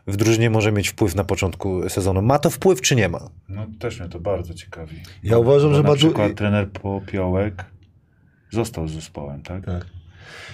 w 0.06 0.16
drużynie 0.16 0.50
może 0.50 0.72
mieć 0.72 0.88
wpływ 0.88 1.14
na 1.14 1.24
początku 1.24 1.88
sezonu? 1.88 2.22
Ma 2.22 2.38
to 2.38 2.50
wpływ, 2.50 2.80
czy 2.80 2.96
nie 2.96 3.08
ma? 3.08 3.20
No 3.48 3.66
też 3.78 4.00
mnie 4.00 4.08
to 4.08 4.20
bardzo 4.20 4.54
ciekawi. 4.54 4.96
Ja 5.22 5.38
uważam, 5.38 5.70
Bo 5.70 5.76
że 5.76 5.82
na 5.82 5.88
ma 5.88 5.94
du- 5.94 5.98
przykład 5.98 6.34
trener 6.34 6.70
Popiołek 6.70 7.64
został 8.50 8.88
z 8.88 8.92
zespołem, 8.92 9.42
tak? 9.42 9.64
Tak. 9.64 9.86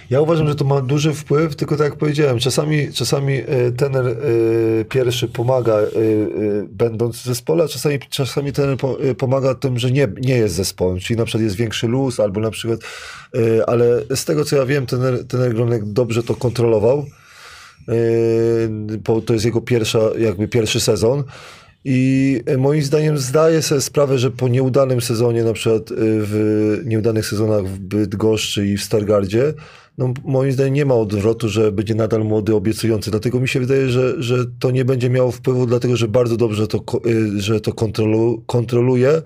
Ja 0.09 0.21
uważam, 0.21 0.47
że 0.47 0.55
to 0.55 0.65
ma 0.65 0.81
duży 0.81 1.13
wpływ, 1.13 1.55
tylko 1.55 1.77
tak 1.77 1.85
jak 1.85 1.95
powiedziałem, 1.95 2.39
czasami, 2.39 2.93
czasami 2.93 3.33
e, 3.33 3.71
trener 3.71 4.07
e, 4.07 4.15
pierwszy 4.85 5.27
pomaga 5.27 5.73
e, 5.73 5.87
będąc 6.69 7.17
w 7.17 7.25
zespole, 7.25 7.63
a 7.63 7.67
czasami, 7.67 7.99
czasami 8.09 8.51
e, 8.99 9.15
pomaga 9.15 9.55
tym, 9.55 9.79
że 9.79 9.91
nie, 9.91 10.07
nie 10.21 10.35
jest 10.35 10.55
zespołem, 10.55 10.99
czyli 10.99 11.17
na 11.17 11.25
przykład 11.25 11.43
jest 11.43 11.55
większy 11.55 11.87
luz, 11.87 12.19
albo 12.19 12.39
na 12.39 12.51
przykład, 12.51 12.79
ale 13.67 14.01
z 14.15 14.25
tego 14.25 14.45
co 14.45 14.55
ja 14.55 14.65
wiem, 14.65 14.85
trener, 14.85 15.27
trener 15.27 15.53
Gronek 15.53 15.85
dobrze 15.85 16.23
to 16.23 16.35
kontrolował, 16.35 17.05
bo 19.03 19.21
to 19.21 19.33
jest 19.33 19.45
jego 19.45 19.61
pierwsza, 19.61 19.99
jakby 20.17 20.47
pierwszy 20.47 20.79
sezon. 20.79 21.23
I 21.89 22.41
e, 22.45 22.57
moim 22.57 22.83
zdaniem 22.83 23.17
zdaje 23.17 23.61
sobie 23.61 23.81
sprawę, 23.81 24.19
że 24.19 24.31
po 24.31 24.47
nieudanym 24.47 25.01
sezonie, 25.01 25.43
na 25.43 25.53
przykład 25.53 25.91
e, 25.91 25.95
w 25.99 26.81
nieudanych 26.85 27.25
sezonach 27.25 27.65
w 27.65 27.79
Bydgoszczy 27.79 28.67
i 28.67 28.77
w 28.77 28.83
Stargardzie, 28.83 29.53
no 29.97 30.13
moim 30.25 30.51
zdaniem 30.51 30.73
nie 30.73 30.85
ma 30.85 30.95
odwrotu, 30.95 31.49
że 31.49 31.71
będzie 31.71 31.95
nadal 31.95 32.25
młody, 32.25 32.55
obiecujący. 32.55 33.11
Dlatego 33.11 33.39
mi 33.39 33.47
się 33.47 33.59
wydaje, 33.59 33.89
że, 33.89 34.23
że 34.23 34.45
to 34.59 34.71
nie 34.71 34.85
będzie 34.85 35.09
miało 35.09 35.31
wpływu, 35.31 35.65
dlatego 35.65 35.97
że 35.97 36.07
bardzo 36.07 36.37
dobrze 36.37 36.67
to, 36.67 36.83
y, 37.05 37.41
że 37.41 37.61
to 37.61 37.73
kontrolu, 37.73 38.43
kontroluje. 38.45 39.21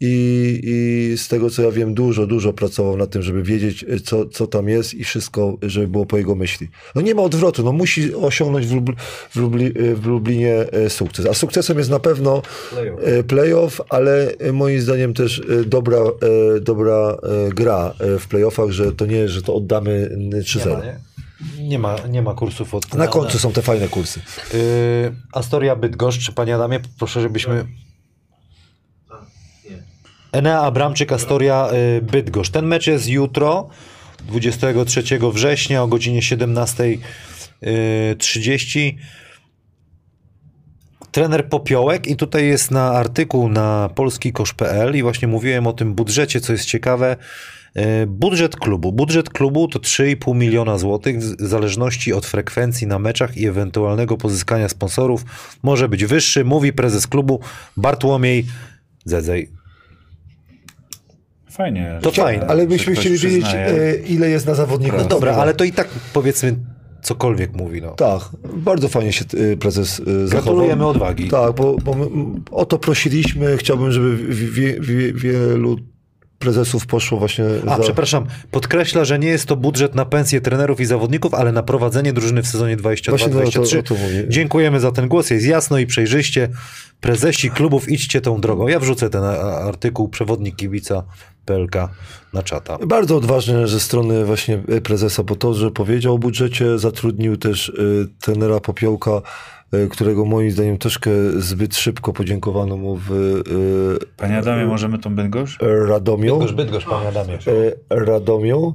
I, 0.00 0.60
I 0.62 1.18
z 1.18 1.28
tego 1.28 1.50
co 1.50 1.62
ja 1.62 1.70
wiem, 1.70 1.94
dużo, 1.94 2.26
dużo 2.26 2.52
pracował 2.52 2.96
nad 2.96 3.10
tym, 3.10 3.22
żeby 3.22 3.42
wiedzieć, 3.42 3.82
y, 3.82 4.00
co, 4.00 4.26
co 4.26 4.46
tam 4.46 4.68
jest 4.68 4.94
i 4.94 5.04
wszystko, 5.04 5.58
żeby 5.62 5.88
było 5.88 6.06
po 6.06 6.16
jego 6.18 6.34
myśli. 6.34 6.68
No 6.94 7.00
nie 7.02 7.14
ma 7.14 7.22
odwrotu, 7.22 7.62
no 7.64 7.72
musi 7.72 8.14
osiągnąć 8.14 8.66
w, 8.66 8.74
Lubl, 8.74 8.94
w, 9.30 9.36
Lubli, 9.36 9.66
y, 9.66 9.94
w 9.96 10.06
Lublinie 10.06 10.64
y, 10.86 10.90
sukces. 10.90 11.26
A 11.26 11.34
sukcesem 11.34 11.78
jest 11.78 11.90
na 11.90 11.98
pewno 11.98 12.42
Playoff. 12.70 13.26
playoff, 13.26 13.80
ale 13.88 14.32
moim 14.52 14.80
zdaniem 14.80 15.14
też 15.14 15.42
dobra, 15.66 15.98
dobra 16.60 17.16
gra 17.54 17.94
w 18.18 18.26
playoffach, 18.28 18.70
że 18.70 18.92
to 18.92 19.06
nie 19.06 19.16
jest, 19.16 19.34
że 19.34 19.42
to 19.42 19.54
oddamy 19.54 19.90
y, 19.90 20.16
Nie 20.16 20.42
3-0. 20.42 20.78
ma, 20.78 20.84
nie? 20.84 20.98
Nie 21.58 21.78
ma, 21.78 21.96
nie 22.08 22.22
ma 22.22 22.34
kursów 22.34 22.74
od... 22.74 22.94
Na 22.94 23.06
końcu 23.06 23.38
są 23.38 23.52
te 23.52 23.62
fajne 23.62 23.88
kursy. 23.88 24.20
Yy, 24.52 24.58
Astoria 25.32 25.76
Bydgoszcz, 25.76 26.30
panie 26.30 26.54
Adamie, 26.54 26.80
proszę, 26.98 27.20
żebyśmy... 27.20 27.66
Enea 30.34 30.60
Abramczyk, 30.60 31.12
Astoria 31.12 31.68
y, 31.98 32.02
Bydgoszcz. 32.02 32.52
Ten 32.52 32.66
mecz 32.66 32.86
jest 32.86 33.08
jutro. 33.08 33.68
23 34.28 35.02
września 35.32 35.82
o 35.82 35.88
godzinie 35.88 36.20
17.30 36.20 38.94
trener 41.12 41.48
Popiołek 41.48 42.06
i 42.06 42.16
tutaj 42.16 42.46
jest 42.46 42.70
na 42.70 42.92
artykuł 42.92 43.48
na 43.48 43.90
polskikosz.pl 43.94 44.96
i 44.96 45.02
właśnie 45.02 45.28
mówiłem 45.28 45.66
o 45.66 45.72
tym 45.72 45.94
budżecie, 45.94 46.40
co 46.40 46.52
jest 46.52 46.64
ciekawe. 46.64 47.16
E, 47.74 48.06
Budżet 48.06 48.56
klubu. 48.56 48.92
Budżet 48.92 49.30
klubu 49.30 49.68
to 49.68 49.78
3,5 49.78 50.34
miliona 50.34 50.78
złotych 50.78 51.18
w 51.18 51.46
zależności 51.46 52.12
od 52.12 52.26
frekwencji 52.26 52.86
na 52.86 52.98
meczach 52.98 53.36
i 53.36 53.46
ewentualnego 53.46 54.16
pozyskania 54.16 54.68
sponsorów. 54.68 55.24
Może 55.62 55.88
być 55.88 56.04
wyższy, 56.04 56.44
mówi 56.44 56.72
prezes 56.72 57.06
klubu 57.06 57.40
Bartłomiej 57.76 58.46
Zedzej. 59.04 59.63
Fajnie. 61.54 61.98
To 62.02 62.10
fajnie, 62.10 62.46
Ale 62.46 62.66
byśmy 62.66 62.94
chcieli 62.94 63.18
wiedzieć, 63.18 63.46
e, 63.54 63.96
ile 63.96 64.30
jest 64.30 64.46
na 64.46 64.54
zawodnika. 64.54 64.96
No 64.96 65.04
dobra, 65.04 65.36
ale 65.36 65.54
to 65.54 65.64
i 65.64 65.72
tak 65.72 65.88
powiedzmy 66.12 66.56
cokolwiek 67.02 67.52
mówi. 67.52 67.82
No. 67.82 67.90
Tak, 67.90 68.22
bardzo 68.54 68.88
fajnie 68.88 69.12
się 69.12 69.24
e, 69.52 69.56
prezes 69.56 70.00
e, 70.00 70.02
zachował. 70.04 70.28
Gratulujemy 70.28 70.86
odwagi. 70.86 71.28
Tak, 71.28 71.54
bo, 71.54 71.76
bo 71.84 71.94
my, 71.94 72.06
o 72.50 72.66
to 72.66 72.78
prosiliśmy. 72.78 73.56
Chciałbym, 73.56 73.92
żeby 73.92 74.16
wie, 74.16 74.48
wie, 74.48 74.80
wie, 74.80 75.12
wielu 75.12 75.76
prezesów 76.38 76.86
poszło 76.86 77.18
właśnie 77.18 77.44
A, 77.66 77.76
za... 77.76 77.82
przepraszam, 77.82 78.26
podkreśla, 78.50 79.04
że 79.04 79.18
nie 79.18 79.28
jest 79.28 79.46
to 79.46 79.56
budżet 79.56 79.94
na 79.94 80.04
pensje 80.04 80.40
trenerów 80.40 80.80
i 80.80 80.84
zawodników, 80.84 81.34
ale 81.34 81.52
na 81.52 81.62
prowadzenie 81.62 82.12
drużyny 82.12 82.42
w 82.42 82.46
sezonie 82.46 82.76
Właśnie 82.76 83.12
no, 83.12 83.16
o 83.16 83.28
to, 83.28 83.60
22-23. 83.60 83.78
o 83.78 83.82
to 83.82 83.94
mówię. 83.94 84.24
Dziękujemy 84.28 84.80
za 84.80 84.92
ten 84.92 85.08
głos, 85.08 85.30
jest 85.30 85.46
jasno 85.46 85.78
i 85.78 85.86
przejrzyście. 85.86 86.48
Prezesi 87.00 87.50
klubów, 87.50 87.88
idźcie 87.88 88.20
tą 88.20 88.40
drogą. 88.40 88.68
Ja 88.68 88.80
wrzucę 88.80 89.10
ten 89.10 89.22
artykuł, 89.68 90.08
przewodnik 90.08 90.56
kibica 90.56 91.04
PLK 91.44 91.88
na 92.32 92.42
czata. 92.42 92.78
Bardzo 92.86 93.16
odważne 93.16 93.68
ze 93.68 93.80
strony 93.80 94.24
właśnie 94.24 94.58
prezesa, 94.82 95.22
bo 95.22 95.36
to, 95.36 95.54
że 95.54 95.70
powiedział 95.70 96.14
o 96.14 96.18
budżecie, 96.18 96.78
zatrudnił 96.78 97.36
też 97.36 97.68
e, 97.68 97.72
trenera 98.20 98.60
Popiołka, 98.60 99.22
e, 99.72 99.86
którego 99.86 100.24
moim 100.24 100.50
zdaniem 100.50 100.78
troszkę 100.78 101.10
zbyt 101.36 101.76
szybko 101.76 102.12
podziękowano 102.12 102.76
mu 102.76 102.96
w 102.96 103.12
e, 103.12 104.06
Panie 104.16 104.38
Adamie, 104.38 104.66
możemy 104.66 104.98
tą 104.98 105.14
Bydgoszcz? 105.14 105.62
e, 105.62 105.86
Radomiu. 105.86 106.32
Bydgoszcz, 106.38 106.54
Bydgoszcz, 106.54 106.86
panie 106.88 107.08
Adamie. 107.08 107.34
e, 107.34 107.74
Radomiu. 108.04 108.74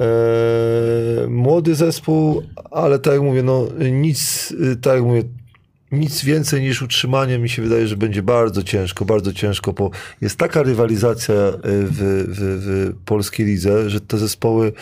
E, 0.00 0.06
młody 1.28 1.74
zespół, 1.74 2.42
ale 2.70 2.98
tak 2.98 3.12
jak 3.12 3.22
mówię, 3.22 3.42
no 3.42 3.66
nic, 3.92 4.52
e, 4.72 4.76
tak 4.76 4.94
jak 4.94 5.02
mówię, 5.04 5.22
nic 5.92 6.24
więcej 6.24 6.60
niż 6.60 6.82
utrzymanie 6.82 7.38
mi 7.38 7.48
się 7.48 7.62
wydaje, 7.62 7.86
że 7.86 7.96
będzie 7.96 8.22
bardzo 8.22 8.62
ciężko, 8.62 9.04
bardzo 9.04 9.32
ciężko, 9.32 9.72
bo 9.72 9.90
jest 10.20 10.36
taka 10.36 10.62
rywalizacja 10.62 11.34
e, 11.34 11.58
w, 11.62 12.24
w, 12.28 12.38
w 12.38 12.94
polskiej 13.04 13.46
lidze, 13.46 13.90
że 13.90 14.00
te 14.00 14.18
zespoły 14.18 14.72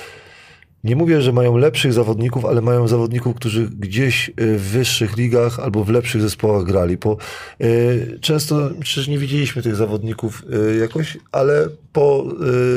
nie 0.84 0.96
mówię, 0.96 1.22
że 1.22 1.32
mają 1.32 1.56
lepszych 1.56 1.92
zawodników, 1.92 2.44
ale 2.44 2.60
mają 2.60 2.88
zawodników, 2.88 3.36
którzy 3.36 3.68
gdzieś 3.78 4.28
e, 4.28 4.32
w 4.36 4.62
wyższych 4.62 5.16
ligach 5.16 5.58
albo 5.60 5.84
w 5.84 5.88
lepszych 5.88 6.20
zespołach 6.22 6.64
grali. 6.64 6.96
Bo 6.96 7.16
e, 7.60 7.66
często 8.20 8.70
przecież 8.80 9.08
nie 9.08 9.18
widzieliśmy 9.18 9.62
tych 9.62 9.76
zawodników 9.76 10.42
e, 10.72 10.76
jakoś, 10.76 11.18
ale 11.32 11.68
po, 11.92 12.24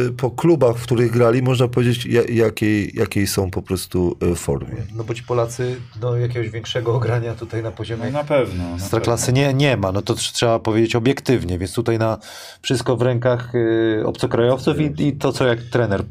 e, 0.07 0.11
po 0.11 0.31
klubach, 0.31 0.77
w 0.77 0.83
których 0.83 1.11
grali, 1.11 1.41
można 1.41 1.67
powiedzieć, 1.67 2.05
ja- 2.05 2.23
jakiej, 2.29 2.91
jakiej 2.93 3.27
są 3.27 3.51
po 3.51 3.61
prostu 3.61 4.17
formie. 4.35 4.75
No 4.95 5.03
bo 5.03 5.13
ci 5.13 5.23
Polacy 5.23 5.75
do 5.99 6.17
jakiegoś 6.17 6.49
większego 6.49 6.95
ogrania 6.95 7.33
tutaj 7.35 7.63
na 7.63 7.71
poziomie 7.71 8.05
No 8.05 8.11
na 8.11 8.23
pewno. 8.23 8.69
Na 8.69 8.75
Ekstraklasy 8.75 9.33
nie, 9.33 9.53
nie 9.53 9.77
ma, 9.77 9.91
no 9.91 10.01
to 10.01 10.13
tr- 10.13 10.33
trzeba 10.33 10.59
powiedzieć 10.59 10.95
obiektywnie, 10.95 11.57
więc 11.57 11.73
tutaj 11.73 11.99
na 11.99 12.17
wszystko 12.61 12.97
w 12.97 13.01
rękach 13.01 13.55
y, 13.55 14.03
obcokrajowców 14.05 14.79
i, 14.79 15.07
i 15.07 15.13
to, 15.13 15.31
co 15.33 15.45
jak 15.47 15.61
trener 15.63 16.03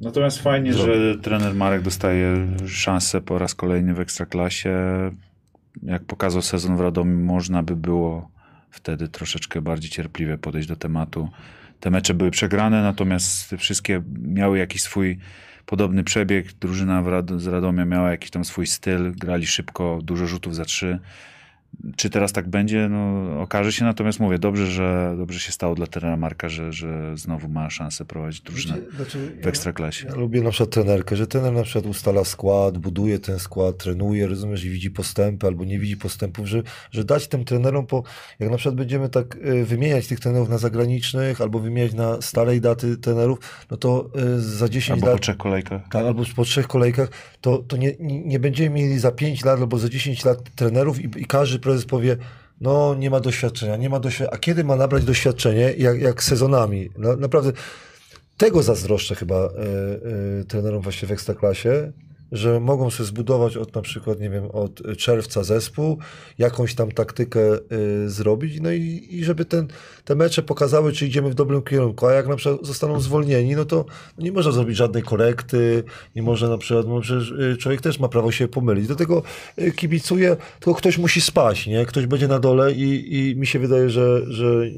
Natomiast 0.00 0.42
fajnie, 0.42 0.72
że 0.72 1.18
trener 1.18 1.54
Marek 1.54 1.82
dostaje 1.82 2.46
szansę 2.66 3.20
po 3.20 3.38
raz 3.38 3.54
kolejny 3.54 3.94
w 3.94 4.00
Ekstraklasie. 4.00 4.70
Jak 5.82 6.04
pokazał 6.04 6.42
sezon 6.42 6.76
w 6.76 6.80
Radomiu, 6.80 7.18
można 7.18 7.62
by 7.62 7.76
było 7.76 8.30
wtedy 8.70 9.08
troszeczkę 9.08 9.62
bardziej 9.62 9.90
cierpliwie 9.90 10.38
podejść 10.38 10.68
do 10.68 10.76
tematu. 10.76 11.28
Te 11.80 11.90
mecze 11.90 12.14
były 12.14 12.30
przegrane, 12.30 12.82
natomiast 12.82 13.54
wszystkie 13.58 14.02
miały 14.22 14.58
jakiś 14.58 14.82
swój 14.82 15.18
podobny 15.66 16.04
przebieg. 16.04 16.52
Drużyna 16.52 17.04
z 17.36 17.46
Radomia 17.46 17.84
miała 17.84 18.10
jakiś 18.10 18.30
tam 18.30 18.44
swój 18.44 18.66
styl, 18.66 19.12
grali 19.12 19.46
szybko, 19.46 19.98
dużo 20.02 20.26
rzutów 20.26 20.54
za 20.54 20.64
trzy. 20.64 20.98
Czy 21.96 22.10
teraz 22.10 22.32
tak 22.32 22.48
będzie? 22.48 22.88
No, 22.88 23.24
okaże 23.42 23.72
się, 23.72 23.84
natomiast 23.84 24.20
mówię, 24.20 24.38
dobrze, 24.38 24.66
że 24.66 25.14
dobrze 25.18 25.40
się 25.40 25.52
stało 25.52 25.74
dla 25.74 25.86
trenera 25.86 26.16
Marka, 26.16 26.48
że, 26.48 26.72
że 26.72 27.16
znowu 27.16 27.48
ma 27.48 27.70
szansę 27.70 28.04
prowadzić 28.04 28.40
drużynę 28.40 28.76
Znaczy, 28.96 29.38
w 29.42 29.46
Ekstraklasie. 29.46 30.06
Ja 30.06 30.14
lubię 30.14 30.42
na 30.42 30.50
przykład 30.50 30.70
trenerkę, 30.70 31.16
że 31.16 31.26
trener 31.26 31.52
na 31.52 31.62
przykład 31.62 31.86
ustala 31.86 32.24
skład, 32.24 32.78
buduje 32.78 33.18
ten 33.18 33.38
skład, 33.38 33.78
trenuje, 33.78 34.26
rozumiesz, 34.26 34.64
i 34.64 34.70
widzi 34.70 34.90
postępy 34.90 35.46
albo 35.46 35.64
nie 35.64 35.78
widzi 35.78 35.96
postępów, 35.96 36.46
że, 36.46 36.62
że 36.90 37.04
dać 37.04 37.28
tym 37.28 37.44
trenerom, 37.44 37.86
po, 37.86 38.02
jak 38.38 38.50
na 38.50 38.56
przykład 38.56 38.74
będziemy 38.74 39.08
tak 39.08 39.36
y, 39.36 39.64
wymieniać 39.64 40.06
tych 40.06 40.20
trenerów 40.20 40.48
na 40.48 40.58
zagranicznych 40.58 41.40
albo 41.40 41.58
wymieniać 41.58 41.94
na 41.94 42.22
starej 42.22 42.60
daty 42.60 42.96
trenerów, 42.96 43.38
no 43.70 43.76
to 43.76 44.10
y, 44.36 44.40
za 44.40 44.68
10 44.68 44.98
Albo 44.98 45.06
lat... 45.06 45.16
po 45.16 45.22
trzech 45.22 45.36
kolejkach. 45.36 45.82
Tak, 45.90 46.06
albo 46.06 46.22
po 46.36 46.44
trzech 46.44 46.66
kolejkach, 46.66 47.08
to, 47.40 47.58
to 47.58 47.76
nie, 47.76 47.92
nie 48.00 48.36
nie 48.36 48.40
będziemy 48.40 48.70
mieli 48.70 48.98
za 48.98 49.12
5 49.12 49.44
lat 49.44 49.60
albo 49.60 49.78
za 49.78 49.88
10 49.88 50.24
lat 50.24 50.54
trenerów 50.54 51.00
i, 51.00 51.04
i 51.16 51.26
każdy 51.26 51.58
prezes 51.66 51.86
powie, 51.86 52.16
no 52.60 52.94
nie 52.94 53.10
ma 53.10 53.20
doświadczenia, 53.20 53.76
nie 53.76 53.90
ma 53.90 54.00
doświadczenia. 54.00 54.30
A 54.30 54.38
kiedy 54.38 54.64
ma 54.64 54.76
nabrać 54.76 55.04
doświadczenie? 55.04 55.74
Jak, 55.78 56.00
jak 56.00 56.22
sezonami. 56.22 56.90
Na, 56.98 57.16
naprawdę 57.16 57.52
tego 58.36 58.62
zazdroszczę 58.62 59.14
chyba 59.14 59.36
e, 59.36 60.44
trenerom 60.44 60.82
właśnie 60.82 61.08
w 61.08 61.12
Ekstraklasie, 61.12 61.92
że 62.32 62.60
mogą 62.60 62.90
sobie 62.90 63.06
zbudować 63.06 63.56
od 63.56 63.74
na 63.74 63.82
przykład, 63.82 64.20
nie 64.20 64.30
wiem, 64.30 64.50
od 64.50 64.96
czerwca 64.98 65.44
zespół, 65.44 65.98
jakąś 66.38 66.74
tam 66.74 66.92
taktykę 66.92 67.40
e, 67.52 67.58
zrobić, 68.06 68.60
no 68.60 68.72
i, 68.72 69.08
i 69.10 69.24
żeby 69.24 69.44
ten, 69.44 69.68
te 70.04 70.14
mecze 70.14 70.42
pokazały, 70.42 70.92
czy 70.92 71.06
idziemy 71.06 71.30
w 71.30 71.34
dobrym 71.34 71.62
kierunku, 71.62 72.06
a 72.06 72.12
jak 72.12 72.28
na 72.28 72.36
przykład 72.36 72.66
zostaną 72.66 73.00
zwolnieni, 73.00 73.56
no 73.56 73.64
to 73.64 73.84
nie 74.18 74.32
można 74.32 74.52
zrobić 74.52 74.76
żadnej 74.76 75.02
korekty, 75.02 75.84
nie 76.16 76.22
można 76.22 76.48
na 76.48 76.58
przykład, 76.58 76.86
no 76.88 77.00
przecież 77.00 77.32
e, 77.32 77.56
człowiek 77.56 77.80
też 77.80 78.00
ma 78.00 78.08
prawo 78.08 78.32
się 78.32 78.48
pomylić, 78.48 78.88
do 78.88 78.96
tego 78.96 79.22
e, 79.56 79.70
kibicuję, 79.70 80.36
tylko 80.60 80.74
ktoś 80.74 80.98
musi 80.98 81.20
spać, 81.20 81.66
nie? 81.66 81.86
Ktoś 81.86 82.06
będzie 82.06 82.28
na 82.28 82.38
dole 82.38 82.72
i, 82.72 83.18
i 83.18 83.36
mi 83.36 83.46
się 83.46 83.58
wydaje, 83.58 83.90
że, 83.90 84.32
że 84.32 84.70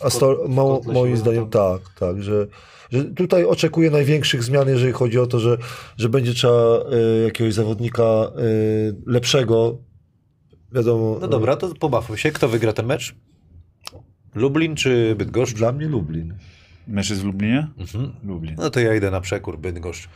Astor, 0.00 0.48
mało, 0.48 0.80
moim 0.92 1.16
zdaniem 1.16 1.50
tak, 1.50 1.80
tak, 1.98 2.22
że, 2.22 2.46
że 2.94 3.04
tutaj 3.04 3.44
oczekuję 3.44 3.90
największych 3.90 4.42
zmian, 4.42 4.68
jeżeli 4.68 4.92
chodzi 4.92 5.18
o 5.18 5.26
to, 5.26 5.40
że, 5.40 5.58
że 5.96 6.08
będzie 6.08 6.34
trzeba 6.34 6.78
y, 7.20 7.24
jakiegoś 7.24 7.54
zawodnika 7.54 8.02
y, 8.02 8.94
lepszego, 9.06 9.78
wiadomo. 10.72 11.18
No 11.20 11.28
dobra, 11.28 11.56
to 11.56 11.74
pobawmy 11.74 12.18
się. 12.18 12.30
Kto 12.32 12.48
wygra 12.48 12.72
ten 12.72 12.86
mecz? 12.86 13.14
Lublin 14.34 14.76
czy 14.76 15.14
Bydgoszcz? 15.18 15.54
Dla 15.54 15.72
mnie 15.72 15.86
Lublin. 15.86 16.34
Mecz 16.88 17.10
jest 17.10 17.22
w 17.22 17.24
Lublinie? 17.24 17.66
Mhm. 17.78 18.12
Lublin. 18.24 18.54
No 18.58 18.70
to 18.70 18.80
ja 18.80 18.94
idę 18.94 19.10
na 19.10 19.20
przekór 19.20 19.58
Bydgoszcz. 19.58 20.08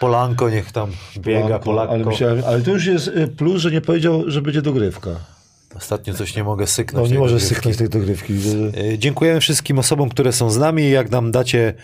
Polanko 0.00 0.50
niech 0.50 0.72
tam 0.72 0.90
biega, 1.18 1.58
Polakko. 1.58 1.94
ale, 1.94 2.04
myślałem, 2.04 2.42
ale 2.46 2.62
to 2.62 2.70
już 2.70 2.86
jest 2.86 3.08
y, 3.08 3.28
plus, 3.28 3.62
że 3.62 3.70
nie 3.70 3.80
powiedział, 3.80 4.22
że 4.26 4.42
będzie 4.42 4.62
dogrywka. 4.62 5.10
Ostatnio 5.76 6.14
coś 6.14 6.36
nie 6.36 6.44
mogę 6.44 6.62
No 6.62 6.66
syknąć. 6.66 7.04
nie 7.08 7.10
tej 7.10 7.18
może 7.18 7.34
dogrywki. 7.34 7.54
syknąć 7.54 7.76
tej 7.76 7.88
dogrywki. 7.88 8.34
E, 8.94 8.98
Dziękujemy 8.98 9.40
wszystkim 9.40 9.78
osobom, 9.78 10.08
które 10.08 10.32
są 10.32 10.50
z 10.50 10.58
nami. 10.58 10.90
Jak 10.90 11.10
nam 11.10 11.30
dacie 11.30 11.74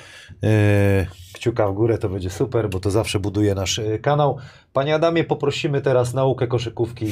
e, 0.42 1.06
kciuka 1.32 1.68
w 1.68 1.74
górę, 1.74 1.98
to 1.98 2.08
będzie 2.08 2.30
super, 2.30 2.70
bo 2.70 2.80
to 2.80 2.90
zawsze 2.90 3.20
buduje 3.20 3.54
nasz 3.54 3.78
e, 3.78 3.98
kanał. 3.98 4.38
Panie 4.72 4.94
Adamie, 4.94 5.24
poprosimy 5.24 5.80
teraz 5.80 6.14
naukę 6.14 6.46
koszykówki 6.46 7.06
e, 7.06 7.10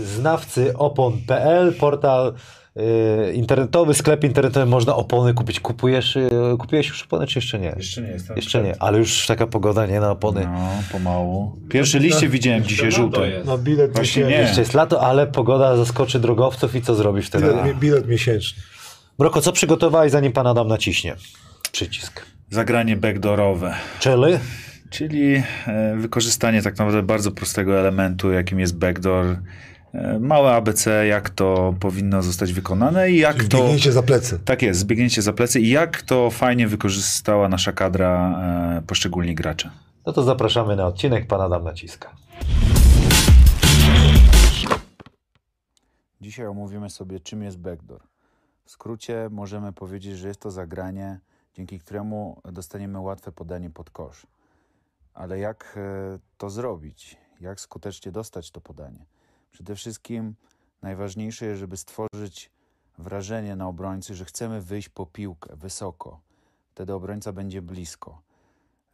znawcy 0.00 0.76
opon.pl, 0.76 1.74
portal 1.74 2.34
internetowy, 3.34 3.94
sklep 3.94 4.24
internetowy, 4.24 4.66
można 4.66 4.96
opony 4.96 5.34
kupić. 5.34 5.60
Kupujesz, 5.60 6.16
e, 6.16 6.30
kupiłeś 6.58 6.88
już 6.88 7.02
opony, 7.02 7.26
czy 7.26 7.38
jeszcze 7.38 7.58
nie? 7.58 7.74
Jeszcze 7.76 8.02
nie 8.02 8.08
jestem. 8.08 8.36
Jeszcze 8.36 8.62
nie, 8.62 8.82
ale 8.82 8.98
już 8.98 9.26
taka 9.26 9.46
pogoda, 9.46 9.86
nie 9.86 10.00
na 10.00 10.10
opony. 10.10 10.44
No, 10.44 10.68
pomału. 10.92 11.56
Pierwsze 11.68 11.98
liście 11.98 12.28
widziałem 12.28 12.64
dzisiaj 12.64 12.86
Jeszcze 12.86 13.02
lato 13.02 13.16
żółte. 13.16 13.42
No 13.44 13.58
bilet 13.58 13.92
Właśnie 13.92 14.22
miesięczny. 14.22 14.36
nie. 14.36 14.42
Jeszcze 14.42 14.60
jest 14.60 14.74
lato, 14.74 15.00
ale 15.00 15.26
pogoda 15.26 15.76
zaskoczy 15.76 16.20
drogowców 16.20 16.74
i 16.74 16.82
co 16.82 16.94
zrobisz 16.94 17.26
wtedy? 17.26 17.46
Bilet, 17.46 17.78
bilet 17.78 18.08
miesięczny. 18.08 18.62
Mroko, 19.18 19.40
co 19.40 19.52
przygotowałeś, 19.52 20.12
zanim 20.12 20.32
pan 20.32 20.46
Adam 20.46 20.68
naciśnie 20.68 21.16
przycisk? 21.72 22.26
Zagranie 22.50 22.96
backdoorowe. 22.96 23.74
Czyli? 24.00 24.38
Czyli 24.90 25.42
e, 25.66 25.96
wykorzystanie 25.96 26.62
tak 26.62 26.78
naprawdę 26.78 27.02
bardzo 27.02 27.32
prostego 27.32 27.80
elementu, 27.80 28.32
jakim 28.32 28.60
jest 28.60 28.78
backdoor. 28.78 29.36
E, 29.94 30.18
Małe 30.18 30.54
ABC, 30.54 31.06
jak 31.06 31.30
to 31.30 31.74
powinno 31.80 32.22
zostać 32.22 32.52
wykonane 32.52 33.10
i 33.10 33.18
jak 33.18 33.44
to... 33.44 33.58
Biegnięcie 33.58 33.92
za 33.92 34.02
plecy. 34.02 34.38
Tak 34.44 34.62
jest, 34.62 34.80
zbiegnięcie 34.80 35.22
za 35.22 35.32
plecy 35.32 35.60
i 35.60 35.68
jak 35.68 36.02
to 36.02 36.30
fajnie 36.30 36.68
wykorzystała 36.68 37.48
nasza 37.48 37.72
kadra, 37.72 38.40
e, 38.78 38.82
poszczególni 38.86 39.34
gracze. 39.34 39.70
No 40.06 40.12
to 40.12 40.22
zapraszamy 40.22 40.76
na 40.76 40.86
odcinek, 40.86 41.26
pan 41.26 41.40
Adam 41.40 41.64
naciska. 41.64 42.16
Dzisiaj 46.20 46.46
omówimy 46.46 46.90
sobie, 46.90 47.20
czym 47.20 47.42
jest 47.42 47.58
backdoor. 47.58 48.00
W 48.64 48.70
skrócie 48.70 49.28
możemy 49.30 49.72
powiedzieć, 49.72 50.18
że 50.18 50.28
jest 50.28 50.40
to 50.40 50.50
zagranie, 50.50 51.20
dzięki 51.54 51.78
któremu 51.78 52.40
dostaniemy 52.52 53.00
łatwe 53.00 53.32
podanie 53.32 53.70
pod 53.70 53.90
kosz. 53.90 54.26
Ale 55.14 55.38
jak 55.38 55.74
e, 55.76 56.18
to 56.38 56.50
zrobić? 56.50 57.16
Jak 57.40 57.60
skutecznie 57.60 58.12
dostać 58.12 58.50
to 58.50 58.60
podanie? 58.60 59.06
Przede 59.50 59.74
wszystkim 59.74 60.34
najważniejsze 60.82 61.46
jest, 61.46 61.60
żeby 61.60 61.76
stworzyć 61.76 62.50
wrażenie 62.98 63.56
na 63.56 63.68
obrońcy, 63.68 64.14
że 64.14 64.24
chcemy 64.24 64.60
wyjść 64.60 64.88
po 64.88 65.06
piłkę 65.06 65.56
wysoko. 65.56 66.20
Wtedy 66.70 66.94
obrońca 66.94 67.32
będzie 67.32 67.62
blisko. 67.62 68.22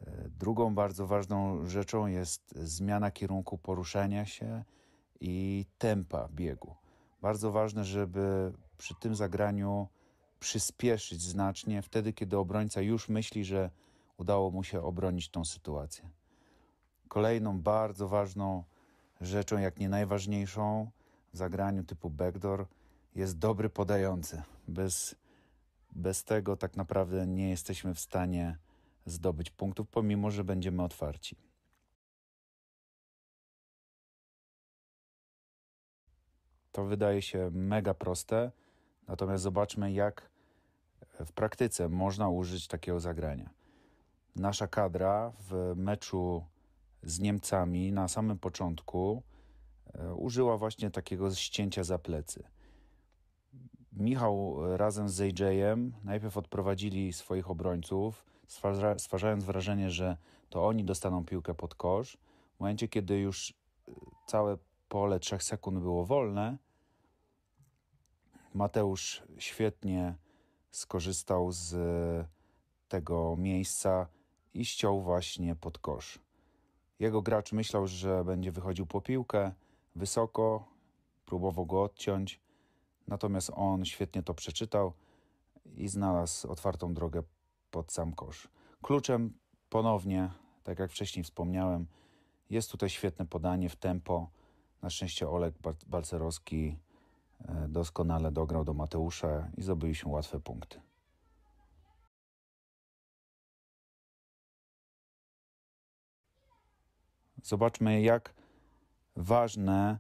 E, 0.01 0.29
Drugą 0.29 0.75
bardzo 0.75 1.07
ważną 1.07 1.69
rzeczą 1.69 2.07
jest 2.07 2.55
zmiana 2.57 3.11
kierunku 3.11 3.59
poruszania 3.59 4.27
się 4.27 4.65
i 5.21 5.67
tempa 5.79 6.29
biegu. 6.29 6.75
Bardzo 7.23 7.53
ważne, 7.53 7.85
żeby 7.85 8.53
przy 8.79 8.95
tym 8.95 9.15
zagraniu 9.15 9.89
przyspieszyć 10.41 11.23
znacznie 11.23 11.83
wtedy, 11.83 12.13
kiedy 12.13 12.39
obrońca 12.39 12.81
już 12.81 13.09
myśli, 13.09 13.45
że 13.45 13.71
udało 14.17 14.51
mu 14.51 14.65
się 14.65 14.83
obronić 14.83 15.29
tą 15.29 15.45
sytuację. 15.45 16.11
Kolejną 17.09 17.61
bardzo 17.61 18.09
ważną 18.09 18.65
rzeczą, 19.21 19.59
jak 19.59 19.79
nie 19.79 19.89
najważniejszą 19.89 20.91
w 21.33 21.37
zagraniu 21.37 21.85
typu 21.85 22.11
backdoor 22.11 22.67
jest 23.15 23.39
dobry 23.39 23.71
podający. 23.71 24.43
Bez, 24.69 25.15
bez 25.93 26.25
tego 26.25 26.57
tak 26.57 26.77
naprawdę 26.77 27.27
nie 27.27 27.51
jesteśmy 27.51 27.95
w 27.95 28.01
stanie 28.01 28.59
zdobyć 29.07 29.51
punktów, 29.51 29.89
pomimo 29.89 30.31
że 30.31 30.45
będziemy 30.45 30.83
otwarci. 30.83 31.37
To 36.73 36.85
wydaje 36.85 37.23
się 37.23 37.51
mega 37.53 37.95
proste, 37.95 38.53
natomiast 39.09 39.43
zobaczmy, 39.43 39.93
jak 39.93 40.31
w 41.21 41.33
praktyce 41.33 41.89
można 41.89 42.29
użyć 42.29 42.69
takiego 42.69 43.01
zagrania. 43.01 43.51
Nasza 44.37 44.67
kadra 44.67 45.33
w 45.51 45.73
meczu 45.77 46.45
z 47.05 47.21
Niemcami 47.21 47.93
na 47.93 48.09
samym 48.09 48.39
początku 48.39 49.23
e, 49.95 50.15
użyła 50.15 50.57
właśnie 50.57 50.91
takiego 50.91 51.35
ścięcia 51.35 51.85
za 51.85 51.99
plecy. 51.99 52.45
Michał 53.93 54.59
e, 54.65 54.77
razem 54.77 55.09
z 55.09 55.21
AJ-em 55.21 55.93
najpierw 56.05 56.37
odprowadzili 56.37 57.13
swoich 57.13 57.51
obrońców, 57.51 58.25
stwarza, 58.47 58.99
stwarzając 58.99 59.45
wrażenie, 59.45 59.91
że 59.91 60.17
to 60.49 60.67
oni 60.67 60.85
dostaną 60.85 61.25
piłkę 61.25 61.55
pod 61.55 61.75
kosz. 61.75 62.19
W 62.57 62.61
momencie, 62.61 62.89
kiedy 62.89 63.19
już 63.19 63.51
e, 63.51 63.93
całe 64.27 64.59
pole 64.89 65.21
3 65.21 65.39
sekund 65.41 65.79
było 65.79 66.05
wolne, 66.05 66.59
Mateusz 68.55 69.23
świetnie 69.39 70.15
skorzystał 70.71 71.53
z 71.53 71.77
tego 72.89 73.37
miejsca 73.39 74.07
i 74.55 74.65
ściął 74.65 75.03
właśnie 75.03 75.57
pod 75.57 75.79
kosz. 75.79 76.19
Jego 76.99 77.23
gracz 77.23 77.53
myślał, 77.53 77.87
że 77.87 78.25
będzie 78.25 78.53
wychodził 78.53 78.87
po 78.87 79.01
piłkę 79.01 79.53
wysoko, 79.97 80.65
próbował 81.27 81.67
go 81.67 81.83
odciąć, 81.83 82.41
natomiast 83.09 83.51
on 83.55 83.85
świetnie 83.85 84.23
to 84.23 84.35
przeczytał 84.35 84.93
i 85.77 85.89
znalazł 85.89 86.49
otwartą 86.49 86.95
drogę 86.95 87.23
pod 87.71 87.93
sam 87.93 88.13
kosz. 88.13 88.49
Kluczem 88.83 89.39
ponownie, 89.71 90.31
tak 90.65 90.79
jak 90.79 90.91
wcześniej 90.91 91.25
wspomniałem, 91.25 91.87
jest 92.51 92.71
tutaj 92.71 92.91
świetne 92.91 93.27
podanie 93.27 93.69
w 93.69 93.77
tempo. 93.77 94.31
Na 94.83 94.91
szczęście 94.91 95.29
Olek 95.29 95.55
Balcerowski 95.87 96.79
e, 97.49 97.69
doskonale 97.69 98.33
dograł 98.33 98.65
do 98.65 98.75
Mateusza 98.75 99.49
i 99.57 99.63
zdobyliśmy 99.63 100.11
łatwe 100.11 100.41
punkty. 100.41 100.81
Zobaczmy, 107.45 108.03
jak 108.03 108.35
ważne 109.17 109.99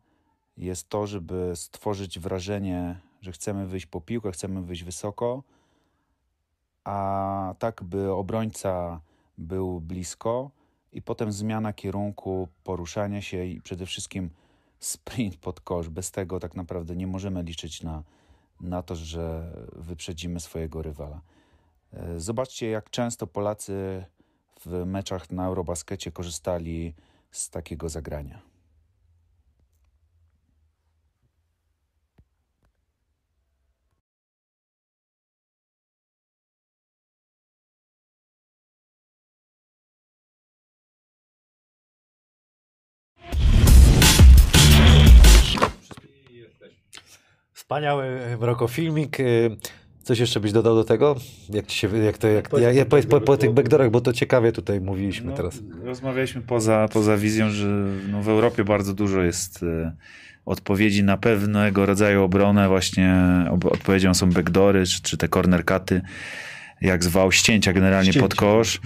jest 0.57 0.88
to, 0.88 1.07
żeby 1.07 1.53
stworzyć 1.55 2.18
wrażenie, 2.18 3.01
że 3.20 3.32
chcemy 3.32 3.66
wyjść 3.66 3.86
po 3.86 4.01
piłkę, 4.01 4.32
chcemy 4.32 4.62
wyjść 4.62 4.82
wysoko, 4.82 5.42
a 6.84 7.55
tak, 7.59 7.82
by 7.82 8.12
obrońca 8.12 9.01
był 9.38 9.80
blisko 9.80 10.51
i 10.92 11.03
potem 11.03 11.32
zmiana 11.32 11.72
kierunku 11.72 12.49
poruszania 12.64 13.22
się 13.22 13.45
i 13.45 13.61
przede 13.61 13.86
wszystkim 13.86 14.30
sprint 14.80 15.36
pod 15.36 15.61
kosz. 15.61 15.88
Bez 15.88 16.11
tego 16.11 16.40
tak 16.40 16.55
naprawdę 16.55 16.97
nie 16.97 17.07
możemy 17.07 17.42
liczyć 17.42 17.82
na, 17.82 18.03
na 18.61 18.82
to, 18.82 18.97
że 18.97 19.53
wyprzedzimy 19.72 20.40
swojego 20.40 20.82
rywala. 20.82 21.20
E, 21.92 22.20
Zobaczcie, 22.20 22.68
jak 22.68 22.90
często 22.90 23.26
Polacy 23.26 24.05
w 24.66 24.84
meczach 24.86 25.30
na 25.30 25.47
Eurobaskecie 25.47 26.12
korzystali 26.12 26.95
z 27.35 27.51
takiego 27.51 27.89
zagrania. 27.89 28.43
Wspaniały 47.52 48.36
rokofilmik. 48.40 49.19
Y, 50.05 50.06
Coś 50.06 50.18
jeszcze 50.18 50.40
byś 50.40 50.52
dodał 50.52 50.74
do 50.74 50.85
tego? 50.85 51.16
Jak 51.51 51.66
ci 51.66 51.78
się, 51.78 51.98
jak 51.98 52.18
to, 52.18 52.28
jak, 52.28 52.48
ja, 52.60 52.72
ja, 52.72 52.85
powiedz 52.85 53.06
po, 53.06 53.20
po 53.20 53.36
tych 53.36 53.52
backdoorach, 53.52 53.90
bo 53.90 54.01
to 54.01 54.12
ciekawie 54.12 54.52
tutaj 54.52 54.81
mówiliśmy 54.81 55.31
No, 55.31 55.36
teraz. 55.36 55.62
Rozmawialiśmy 55.85 56.43
poza, 56.43 56.89
poza 56.93 57.16
wizją, 57.16 57.51
że 57.51 57.66
no, 58.10 58.22
w 58.22 58.28
Europie 58.28 58.64
bardzo 58.64 58.94
dużo 58.94 59.22
jest 59.22 59.62
e, 59.62 59.93
odpowiedzi 60.47 61.05
na 61.05 61.16
pewnego 61.16 61.86
rodzaju 61.86 62.22
obronę. 62.22 62.68
Właśnie 62.68 63.14
ob, 63.51 63.64
odpowiedzią 63.64 64.14
są 64.14 64.31
backdoory, 64.31 64.86
czy, 64.86 65.02
czy 65.02 65.16
te 65.16 65.28
corner 65.28 65.64
cuty, 65.64 66.01
jak 66.81 67.05
zwał, 67.05 67.32
ścięcia 67.32 67.72
generalnie 67.72 68.10
Ścięcia. 68.12 68.28
pod 68.28 68.35
kosz. 68.35 68.81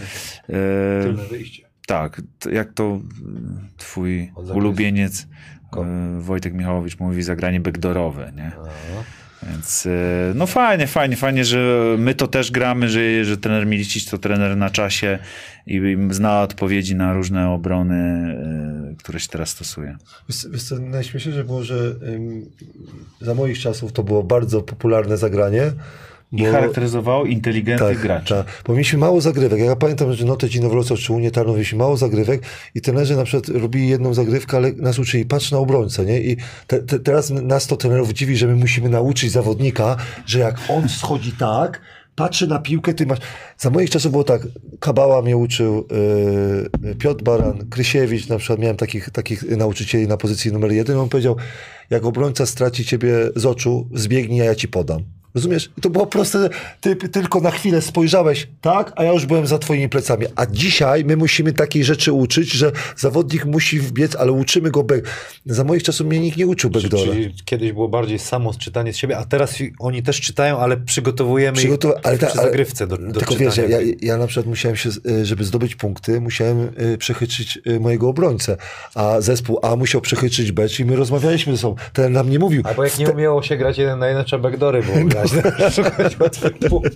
E, 0.49 1.03
Tylne 1.03 1.24
wyjście. 1.31 1.69
tak, 1.86 2.23
jak 2.53 2.73
to 2.73 3.01
twój 3.77 4.32
ulubieniec 4.55 5.27
e, 5.77 6.19
Wojtek 6.20 6.55
Michałowicz 6.55 6.99
mówi, 6.99 7.23
zagranie 7.23 7.61
backdoorowe, 7.61 8.32
nie? 8.36 8.53
No. 8.57 8.65
Więc 9.43 9.86
e, 9.86 10.32
no 10.35 10.47
fajnie, 10.47 10.86
fajnie, 10.86 11.16
fajnie, 11.16 11.44
że 11.44 11.59
my 11.98 12.15
to 12.15 12.27
też 12.27 12.51
gramy, 12.51 12.89
że, 12.89 13.24
że 13.24 13.36
trener 13.36 13.66
Milicic 13.66 14.10
to 14.10 14.19
trener 14.19 14.56
na 14.56 14.70
czasie 14.70 15.19
i, 15.66 15.97
zna 16.10 16.43
odpowiedzi 16.43 16.97
na 16.97 17.12
różne 17.12 17.51
obrony, 17.51 17.94
e, 18.93 18.94
które 18.98 19.20
się 19.20 19.28
teraz 19.28 19.48
stosuje. 19.48 19.97
Wiesz, 20.51 20.62
co, 20.62 20.78
najśmieszniejsze 20.78 21.44
było, 21.44 21.65
że 21.65 21.94
za 23.20 23.35
moich 23.35 23.59
czasów 23.59 23.93
to 23.93 24.02
było 24.02 24.23
bardzo 24.23 24.62
popularne 24.62 25.16
zagranie. 25.16 25.73
I 26.33 26.43
bo- 26.43 26.53
charakteryzował 26.53 27.27
inteligentnych 27.27 27.97
tak, 27.97 28.03
graczy. 28.03 28.35
tak, 28.35 28.47
bo 28.67 28.73
mieliśmy 28.73 28.99
mało 28.99 29.21
zagrywek. 29.21 29.61
Ja 29.61 29.77
pamiętam, 29.77 30.13
że 30.13 30.25
Notę 30.25 30.49
Dzinowrocław 30.49 31.01
czy 31.01 31.13
Unię 31.13 31.31
Tarnów 31.31 31.57
mieliśmy 31.57 31.79
mało 31.79 31.97
zagrywek 31.97 32.43
i 32.75 32.81
trenerzy 32.81 33.17
na 33.17 33.25
przykład 33.25 33.49
robili 33.49 33.89
jedną 33.89 34.15
zagrywkę, 34.15 34.57
ale 34.57 34.73
nas 34.73 34.99
uczyli, 34.99 35.27
patrz 35.27 35.51
na 35.51 35.59
obrońcę, 35.59 36.05
nie? 36.05 36.21
I 36.21 36.37
te, 36.67 36.79
te, 36.79 36.99
teraz 36.99 37.31
nas 37.31 37.67
to 37.67 37.77
trenerów 37.77 38.13
dziwi, 38.13 38.37
że 38.37 38.47
my 38.47 38.55
musimy 38.55 38.89
nauczyć 38.89 39.33
zawodnika, 39.33 39.97
że 40.27 40.39
jak 40.39 40.59
on 40.69 40.89
schodzi 40.89 41.33
tak, 41.33 41.81
patrzy 42.19 42.47
na 42.47 42.59
piłkę, 42.59 42.95
ty 42.95 43.07
masz... 43.07 43.19
Za 43.59 43.71
moich 43.71 43.91
czasów 43.91 44.13
było 44.13 44.25
tak, 44.25 44.43
Kabała 44.81 45.23
mnie 45.23 45.37
uczył, 45.37 45.87
yy, 46.83 46.95
Piotr 46.95 47.25
Baran, 47.25 47.69
Krysiewicz, 47.71 48.29
na 48.29 48.39
przykład 48.39 48.59
miałem 48.59 48.77
takich, 48.77 49.11
takich 49.11 49.57
nauczycieli 49.57 50.09
na 50.09 50.17
pozycji 50.17 50.53
numer 50.53 50.73
jeden, 50.73 50.97
on 50.97 51.09
powiedział, 51.09 51.37
jak 51.91 52.05
obrońca 52.05 52.47
straci 52.47 52.85
ciebie 52.85 53.15
z 53.37 53.47
oczu, 53.47 53.89
zbiegnij, 53.95 54.41
a 54.41 54.45
ja 54.45 54.55
ci 54.55 54.69
podam. 54.69 55.18
Rozumiesz? 55.35 55.71
I 55.79 55.81
to 55.81 55.91
było 55.91 56.07
proste. 56.07 56.49
Ty 56.81 56.97
tylko 56.97 57.41
na 57.41 57.51
chwilę 57.51 57.83
spojrzałeś, 57.83 58.49
tak, 58.61 58.93
a 58.97 59.05
ja 59.05 59.13
już 59.13 59.27
byłem 59.27 59.47
za 59.47 59.59
twoimi 59.59 59.89
plecami. 59.89 60.27
A 60.37 60.47
dzisiaj 60.47 61.05
my 61.05 61.17
musimy 61.17 61.53
takiej 61.53 61.85
rzeczy 61.85 62.13
uczyć, 62.13 62.53
że 62.53 62.73
zawodnik 62.97 63.45
musi 63.45 63.81
wbiec, 63.81 64.17
ale 64.17 64.33
uczymy 64.33 64.71
go 64.71 64.85
back. 64.85 65.07
Za 65.47 65.65
moich 65.65 65.83
czasów 65.83 66.07
mnie 66.07 66.21
nikt 66.21 66.37
nie 66.39 66.47
uczył 66.47 66.71
backdoora. 66.71 67.13
Czyli 67.13 67.35
kiedyś 67.45 67.73
było 67.73 67.89
bardziej 67.89 68.19
samo 68.19 68.55
czytanie 68.55 68.93
z 68.93 68.97
siebie, 68.97 69.19
a 69.19 69.25
teraz 69.25 69.61
i- 69.61 69.73
oni 69.79 70.03
też 70.03 70.21
czytają, 70.21 70.59
ale 70.59 70.77
przygotowujemy 70.77 71.59
Przygotowa- 71.59 71.99
ich 71.99 72.07
ale 72.07 72.19
ta- 72.19 72.27
przy 72.27 72.37
zagrywce 72.37 72.87
do, 72.87 72.99
do 72.99 73.13
Tylko 73.21 73.33
czytania. 73.35 73.51
wiesz, 73.51 73.57
ja, 73.69 73.79
ja 74.03 74.17
na 74.17 74.27
przykład 74.27 74.47
musiałem 74.47 74.77
się, 74.77 74.91
y, 75.11 75.27
żeby 75.27 75.45
zdobyć 75.45 75.75
punkty, 75.77 76.21
musiałem 76.21 76.71
y, 76.95 76.99
przechytrzyć 76.99 77.59
y, 77.67 77.81
mojego 77.81 78.09
obrońcę, 78.09 78.57
a 78.95 79.21
zespół 79.21 79.59
A 79.63 79.77
musiał 79.77 80.01
przechytrzyć 80.01 80.53
B, 80.53 80.69
czyli 80.69 80.91
my 80.91 80.97
rozmawialiśmy 80.97 81.53
ze 81.53 81.59
sobą. 81.59 81.77
Ten 81.93 82.13
nam 82.13 82.31
nie 82.31 82.39
mówił. 82.39 82.63
Albo 82.65 82.85
jak 82.85 82.99
nie 82.99 83.11
umiało 83.11 83.43
się 83.43 83.57
grać 83.57 83.79
jeden 83.79 83.99
na 83.99 84.09
jeden, 84.09 84.25
trzeba 84.25 84.43
backdoory 84.43 84.83
było 84.83 84.97
grać. 85.27 85.74
Szukać 85.74 86.20
łatwych 86.20 86.53
punktów. 86.59 86.93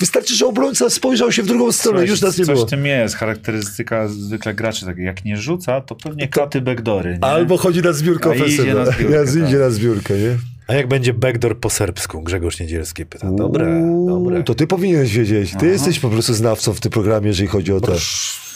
Wystarczy, 0.00 0.34
że 0.34 0.46
obrońca 0.46 0.90
spojrzał 0.90 1.32
się 1.32 1.42
w 1.42 1.46
drugą 1.46 1.72
stronę, 1.72 2.06
już 2.06 2.20
nas 2.20 2.38
nie 2.38 2.44
coś 2.44 2.54
było. 2.54 2.66
w 2.66 2.70
tym 2.70 2.86
jest, 2.86 3.14
charakterystyka 3.14 4.08
zwykle 4.08 4.54
graczy, 4.54 4.86
tak 4.86 4.98
jak 4.98 5.24
nie 5.24 5.36
rzuca, 5.36 5.80
to 5.80 5.94
pewnie 5.94 6.28
katy 6.28 6.60
backdoory. 6.60 7.18
Nie? 7.22 7.24
Albo 7.28 7.56
chodzi 7.56 7.82
na 7.82 7.92
zbiórkę 7.92 8.30
A 8.30 8.34
idzie 8.34 8.44
ofensywną. 8.44 8.74
na 8.74 8.84
zbiórkę, 8.90 9.12
Ja 9.14 9.24
tak. 9.24 9.48
idzie 9.48 9.58
na 9.58 9.70
zbiórkę, 9.70 10.14
nie? 10.18 10.36
A 10.66 10.74
jak 10.74 10.88
będzie 10.88 11.14
backdoor 11.14 11.58
po 11.60 11.70
serbsku? 11.70 12.22
Grzegorz 12.22 12.60
Niedzielski 12.60 13.06
pyta. 13.06 13.30
Dobre, 13.32 13.66
Uuu, 13.66 14.08
dobre. 14.08 14.42
To 14.42 14.54
ty 14.54 14.66
powinieneś 14.66 15.12
wiedzieć. 15.16 15.52
Ty 15.60 15.66
jesteś 15.66 15.98
po 16.00 16.08
prostu 16.10 16.34
znawcą 16.34 16.74
w 16.74 16.80
tym 16.80 16.92
programie, 16.92 17.26
jeżeli 17.28 17.48
chodzi 17.48 17.72
o 17.72 17.80
to. 17.80 17.92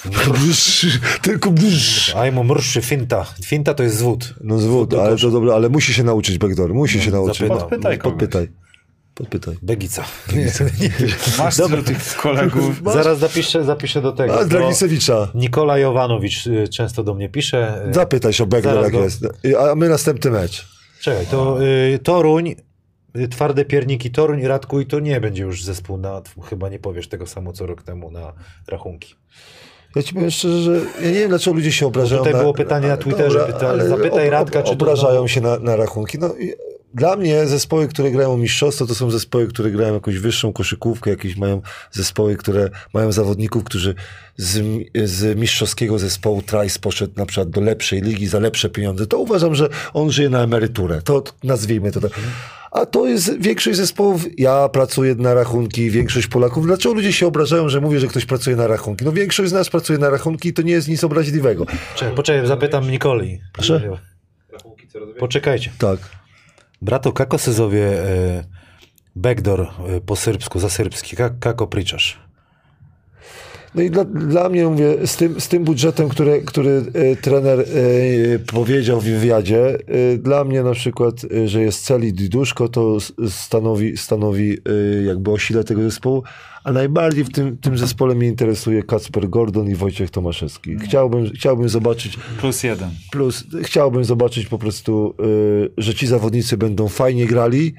Brrr, 0.04 0.36
Tylko 1.22 1.50
brrr. 1.50 2.16
Ajmo 2.16 2.44
mrszy 2.44 2.82
finta. 2.82 3.26
Finta 3.44 3.74
to 3.74 3.82
jest 3.82 3.96
zwód. 3.96 4.34
No 4.40 4.58
zwód, 4.58 4.94
ale 4.94 5.16
to 5.16 5.30
dobra, 5.30 5.54
ale 5.54 5.68
musi 5.68 5.94
się 5.94 6.04
nauczyć 6.04 6.38
backdoor, 6.38 6.74
musi 6.74 7.00
się 7.00 7.10
nauczyć. 7.10 7.38
zapytam. 7.38 7.58
Podpytaj 7.58 7.98
kogoś. 7.98 8.12
Podpytaj. 8.20 8.48
Podpytaj. 9.14 9.54
Begica. 9.62 10.04
Masz 11.38 11.56
tylu 11.56 11.82
tych 11.82 12.16
kolegów. 12.16 12.82
Zaraz 12.94 13.18
zapiszę, 13.18 13.64
zapiszę 13.64 14.02
do 14.02 14.12
tego. 14.12 14.34
A, 14.34 14.38
bo 14.38 14.44
Dragicewicza. 14.44 15.28
Nikola 15.34 15.78
Jovanowicz 15.78 16.46
y, 16.46 16.68
często 16.68 17.04
do 17.04 17.14
mnie 17.14 17.28
pisze. 17.28 17.84
y, 17.90 17.94
Zapytaj 17.94 18.32
się 18.32 18.44
o 18.44 18.60
Zaraz 18.62 18.82
jak 18.84 18.92
go- 18.92 19.02
jest. 19.04 19.24
A 19.70 19.74
my 19.74 19.88
następny 19.88 20.30
mecz. 20.30 20.68
Czekaj, 21.00 21.26
to 21.26 21.62
y, 21.62 21.98
Toruń, 21.98 22.54
y, 23.16 23.28
twarde 23.28 23.64
pierniki 23.64 24.10
Toruń 24.10 24.42
Radku 24.46 24.80
i 24.80 24.86
to 24.86 25.00
nie 25.00 25.20
będzie 25.20 25.42
już 25.42 25.64
zespół 25.64 25.96
na, 25.98 26.22
chyba 26.50 26.68
nie 26.68 26.78
powiesz 26.78 27.08
tego 27.08 27.26
samo 27.26 27.52
co 27.52 27.66
rok 27.66 27.82
temu 27.82 28.10
na 28.10 28.32
rachunki. 28.68 29.14
Ja 29.96 30.02
ci 30.02 30.14
powiem 30.14 30.30
szczerze, 30.30 30.62
że 30.62 30.72
ja 31.02 31.08
nie 31.08 31.18
wiem, 31.20 31.28
dlaczego 31.28 31.56
ludzie 31.56 31.72
się 31.72 31.86
obrażają. 31.86 32.18
tutaj 32.20 32.32
na, 32.34 32.40
było 32.40 32.54
pytanie 32.54 32.88
na 32.88 32.96
Twitterze, 32.96 33.38
pyta- 33.38 33.66
ale 33.68 33.88
zapytaj 33.88 34.30
Radka, 34.30 34.58
czy 34.62 34.68
to 34.68 34.72
obrażają 34.72 35.12
znowu- 35.14 35.28
się 35.28 35.40
na, 35.40 35.58
na 35.58 35.76
rachunki. 35.76 36.18
No, 36.18 36.34
dla 36.94 37.16
mnie 37.16 37.46
zespoły, 37.46 37.88
które 37.88 38.10
grają 38.10 38.36
mistrzostwo, 38.36 38.86
to 38.86 38.94
są 38.94 39.10
zespoły, 39.10 39.46
które 39.46 39.70
grają 39.70 39.94
jakąś 39.94 40.18
wyższą 40.18 40.52
koszykówkę, 40.52 41.10
jakieś 41.10 41.36
mają 41.36 41.62
zespoły, 41.90 42.36
które 42.36 42.70
mają 42.94 43.12
zawodników, 43.12 43.64
którzy 43.64 43.94
z, 44.36 44.62
z 45.04 45.38
mistrzowskiego 45.38 45.98
zespołu 45.98 46.42
Trice 46.42 46.78
poszedł 46.78 47.12
na 47.16 47.26
przykład 47.26 47.50
do 47.50 47.60
lepszej 47.60 48.02
ligi 48.02 48.26
za 48.26 48.38
lepsze 48.38 48.70
pieniądze. 48.70 49.06
To 49.06 49.18
uważam, 49.18 49.54
że 49.54 49.68
on 49.92 50.10
żyje 50.10 50.30
na 50.30 50.42
emeryturę. 50.42 51.02
To 51.02 51.22
nazwijmy 51.44 51.92
to 51.92 52.00
tak. 52.00 52.10
A 52.70 52.86
to 52.86 53.06
jest 53.06 53.40
większość 53.40 53.78
zespołów. 53.78 54.26
Ja 54.38 54.68
pracuję 54.68 55.14
na 55.14 55.34
rachunki, 55.34 55.90
większość 55.90 56.26
Polaków. 56.26 56.66
Dlaczego 56.66 56.94
ludzie 56.94 57.12
się 57.12 57.26
obrażają, 57.26 57.68
że 57.68 57.80
mówię, 57.80 58.00
że 58.00 58.06
ktoś 58.06 58.26
pracuje 58.26 58.56
na 58.56 58.66
rachunki? 58.66 59.04
No 59.04 59.12
większość 59.12 59.50
z 59.50 59.52
nas 59.52 59.70
pracuje 59.70 59.98
na 59.98 60.10
rachunki 60.10 60.48
i 60.48 60.52
to 60.52 60.62
nie 60.62 60.72
jest 60.72 60.88
nic 60.88 61.04
obraźliwego. 61.04 61.66
Czekaj, 61.94 62.14
poczekaj, 62.14 62.46
zapytam 62.46 62.90
Nikoli. 62.90 63.40
Proszę? 63.52 63.98
Poczekajcie. 65.18 65.70
Tak. 65.78 66.21
Brato, 66.82 67.14
kako 67.14 67.38
se 67.38 67.52
zove 67.52 67.80
e, 67.80 68.42
backdoor 69.14 69.60
e, 69.60 70.00
po 70.00 70.16
serbsku, 70.16 70.58
za 70.58 70.68
serbski? 70.68 71.16
Ka, 71.16 71.30
kako 71.40 71.66
pričaš? 71.66 72.18
No 73.74 73.82
i 73.82 73.90
dla, 73.90 74.04
dla 74.04 74.48
mnie, 74.48 74.64
mówię, 74.66 75.06
z 75.06 75.16
tym, 75.16 75.40
z 75.40 75.48
tym 75.48 75.64
budżetem, 75.64 76.08
który, 76.08 76.42
który 76.42 76.84
e, 76.94 77.16
trener 77.16 77.60
e, 77.60 77.64
powiedział 78.38 79.00
w 79.00 79.04
wywiadzie, 79.04 79.78
e, 80.12 80.18
dla 80.18 80.44
mnie 80.44 80.62
na 80.62 80.72
przykład, 80.72 81.14
e, 81.24 81.48
że 81.48 81.62
jest 81.62 81.84
Celi 81.84 82.12
Diduszko, 82.12 82.68
to 82.68 82.98
stanowi, 83.28 83.96
stanowi 83.96 84.52
e, 84.52 85.02
jakby 85.02 85.30
o 85.30 85.38
sile 85.38 85.64
tego 85.64 85.82
zespołu, 85.82 86.22
a 86.64 86.72
najbardziej 86.72 87.24
w 87.24 87.30
tym, 87.32 87.56
tym 87.56 87.78
zespole 87.78 88.14
mnie 88.14 88.28
interesuje 88.28 88.82
Kacper 88.82 89.28
Gordon 89.28 89.68
i 89.70 89.74
Wojciech 89.74 90.10
Tomaszewski. 90.10 90.76
Chciałbym, 90.78 91.30
chciałbym 91.30 91.68
zobaczyć, 91.68 92.18
Plus 92.40 92.62
jeden. 92.62 92.90
plus 93.10 93.44
chciałbym 93.62 94.04
zobaczyć 94.04 94.46
po 94.46 94.58
prostu, 94.58 95.14
że 95.78 95.94
ci 95.94 96.06
zawodnicy 96.06 96.56
będą 96.56 96.88
fajnie 96.88 97.26
grali 97.26 97.74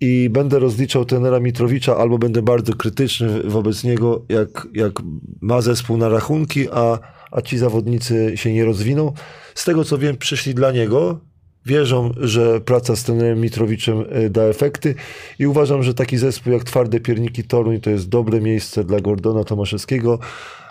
i 0.00 0.30
będę 0.30 0.58
rozliczał 0.58 1.04
trenera 1.04 1.40
Mitrowicza 1.40 1.96
albo 1.96 2.18
będę 2.18 2.42
bardzo 2.42 2.74
krytyczny 2.74 3.42
wobec 3.42 3.84
niego, 3.84 4.24
jak, 4.28 4.68
jak 4.74 4.92
ma 5.40 5.60
zespół 5.60 5.96
na 5.96 6.08
rachunki, 6.08 6.68
a, 6.72 6.98
a 7.30 7.42
ci 7.42 7.58
zawodnicy 7.58 8.32
się 8.34 8.52
nie 8.52 8.64
rozwiną. 8.64 9.12
Z 9.54 9.64
tego 9.64 9.84
co 9.84 9.98
wiem, 9.98 10.16
przyszli 10.16 10.54
dla 10.54 10.72
niego. 10.72 11.20
Wierzą, 11.66 12.12
że 12.20 12.60
praca 12.60 12.96
z 12.96 13.04
trenerem 13.04 13.40
Mitrowiczem 13.40 14.00
y, 14.00 14.30
da 14.30 14.42
efekty 14.42 14.94
i 15.38 15.46
uważam, 15.46 15.82
że 15.82 15.94
taki 15.94 16.18
zespół 16.18 16.52
jak 16.52 16.64
Twarde 16.64 17.00
Pierniki 17.00 17.44
Toruń 17.44 17.80
to 17.80 17.90
jest 17.90 18.08
dobre 18.08 18.40
miejsce 18.40 18.84
dla 18.84 19.00
Gordona 19.00 19.44
Tomaszewskiego, 19.44 20.18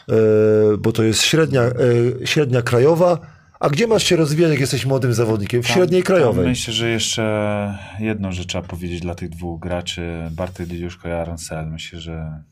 y, 0.09 0.13
bo 0.77 0.91
to 0.91 1.03
jest 1.03 1.21
średnia, 1.21 1.63
y, 2.21 2.27
średnia 2.27 2.61
krajowa. 2.61 3.32
A 3.63 3.69
gdzie 3.69 3.87
masz 3.87 4.03
się 4.03 4.15
rozwijać, 4.15 4.51
jak 4.51 4.59
jesteś 4.59 4.85
młodym 4.85 5.13
zawodnikiem? 5.13 5.63
W 5.63 5.67
średniej 5.67 6.03
Tam 6.03 6.07
krajowej. 6.07 6.47
Myślę, 6.47 6.73
że 6.73 6.89
jeszcze 6.89 7.77
jedną 7.99 8.31
rzecz 8.31 8.47
trzeba 8.47 8.67
powiedzieć 8.67 9.01
dla 9.01 9.15
tych 9.15 9.29
dwóch 9.29 9.59
graczy, 9.59 10.29
Bartek 10.31 10.67
Didiuszko 10.67 11.07
i 11.07 11.11
Aaron 11.11 11.37
Sell. 11.37 11.67
Myślę, 11.67 11.99
że 11.99 12.43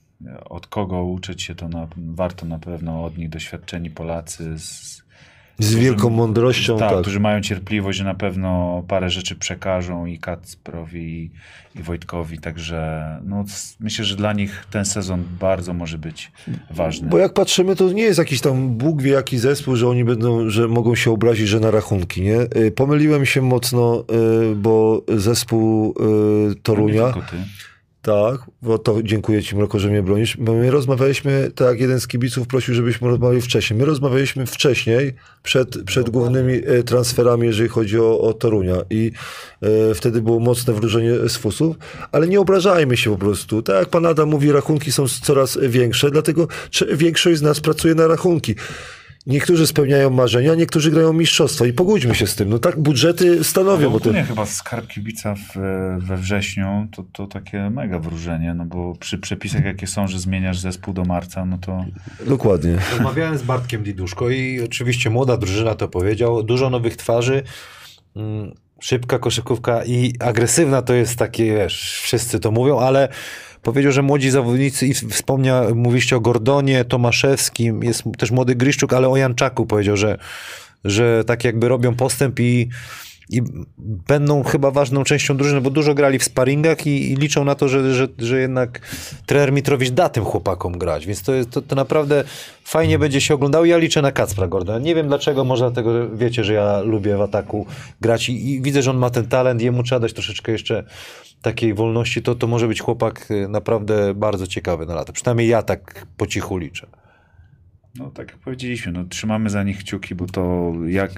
od 0.45 0.67
kogo 0.67 1.03
uczyć 1.03 1.43
się, 1.43 1.55
to 1.55 1.69
na, 1.69 1.87
warto 1.97 2.45
na 2.45 2.59
pewno 2.59 3.03
od 3.03 3.17
nich 3.17 3.29
doświadczeni 3.29 3.89
Polacy 3.89 4.59
z, 4.59 5.00
Z 5.63 5.75
wielką 5.75 6.09
mądrością, 6.09 6.77
tak, 6.77 6.89
tak. 6.89 7.01
którzy 7.01 7.19
mają 7.19 7.41
cierpliwość, 7.41 7.97
że 7.97 8.03
na 8.03 8.13
pewno 8.13 8.83
parę 8.87 9.09
rzeczy 9.09 9.35
przekażą 9.35 10.05
i 10.05 10.19
Kacprowi 10.19 11.31
i, 11.75 11.83
Wojtkowi, 11.83 12.39
także 12.39 13.05
no, 13.25 13.45
myślę, 13.79 14.05
że 14.05 14.15
dla 14.15 14.33
nich 14.33 14.65
ten 14.71 14.85
sezon 14.85 15.23
bardzo 15.39 15.73
może 15.73 15.97
być 15.97 16.31
ważny. 16.71 17.09
Bo 17.09 17.17
jak 17.17 17.33
patrzymy, 17.33 17.75
to 17.75 17.91
nie 17.91 18.03
jest 18.03 18.19
jakiś 18.19 18.41
tam 18.41 18.69
Bóg 18.69 19.01
wie 19.01 19.11
jaki 19.11 19.37
zespół, 19.37 19.75
że 19.75 19.89
oni 19.89 20.03
będą, 20.03 20.49
że 20.49 20.67
mogą 20.67 20.95
się 20.95 21.11
obrazić, 21.11 21.47
że 21.47 21.59
na 21.59 21.71
rachunki, 21.71 22.21
nie? 22.21 22.39
Y, 22.41 22.71
Pomyliłem 22.75 23.25
się 23.25 23.41
mocno, 23.41 24.03
y, 24.51 24.55
bo 24.55 25.01
zespół 25.07 25.95
y, 26.51 26.55
Torunia, 26.55 27.13
ty. 27.13 27.37
Tak, 28.01 28.41
bo 28.61 28.77
to 28.77 29.03
dziękuję 29.03 29.43
ci 29.43 29.55
Mroko, 29.55 29.79
że 29.79 29.89
mnie 29.89 30.03
bronisz, 30.03 30.37
bo 30.37 30.53
my 30.53 30.71
rozmawialiśmy, 30.71 31.51
tak 31.55 31.79
jeden 31.79 31.99
z 31.99 32.07
kibiców 32.07 32.47
prosił, 32.47 32.73
żebyśmy 32.73 33.07
rozmawiali 33.07 33.41
wcześniej. 33.41 33.79
My 33.79 33.85
rozmawialiśmy 33.85 34.45
wcześniej, 34.45 35.13
przed, 35.43 35.83
przed 35.83 36.09
głównymi 36.09 36.53
y, 36.53 36.83
transferami, 36.83 37.47
jeżeli 37.47 37.69
chodzi 37.69 37.99
o, 37.99 38.19
o 38.19 38.33
Torunia 38.33 38.75
i 38.89 39.11
y, 39.91 39.95
wtedy 39.95 40.21
było 40.21 40.39
mocne 40.39 40.73
wróżenie 40.73 41.13
z 41.29 41.37
fusów, 41.37 41.75
ale 42.11 42.27
nie 42.27 42.39
obrażajmy 42.39 42.97
się 42.97 43.11
po 43.11 43.17
prostu. 43.17 43.61
Tak 43.61 43.75
jak 43.75 43.89
pan 43.89 44.05
Adam 44.05 44.29
mówi, 44.29 44.51
rachunki 44.51 44.91
są 44.91 45.07
coraz 45.07 45.57
większe, 45.61 46.11
dlatego 46.11 46.47
większość 46.93 47.39
z 47.39 47.41
nas 47.41 47.59
pracuje 47.59 47.95
na 47.95 48.07
rachunki. 48.07 48.55
Niektórzy 49.27 49.67
spełniają 49.67 50.09
marzenia, 50.09 50.55
niektórzy 50.55 50.91
grają 50.91 51.13
mistrzostwa 51.13 51.65
i 51.65 51.73
pogódźmy 51.73 52.15
się 52.15 52.27
z 52.27 52.35
tym. 52.35 52.49
No 52.49 52.59
tak 52.59 52.79
budżety 52.79 53.43
stanowią, 53.43 53.89
bo 53.89 53.99
to... 53.99 54.09
Ogólnie 54.09 54.23
chyba 54.23 54.45
skarb 54.45 54.87
kibica 54.87 55.35
w, 55.35 55.57
we 55.99 56.17
wrześniu 56.17 56.87
to, 56.91 57.03
to 57.11 57.27
takie 57.27 57.69
mega 57.69 57.99
wróżenie, 57.99 58.53
no 58.53 58.65
bo 58.65 58.95
przy 58.95 59.17
przepisach 59.17 59.65
jakie 59.65 59.87
są, 59.87 60.07
że 60.07 60.19
zmieniasz 60.19 60.59
zespół 60.59 60.93
do 60.93 61.05
marca, 61.05 61.45
no 61.45 61.57
to 61.57 61.85
Dokładnie. 62.27 62.77
Rozmawiałem 62.91 63.37
z 63.37 63.41
Bartkiem 63.41 63.83
Diduszko 63.83 64.29
i 64.29 64.61
oczywiście 64.61 65.09
młoda 65.09 65.37
drużyna 65.37 65.75
to 65.75 65.87
powiedział. 65.87 66.43
Dużo 66.43 66.69
nowych 66.69 66.95
twarzy, 66.95 67.43
mm, 68.15 68.51
szybka 68.81 69.19
koszykówka 69.19 69.85
i 69.85 70.13
agresywna 70.19 70.81
to 70.81 70.93
jest 70.93 71.15
takie, 71.15 71.55
wiesz, 71.55 72.01
wszyscy 72.03 72.39
to 72.39 72.51
mówią, 72.51 72.79
ale 72.79 73.07
powiedział, 73.61 73.91
że 73.91 74.01
młodzi 74.01 74.31
zawodnicy 74.31 74.87
i 74.87 74.93
wspomniał, 74.93 75.75
mówiliście 75.75 76.15
o 76.15 76.19
Gordonie, 76.19 76.85
Tomaszewskim, 76.85 77.83
jest 77.83 78.03
też 78.17 78.31
młody 78.31 78.55
Gryszczuk, 78.55 78.93
ale 78.93 79.09
o 79.09 79.17
Janczaku 79.17 79.65
powiedział, 79.65 79.97
że, 79.97 80.17
że 80.83 81.23
tak 81.23 81.43
jakby 81.43 81.69
robią 81.69 81.95
postęp 81.95 82.39
i 82.39 82.69
i 83.31 83.41
będą 84.07 84.43
chyba 84.43 84.71
ważną 84.71 85.03
częścią 85.03 85.37
drużyny, 85.37 85.61
bo 85.61 85.69
dużo 85.69 85.93
grali 85.93 86.19
w 86.19 86.23
sparingach 86.23 86.87
i, 86.87 87.11
i 87.11 87.15
liczą 87.15 87.45
na 87.45 87.55
to, 87.55 87.67
że, 87.67 87.93
że, 87.93 88.07
że 88.17 88.39
jednak 88.39 88.81
trener 89.25 89.53
Mitrowicz 89.53 89.89
da 89.89 90.09
tym 90.09 90.23
chłopakom 90.23 90.77
grać, 90.77 91.05
więc 91.05 91.21
to, 91.23 91.33
jest, 91.33 91.49
to, 91.49 91.61
to 91.61 91.75
naprawdę 91.75 92.23
fajnie 92.63 92.99
będzie 92.99 93.21
się 93.21 93.33
oglądało. 93.33 93.65
Ja 93.65 93.77
liczę 93.77 94.01
na 94.01 94.11
Kacpra 94.11 94.47
Gordona. 94.47 94.79
Nie 94.79 94.95
wiem 94.95 95.07
dlaczego, 95.07 95.43
może 95.43 95.65
dlatego, 95.65 95.93
że 95.93 96.09
wiecie, 96.15 96.43
że 96.43 96.53
ja 96.53 96.81
lubię 96.81 97.17
w 97.17 97.21
ataku 97.21 97.65
grać 98.01 98.29
i, 98.29 98.51
i 98.51 98.61
widzę, 98.61 98.81
że 98.81 98.91
on 98.91 98.97
ma 98.97 99.09
ten 99.09 99.27
talent, 99.27 99.61
jemu 99.61 99.83
trzeba 99.83 99.99
dać 99.99 100.13
troszeczkę 100.13 100.51
jeszcze 100.51 100.83
takiej 101.41 101.73
wolności, 101.73 102.21
to, 102.21 102.35
to 102.35 102.47
może 102.47 102.67
być 102.67 102.81
chłopak 102.81 103.31
y, 103.31 103.47
naprawdę 103.47 104.13
bardzo 104.13 104.47
ciekawy 104.47 104.85
na 104.85 104.95
lata. 104.95 105.13
Przynajmniej 105.13 105.47
ja 105.47 105.63
tak 105.63 106.05
po 106.17 106.27
cichu 106.27 106.57
liczę. 106.57 106.87
no 107.95 108.09
tak 108.09 108.27
jak 108.27 108.37
powiedzieliśmy, 108.37 108.91
no 108.91 109.03
trzymamy 109.03 109.49
za 109.49 109.63
nich 109.63 109.77
kciuki, 109.77 110.15
bo 110.15 110.25
to 110.25 110.73
jak 110.87 111.11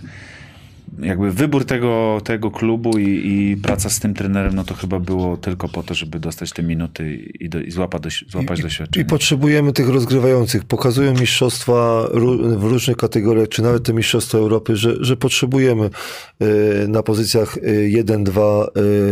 jakby 0.99 1.31
wybór 1.31 1.65
tego, 1.65 2.21
tego 2.23 2.51
klubu 2.51 2.97
i, 2.97 3.07
i 3.07 3.57
praca 3.57 3.89
z 3.89 3.99
tym 3.99 4.13
trenerem, 4.13 4.55
no 4.55 4.63
to 4.63 4.73
chyba 4.73 4.99
było 4.99 5.37
tylko 5.37 5.69
po 5.69 5.83
to, 5.83 5.93
żeby 5.93 6.19
dostać 6.19 6.51
te 6.51 6.63
minuty 6.63 7.15
i, 7.39 7.49
do, 7.49 7.61
i 7.61 7.71
złapać, 7.71 8.01
doś, 8.01 8.25
złapać 8.29 8.59
I, 8.59 8.63
doświadczenie. 8.63 9.05
I 9.05 9.09
potrzebujemy 9.09 9.73
tych 9.73 9.89
rozgrywających. 9.89 10.63
Pokazują 10.63 11.13
mistrzostwa 11.13 12.07
w 12.57 12.63
różnych 12.63 12.97
kategoriach, 12.97 13.49
czy 13.49 13.61
nawet 13.61 13.83
te 13.83 13.93
mistrzostwa 13.93 14.37
Europy, 14.37 14.75
że, 14.75 14.95
że 14.99 15.17
potrzebujemy 15.17 15.89
y, 16.41 16.87
na 16.87 17.03
pozycjach 17.03 17.57
1-2 17.57 18.65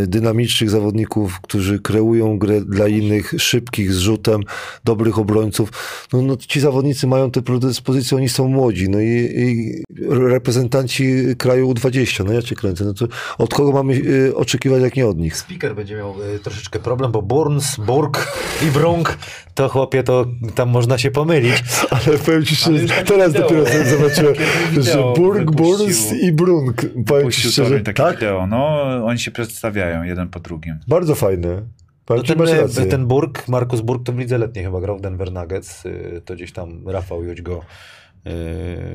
y, 0.03 0.07
dynamicznych 0.07 0.69
zawodników, 0.69 1.41
którzy 1.41 1.79
kreują 1.79 2.37
grę 2.37 2.61
dla 2.61 2.87
innych, 2.87 3.33
szybkich, 3.37 3.93
z 3.93 3.97
rzutem, 3.97 4.41
dobrych 4.83 5.19
obrońców. 5.19 5.71
No, 6.13 6.21
no, 6.21 6.37
ci 6.37 6.59
zawodnicy 6.59 7.07
mają 7.07 7.31
te 7.31 7.41
predyspozycje, 7.41 8.17
oni 8.17 8.29
są 8.29 8.47
młodzi. 8.47 8.89
No 8.89 8.99
i, 9.01 9.29
i 9.35 9.83
reprezentanci 10.09 11.13
kraju 11.37 11.60
U20, 11.63 12.25
no 12.25 12.33
ja 12.33 12.41
cię 12.41 12.55
kręcę. 12.55 12.85
No 12.85 12.93
to 12.93 13.05
od 13.37 13.53
kogo 13.53 13.71
mamy 13.71 13.93
y, 13.93 14.35
oczekiwać, 14.35 14.81
jak 14.81 14.95
nie 14.95 15.07
od 15.07 15.17
nich? 15.17 15.37
Speaker 15.37 15.75
będzie 15.75 15.95
miał 15.95 16.15
y, 16.35 16.39
troszeczkę 16.39 16.79
problem, 16.79 17.11
bo 17.11 17.21
Burns, 17.21 17.77
Burg 17.77 18.27
i 18.67 18.71
Brunk, 18.71 19.17
to 19.55 19.69
chłopie, 19.69 20.03
to 20.03 20.25
tam 20.55 20.69
można 20.69 20.97
się 20.97 21.11
pomylić. 21.11 21.63
Ale 22.07 22.17
powiem 22.17 22.45
ci 22.45 22.55
szczerze, 22.55 23.03
teraz 23.05 23.31
wideo- 23.31 23.41
dopiero 23.41 23.65
sobie 23.65 23.85
zobaczyłem, 23.85 24.35
że 24.79 25.03
Burg, 25.15 25.51
Burns 25.51 26.13
i 26.13 26.31
Brunk. 26.31 26.81
Powiem 27.07 27.31
ci 27.31 27.41
szczerze, 27.41 27.79
takie 27.79 28.03
tak? 28.03 28.15
wideo. 28.15 28.47
No, 28.47 28.81
oni 29.05 29.19
się 29.19 29.31
przedstawiają 29.31 30.03
jeden 30.03 30.29
po 30.29 30.39
drugim. 30.39 30.79
Bardzo 30.87 31.15
fajne. 31.15 31.61
No 32.09 32.23
ten, 32.23 32.89
ten 32.89 33.05
Burg, 33.05 33.47
Markus 33.47 33.81
Burg 33.81 34.03
to 34.03 34.13
w 34.13 34.19
lidze 34.19 34.37
letniej 34.37 34.65
chyba 34.65 34.81
grał 34.81 34.97
w 34.97 35.01
Denver 35.01 35.31
Nuggets, 35.31 35.85
y, 35.85 36.21
to 36.25 36.35
gdzieś 36.35 36.51
tam 36.51 36.89
Rafał 36.89 37.23
Jódź 37.23 37.41
go 37.41 37.61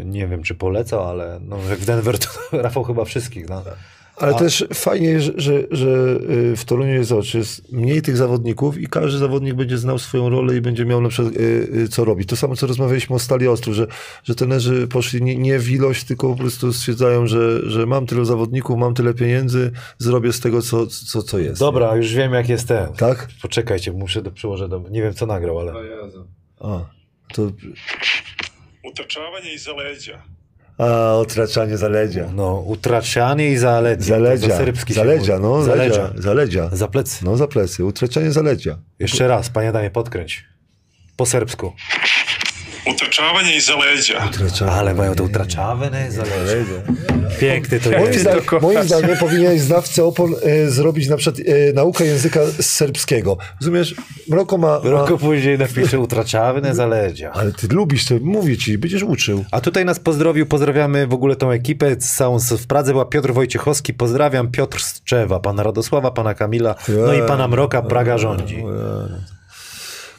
nie 0.05 0.27
wiem 0.27 0.43
czy 0.43 0.55
polecał, 0.55 1.09
ale 1.09 1.41
no, 1.43 1.59
jak 1.71 1.79
w 1.79 1.85
Denver 1.85 2.19
to 2.19 2.29
Rafał 2.63 2.85
chyba 2.85 3.05
wszystkich. 3.05 3.49
No. 3.49 3.63
Ale 4.17 4.35
A- 4.35 4.39
też 4.39 4.65
fajnie, 4.75 5.21
że, 5.21 5.33
że, 5.37 5.53
że 5.71 6.19
y, 6.31 6.57
w 6.57 6.65
Toruniu 6.65 6.93
jest 6.95 7.13
oczy, 7.13 7.39
jest 7.39 7.73
mniej 7.73 8.03
tych 8.03 8.17
zawodników 8.17 8.79
i 8.79 8.87
każdy 8.87 9.19
zawodnik 9.19 9.55
będzie 9.55 9.79
znał 9.79 9.99
swoją 9.99 10.29
rolę 10.29 10.57
i 10.57 10.61
będzie 10.61 10.85
miał 10.85 11.01
na 11.01 11.09
przykład 11.09 11.37
y, 11.37 11.69
y, 11.75 11.89
co 11.89 12.05
robić. 12.05 12.29
To 12.29 12.37
samo, 12.37 12.57
co 12.57 12.67
rozmawialiśmy 12.67 13.17
o 13.17 13.19
Stali 13.19 13.49
Ostrów, 13.49 13.77
że, 13.77 13.87
że 14.25 14.35
trenerzy 14.35 14.89
poszli 14.89 15.23
nie, 15.23 15.37
nie 15.37 15.59
w 15.59 15.71
ilość, 15.71 16.05
tylko 16.05 16.29
po 16.29 16.37
prostu 16.37 16.73
stwierdzają, 16.73 17.27
że, 17.27 17.71
że 17.71 17.87
mam 17.87 18.07
tyle 18.07 18.25
zawodników, 18.25 18.79
mam 18.79 18.95
tyle 18.95 19.15
pieniędzy, 19.15 19.71
zrobię 19.99 20.33
z 20.33 20.41
tego, 20.41 20.63
co, 20.63 20.87
co, 20.87 21.23
co 21.23 21.39
jest. 21.39 21.61
Dobra, 21.61 21.97
już 21.97 22.15
wiem 22.15 22.33
jak 22.33 22.49
jest 22.49 22.69
ten. 22.69 22.93
Tak? 22.93 23.29
Poczekajcie, 23.43 23.93
muszę 23.93 24.23
do 24.23 24.31
przyłożę 24.31 24.69
do... 24.69 24.85
Nie 24.91 25.03
wiem 25.03 25.15
co 25.15 25.27
nagrał, 25.27 25.59
ale... 25.59 25.73
O 25.73 25.83
Jezu. 25.83 26.27
A, 26.61 26.81
to... 27.35 27.43
Utrczanie 28.87 29.55
i 29.55 29.59
zaledzia. 29.59 30.23
A, 30.79 31.13
otraczanie 31.15 31.77
zaledzia. 31.77 32.29
No, 32.35 32.55
utraczanie 32.67 33.51
i 33.51 33.57
zaledzia. 33.57 34.05
Zaledzia, 34.15 34.49
Za 34.49 34.57
serbski 34.57 34.95
zaledzia, 34.95 35.39
no, 35.39 35.63
Zaledzia. 35.63 35.95
zaledzia, 35.95 36.23
zaledzia. 36.23 36.69
Za 36.73 36.89
plecy. 36.89 37.25
No, 37.25 37.37
za 37.37 37.47
plecy, 37.49 37.85
utraczanie 37.85 38.33
zaledzia. 38.33 38.79
Jeszcze 38.99 39.29
raz, 39.29 39.49
panie 39.51 39.73
damie, 39.73 39.91
podkręć. 39.91 40.45
Po 41.17 41.27
serbsku. 41.27 41.73
Utrczanie 42.91 43.57
i 43.57 43.61
zaledzia. 43.61 44.27
Utraczanie. 44.27 44.71
Ale 44.71 44.95
mają 44.95 45.15
to 45.15 45.25
utraczane 45.25 46.13
zaledzia. 46.13 46.73
Piękny 47.41 47.81
to 47.81 47.91
Moim, 47.91 48.07
jest. 48.07 48.21
zdaniem, 48.21 48.43
moim 48.63 48.83
zdaniem 48.85 49.17
powinien 49.17 49.59
znawcy 49.59 50.05
opon 50.05 50.35
e, 50.43 50.71
zrobić 50.71 51.09
na 51.09 51.17
przykład 51.17 51.47
e, 51.49 51.73
naukę 51.73 52.05
języka 52.05 52.41
serbskiego. 52.61 53.39
Rozumiesz? 53.61 53.95
Mroko 54.29 54.59
ma... 54.59 54.69
ma 54.69 54.91
Roku 54.91 55.19
później 55.19 55.59
napisze 55.59 55.99
utraczane 55.99 56.75
zaledzia. 56.75 57.31
ale 57.33 57.53
ty 57.53 57.67
lubisz 57.71 58.05
to, 58.05 58.15
mówię 58.23 58.57
ci, 58.57 58.79
będziesz 58.79 59.03
uczył. 59.03 59.45
A 59.51 59.61
tutaj 59.61 59.85
nas 59.85 59.99
pozdrowił, 60.01 60.47
pozdrawiamy 60.47 61.07
w 61.07 61.15
ogóle 61.15 61.37
tą 61.37 61.51
ekipę 61.51 61.97
całą 61.97 62.39
w 62.39 62.67
Pradze, 62.67 62.93
była 62.93 63.05
Piotr 63.05 63.33
Wojciechowski, 63.33 63.95
pozdrawiam 63.95 64.51
Piotr 64.51 64.81
Strzewa, 64.81 65.41
pana 65.41 65.63
Radosława, 65.63 66.11
pana 66.11 66.35
Kamila, 66.35 66.75
no 66.89 67.15
i 67.15 67.23
pana 67.23 67.49
Mroka, 67.49 67.83
Praga 67.83 68.19
rządzi. 68.19 68.65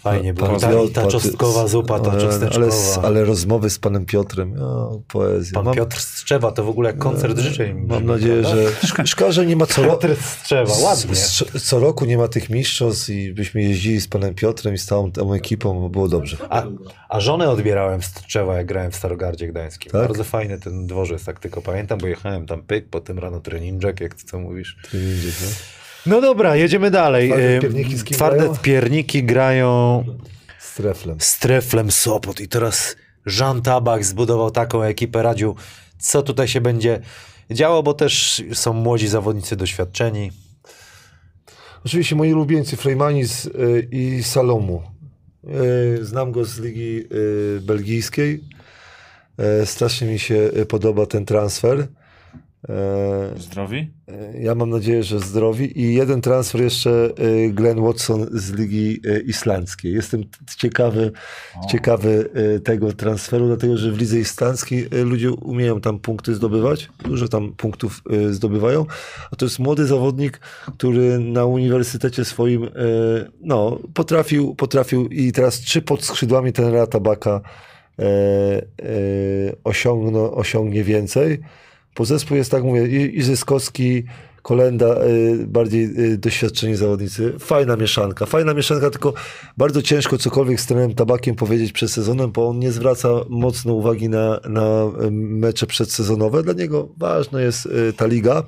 Fajnie 0.01 0.33
było. 0.33 0.47
Pan 0.47 0.59
Ta, 0.59 1.01
ta 1.01 1.07
czosnkowa 1.07 1.67
zupa, 1.67 1.99
ta 1.99 2.11
ale, 2.11 2.21
czosneczkowa. 2.21 2.65
ale, 2.97 3.07
ale 3.07 3.25
rozmowy 3.25 3.69
z 3.69 3.79
panem 3.79 4.05
Piotrem, 4.05 4.61
o, 4.61 5.01
poezja. 5.07 5.53
Pan 5.53 5.65
mam, 5.65 5.75
Piotr 5.75 5.99
Strzewa 5.99 6.51
to 6.51 6.63
w 6.63 6.69
ogóle 6.69 6.89
jak 6.89 6.97
koncert 6.97 7.39
życzeń. 7.39 7.85
mam 7.87 8.05
nadzieję, 8.05 8.43
że... 8.43 8.65
Szk- 8.87 9.05
Szkoda, 9.07 9.31
że 9.31 9.45
nie 9.45 9.55
ma 9.55 9.65
co 9.65 9.83
roku. 9.83 10.01
Piotr 10.01 10.21
Strzewa, 10.23 10.73
ładnie. 10.83 11.15
Co 11.61 11.79
roku 11.79 12.05
nie 12.05 12.17
ma 12.17 12.27
tych 12.27 12.49
mistrzostw 12.49 13.09
i 13.09 13.33
byśmy 13.33 13.61
jeździli 13.63 14.01
z 14.01 14.07
panem 14.07 14.35
Piotrem 14.35 14.73
i 14.73 14.77
z 14.77 14.85
całą 14.85 15.11
tą 15.11 15.33
ekipą, 15.33 15.79
bo 15.81 15.89
było 15.89 16.07
dobrze. 16.07 16.37
A, 16.49 16.63
a 17.09 17.19
żonę 17.19 17.49
odbierałem 17.49 18.01
z 18.01 18.05
Strzewa, 18.05 18.57
jak 18.57 18.65
grałem 18.65 18.91
w 18.91 18.95
Starogardzie 18.95 19.47
Gdańskim. 19.47 19.91
Tak? 19.91 20.01
Bardzo 20.01 20.23
fajny 20.23 20.59
ten 20.59 20.87
dworzec, 20.87 21.23
tak 21.25 21.39
tylko 21.39 21.61
pamiętam, 21.61 21.99
bo 21.99 22.07
jechałem 22.07 22.45
tam 22.45 22.61
pyk, 22.61 22.89
potem 22.89 23.19
rano 23.19 23.39
treninżek, 23.39 23.99
jak 24.01 24.13
ty 24.15 24.23
co 24.25 24.39
mówisz. 24.39 24.77
No? 24.93 25.47
No 26.07 26.21
dobra, 26.21 26.55
jedziemy 26.55 26.91
dalej. 26.91 27.29
Twarde 27.29 27.59
pierniki 27.61 27.97
z 27.97 28.03
kim 28.03 28.15
Twarde 28.17 28.37
grają? 28.37 28.57
pierniki 28.61 29.23
grają 29.23 30.03
Z 30.59 30.73
treflem. 30.75 31.17
z 31.21 31.39
Treflem 31.39 31.91
Sopot 31.91 32.39
i 32.39 32.47
teraz 32.47 32.95
Jean 33.39 33.61
Tabak 33.61 34.05
zbudował 34.05 34.51
taką 34.51 34.83
ekipę. 34.83 35.23
Radziu, 35.23 35.55
co 35.99 36.21
tutaj 36.21 36.47
się 36.47 36.61
będzie 36.61 36.99
działo, 37.51 37.83
bo 37.83 37.93
też 37.93 38.43
są 38.53 38.73
młodzi 38.73 39.07
zawodnicy 39.07 39.55
doświadczeni. 39.55 40.31
Oczywiście 41.85 42.15
moi 42.15 42.33
ulubieńcy 42.33 42.77
Frejmanis 42.77 43.45
y, 43.45 43.87
i 43.91 44.23
Salomu. 44.23 44.83
Y, 45.99 46.05
Znam 46.05 46.31
go 46.31 46.45
z 46.45 46.59
ligi 46.59 47.03
y, 47.57 47.61
belgijskiej. 47.61 48.43
Strasznie 49.65 50.07
mi 50.07 50.19
się 50.19 50.49
podoba 50.67 51.05
ten 51.05 51.25
transfer. 51.25 51.87
Y, 52.69 53.39
Zdrowi? 53.41 53.91
y, 54.09 54.41
Ja 54.41 54.55
mam 54.55 54.69
nadzieję, 54.69 55.03
że 55.03 55.19
zdrowi. 55.19 55.81
I 55.81 55.93
jeden 55.93 56.21
transfer 56.21 56.61
jeszcze 56.61 57.09
y, 57.19 57.49
Glenn 57.53 57.81
Watson 57.81 58.27
z 58.31 58.51
ligi 58.51 59.01
islandzkiej. 59.25 59.93
Jestem 59.93 60.23
ciekawy, 60.57 61.11
ciekawy 61.69 62.29
tego 62.63 62.93
transferu, 62.93 63.47
dlatego 63.47 63.77
że 63.77 63.91
w 63.91 63.97
lidze 63.97 64.19
islandzkiej 64.19 64.87
ludzie 65.05 65.31
umieją 65.31 65.81
tam 65.81 65.99
punkty 65.99 66.35
zdobywać. 66.35 66.89
Dużo 67.05 67.27
tam 67.27 67.53
punktów 67.53 68.01
zdobywają. 68.29 68.85
A 69.31 69.35
to 69.35 69.45
jest 69.45 69.59
młody 69.59 69.85
zawodnik, 69.85 70.39
który 70.77 71.19
na 71.19 71.45
uniwersytecie 71.45 72.25
swoim 72.25 72.69
no, 73.41 73.79
potrafił, 73.93 74.55
potrafił 74.55 75.07
i 75.07 75.31
teraz 75.31 75.61
czy 75.61 75.81
pod 75.81 76.03
skrzydłami 76.03 76.53
tenera 76.53 76.87
Tabaka 76.87 77.41
e, 77.99 78.03
e, 78.03 78.61
osiągną, 79.63 80.31
osiągnie 80.31 80.83
więcej. 80.83 81.39
Bo 81.97 82.05
zespół 82.05 82.37
jest, 82.37 82.51
tak 82.51 82.63
mówię, 82.63 82.87
i, 82.87 83.17
i 83.17 83.23
Zyskowski, 83.23 84.03
Kolenda, 84.41 85.03
y, 85.03 85.47
bardziej 85.47 85.83
y, 86.13 86.17
doświadczeni 86.17 86.75
zawodnicy. 86.75 87.33
Fajna 87.39 87.75
mieszanka, 87.75 88.25
fajna 88.25 88.53
mieszanka, 88.53 88.89
tylko 88.89 89.13
bardzo 89.57 89.81
ciężko 89.81 90.17
cokolwiek 90.17 90.61
z 90.61 90.65
trenerem 90.65 90.95
Tabakiem 90.95 91.35
powiedzieć 91.35 91.71
przed 91.71 91.91
sezonem, 91.91 92.31
bo 92.31 92.47
on 92.49 92.59
nie 92.59 92.71
zwraca 92.71 93.09
mocno 93.29 93.73
uwagi 93.73 94.09
na, 94.09 94.39
na 94.49 94.91
y, 95.05 95.11
mecze 95.11 95.67
przedsezonowe. 95.67 96.43
Dla 96.43 96.53
niego 96.53 96.89
ważna 96.97 97.41
jest 97.41 97.65
y, 97.65 97.93
ta 97.93 98.05
liga. 98.05 98.43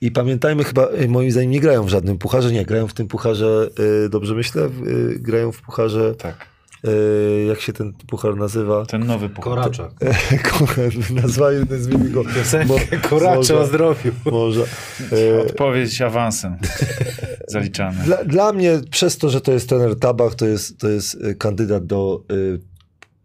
I 0.00 0.10
pamiętajmy, 0.10 0.64
chyba 0.64 0.88
y, 0.88 1.08
moim 1.08 1.30
zdaniem 1.30 1.50
nie 1.50 1.60
grają 1.60 1.82
w 1.82 1.88
żadnym 1.88 2.18
pucharze, 2.18 2.52
nie, 2.52 2.64
grają 2.64 2.88
w 2.88 2.94
tym 2.94 3.08
pucharze, 3.08 3.70
y, 4.04 4.08
dobrze 4.08 4.34
myślę, 4.34 4.70
grają 5.16 5.52
w 5.52 5.62
pucharze, 5.62 6.14
Tak. 6.14 6.55
Y, 6.84 7.44
jak 7.48 7.60
się 7.60 7.72
ten 7.72 7.92
puchar 7.92 8.36
nazywa? 8.36 8.86
Ten 8.86 9.06
nowy 9.06 9.28
puchar. 9.28 9.52
Koracza. 9.52 9.88
Nazwali, 11.22 11.56
nazwijmy 11.70 12.10
go. 12.10 12.24
Piosenkę 12.24 12.98
Koracza 13.08 13.54
o 13.54 13.66
zdrowiu. 13.66 14.12
Może. 14.30 14.64
E, 15.12 15.42
Odpowiedź 15.42 16.00
awansem. 16.02 16.56
Zaliczamy. 17.48 18.04
Dla, 18.04 18.24
dla 18.24 18.52
mnie, 18.52 18.80
przez 18.90 19.18
to, 19.18 19.30
że 19.30 19.40
to 19.40 19.52
jest 19.52 19.68
trener 19.68 19.98
Tabak, 19.98 20.34
to 20.34 20.46
jest, 20.46 20.78
to 20.80 20.88
jest 20.88 21.14
y, 21.14 21.34
kandydat 21.34 21.86
do 21.86 22.22
y, 22.32 22.60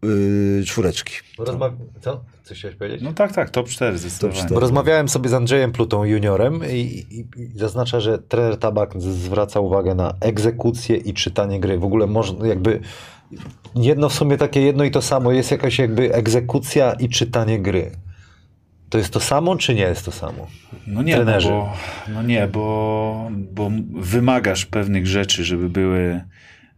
y, 0.08 0.64
czwóreczki. 0.66 1.14
Rozma- 1.38 1.72
Co? 2.00 2.24
Coś 2.44 2.58
chciałeś 2.58 2.76
powiedzieć? 2.76 3.02
No 3.02 3.12
tak, 3.12 3.32
tak, 3.32 3.50
top 3.50 3.68
4 3.68 3.98
zdecydowanie. 3.98 4.38
cztery. 4.40 4.54
Bo 4.54 4.60
rozmawiałem 4.60 5.08
sobie 5.08 5.28
z 5.28 5.34
Andrzejem 5.34 5.72
Plutą 5.72 6.04
juniorem 6.04 6.60
i, 6.70 6.76
i, 7.10 7.40
i 7.40 7.58
zaznacza, 7.58 8.00
że 8.00 8.18
trener 8.18 8.56
Tabak 8.58 8.94
zwraca 9.02 9.60
uwagę 9.60 9.94
na 9.94 10.14
egzekucję 10.20 10.96
i 10.96 11.14
czytanie 11.14 11.60
gry. 11.60 11.78
W 11.78 11.84
ogóle 11.84 12.06
można 12.06 12.46
jakby 12.46 12.80
jedno 13.74 14.08
w 14.08 14.14
sumie 14.14 14.36
takie 14.36 14.60
jedno 14.60 14.84
i 14.84 14.90
to 14.90 15.02
samo. 15.02 15.32
Jest 15.32 15.50
jakaś 15.50 15.78
jakby 15.78 16.14
egzekucja 16.14 16.92
i 16.92 17.08
czytanie 17.08 17.60
gry. 17.60 17.90
To 18.90 18.98
jest 18.98 19.12
to 19.12 19.20
samo, 19.20 19.56
czy 19.56 19.74
nie 19.74 19.82
jest 19.82 20.04
to 20.04 20.12
samo? 20.12 20.46
No 20.86 21.02
nie, 21.02 21.18
no 21.18 21.40
bo, 21.42 21.72
no 22.08 22.22
nie, 22.22 22.48
bo, 22.48 23.30
bo 23.52 23.70
wymagasz 23.94 24.66
pewnych 24.66 25.06
rzeczy, 25.06 25.44
żeby 25.44 25.68
były 25.68 26.20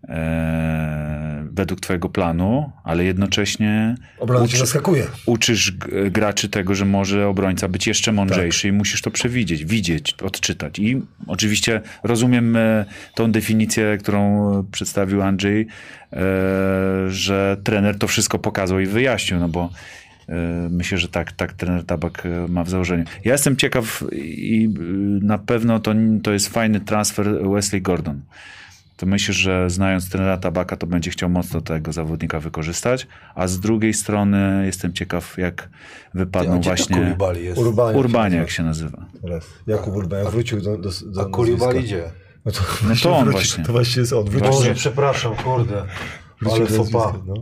e, 0.08 1.44
według 1.52 1.80
twojego 1.80 2.08
planu, 2.08 2.72
ale 2.84 3.04
jednocześnie 3.04 3.94
Obrona 4.18 4.44
uczy- 4.44 4.56
zaskakuje. 4.58 5.06
uczysz 5.26 5.72
graczy 6.10 6.48
tego, 6.48 6.74
że 6.74 6.84
może 6.84 7.28
obrońca 7.28 7.68
być 7.68 7.86
jeszcze 7.86 8.12
mądrzejszy 8.12 8.68
i 8.68 8.72
musisz 8.72 9.02
to 9.02 9.10
przewidzieć, 9.10 9.64
widzieć, 9.64 10.14
odczytać. 10.22 10.78
I 10.78 11.02
oczywiście 11.26 11.80
rozumiem 12.02 12.56
e, 12.56 12.84
tą 13.14 13.32
definicję, 13.32 13.98
którą 14.00 14.50
przedstawił 14.72 15.22
Andrzej, 15.22 15.66
e, 16.12 16.16
że 17.08 17.56
trener 17.64 17.98
to 17.98 18.06
wszystko 18.06 18.38
pokazał 18.38 18.80
i 18.80 18.86
wyjaśnił, 18.86 19.40
no 19.40 19.48
bo 19.48 19.70
myślę, 20.70 20.98
że 20.98 21.08
tak, 21.08 21.32
tak 21.32 21.52
trener 21.52 21.84
Tabak 21.84 22.22
ma 22.48 22.64
w 22.64 22.70
założeniu. 22.70 23.04
Ja 23.24 23.32
jestem 23.32 23.56
ciekaw 23.56 24.04
i 24.22 24.68
na 25.22 25.38
pewno 25.38 25.80
to, 25.80 25.94
to 26.22 26.32
jest 26.32 26.48
fajny 26.48 26.80
transfer 26.80 27.48
Wesley 27.50 27.82
Gordon 27.82 28.20
to 28.96 29.06
myślę, 29.06 29.34
że 29.34 29.70
znając 29.70 30.10
trenera 30.10 30.36
Tabaka, 30.36 30.76
to 30.76 30.86
będzie 30.86 31.10
chciał 31.10 31.30
mocno 31.30 31.60
tego 31.60 31.92
zawodnika 31.92 32.40
wykorzystać, 32.40 33.06
a 33.34 33.46
z 33.46 33.60
drugiej 33.60 33.94
strony 33.94 34.62
jestem 34.66 34.92
ciekaw, 34.92 35.38
jak 35.38 35.68
wypadną 36.14 36.60
właśnie 36.60 36.96
Kulibali 36.96 37.44
jest? 37.44 37.58
Urbanie. 37.58 37.98
Urbanie, 37.98 38.36
jak 38.36 38.50
się 38.50 38.62
nazywa. 38.62 39.04
Teraz. 39.22 39.46
Jakub 39.66 39.94
Urbania 39.94 40.30
wrócił 40.30 40.60
do, 40.60 40.78
do, 40.78 40.90
do 41.06 41.20
A 41.20 41.24
Kulibali 41.24 41.82
gdzie? 41.82 42.04
No 42.44 42.52
to, 42.52 42.60
No 42.88 42.94
to 43.02 43.16
on 43.16 43.30
właśnie. 43.36 43.64
To 43.64 43.72
właśnie 43.72 44.00
jest 44.00 44.12
on. 44.12 44.24
Boże, 44.24 44.74
przepraszam, 44.74 45.36
kurde. 45.36 45.84
Ale 46.50 46.60
nazwiska, 46.60 47.12
no. 47.26 47.34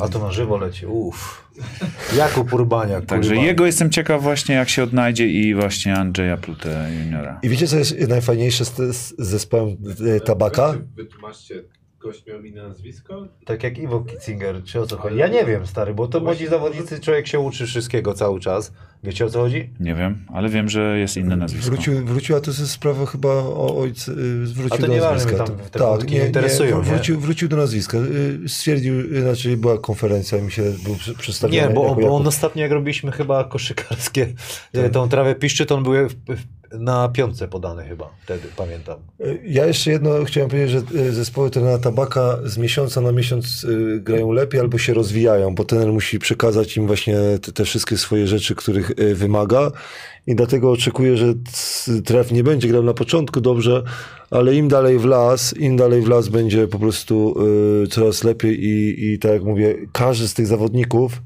A 0.00 0.08
to 0.08 0.18
na 0.18 0.32
żywo 0.32 0.56
leci. 0.56 0.86
Uff. 0.86 1.48
Jakub 2.16 2.52
Urbaniak. 2.52 3.06
Także 3.06 3.30
kurwa. 3.30 3.44
jego 3.44 3.66
jestem 3.66 3.90
ciekaw 3.90 4.22
właśnie, 4.22 4.54
jak 4.54 4.68
się 4.68 4.82
odnajdzie 4.82 5.28
i 5.28 5.54
właśnie 5.54 5.94
Andrzeja 5.94 6.36
Plutę 6.36 6.90
juniora. 7.04 7.40
I 7.42 7.48
wiecie, 7.48 7.66
co 7.66 7.76
jest 7.76 8.08
najfajniejsze 8.08 8.64
z, 8.64 8.76
z 8.96 9.14
zespołem 9.18 9.76
e, 10.16 10.20
Tabaka? 10.20 10.74
Wytłumaczcie, 10.96 11.62
gość 12.04 12.26
miał 12.26 12.42
inne 12.42 12.62
nazwisko? 12.62 13.28
Tak 13.44 13.62
jak 13.62 13.78
Iwo 13.78 14.00
Kitzinger, 14.00 14.64
czy 14.64 14.80
o 14.80 14.86
co 14.86 14.96
chodzi? 14.96 15.16
Ja 15.16 15.28
nie 15.28 15.44
wiem, 15.44 15.66
stary, 15.66 15.94
bo 15.94 16.08
to 16.08 16.20
młodzi 16.20 16.46
zawodnicy, 16.46 17.00
człowiek 17.00 17.26
się 17.26 17.40
uczy 17.40 17.66
wszystkiego 17.66 18.14
cały 18.14 18.40
czas. 18.40 18.72
Wiecie 19.02 19.24
o 19.24 19.30
co 19.30 19.40
chodzi? 19.40 19.70
Nie 19.80 19.94
wiem, 19.94 20.26
ale 20.32 20.48
wiem, 20.48 20.68
że 20.68 20.98
jest 20.98 21.16
inne 21.16 21.36
nazwisko. 21.36 21.70
Wrócił, 21.70 22.04
wróciła 22.04 22.40
to 22.40 22.50
jest 22.50 22.70
sprawa 22.70 23.06
chyba 23.06 23.28
o 23.32 23.78
ojcu, 23.78 24.12
y, 24.12 24.44
wrócił 24.46 24.86
do 24.86 24.96
nazwiska. 24.96 25.44
tam 25.44 25.56
te 25.70 25.78
wątki 25.78 26.14
nie 26.14 26.26
interesują, 26.26 26.76
nie? 26.78 26.82
Wrócił, 26.84 27.20
wrócił 27.20 27.48
do 27.48 27.56
nazwiska. 27.56 27.98
Y, 27.98 28.48
Stwierdził, 28.48 28.94
znaczy 29.22 29.56
była 29.56 29.78
konferencja, 29.78 30.38
mi 30.38 30.52
się 30.52 30.62
był 30.62 30.96
przedstawiony. 31.18 31.68
Nie, 31.68 31.74
bo, 31.74 31.82
jako 31.82 32.00
on 32.00 32.02
Jakub. 32.02 32.26
ostatnio 32.26 32.62
jak 32.62 32.72
robiliśmy 32.72 33.12
chyba 33.12 33.44
koszykarskie, 33.44 34.32
e, 34.72 34.90
tą 34.90 35.08
trawę 35.08 35.34
piszczy, 35.34 35.66
to 35.66 35.74
on 35.74 35.82
był 35.82 36.08
w, 36.08 36.14
w, 36.14 36.53
na 36.78 37.08
piątce 37.08 37.48
podany 37.48 37.84
chyba, 37.84 38.10
wtedy 38.24 38.48
pamiętam. 38.56 38.98
Ja 39.44 39.66
jeszcze 39.66 39.90
jedno 39.90 40.24
chciałem 40.24 40.50
powiedzieć, 40.50 40.70
że 40.70 41.00
y, 41.00 41.12
zespoły 41.12 41.50
trenera 41.50 41.78
Tabaka 41.78 42.38
z 42.44 42.58
miesiąca 42.58 43.00
na 43.00 43.12
miesiąc 43.12 43.64
y, 43.64 44.00
grają 44.00 44.32
lepiej 44.32 44.60
albo 44.60 44.78
się 44.78 44.94
rozwijają, 44.94 45.54
bo 45.54 45.64
trener 45.64 45.92
musi 45.92 46.18
przekazać 46.18 46.76
im 46.76 46.86
właśnie 46.86 47.16
te, 47.42 47.52
te 47.52 47.64
wszystkie 47.64 47.96
swoje 47.96 48.26
rzeczy, 48.26 48.54
których 48.54 48.90
y, 48.90 49.14
wymaga 49.14 49.70
i 50.26 50.34
dlatego 50.34 50.70
oczekuję, 50.70 51.16
że 51.16 51.34
tref 52.04 52.32
nie 52.32 52.44
będzie 52.44 52.68
grał 52.68 52.82
na 52.82 52.94
początku 52.94 53.40
dobrze, 53.40 53.82
ale 54.30 54.54
im 54.54 54.68
dalej 54.68 54.98
w 54.98 55.04
las, 55.04 55.56
im 55.56 55.76
dalej 55.76 56.02
w 56.02 56.08
las 56.08 56.28
będzie 56.28 56.68
po 56.68 56.78
prostu 56.78 57.34
coraz 57.90 58.24
lepiej 58.24 58.64
i, 58.64 59.04
i 59.12 59.18
tak 59.18 59.32
jak 59.32 59.42
mówię, 59.42 59.74
każdy 59.92 60.28
z 60.28 60.34
tych 60.34 60.46
zawodników 60.46 61.20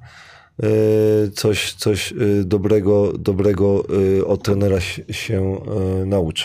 coś, 1.35 1.73
coś 1.73 2.13
y, 2.13 2.45
dobrego, 2.45 3.13
dobrego 3.19 3.85
y, 4.19 4.27
od 4.27 4.43
trenera 4.43 4.81
się, 5.11 5.61
y, 6.03 6.07
nauczy. 6.07 6.45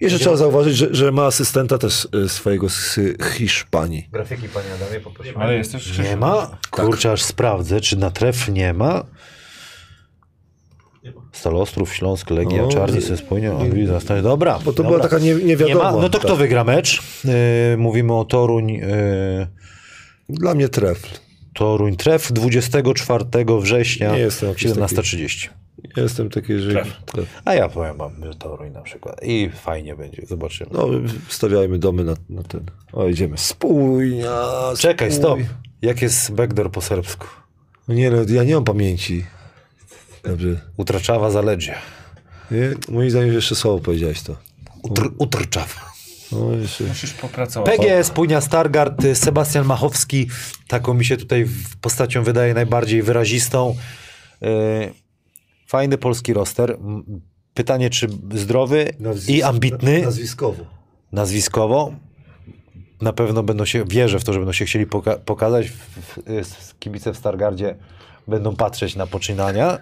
Jeszcze 0.00 0.18
trzeba 0.18 0.36
zauważyć, 0.36 0.76
że, 0.76 0.88
że 0.94 1.12
ma 1.12 1.24
asystenta 1.26 1.78
też 1.78 2.08
y, 2.24 2.28
swojego 2.28 2.68
z 2.68 2.98
Hiszpanii. 3.32 4.08
Grafiki, 4.12 4.48
panie 4.48 4.66
Adamie, 4.74 5.00
poprosimy. 5.00 5.36
Ale 5.36 5.54
jest 5.56 5.72
też 5.72 5.98
Nie 5.98 6.16
ma? 6.16 6.58
Kurczę, 6.70 7.12
aż 7.12 7.22
sprawdzę, 7.22 7.80
czy 7.80 7.96
na 7.96 8.10
tref 8.10 8.48
nie 8.48 8.72
ma. 8.72 9.04
Stalostrów, 11.32 11.94
Śląsk, 11.94 12.30
Legia, 12.30 12.62
No, 12.62 12.68
Czarni, 12.68 12.98
y- 12.98 13.02
Sespójnia, 13.02 13.52
Angliza, 13.58 14.00
Stanie. 14.00 14.22
Dobra. 14.22 14.58
Bo 14.58 14.72
to 14.72 14.82
dobra. 14.82 14.90
była 14.90 15.00
taka 15.02 15.18
nie, 15.18 15.34
Nie 15.34 15.44
niewiadoma. 15.44 15.92
ma? 15.92 16.02
No 16.02 16.08
to 16.08 16.18
kto 16.18 16.28
Tak. 16.28 16.38
wygra 16.38 16.64
mecz? 16.64 17.02
Yy, 17.24 17.76
mówimy 17.76 18.14
o 18.14 18.24
Toruń. 18.24 18.70
Yy, 18.70 18.86
Dla 20.28 20.54
mnie 20.54 20.68
tref. 20.68 21.20
Toruń 21.58 21.96
Tref 21.96 22.32
24 22.32 23.24
września 23.60 24.12
Nie 24.12 24.18
jestem 24.18 24.48
jakiś 24.48 24.66
17.30. 24.66 25.48
Ja 25.96 26.02
jestem 26.02 26.30
taki, 26.30 26.58
że... 26.58 26.84
Tref. 27.06 27.40
A 27.44 27.54
ja 27.54 27.68
powiem 27.68 27.96
że 28.22 28.34
Toruń 28.34 28.70
na 28.70 28.82
przykład. 28.82 29.20
I 29.22 29.50
fajnie 29.50 29.96
będzie, 29.96 30.26
zobaczymy. 30.26 30.70
No, 30.72 30.86
stawiajmy 31.28 31.78
domy 31.78 32.04
na, 32.04 32.14
na 32.30 32.42
ten. 32.42 32.60
O, 32.92 33.08
idziemy. 33.08 33.38
Spójnia. 33.38 34.48
Czekaj, 34.78 35.12
spój. 35.12 35.20
stop. 35.20 35.38
Jak 35.82 36.02
jest 36.02 36.32
backdoor 36.32 36.70
po 36.70 36.80
serbsku? 36.80 37.26
No 37.88 37.94
nie, 37.94 38.10
no, 38.10 38.16
ja 38.28 38.44
nie 38.44 38.54
mam 38.54 38.64
pamięci. 38.64 39.24
Dobrze. 40.24 40.60
Utraczawa 40.76 41.30
zaledzie. 41.30 41.74
Nie? 42.50 42.74
Moim 42.88 43.10
zdaniem 43.10 43.34
jeszcze 43.34 43.54
słowo 43.54 43.78
powiedziałeś 43.78 44.22
to. 44.22 44.36
Utr, 44.82 45.10
utrczawa. 45.18 45.87
No, 46.32 46.52
jeszcze. 46.52 46.84
Musisz 46.84 47.12
popracować. 47.12 47.76
PGS, 47.76 48.10
Płynia 48.10 48.40
Stargard, 48.40 49.02
Sebastian 49.14 49.64
Machowski, 49.66 50.28
taką 50.68 50.94
mi 50.94 51.04
się 51.04 51.16
tutaj 51.16 51.46
postacią 51.80 52.22
wydaje 52.22 52.54
najbardziej 52.54 53.02
wyrazistą. 53.02 53.76
Y, 54.42 54.46
Fajny 55.66 55.98
polski 55.98 56.32
roster. 56.32 56.78
Pytanie, 57.54 57.90
czy 57.90 58.08
zdrowy 58.34 58.92
i 59.28 59.42
ambitny 59.42 60.02
Nazwiskowo. 60.02 60.64
nazwiskowo. 61.12 61.92
Na 63.00 63.12
pewno 63.12 63.42
będą 63.42 63.64
się, 63.64 63.84
wierzę 63.84 64.18
w 64.18 64.24
to, 64.24 64.32
że 64.32 64.38
będą 64.38 64.52
się 64.52 64.64
chcieli 64.64 64.86
poka- 64.86 65.18
pokazać. 65.18 65.68
W, 65.68 65.74
w, 65.74 66.48
w, 66.68 66.78
kibice 66.78 67.12
w 67.12 67.16
Stargardzie 67.16 67.74
będą 68.28 68.56
patrzeć 68.56 68.96
na 68.96 69.06
poczynania. 69.06 69.78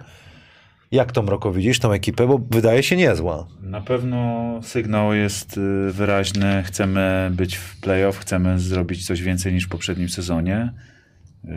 Jak 0.91 1.11
tą 1.11 1.21
Mroko 1.23 1.53
widzisz, 1.53 1.79
tą 1.79 1.91
ekipę, 1.91 2.27
bo 2.27 2.41
wydaje 2.51 2.83
się 2.83 2.95
niezła. 2.95 3.47
Na 3.61 3.81
pewno 3.81 4.59
sygnał 4.63 5.13
jest 5.13 5.57
y, 5.57 5.91
wyraźny. 5.91 6.63
Chcemy 6.63 7.31
być 7.33 7.55
w 7.55 7.79
playoff, 7.81 8.19
chcemy 8.19 8.59
zrobić 8.59 9.05
coś 9.05 9.21
więcej 9.21 9.53
niż 9.53 9.65
w 9.65 9.69
poprzednim 9.69 10.09
sezonie. 10.09 10.73
Y, 11.45 11.49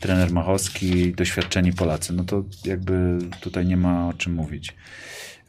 Trener 0.00 0.32
Machowski, 0.32 1.12
doświadczeni 1.12 1.72
Polacy. 1.72 2.12
No 2.12 2.24
to 2.24 2.44
jakby 2.64 3.18
tutaj 3.40 3.66
nie 3.66 3.76
ma 3.76 4.08
o 4.08 4.12
czym 4.12 4.34
mówić. 4.34 4.74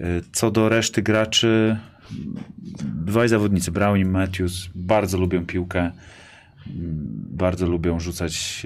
Y, 0.02 0.22
Co 0.32 0.52
do 0.52 0.70
reszty 0.70 1.02
graczy, 1.02 1.78
dwaj 3.06 3.30
zawodnicy, 3.30 3.72
Brown 3.72 3.98
i 3.98 4.06
Matthews, 4.06 4.70
bardzo 4.76 5.18
lubią 5.18 5.46
piłkę. 5.46 5.92
Bardzo 7.38 7.68
lubią 7.68 8.00
rzucać 8.00 8.66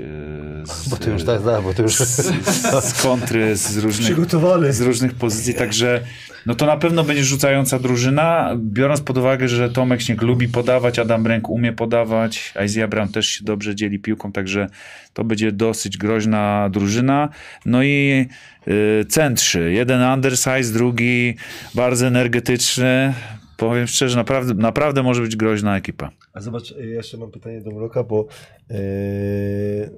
y, 0.64 0.74
z, 0.74 0.90
Bo 0.90 0.98
ty 0.98 1.12
już 1.12 1.24
tak 1.24 1.42
znasz, 1.42 1.64
bo 1.64 1.74
ty 1.74 1.82
już... 1.82 1.96
z 1.96 3.02
kontry, 3.02 3.56
z 3.56 3.78
różnych 3.84 4.74
z 4.74 4.82
różnych 4.82 5.14
pozycji, 5.14 5.54
także 5.54 6.02
no 6.46 6.56
to 6.56 6.66
na 6.66 6.78
pewno 6.78 7.04
będzie 7.04 7.24
rzucająca 7.24 7.80
drużyna, 7.80 8.52
biorąc 8.58 9.02
pod 9.02 9.18
uwagę, 9.18 9.48
że 9.48 9.70
Tomek 9.70 10.02
Śnieg 10.02 10.22
lubi 10.22 10.48
podawać, 10.48 11.00
Adam 11.00 11.28
Ręk 11.28 11.50
umie 11.50 11.74
podawać, 11.74 12.54
Isaiah 12.66 12.90
Brown 12.90 13.10
też 13.10 13.28
się 13.28 13.46
dobrze 13.46 13.76
dzieli 13.76 14.00
piłką, 14.00 14.32
także 14.32 14.68
to 15.14 15.24
będzie 15.24 15.52
dosyć 15.52 15.98
groźna 15.98 16.70
drużyna. 16.72 17.30
No 17.66 17.84
i 17.84 18.26
y, 18.68 19.06
centrzy, 19.10 19.72
jeden 19.72 20.02
undersize, 20.02 20.74
drugi 20.74 21.36
bardzo 21.76 22.08
energetyczny. 22.08 23.14
Powiem 23.60 23.88
szczerze, 23.88 24.18
naprawdę, 24.18 24.54
naprawdę 24.54 25.04
może 25.04 25.22
być 25.22 25.36
groźna 25.36 25.78
ekipa. 25.78 26.10
A 26.34 26.42
zobacz, 26.42 26.72
ja 26.78 26.84
jeszcze 26.86 27.18
mam 27.18 27.32
pytanie 27.32 27.62
do 27.62 27.72
Mroka, 27.72 28.04
bo 28.04 28.28
yy, 28.70 28.78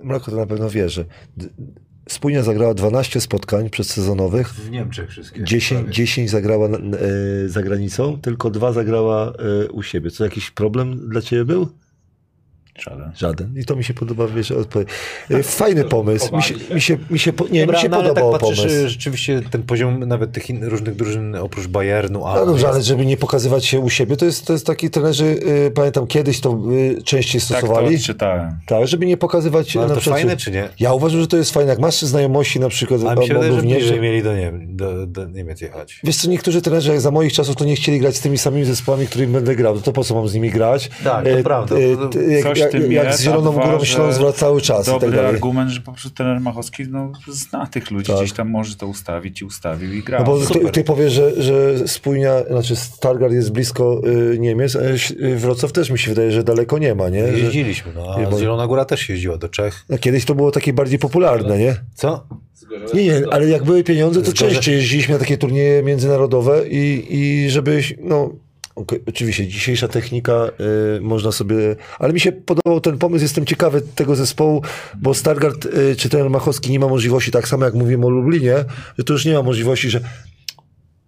Mroko 0.03 0.31
to 0.31 0.38
na 0.38 0.45
pewno 0.45 0.69
wie, 0.69 0.89
że 0.89 1.05
d- 1.38 1.47
Spójnia 2.09 2.43
zagrała 2.43 2.73
12 2.73 3.21
spotkań 3.21 3.69
przedsezonowych, 3.69 4.49
W 4.53 4.69
Niemczech 4.71 5.09
wszystkie. 5.09 5.43
10, 5.43 5.95
10 5.95 6.29
zagrała 6.29 6.67
e, 6.67 6.79
za 7.49 7.61
granicą, 7.63 8.21
tylko 8.21 8.49
dwa 8.49 8.73
zagrała 8.73 9.33
e, 9.65 9.67
u 9.71 9.83
siebie. 9.83 10.11
Co 10.11 10.23
jakiś 10.23 10.51
problem 10.51 11.09
dla 11.09 11.21
ciebie 11.21 11.45
był? 11.45 11.67
Żaden. 12.80 13.11
Żaden. 13.18 13.53
I 13.57 13.65
to 13.65 13.76
mi 13.76 13.84
się 13.84 13.93
podoba, 13.93 14.27
wiesz, 14.27 14.52
odpowiedź. 14.52 14.88
E, 15.31 15.43
Fajny 15.43 15.84
pomysł. 15.84 16.35
Mi 16.35 16.43
się, 16.43 16.56
mi 16.73 16.81
się, 16.81 16.98
mi 17.10 17.19
się, 17.19 17.31
nie, 17.52 17.61
Dobra, 17.61 17.77
mi 17.77 17.81
się 17.84 17.89
no, 17.89 17.98
ale 17.98 18.10
podobał 18.10 18.31
tak 18.31 18.41
patrzysz, 18.41 18.60
pomysł. 18.60 18.76
y, 18.85 18.89
rzeczywiście 18.89 19.41
ten 19.52 19.64
poziom 19.64 19.99
nawet 19.99 20.31
tych 20.31 20.49
in, 20.49 20.64
różnych 20.64 20.95
drużyn 20.95 21.35
oprócz 21.35 21.68
Bayernu, 21.68 22.26
a 22.27 22.35
No 22.35 22.45
dobrze, 22.45 22.68
ale 22.69 22.81
żeby 22.81 23.06
nie 23.06 23.18
pokazywać 23.18 23.65
się 23.65 23.80
u 23.80 23.89
siebie, 23.89 24.18
to 24.18 24.26
jest, 24.26 24.45
to 24.45 24.53
jest 24.53 24.65
taki 24.65 24.89
trenerzy, 24.89 25.26
y, 25.68 25.72
pamiętam 25.76 26.07
kiedyś 26.07 26.39
to 26.39 26.60
y, 26.72 27.02
częściej 27.03 27.41
Tak 27.41 27.49
to 27.49 27.57
stosowali. 27.57 27.95
odczytałem. 27.95 28.56
Tak, 28.65 28.88
żeby 28.88 29.06
nie 29.06 29.18
pokazywać 29.18 29.76
No, 29.76 29.81
ale 29.81 29.88
na 29.89 29.95
to 29.95 30.02
przykład... 30.02 30.22
fajne 30.22 30.38
czy 30.38 30.52
nie? 30.52 30.69
Ja 30.80 30.93
uważam, 30.93 31.22
że 31.22 31.27
to 31.27 31.38
jest 31.38 31.52
fajne. 31.52 31.69
Jak 31.69 31.80
masz 31.80 32.02
znajomości 32.02 32.60
na 32.60 32.69
przykład 32.69 33.02
A 33.07 33.15
mi 33.15 33.27
się 33.27 33.34
wydaje, 33.34 33.52
że 33.52 33.57
również, 33.57 33.77
bliżej 33.77 34.02
mieli 34.02 34.23
do, 34.23 34.35
nie, 34.35 34.52
do, 34.68 35.07
do 35.07 35.26
Niemiec 35.26 35.61
jechać. 35.61 35.99
Wiesz 36.03 36.18
co, 36.18 36.30
niektórzy 36.30 36.61
trenerzy 36.61 36.91
jak 36.91 37.02
za 37.02 37.11
moich 37.11 37.34
czasów 37.34 37.56
to 37.56 37.65
nie 37.65 37.76
chcieli 37.76 37.99
grać 37.99 38.15
z 38.15 38.22
tymi 38.22 38.38
samymi 38.38 38.65
zespołami, 38.65 39.07
którymi 39.07 39.34
będę 39.34 39.56
grał. 39.56 39.76
No 39.76 39.81
to 39.81 39.91
po 39.93 40.03
co 40.03 40.15
mam 40.15 40.27
z 40.27 40.34
nimi 40.34 40.49
grać? 40.49 40.89
Tak, 41.03 41.23
to 41.26 41.30
E, 41.30 41.43
prawda. 41.43 41.76
e, 41.76 41.80
t- 42.10 42.19
jak, 42.61 42.71
tym 42.71 42.91
jak 42.91 43.05
jest, 43.07 43.19
z 43.19 43.23
Zieloną 43.23 43.51
dwa, 43.51 43.65
Górą 43.65 43.83
Śląsk 43.83 44.21
cały 44.35 44.61
czas 44.61 44.88
i 44.88 44.91
Dobry 44.91 45.07
tak 45.07 45.15
dalej. 45.15 45.35
argument, 45.35 45.69
że 45.71 45.81
po 45.81 45.91
prostu 45.91 46.09
trener 46.09 46.39
Machowski 46.41 46.83
no, 46.89 47.11
zna 47.27 47.67
tych 47.67 47.91
ludzi, 47.91 48.07
Tak. 48.07 48.17
gdzieś 48.17 48.31
tam 48.33 48.49
może 48.49 48.75
to 48.75 48.88
ustawić 48.88 49.41
i 49.41 49.45
ustawił 49.45 49.93
i 49.93 50.03
gra. 50.03 50.19
No 50.19 50.25
bo 50.25 50.39
ty, 50.39 50.45
Super. 50.45 50.71
ty 50.71 50.83
powiesz, 50.83 51.13
że, 51.13 51.41
że 51.43 51.88
spójnia, 51.88 52.43
znaczy 52.49 52.75
Stargard 52.75 53.33
jest 53.33 53.51
blisko 53.51 54.01
y, 54.33 54.39
Niemiec, 54.39 54.75
a 54.75 54.79
y, 55.25 55.35
Wrocław 55.38 55.71
też 55.71 55.89
mi 55.89 55.99
się 55.99 56.09
wydaje, 56.11 56.31
że 56.31 56.43
daleko 56.43 56.77
nie 56.77 56.95
ma, 56.95 57.09
nie? 57.09 57.27
Że, 57.27 57.39
Jeździliśmy, 57.39 57.91
no, 57.95 58.15
a 58.15 58.29
bo- 58.29 58.39
Zielona 58.39 58.67
Góra 58.67 58.85
też 58.85 59.09
jeździła 59.09 59.38
do 59.38 59.49
Czech. 59.49 59.85
no, 59.89 59.97
kiedyś 59.97 60.25
to 60.25 60.35
było 60.35 60.51
takie 60.51 60.73
bardziej 60.73 60.99
popularne, 60.99 61.57
nie? 61.57 61.75
Co? 61.95 62.27
Nie, 62.93 63.03
nie, 63.05 63.21
ale 63.31 63.47
jak 63.49 63.63
były 63.63 63.83
pieniądze, 63.83 64.21
to 64.21 64.31
Zgorzę- 64.31 64.38
częściej 64.53 64.75
jeździliśmy 64.75 65.13
na 65.13 65.19
takie 65.19 65.38
turnieje 65.38 65.83
międzynarodowe 65.83 66.67
i, 66.69 67.07
i 67.09 67.49
żeby, 67.49 67.81
no, 67.99 68.29
okej, 68.76 68.99
oczywiście 69.07 69.48
dzisiejsza 69.48 69.88
technika 69.88 70.49
y, 70.98 71.02
można 71.02 71.31
sobie, 71.31 71.76
ale 71.99 72.14
mi 72.14 72.19
się 72.19 72.31
podobał 72.31 72.81
ten 72.81 72.98
pomysł, 72.98 73.23
jestem 73.23 73.45
ciekawy 73.45 73.81
tego 73.95 74.15
zespołu, 74.15 74.61
bo 75.02 75.14
Stargard 75.14 75.65
y, 75.65 75.95
czy 75.95 76.10
ten 76.10 76.30
Machowski 76.30 76.72
nie 76.72 76.80
ma 76.80 76.88
możliwości, 76.88 77.31
tak 77.31 77.48
samo 77.48 77.65
jak 77.65 77.73
mówimy 77.73 78.06
o 78.06 78.10
Lublinie, 78.10 78.56
że 78.98 79.03
to 79.03 79.14
już 79.14 79.26
nie 79.26 79.34
ma 79.34 79.41
możliwości, 79.41 79.89
że 79.89 80.02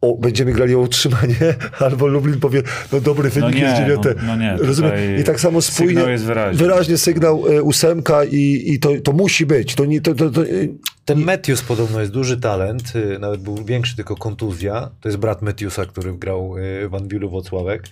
o, 0.04 0.18
będziemy 0.18 0.52
grali 0.54 0.76
o 0.76 0.80
utrzymanie, 0.80 1.56
albo 1.80 2.08
Lublin 2.08 2.40
powie, 2.40 2.62
no 2.92 3.02
dobry 3.02 3.30
wynik 3.30 3.56
nie, 3.56 3.62
jest 3.62 3.78
dziewiąte. 3.78 4.16
no- 4.18 4.24
no 4.28 4.36
nie, 4.36 4.58
Rozumiem? 4.58 5.20
I 5.20 5.24
tak 5.24 5.40
samo 5.40 5.62
spójnie, 5.62 5.94
sygnał 5.94 6.10
jest 6.10 6.26
wyraźny. 6.26 6.58
wyraźnie 6.64 6.98
sygnał 6.98 7.48
y, 7.48 7.64
ósemka 7.64 8.24
i, 8.26 8.64
i 8.66 8.80
to, 8.80 8.90
to 9.04 9.12
musi 9.12 9.46
być. 9.46 9.76
To 9.76 9.86
nie, 9.86 10.02
to, 10.02 10.16
to, 10.16 10.30
to, 10.30 10.44
y, 10.46 10.70
Ten 11.06 11.24
Matthews 11.24 11.62
podobno 11.62 12.00
jest 12.00 12.12
duży 12.12 12.40
talent, 12.40 12.94
y, 12.96 13.20
nawet 13.20 13.42
był 13.42 13.66
większy, 13.66 13.96
tylko 13.96 14.16
kontuzja. 14.16 14.90
To 15.02 15.10
jest 15.10 15.18
brat 15.18 15.42
Matthewsa, 15.42 15.86
który 15.86 16.14
grał 16.18 16.58
y, 16.58 16.90
w 16.90 16.96
Anwilu 16.96 17.30
Wocławek, 17.30 17.84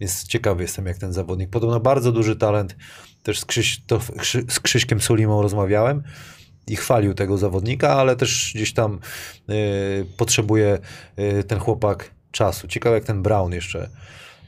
więc 0.00 0.26
ciekawy 0.26 0.62
jestem 0.62 0.86
jak 0.86 0.98
ten 0.98 1.12
zawodnik. 1.12 1.50
Podobno 1.50 1.80
bardzo 1.80 2.12
duży 2.12 2.36
talent. 2.36 2.76
Też 3.22 3.40
z, 3.40 3.44
Krzysztof, 3.44 4.10
Krzy, 4.18 4.44
z 4.48 4.60
Krzyśkiem 4.60 5.00
Sulimą 5.00 5.42
rozmawiałem 5.42 6.02
i 6.66 6.76
chwalił 6.76 7.14
tego 7.14 7.38
zawodnika, 7.38 7.88
ale 7.94 8.16
też 8.16 8.52
gdzieś 8.54 8.72
tam 8.72 8.98
y, 9.50 10.06
potrzebuje 10.16 10.78
y, 11.18 11.44
ten 11.44 11.58
chłopak 11.58 12.10
czasu. 12.30 12.68
Ciekawe 12.68 12.94
jak 12.94 13.04
ten 13.04 13.22
Brown 13.22 13.52
jeszcze. 13.52 13.88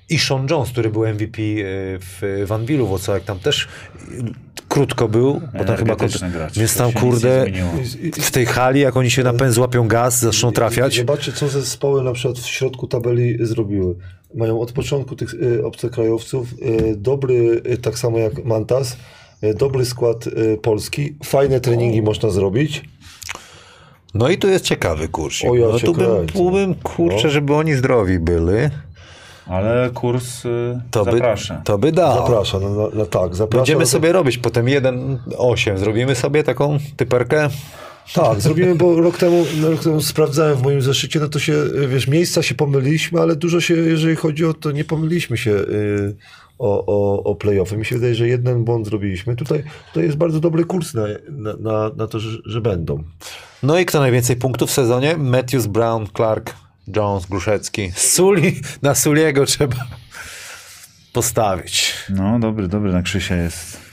I 0.09 0.19
Sean 0.19 0.47
Jones, 0.51 0.71
który 0.71 0.91
był 0.91 1.07
MVP 1.07 1.43
y, 1.43 1.99
w, 2.01 2.45
w 2.47 2.53
Anwilu 2.53 2.87
Wocławek, 2.87 3.25
tam 3.25 3.39
też 3.39 3.65
y, 3.65 3.69
krótko 4.69 5.09
był, 5.09 5.41
bo 5.59 5.65
tam 5.65 5.77
chyba 5.77 5.95
Energetyczny 5.95 6.31
gracz. 6.31 6.59
więc 6.59 6.77
tam 6.77 6.93
kurde 6.93 7.47
w 8.13 8.31
tej 8.31 8.47
hali, 8.47 8.81
jak 8.81 8.97
oni 8.97 9.11
się 9.11 9.23
na 9.23 9.33
pęd 9.33 9.55
złapią 9.55 9.89
gaz, 9.89 10.21
zaczną 10.21 10.53
trafiać. 10.53 10.97
Zobaczcie, 10.97 11.33
co 11.33 11.49
zespoły 11.49 12.03
na 12.03 12.13
przykład 12.13 12.39
w 12.39 12.47
środku 12.47 12.87
tabeli 12.87 13.47
zrobiły. 13.47 13.95
Mają 14.35 14.61
od 14.61 14.73
początku 14.73 15.17
tych 15.17 15.35
y, 15.35 15.65
obcokrajowców 15.65 16.49
y, 16.53 16.97
dobry, 16.97 17.63
y, 17.67 17.79
tak 17.79 17.99
samo 17.99 18.19
jak 18.19 18.45
Mantas, 18.45 18.97
dobry 19.55 19.85
skład 19.85 20.27
y, 20.27 20.59
polski, 20.63 21.15
fajne 21.25 21.61
treningi 21.61 22.03
można 22.03 22.31
zrobić. 22.31 22.83
No 24.15 24.29
i 24.29 24.39
tu 24.39 24.49
jest 24.49 24.65
ciekawy 24.65 25.09
kursik. 25.09 25.51
O, 25.51 25.55
ja 25.55 25.67
no 25.69 25.79
tu 25.79 25.95
bym, 25.95 26.27
tu 26.27 26.51
bym 26.51 26.75
kurczę, 26.75 27.25
No. 27.25 27.31
żeby 27.31 27.55
oni 27.55 27.75
zdrowi 27.75 28.19
byli, 28.19 28.69
Ale 29.47 29.91
kurs 29.95 30.45
y, 30.45 30.81
to 30.91 31.05
by, 31.05 31.11
zaprasza. 31.13 31.63
to 31.65 31.79
by 31.79 31.93
dał. 31.93 32.15
Zapraszam, 32.27 32.63
no, 32.63 32.71
no, 32.71 32.91
no 32.95 33.07
tak, 33.07 33.35
zapraszam. 33.35 33.49
Będziemy 33.61 33.79
no 33.81 33.85
to- 33.87 33.91
sobie 33.91 34.13
robić 34.13 34.39
potem 34.39 34.67
1-8. 34.67 35.79
Zrobimy 35.79 36.15
sobie 36.15 36.43
taką 36.45 36.79
typerkę. 36.97 37.49
Tak, 38.15 38.41
zrobimy, 38.41 38.75
bo 38.75 39.01
rok 39.01 39.19
temu, 39.19 39.45
no, 39.61 39.71
rok 39.71 39.83
temu 39.83 40.01
sprawdzałem 40.03 40.57
w 40.57 40.63
moim 40.63 40.83
zeszycie, 40.83 41.21
no 41.21 41.29
to 41.29 41.39
się, 41.39 41.53
wiesz, 41.89 42.09
miejsca 42.09 42.43
się 42.43 42.55
pomyliliśmy, 42.55 43.21
ale 43.21 43.37
dużo 43.37 43.61
się, 43.61 43.75
jeżeli 43.75 44.17
chodzi 44.17 44.45
o 44.45 44.55
to, 44.55 44.71
nie 44.71 44.85
pomyliliśmy 44.85 45.37
się 45.37 45.51
y, 45.51 46.17
o, 46.65 46.87
o, 46.87 47.23
o 47.25 47.35
play-offy. 47.35 47.77
Mi 47.77 47.85
się 47.85 47.95
wydaje, 47.95 48.15
że 48.15 48.29
jeden 48.29 48.65
błąd 48.65 48.87
zrobiliśmy. 48.87 49.37
Tutaj, 49.37 49.65
tutaj 49.89 50.05
jest 50.05 50.17
bardzo 50.17 50.41
dobry 50.41 50.65
kurs 50.65 50.95
na, 50.95 51.03
na, 51.31 51.55
na, 51.57 51.91
na 51.97 52.07
to, 52.07 52.21
że, 52.21 52.39
że 52.45 52.61
będą. 52.61 53.05
No 53.63 53.79
i 53.79 53.87
kto 53.87 54.01
najwięcej 54.01 54.37
punktów 54.37 54.71
w 54.71 54.73
sezonie? 54.73 55.17
Matthews, 55.17 55.67
Brown, 55.67 56.07
Clark, 56.17 56.55
Jones, 56.97 57.27
Gruszecki. 57.27 57.93
Suli, 57.97 58.61
na 58.83 58.95
Suliego 58.95 59.47
trzeba 59.47 59.77
postawić. 61.13 61.95
No 62.11 62.39
dobry, 62.39 62.69
dobry 62.69 62.93
na 62.93 63.03
Krzysia 63.03 63.37
jest. 63.37 63.84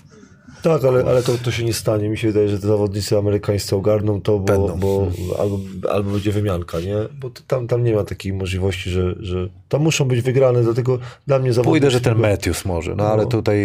Tak, 0.63 0.83
ale, 0.85 1.03
ale 1.05 1.23
to, 1.23 1.37
to 1.37 1.51
się 1.51 1.63
nie 1.63 1.73
stanie. 1.73 2.09
Mi 2.09 2.17
się 2.17 2.27
wydaje, 2.27 2.49
że 2.49 2.59
te 2.59 2.67
zawodnicy 2.67 3.17
amerykańscy 3.17 3.75
ogarną 3.75 4.21
to, 4.21 4.39
bo, 4.39 4.45
Będą. 4.45 4.79
bo 4.79 5.07
albo, 5.39 5.59
albo 5.91 6.11
będzie 6.11 6.31
wymianka, 6.31 6.79
nie? 6.79 6.95
Bo 7.19 7.29
tam, 7.47 7.67
tam 7.67 7.83
nie 7.83 7.93
ma 7.95 8.03
takiej 8.03 8.33
możliwości, 8.33 8.89
że, 8.89 9.15
że 9.19 9.47
tam 9.69 9.81
muszą 9.81 10.05
być 10.05 10.21
wygrane, 10.21 10.63
dlatego 10.63 10.99
dla 11.27 11.39
mnie 11.39 11.53
zawodnicy... 11.53 11.71
Pójdę, 11.71 11.91
że 11.91 12.01
ten 12.01 12.17
Matthews 12.19 12.65
może, 12.65 12.95
no 12.95 13.03
ale 13.03 13.23
No. 13.23 13.29
tutaj 13.29 13.57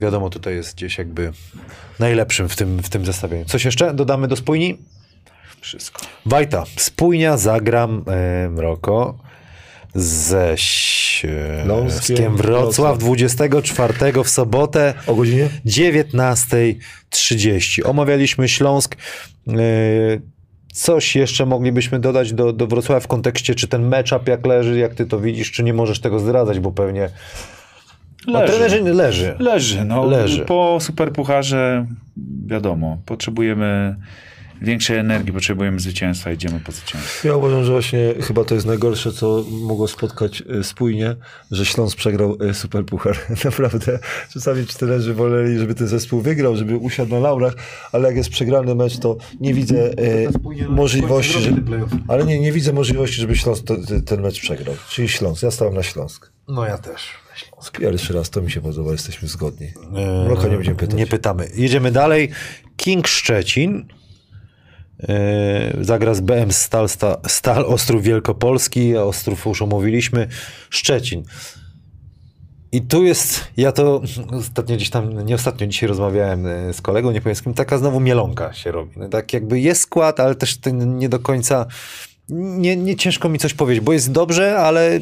wiadomo, 0.00 0.30
tutaj 0.30 0.54
jest 0.54 0.76
gdzieś 0.76 0.98
jakby 0.98 1.32
najlepszym 1.98 2.48
w 2.48 2.56
tym, 2.56 2.82
w 2.82 2.88
tym 2.88 3.04
zestawieniu. 3.06 3.44
Coś 3.44 3.64
jeszcze 3.64 3.94
dodamy 3.94 4.28
do 4.28 4.36
spójni? 4.36 4.78
Wszystko. 5.60 6.00
Wajta, 6.26 6.64
spójnia 6.76 7.36
zagram 7.36 8.04
e, 8.08 8.48
Mroko 8.50 9.18
ze 9.94 10.52
Śląskiem 10.56 11.66
Śląskiem 11.66 12.36
Wrocław 12.36 12.64
Wrocław. 12.66 12.98
24 12.98 13.94
w 14.24 14.28
sobotę 14.28 14.94
O 15.06 15.14
godzinie? 15.14 15.48
19.30. 15.66 17.82
Omawialiśmy 17.84 18.48
Śląsk. 18.48 18.96
E, 19.48 19.52
Coś 20.72 21.16
jeszcze 21.16 21.46
moglibyśmy 21.46 22.00
dodać 22.00 22.32
do, 22.32 22.52
do 22.52 22.66
Wrocławia 22.66 23.00
w 23.00 23.06
kontekście, 23.06 23.54
czy 23.54 23.68
ten 23.68 23.88
matchup 23.88 24.28
jak 24.28 24.46
leży, 24.46 24.78
jak 24.78 24.94
ty 24.94 25.06
to 25.06 25.20
widzisz, 25.20 25.52
czy 25.52 25.62
nie 25.62 25.74
możesz 25.74 26.00
tego 26.00 26.18
zdradzać, 26.18 26.60
bo 26.60 26.72
pewnie... 26.72 27.08
Leży. 28.26 28.52
trenerzy 28.52 28.80
leży. 28.80 29.36
Leży, 29.38 29.84
no. 29.84 30.04
Leży. 30.04 30.44
Po 30.44 30.78
superpucharze 30.80 31.86
wiadomo, 32.46 32.98
potrzebujemy 33.06 33.96
większej 34.62 34.96
energii, 34.98 35.32
potrzebujemy 35.32 35.80
zwycięstwa, 35.80 36.32
idziemy 36.32 36.60
po 36.60 36.72
zwycięstwo. 36.72 37.28
Ja 37.28 37.36
uważam, 37.36 37.64
że 37.64 37.72
właśnie 37.72 38.14
chyba 38.20 38.44
to 38.44 38.54
jest 38.54 38.66
najgorsze, 38.66 39.12
co 39.12 39.44
mogło 39.50 39.88
spotkać 39.88 40.42
e, 40.60 40.64
spójnie, 40.64 41.16
że 41.50 41.66
Śląsk 41.66 41.96
przegrał 41.96 42.36
e, 42.40 42.54
Superpuchar. 42.54 43.18
Naprawdę. 43.44 43.98
Czasami 44.32 44.66
trenerzy 44.66 45.14
woleli, 45.14 45.58
żeby 45.58 45.74
ten 45.74 45.86
zespół 45.86 46.20
wygrał, 46.20 46.56
żeby 46.56 46.76
usiadł 46.76 47.10
na 47.10 47.18
laurach, 47.20 47.54
ale 47.92 48.08
jak 48.08 48.16
jest 48.16 48.30
przegrany 48.30 48.74
mecz, 48.74 48.98
to 48.98 49.16
nie 49.40 49.54
widzę 49.54 49.84
e, 49.84 49.94
możliwości, 50.68 51.40
że, 51.40 51.50
ale 52.08 52.24
nie, 52.24 52.40
nie 52.40 52.52
widzę 52.52 52.72
możliwości, 52.72 53.20
żeby 53.20 53.36
Śląsk 53.36 53.64
to, 53.64 53.76
te- 53.76 54.02
ten 54.02 54.20
mecz 54.20 54.40
przegrał. 54.40 54.76
Czyli 54.90 55.08
Śląsk. 55.08 55.42
Ja 55.42 55.50
stałem 55.50 55.74
na 55.74 55.82
Śląsk. 55.82 56.32
No 56.48 56.66
ja 56.66 56.78
też. 56.78 57.02
Pierwszy 57.72 58.12
raz 58.12 58.30
to 58.30 58.42
mi 58.42 58.50
się 58.50 58.60
podoba, 58.60 58.92
jesteśmy 58.92 59.28
zgodni. 59.28 59.66
Eee, 59.66 60.26
Mroka 60.26 60.48
nie 60.48 60.56
będziemy 60.56 60.76
pytać. 60.76 60.96
Nie 60.96 61.06
pytamy. 61.06 61.48
Jedziemy 61.54 61.92
dalej. 61.92 62.30
King 62.76 63.08
Szczecin. 63.08 63.88
Eee, 65.08 65.84
zagra 65.84 66.14
z 66.14 66.20
BM 66.20 66.52
Stal, 66.52 66.88
Stal, 66.88 67.16
Stal 67.26 67.64
Ostrów 67.66 68.02
Wielkopolski, 68.02 68.96
a 68.96 69.02
Ostrów 69.02 69.44
już 69.46 69.62
omówiliśmy. 69.62 70.28
Szczecin. 70.70 71.22
I 72.72 72.82
tu 72.82 73.04
jest, 73.04 73.44
ja 73.56 73.72
to 73.72 74.02
ostatnio 74.30 74.76
gdzieś 74.76 74.90
tam, 74.90 75.26
nie 75.26 75.34
ostatnio, 75.34 75.66
dzisiaj 75.66 75.88
rozmawiałem 75.88 76.46
e, 76.46 76.72
z 76.72 76.80
kolegą, 76.82 77.10
nie 77.10 77.20
powiem 77.20 77.36
z 77.36 77.42
kim, 77.42 77.54
taka 77.54 77.78
znowu 77.78 78.00
mielonka 78.00 78.52
się 78.52 78.72
robi. 78.72 78.92
No, 78.96 79.08
tak 79.08 79.32
jakby 79.32 79.60
jest 79.60 79.80
skład, 79.80 80.20
ale 80.20 80.34
też 80.34 80.56
ten 80.56 80.98
nie 80.98 81.08
do 81.08 81.18
końca, 81.18 81.66
nie, 82.28 82.76
nie 82.76 82.96
ciężko 82.96 83.28
mi 83.28 83.38
coś 83.38 83.54
powiedzieć, 83.54 83.84
bo 83.84 83.92
jest 83.92 84.12
dobrze, 84.12 84.58
ale 84.58 85.00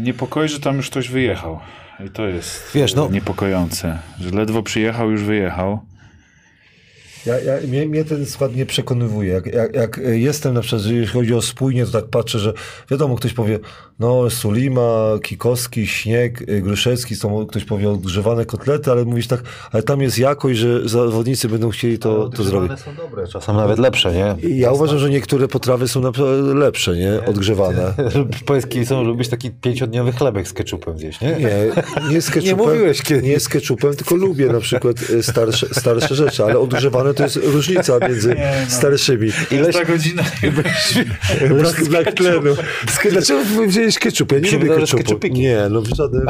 Niepokoi, 0.00 0.48
że 0.48 0.60
tam 0.60 0.76
już 0.76 0.90
ktoś 0.90 1.08
wyjechał. 1.08 1.58
I 2.06 2.10
to 2.10 2.26
jest 2.26 2.70
Wiesz, 2.74 2.94
no- 2.94 3.06
e, 3.06 3.10
niepokojące, 3.10 3.98
że 4.20 4.30
ledwo 4.30 4.62
przyjechał, 4.62 5.10
już 5.10 5.22
wyjechał. 5.22 5.78
Ja, 7.28 7.40
ja, 7.40 7.66
mnie, 7.68 7.86
mnie 7.86 8.04
ten 8.04 8.26
skład 8.26 8.56
nie 8.56 8.66
przekonywuje. 8.66 9.32
Jak, 9.32 9.46
jak, 9.46 9.74
jak 9.74 10.00
jestem 10.04 10.54
na 10.54 10.60
przykład, 10.60 10.82
jeżeli 10.82 11.06
chodzi 11.06 11.34
o 11.34 11.42
spójnie, 11.42 11.86
to 11.86 11.92
tak 11.92 12.06
patrzę, 12.06 12.38
że 12.38 12.52
wiadomo, 12.90 13.16
ktoś 13.16 13.32
powie, 13.32 13.58
no 13.98 14.30
Sulima, 14.30 15.18
Kikowski, 15.22 15.86
Śnieg, 15.86 16.42
y, 16.48 16.60
Gruszewski, 16.60 17.16
są, 17.16 17.46
ktoś 17.46 17.64
powie 17.64 17.90
odgrzewane 17.90 18.44
kotlety, 18.44 18.90
ale 18.90 19.04
mówisz 19.04 19.26
tak, 19.26 19.40
ale 19.72 19.82
tam 19.82 20.02
jest 20.02 20.18
jakość, 20.18 20.58
że 20.58 20.88
zawodnicy 20.88 21.48
będą 21.48 21.70
chcieli 21.70 21.98
to, 21.98 22.28
to 22.28 22.44
zrobić. 22.44 22.80
są 22.80 22.94
dobre, 22.94 23.28
czasem 23.28 23.56
nawet 23.56 23.78
lepsze, 23.78 24.12
nie? 24.12 24.48
I 24.48 24.58
ja 24.58 24.72
uważam, 24.72 24.98
że 24.98 25.10
niektóre 25.10 25.48
potrawy 25.48 25.88
są 25.88 26.02
lepsze, 26.54 26.96
nie? 26.96 27.26
Odgrzewane. 27.26 27.94
Powiedz 28.46 28.88
są, 28.88 29.04
lubisz 29.04 29.28
taki 29.28 29.50
pięciodniowy 29.50 30.12
chlebek 30.12 30.48
z 30.48 30.52
ketchupem 30.52 30.98
zjeść, 30.98 31.20
nie? 31.20 31.28
Nie, 31.30 31.52
nie 32.12 32.22
z 32.22 32.30
ketchupem. 32.34 32.66
mówiłeś 32.66 33.02
kiedyś. 33.02 33.24
Nie 33.24 33.40
z 33.40 33.48
ketchupem, 33.48 33.96
tylko 33.96 34.14
lubię 34.14 34.46
na 34.46 34.60
przykład 34.60 35.10
y, 35.10 35.22
starsze, 35.22 35.66
starsze 35.72 36.14
rzeczy, 36.14 36.44
ale 36.44 36.58
odgrzewane 36.58 37.14
to 37.18 37.22
jest 37.24 37.36
różnica 37.42 37.98
między 38.08 38.36
starszymi. 38.68 39.30
Ileś, 39.50 39.76
Ta 39.76 39.84
godzina 39.84 40.22
Brak, 41.58 41.84
brak 41.88 42.12
tlenu. 42.14 42.56
Dlaczego 43.10 43.40
wzięłeś 43.66 43.98
ketchup? 43.98 44.32
Ja 44.32 44.38
nie 44.38 44.50
lubię 44.52 44.68
ketchupu. 44.68 45.26
Nie, 45.30 45.58
no 45.70 45.80
w 45.82 45.88
żadnym. 45.88 46.26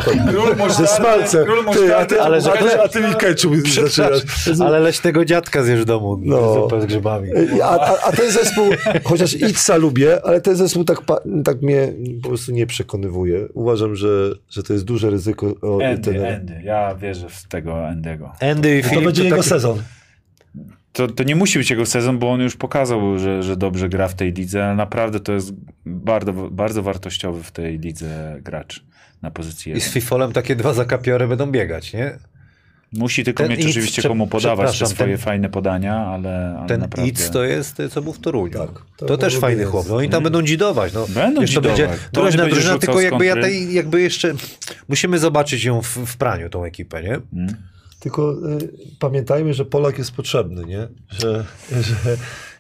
Ze 0.78 0.86
smalcem. 0.86 1.46
Ty, 1.72 1.96
a, 1.96 2.06
ty, 2.06 2.22
ale, 2.22 2.36
a, 2.38 2.40
ty, 2.56 2.80
a 2.80 2.88
ty 2.88 3.00
mi 3.00 3.14
ketchup 3.14 3.54
zaczynasz. 3.68 4.22
ale 4.60 4.80
leśnego 4.80 5.24
dziadka 5.24 5.62
zjesz 5.62 5.80
w 5.80 5.84
domu, 5.84 6.20
No. 6.22 6.54
zupę 6.54 6.80
z 6.82 6.86
grzybami. 6.86 7.28
A, 7.62 7.66
a, 7.68 7.96
a 8.08 8.12
ten 8.12 8.30
zespół, 8.30 8.64
chociaż 9.04 9.34
Itza 9.34 9.76
lubię, 9.76 10.18
ale 10.24 10.40
ten 10.40 10.56
zespół 10.56 10.84
tak, 10.84 10.98
tak 11.44 11.62
mnie 11.62 11.92
po 12.22 12.28
prostu 12.28 12.52
nie 12.52 12.66
przekonywuje. 12.66 13.48
Uważam, 13.54 13.96
że, 13.96 14.32
że 14.50 14.62
to 14.62 14.72
jest 14.72 14.84
duże 14.84 15.10
ryzyko. 15.10 15.54
O, 15.62 15.78
Endy, 15.80 16.12
ten, 16.12 16.24
Endy. 16.24 16.60
Ja 16.64 16.94
wierzę 16.94 17.26
w 17.28 17.48
tego 17.48 17.88
Endego. 17.88 18.32
Andy 18.40 18.78
i 18.78 18.82
to 18.82 18.88
Filip 18.88 19.04
będzie 19.04 19.22
to 19.22 19.24
jego 19.24 19.36
taki- 19.36 19.48
sezon. 19.48 19.82
To, 20.98 21.08
to 21.08 21.24
nie 21.24 21.36
musi 21.36 21.58
być 21.58 21.70
jego 21.70 21.86
sezon, 21.86 22.18
bo 22.18 22.30
on 22.30 22.40
już 22.40 22.56
pokazał, 22.56 23.18
że, 23.18 23.42
że 23.42 23.56
dobrze 23.56 23.88
gra 23.88 24.08
w 24.08 24.14
tej 24.14 24.32
lidze, 24.32 24.64
ale 24.64 24.74
naprawdę 24.74 25.20
to 25.20 25.32
jest 25.32 25.52
bardzo, 25.86 26.32
bardzo 26.32 26.82
wartościowy 26.82 27.42
w 27.42 27.52
tej 27.52 27.78
lidze 27.78 28.38
gracz 28.42 28.84
na 29.22 29.30
pozycji 29.30 29.72
I 29.72 29.80
z. 29.80 29.92
Fifolem 29.92 30.32
takie 30.32 30.56
dwa 30.56 30.72
zakapiory 30.72 31.28
będą 31.28 31.46
biegać, 31.46 31.92
nie? 31.92 32.18
Musi 32.92 33.24
tylko 33.24 33.42
Ten 33.42 33.50
mieć 33.50 33.60
Itz, 33.60 33.70
oczywiście 33.70 34.02
komu 34.02 34.26
podawać 34.26 34.78
te 34.78 34.86
swoje 34.86 35.10
ten- 35.16 35.18
fajne 35.18 35.48
podania, 35.48 35.96
ale, 35.96 36.54
ale 36.58 36.68
Ten 36.68 36.80
naprawdę... 36.80 37.10
Itz 37.10 37.30
to 37.30 37.44
jest, 37.44 37.82
co 37.90 38.02
był 38.02 38.12
w 38.12 38.18
Toruniu. 38.18 38.58
Tak, 38.58 38.70
to 38.96 39.06
to 39.06 39.16
też 39.16 39.36
fajny 39.36 39.60
jest. 39.60 39.72
chłop. 39.72 39.86
No 39.88 39.96
oni 39.96 40.08
tam 40.08 40.22
będą 40.22 40.42
dzidować. 40.42 40.92
No. 40.92 41.06
Będą 41.08 41.40
Wiesz, 41.40 41.54
to 41.54 41.60
dzidować. 41.60 41.80
będzie 41.80 41.96
No, 42.12 42.20
groźna 42.20 42.42
będzie 42.42 42.54
drużyna, 42.54 42.74
rzucał 42.74 42.94
tylko 42.94 43.00
jakby 43.00 43.26
ja 43.26 43.34
tej, 43.34 43.74
jakby 43.74 44.00
jeszcze 44.00 44.34
musimy 44.88 45.18
zobaczyć 45.18 45.64
ją 45.64 45.82
w, 45.82 45.86
w 45.86 46.16
praniu, 46.16 46.48
tą 46.48 46.64
ekipę, 46.64 47.02
nie? 47.02 47.18
Mm. 47.32 47.56
Tylko 48.00 48.32
y, 48.32 48.72
pamiętajmy, 48.98 49.54
że 49.54 49.64
Polak 49.64 49.98
jest 49.98 50.12
potrzebny, 50.12 50.64
nie? 50.64 50.88
Że, 51.08 51.44
że 51.80 52.16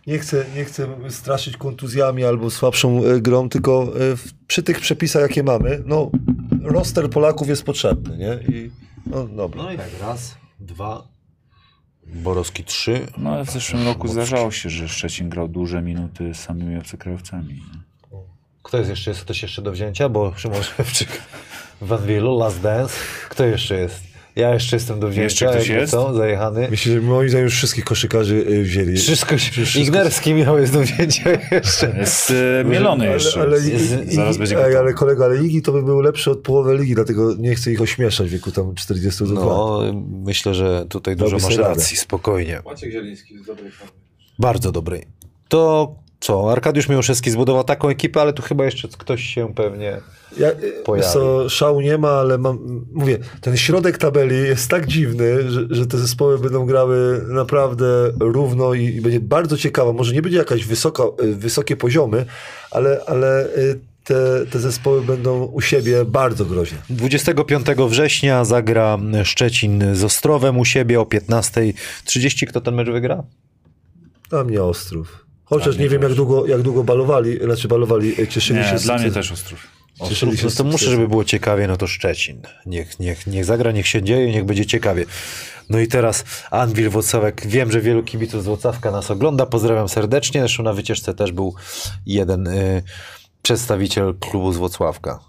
nie, 0.06 0.18
chcę, 0.18 0.44
nie 0.56 0.64
chcę 0.64 0.88
straszyć 1.10 1.56
kontuzjami 1.56 2.24
albo 2.24 2.50
słabszą 2.50 3.04
y, 3.04 3.20
grą, 3.20 3.48
tylko 3.48 4.00
y, 4.00 4.16
w, 4.16 4.32
przy 4.46 4.62
tych 4.62 4.80
przepisach, 4.80 5.22
jakie 5.22 5.42
mamy, 5.42 5.82
no 5.86 6.10
roster 6.62 7.10
Polaków 7.10 7.48
jest 7.48 7.62
potrzebny, 7.62 8.18
nie? 8.18 8.56
I, 8.56 8.70
no 9.06 9.26
dobra. 9.26 9.62
No 9.62 9.72
i 9.72 9.76
tak, 9.76 9.90
raz, 10.00 10.34
dwa, 10.60 11.08
Borowski 12.14 12.64
3. 12.64 13.06
No 13.18 13.30
ale 13.30 13.44
w 13.44 13.50
zeszłym 13.50 13.84
roku 13.84 14.08
zdarzało 14.08 14.50
się, 14.50 14.70
że 14.70 14.88
Szczecin 14.88 15.28
grał 15.28 15.48
duże 15.48 15.82
minuty 15.82 16.34
z 16.34 16.38
samymi 16.38 16.78
obcokrajowcami. 16.78 17.62
Kto 18.62 18.78
jest 18.78 18.90
jeszcze? 18.90 19.10
Jest 19.10 19.22
ktoś 19.22 19.42
jeszcze 19.42 19.62
do 19.62 19.72
wzięcia? 19.72 20.08
Bo 20.08 20.32
Szymon 20.36 20.62
Szewczyk 20.62 21.22
w 21.80 21.92
Anwilu, 21.92 22.38
Last 22.38 22.60
Dance. 22.60 22.94
Kto 23.28 23.44
jeszcze 23.44 23.74
jest? 23.74 24.07
Ja 24.38 24.54
jeszcze 24.54 24.76
jestem 24.76 25.00
do 25.00 25.08
wzięcia. 25.08 25.22
Jeszcze 25.22 25.46
ktoś 25.46 25.68
jest? 25.68 25.90
Co? 25.92 26.14
Zajechany. 26.14 26.68
Myślę, 26.70 26.92
że 26.92 27.00
moim 27.00 27.28
zdaniem 27.28 27.44
już 27.44 27.54
wszystkich 27.54 27.84
koszykarzy 27.84 28.34
y, 28.34 28.62
wzięli. 28.62 28.96
Wszystko 28.96 29.38
się... 29.38 29.80
Ignerski 29.80 30.34
Michał 30.34 30.58
jest 30.58 30.72
do 30.72 30.80
wzięcia 30.80 31.30
jeszcze. 31.50 31.94
Jest 31.98 32.30
e, 32.60 32.64
mielony 32.64 33.06
jeszcze. 33.06 33.40
Ale, 33.40 33.56
ale, 33.56 33.68
Jest- 33.68 34.06
i- 34.08 34.14
zaraz 34.14 34.36
i- 34.36 34.38
będzie 34.38 34.54
gotowy. 34.54 34.78
ale 34.78 34.92
kolega, 34.94 35.24
ale 35.24 35.38
ligi 35.42 35.62
to 35.62 35.72
by 35.72 35.82
był 35.82 36.00
lepszy 36.00 36.30
od 36.30 36.38
połowy 36.38 36.76
ligi, 36.76 36.94
dlatego 36.94 37.34
nie 37.38 37.54
chcę 37.54 37.72
ich 37.72 37.80
ośmieszać 37.80 38.28
w 38.28 38.30
wieku 38.30 38.50
tam 38.52 38.74
42 38.74 39.34
lat. 39.34 39.44
No, 39.48 39.80
myślę, 40.24 40.54
że 40.54 40.86
tutaj 40.88 41.16
dużo 41.16 41.38
masz 41.38 41.56
racji, 41.56 41.96
spokojnie. 41.96 42.62
Maciek 42.64 42.92
Zieliński 42.92 43.38
z 43.38 43.46
dobrej 43.46 43.70
formy. 43.72 43.92
Bardzo 44.38 44.72
dobry. 44.72 45.02
To 45.48 45.94
co? 46.20 46.52
Arkadiusz 46.52 46.88
Miłoszewski 46.88 47.30
zbudował 47.30 47.64
taką 47.64 47.88
ekipę, 47.88 48.20
ale 48.20 48.32
tu 48.32 48.42
chyba 48.42 48.64
jeszcze 48.64 48.88
ktoś 48.88 49.24
się 49.24 49.54
pewnie... 49.54 50.00
Ja, 50.38 50.48
Pojawi. 50.84 51.04
wiesz 51.04 51.12
co, 51.12 51.48
szału 51.48 51.80
nie 51.80 51.98
ma, 51.98 52.10
ale 52.10 52.38
mam, 52.38 52.86
mówię, 52.92 53.18
ten 53.40 53.56
środek 53.56 53.98
tabeli 53.98 54.36
jest 54.36 54.70
tak 54.70 54.86
dziwny, 54.86 55.50
że, 55.50 55.66
że 55.70 55.86
te 55.86 55.98
zespoły 55.98 56.38
będą 56.38 56.66
grały 56.66 57.24
naprawdę 57.28 57.86
równo 58.20 58.74
i, 58.74 58.84
i 58.84 59.00
będzie 59.00 59.20
bardzo 59.20 59.56
ciekawa. 59.56 59.92
Może 59.92 60.14
nie 60.14 60.22
będzie 60.22 60.38
jakaś 60.38 60.64
wysoko, 60.64 61.16
y, 61.22 61.34
wysokie 61.34 61.76
poziomy, 61.76 62.24
ale, 62.70 63.00
ale 63.06 63.46
y, 63.46 63.80
te, 64.04 64.46
te 64.50 64.58
zespoły 64.58 65.02
będą 65.02 65.44
u 65.44 65.60
siebie 65.60 66.04
bardzo 66.04 66.44
groźne. 66.44 66.78
25 66.90 67.66
września 67.88 68.44
zagra 68.44 68.98
Szczecin 69.24 69.94
z 69.94 70.04
Ostrowem 70.04 70.58
u 70.58 70.64
siebie 70.64 71.00
o 71.00 71.04
15.30. 71.04 72.46
Kto 72.46 72.60
ten 72.60 72.74
mecz 72.74 72.88
wygra? 72.88 73.22
Dla 74.30 74.44
mnie 74.44 74.62
Ostrów. 74.62 75.27
Chociaż 75.48 75.74
mnie 75.74 75.84
nie 75.84 75.90
wiem, 75.90 76.00
też. 76.00 76.08
jak 76.10 76.16
długo, 76.16 76.46
jak 76.46 76.62
długo 76.62 76.84
balowali, 76.84 77.38
znaczy 77.44 77.68
balowali, 77.68 78.20
y, 78.20 78.28
cieszyli 78.28 78.64
się 78.64 78.72
Nie, 78.72 78.78
z 78.78 78.82
dla 78.82 78.94
mnie 78.94 79.04
sukcesu. 79.04 79.28
też 79.28 79.32
Ostrów. 79.32 79.66
Cieszyli 80.08 80.36
się 80.36 80.44
No 80.44 80.50
z 80.50 80.54
to 80.54 80.64
muszę, 80.64 80.90
żeby 80.90 81.08
było 81.08 81.24
ciekawie, 81.24 81.66
no 81.68 81.76
to 81.76 81.86
Szczecin. 81.86 82.42
Niech, 82.66 83.00
niech, 83.00 83.26
niech 83.26 83.44
zagra, 83.44 83.72
niech 83.72 83.86
się 83.88 84.02
dzieje, 84.02 84.32
niech 84.32 84.44
będzie 84.44 84.66
ciekawie. 84.66 85.04
No 85.70 85.78
i 85.80 85.86
teraz 85.88 86.24
Anwil 86.50 86.90
Włocławek. 86.90 87.46
Wiem, 87.46 87.72
że 87.72 87.80
wielu 87.80 88.02
kibiców 88.02 88.42
z 88.42 88.46
Włocławka 88.46 88.90
nas 88.90 89.10
ogląda. 89.10 89.46
Pozdrawiam 89.46 89.88
serdecznie. 89.88 90.40
Zresztą 90.40 90.62
na 90.62 90.72
wycieczce 90.72 91.14
też 91.14 91.32
był 91.32 91.54
jeden 92.06 92.46
y, 92.46 92.82
przedstawiciel 93.42 94.14
klubu 94.20 94.52
z 94.52 94.56
Włocławka. 94.56 95.20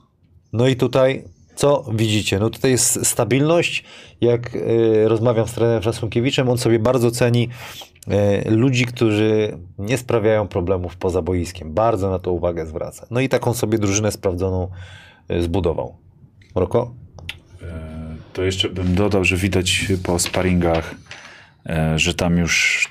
No 0.53 0.67
i 0.67 0.75
tutaj 0.75 1.23
co 1.59 1.85
widzicie? 1.93 2.39
No 2.39 2.49
tutaj 2.49 2.71
jest 2.71 3.05
stabilność. 3.05 3.83
Jak 4.21 4.55
y, 4.55 5.07
rozmawiam 5.07 5.47
z 5.47 5.53
trenerem 5.53 5.83
Szasłunkiewiczem, 5.83 6.49
on 6.49 6.57
sobie 6.57 6.79
bardzo 6.79 7.11
ceni 7.11 7.49
y, 8.47 8.51
ludzi, 8.51 8.85
którzy 8.85 9.57
nie 9.79 9.97
sprawiają 9.97 10.47
problemów 10.47 10.97
poza 10.97 11.21
boiskiem. 11.21 11.73
Bardzo 11.73 12.09
na 12.09 12.19
to 12.19 12.31
uwagę 12.31 12.65
zwraca. 12.65 13.07
No 13.11 13.19
i 13.19 13.29
taką 13.29 13.53
sobie 13.53 13.77
drużynę 13.77 14.11
sprawdzoną 14.11 14.67
y, 15.31 15.43
zbudował. 15.43 15.95
Roko? 16.55 16.93
E, 17.61 18.15
To 18.33 18.43
jeszcze 18.43 18.69
bym 18.69 18.95
dodał, 18.95 19.23
że 19.23 19.37
widać 19.37 19.87
po 20.03 20.19
sparingach, 20.19 20.95
e, 21.65 21.99
że 21.99 22.13
tam 22.13 22.37
już 22.37 22.87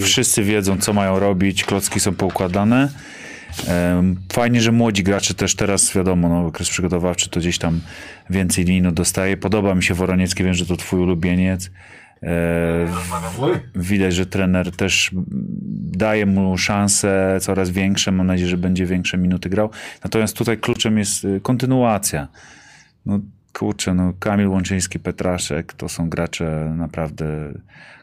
wszyscy 0.00 0.42
wiedzą, 0.42 0.78
co 0.78 0.92
mają 0.92 1.18
robić, 1.18 1.64
klocki 1.64 2.00
są 2.00 2.14
poukładane. 2.14 2.88
Fajnie, 4.32 4.60
że 4.60 4.72
młodzi 4.72 5.02
gracze 5.02 5.34
też 5.34 5.54
teraz, 5.54 5.94
wiadomo, 5.94 6.28
no, 6.28 6.46
okres 6.46 6.70
przygotowawczy 6.70 7.30
to 7.30 7.40
gdzieś 7.40 7.58
tam 7.58 7.80
więcej 8.30 8.64
minut 8.64 8.94
dostaje. 8.94 9.36
Podoba 9.36 9.74
mi 9.74 9.82
się 9.82 9.94
Woroniecki, 9.94 10.44
wiem, 10.44 10.54
że 10.54 10.66
to 10.66 10.76
twój 10.76 11.00
ulubieniec. 11.00 11.70
E, 12.22 12.86
Widać, 13.74 14.14
że 14.14 14.26
trener 14.26 14.76
też 14.76 15.10
daje 15.92 16.26
mu 16.26 16.58
szanse 16.58 17.38
coraz 17.40 17.70
większe. 17.70 18.12
Mam 18.12 18.26
nadzieję, 18.26 18.48
że 18.48 18.56
będzie 18.56 18.86
większe 18.86 19.18
minuty 19.18 19.48
grał. 19.48 19.70
Natomiast 20.04 20.36
tutaj 20.36 20.58
kluczem 20.58 20.98
jest 20.98 21.24
y, 21.24 21.40
kontynuacja. 21.40 22.28
No 23.06 23.20
kurczę, 23.52 23.94
no 23.94 24.12
Kamil 24.18 24.48
Łączyński, 24.48 24.98
Petraszek, 24.98 25.72
to 25.72 25.88
są 25.88 26.08
gracze 26.08 26.74
naprawdę 26.76 27.52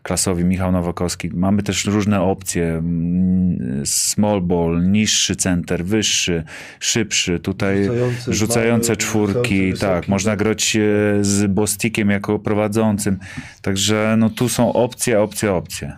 klasowi. 0.03 0.45
Michał 0.45 0.71
Nowakowski. 0.71 1.30
Mamy 1.34 1.63
też 1.63 1.85
różne 1.85 2.21
opcje. 2.21 2.65
mm, 2.77 3.85
Small 3.85 4.41
ball, 4.41 4.91
niższy 4.91 5.35
center, 5.35 5.85
wyższy, 5.85 6.43
szybszy. 6.80 7.39
Tutaj 7.39 7.89
rzucające 8.27 8.89
mały, 8.91 8.97
czwórki. 8.97 9.55
rzucający 9.71 9.81
Tak, 9.81 9.89
wysoki. 9.95 10.11
można 10.11 10.35
grać 10.35 10.76
e, 10.76 10.80
z 11.21 11.51
Bostikiem 11.51 12.09
jako 12.09 12.39
prowadzącym. 12.39 13.19
Także 13.61 14.15
no 14.17 14.30
tu 14.30 14.49
są 14.49 14.73
opcje, 14.73 15.21
opcje, 15.21 15.53
opcje. 15.53 15.97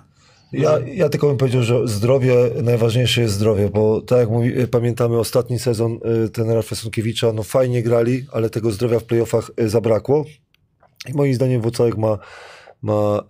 Ja, 0.53 0.79
ja 0.93 1.09
tylko 1.09 1.27
bym 1.27 1.37
powiedział, 1.37 1.63
że 1.63 1.87
zdrowie, 1.87 2.35
najważniejsze 2.63 3.21
jest 3.21 3.33
zdrowie, 3.33 3.69
bo 3.69 4.01
tak 4.01 4.19
jak 4.19 4.29
mówi, 4.29 4.51
pamiętamy 4.71 5.19
ostatni 5.19 5.59
sezon 5.59 5.99
y, 6.25 6.29
trenera 6.29 6.61
Fesunkiewicza, 6.61 7.33
no 7.33 7.43
fajnie 7.43 7.83
grali, 7.83 8.25
ale 8.31 8.49
tego 8.49 8.71
zdrowia 8.71 8.99
w 8.99 9.03
playoffach 9.03 9.51
y, 9.61 9.69
zabrakło. 9.69 10.25
I 11.09 11.13
moim 11.13 11.33
zdaniem 11.33 11.61
Włocławek 11.61 11.97
ma, 11.97 12.17
ma 12.81 13.23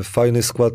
y, 0.00 0.04
fajny 0.04 0.42
skład. 0.42 0.74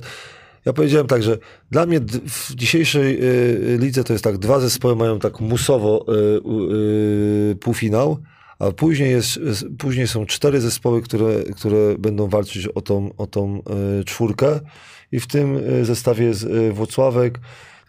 Ja 0.65 0.73
powiedziałem 0.73 1.07
tak, 1.07 1.23
że 1.23 1.37
dla 1.71 1.85
mnie 1.85 1.99
w 2.27 2.55
dzisiejszej 2.55 3.23
y, 3.23 3.77
lidze 3.77 4.03
to 4.03 4.13
jest 4.13 4.23
tak, 4.23 4.37
dwa 4.37 4.59
zespoły 4.59 4.95
mają 4.95 5.19
tak 5.19 5.39
musowo 5.39 6.05
y, 6.09 7.51
y, 7.51 7.55
półfinał, 7.55 8.17
a 8.59 8.71
później, 8.71 9.11
jest, 9.11 9.39
później 9.79 10.07
są 10.07 10.25
cztery 10.25 10.61
zespoły, 10.61 11.01
które, 11.01 11.43
które 11.55 11.97
będą 11.99 12.27
walczyć 12.27 12.67
o 12.67 12.81
tą, 12.81 13.09
o 13.17 13.27
tą 13.27 13.61
y, 13.99 14.03
czwórkę 14.05 14.59
i 15.11 15.19
w 15.19 15.27
tym 15.27 15.57
y, 15.57 15.85
zestawie 15.85 16.25
jest 16.25 16.47
Włocławek. 16.71 17.39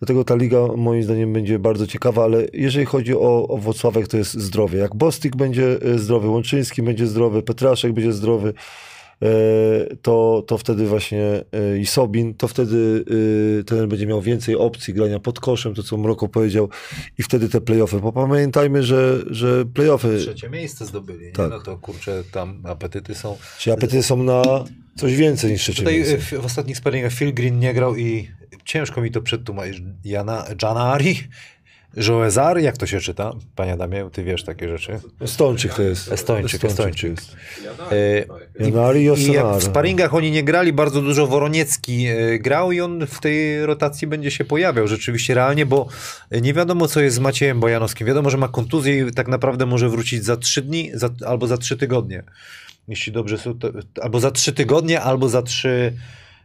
Dlatego 0.03 0.25
ta 0.25 0.35
liga 0.35 0.67
moim 0.77 1.03
zdaniem 1.03 1.33
będzie 1.33 1.59
bardzo 1.59 1.87
ciekawa, 1.87 2.25
ale 2.25 2.47
jeżeli 2.53 2.87
chodzi 2.87 3.15
o, 3.15 3.49
o 3.49 3.57
Włocławek, 3.57 4.09
to 4.09 4.17
jest 4.17 4.35
zdrowie. 4.35 4.79
Jak 4.79 4.95
Bostik 4.95 5.37
będzie 5.37 5.87
y, 5.87 5.99
zdrowy, 5.99 6.29
Łączyński 6.29 6.83
będzie 6.83 7.07
zdrowy, 7.07 7.43
Petraszek 7.43 7.93
będzie 7.93 8.13
zdrowy, 8.13 8.55
e, 9.23 9.27
to, 10.03 10.45
to 10.47 10.59
wtedy 10.59 10.87
właśnie 10.87 11.45
e, 11.53 11.79
i 11.79 11.87
Sobin, 11.87 12.35
to 12.35 12.49
wtedy 12.49 13.05
e, 13.61 13.65
ten 13.65 13.89
będzie 13.89 14.07
miał 14.07 14.21
więcej 14.21 14.57
opcji 14.57 14.95
grania 14.95 15.21
pod 15.21 15.41
koszem, 15.41 15.75
to 15.75 15.83
co 15.83 15.97
Mroko 15.97 16.29
powiedział, 16.29 16.69
i 17.19 17.23
wtedy 17.23 17.49
te 17.49 17.61
playoffy. 17.61 18.01
Bo 18.01 18.13
pamiętajmy, 18.13 18.83
że, 18.83 19.23
że 19.31 19.65
playoffy, 19.65 20.19
Trzecie 20.19 20.51
miejsce 20.51 20.87
zdobyli. 20.87 21.27
Nie? 21.27 21.33
Tak. 21.33 21.51
No 21.51 21.61
to 21.61 21.79
kurczę, 21.79 22.25
tam 22.33 22.63
apetyty 22.65 23.15
są. 23.15 23.37
czy 23.59 23.73
apetyty 23.73 24.03
są 24.03 24.23
na 24.23 24.65
coś 24.97 25.17
więcej 25.17 25.51
niż 25.51 25.63
trzecie 25.63 25.79
Tutaj 25.79 25.95
miejsce. 25.95 26.15
y, 26.15 26.19
w, 26.19 26.31
w 26.43 26.45
ostatnich 26.45 26.77
sparingach 26.77 27.13
Phil 27.13 27.35
Green 27.35 27.59
nie 27.59 27.75
grał 27.75 27.97
i 27.97 28.31
ciężko 28.65 29.01
mi 29.01 29.11
to 29.11 29.23
przetłumaczyć. 29.23 29.83
Jana, 30.05 30.45
Janari? 30.63 31.21
Joezar? 31.97 32.59
Jak 32.59 32.77
to 32.77 32.87
się 32.87 33.01
czyta? 33.01 33.33
Panie 33.57 33.73
Adamie, 33.73 34.09
ty 34.13 34.25
wiesz 34.25 34.45
takie 34.45 34.69
rzeczy. 34.69 35.01
Estończyk 35.21 35.75
to 35.75 35.83
jest. 35.83 36.13
Estończyk, 36.13 36.65
Estończyk. 36.65 37.11
jest. 37.11 37.37
E, 38.61 38.65
Janari 38.65 39.01
i 39.01 39.21
I 39.29 39.33
jak 39.33 39.47
w 39.47 39.63
sparingach 39.63 40.15
oni 40.15 40.31
nie 40.31 40.45
grali, 40.45 40.73
bardzo 40.73 41.03
dużo 41.03 41.27
Woroniecki 41.27 42.07
e, 42.07 42.39
grał 42.39 42.73
i 42.73 42.81
on 42.81 43.07
w 43.07 43.21
tej 43.21 43.67
rotacji 43.67 44.07
będzie 44.07 44.31
się 44.31 44.45
pojawiał 44.45 44.89
rzeczywiście 44.89 45.35
realnie, 45.35 45.67
bo 45.67 45.89
nie 46.43 46.55
wiadomo 46.55 46.89
co 46.89 47.01
jest 47.01 47.17
z 47.17 47.19
Maciejem 47.19 47.61
Bojanowskim. 47.61 48.07
Wiadomo, 48.07 48.31
że 48.31 48.39
ma 48.39 48.49
kontuzję 48.49 49.07
i 49.07 49.13
tak 49.13 49.29
naprawdę 49.29 49.67
może 49.67 49.89
wrócić 49.89 50.25
za 50.25 50.37
trzy 50.37 50.63
dni 50.63 50.91
za, 50.95 51.11
albo 51.27 51.47
za 51.47 51.59
trzy 51.59 51.77
tygodnie. 51.77 52.23
Jeśli 52.89 53.13
dobrze 53.13 53.39
są, 53.39 53.55
albo 54.03 54.21
za 54.21 54.31
trzy 54.31 54.53
tygodnie, 54.53 55.01
albo 55.01 55.29
za 55.29 55.43
trzy 55.43 55.93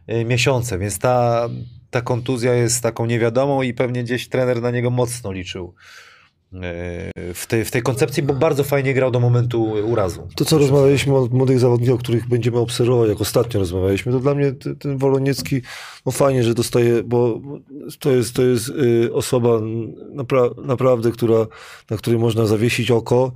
e, 0.06 0.24
miesiące, 0.24 0.78
więc 0.78 0.98
ta, 0.98 1.48
ta 1.90 2.00
kontuzja 2.00 2.54
jest 2.54 2.82
taką 2.82 3.06
niewiadomą 3.06 3.62
i 3.62 3.74
pewnie 3.74 4.04
gdzieś 4.04 4.28
trener 4.28 4.62
na 4.62 4.70
niego 4.70 4.90
mocno 4.90 5.32
liczył 5.32 5.74
e, 6.54 7.34
w 7.34 7.46
tej, 7.48 7.64
w 7.64 7.70
tej 7.70 7.82
koncepcji, 7.82 8.22
bo 8.22 8.34
bardzo 8.34 8.64
fajnie 8.64 8.94
grał 8.94 9.10
do 9.10 9.20
momentu 9.20 9.62
urazu. 9.62 10.28
To, 10.36 10.44
co 10.44 10.58
rozmawialiśmy 10.58 11.16
o 11.16 11.28
młodych 11.30 11.58
zawodnikach, 11.58 11.98
których 11.98 12.28
będziemy 12.28 12.58
obserwować, 12.58 13.08
jak 13.08 13.20
ostatnio 13.20 13.60
rozmawialiśmy, 13.60 14.12
to 14.12 14.20
dla 14.20 14.34
mnie 14.34 14.52
ten, 14.52 14.76
ten 14.76 14.98
Woloniecki, 14.98 15.62
no 16.06 16.12
fajnie, 16.12 16.42
że 16.44 16.54
dostaje, 16.54 17.02
bo 17.02 17.40
to 17.98 18.10
jest, 18.10 18.34
to 18.34 18.42
jest 18.42 18.68
y, 18.68 19.14
osoba 19.14 19.48
napra- 20.14 20.64
naprawdę, 20.64 21.12
która, 21.12 21.46
na 21.90 21.96
której 21.96 22.18
można 22.18 22.46
zawiesić 22.46 22.90
oko. 22.90 23.32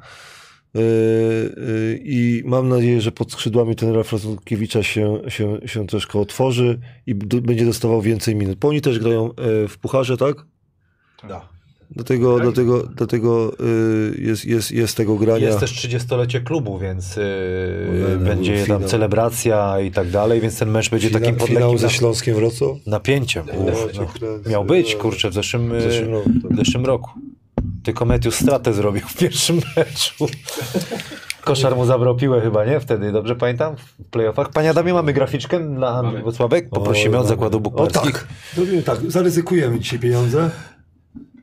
Y, 0.76 0.80
y, 0.80 2.00
I 2.04 2.42
mam 2.44 2.68
nadzieję, 2.68 3.00
że 3.00 3.12
pod 3.12 3.32
skrzydłami 3.32 3.76
tenera 3.76 4.02
Franckiewicza 4.02 4.82
się, 4.82 5.20
się, 5.28 5.58
się 5.66 5.86
troszkę 5.86 6.18
otworzy 6.18 6.78
i 7.06 7.14
d- 7.14 7.40
będzie 7.40 7.64
dostawał 7.64 8.02
więcej 8.02 8.34
minut. 8.36 8.58
Bo 8.58 8.68
oni 8.68 8.80
też 8.80 8.98
grają 8.98 9.30
y, 9.64 9.68
w 9.68 9.78
pucharze, 9.78 10.16
tak? 10.16 10.36
Da. 11.28 11.48
Dlatego, 11.90 12.40
dlatego, 12.40 12.82
dlatego 12.82 13.52
y, 14.16 14.20
jest, 14.22 14.44
jest, 14.44 14.70
jest 14.70 14.96
tego 14.96 15.16
grania. 15.16 15.46
Jest 15.46 15.60
też 15.60 15.72
30-lecie 15.72 16.40
klubu, 16.40 16.78
więc 16.78 17.16
yy, 17.16 17.22
Ojej, 17.90 18.18
no, 18.18 18.24
będzie 18.26 18.52
był 18.56 18.66
tam 18.66 18.76
finał. 18.76 18.88
celebracja 18.90 19.80
i 19.80 19.90
tak 19.90 20.10
dalej, 20.10 20.40
więc 20.40 20.58
ten 20.58 20.70
mecz 20.70 20.90
będzie 20.90 21.08
Fina- 21.08 21.20
takim 21.20 21.36
pod 21.36 21.48
finał 21.48 21.72
lekkim 21.72 21.88
ze 21.88 21.94
Śląskiem 21.94 22.34
Wrocław. 22.34 22.76
napięciem. 22.86 23.44
Uf, 23.58 23.86
no, 23.94 24.50
miał 24.50 24.64
być, 24.64 24.94
No. 24.94 25.00
kurczę, 25.00 25.30
w 25.30 25.34
zeszłym, 25.34 25.78
W 25.78 25.82
zeszłym 25.82 26.10
roku, 26.10 26.30
tak. 26.42 26.52
w 26.52 26.56
zeszłym 26.56 26.86
roku. 26.86 27.10
Tylko 27.82 28.04
Metius 28.04 28.34
stratę 28.34 28.72
zrobił 28.72 29.02
w 29.09 29.16
pierwszym 29.16 29.60
meczu. 29.76 30.26
Koszar 31.44 31.76
mu 31.76 31.86
zabrał 31.86 32.16
piłę 32.16 32.40
chyba, 32.40 32.64
nie? 32.64 32.80
Wtedy, 32.80 33.12
dobrze 33.12 33.36
pamiętam? 33.36 33.76
W 33.76 34.04
playoffach. 34.10 34.50
Panie 34.50 34.70
Adamie, 34.70 34.94
mamy 34.94 35.12
graficzkę 35.12 35.74
dla 35.74 35.88
Andrzej 35.88 36.22
Wocławek? 36.22 36.70
Poprosimy 36.70 37.18
od 37.18 37.26
zakładu 37.26 37.59
O 37.59 37.60
bukmacherskich. 37.60 38.12
tak, 38.12 38.26
zrobimy 38.54 38.82
tak, 38.82 39.10
zaryzykujemy 39.10 39.80
dzisiaj 39.80 39.98
pieniądze. 39.98 40.50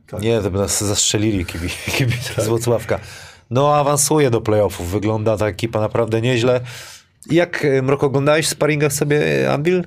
Tak. 0.06 0.22
Nie, 0.22 0.40
to 0.40 0.50
by 0.50 0.58
nas 0.58 0.84
zastrzelili 0.84 1.46
kibi, 1.46 1.68
kibice 1.98 2.42
z 2.42 2.48
Włocławka. 2.48 2.98
No, 3.50 3.74
awansuje 3.74 4.30
do 4.30 4.40
playoffów. 4.40 4.90
Wygląda 4.90 5.36
ta 5.36 5.46
ekipa 5.46 5.80
naprawdę 5.80 6.20
nieźle. 6.20 6.60
Jak, 7.30 7.64
e, 7.64 7.82
Mrok, 7.82 8.04
oglądałeś 8.04 8.46
w 8.46 8.50
sparingach 8.50 8.92
sobie 8.92 9.50
Anvil? 9.52 9.84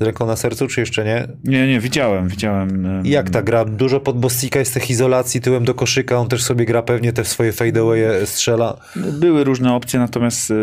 Z 0.00 0.02
ręką 0.02 0.26
na 0.26 0.36
sercu, 0.36 0.66
czy 0.68 0.80
jeszcze 0.80 1.04
nie? 1.04 1.28
Nie, 1.44 1.66
nie, 1.68 1.80
widziałem, 1.80 2.28
widziałem. 2.28 3.02
Jak 3.04 3.30
ta 3.30 3.42
gra? 3.42 3.64
Dużo 3.64 4.00
pod 4.00 4.18
Bostika 4.18 4.58
jest 4.58 4.74
tych 4.74 4.90
izolacji 4.90 5.40
tyłem 5.40 5.64
do 5.64 5.74
koszyka. 5.74 6.16
On 6.16 6.28
też 6.28 6.42
sobie 6.42 6.64
gra 6.66 6.82
pewnie 6.82 7.12
te 7.12 7.24
swoje 7.24 7.52
fadeaway 7.52 8.00
strzela. 8.24 8.76
Były 8.96 9.44
różne 9.44 9.74
opcje, 9.74 9.98
natomiast 9.98 10.50
e, 10.50 10.54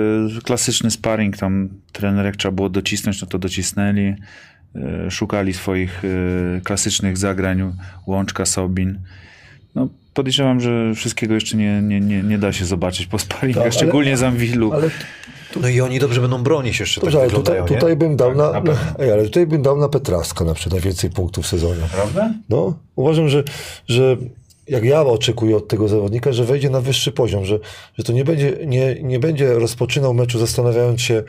klasyczny 0.44 0.92
sparring, 0.92 1.38
tam 1.38 1.70
trener 1.92 2.26
jak 2.26 2.36
trzeba 2.36 2.52
było 2.56 2.70
docisnąć, 2.70 3.22
no 3.22 3.28
to 3.28 3.40
docisnęli. 3.40 4.16
E, 4.76 5.12
szukali 5.12 5.54
swoich 5.54 6.02
e, 6.06 6.62
klasycznych 6.62 7.18
zagrań, 7.18 7.74
Łączka, 8.08 8.46
Sobin. 8.46 9.00
No, 9.76 9.90
podejrzewam, 10.14 10.60
że 10.62 10.96
wszystkiego 10.96 11.34
jeszcze 11.34 11.58
nie, 11.58 11.82
nie, 11.82 12.00
nie, 12.00 12.24
nie 12.24 12.38
da 12.38 12.54
się 12.54 12.66
zobaczyć 12.66 13.08
po 13.08 13.20
sparingach, 13.20 13.64
Tak, 13.64 13.74
ale- 13.74 13.80
szczególnie 13.82 14.18
z 14.18 14.24
Anwilu. 14.24 14.74
Ale 14.74 14.90
No 15.62 15.68
i 15.68 15.82
oni 15.82 16.00
dobrze 16.00 16.22
będą 16.22 16.44
bronić 16.44 16.80
jeszcze 16.80 17.02
dobrze, 17.02 17.18
tak 17.18 17.30
ale 17.30 17.38
tutaj, 17.38 17.66
tutaj 17.66 17.90
nie? 17.90 17.96
bym 17.96 18.16
dał 18.16 18.36
na, 18.36 18.52
na 18.52 18.62
na, 18.62 18.96
ej, 19.00 19.12
ale 19.12 19.24
tutaj 19.24 19.48
bym 19.48 19.62
dał 19.62 19.78
na 19.78 19.90
Petraska 19.90 20.46
na 20.46 20.54
przykład 20.54 20.74
najwięcej 20.74 21.10
punktów 21.10 21.46
w 21.46 21.48
sezonie. 21.48 21.82
Prawda? 21.92 22.34
No, 22.50 22.74
uważam, 22.96 23.30
że, 23.30 23.44
że 23.88 24.18
jak 24.68 24.84
ja 24.84 25.02
oczekuję 25.02 25.58
od 25.58 25.68
tego 25.68 25.88
zawodnika, 25.88 26.32
że 26.32 26.46
wejdzie 26.46 26.70
na 26.70 26.82
wyższy 26.82 27.12
poziom, 27.12 27.46
że, 27.46 27.60
że 27.98 28.04
to 28.04 28.14
nie 28.14 28.26
będzie, 28.26 28.58
nie, 28.66 29.04
nie 29.04 29.20
będzie 29.20 29.54
rozpoczynał 29.54 30.14
meczu 30.14 30.40
zastanawiając 30.40 31.02
się, 31.02 31.24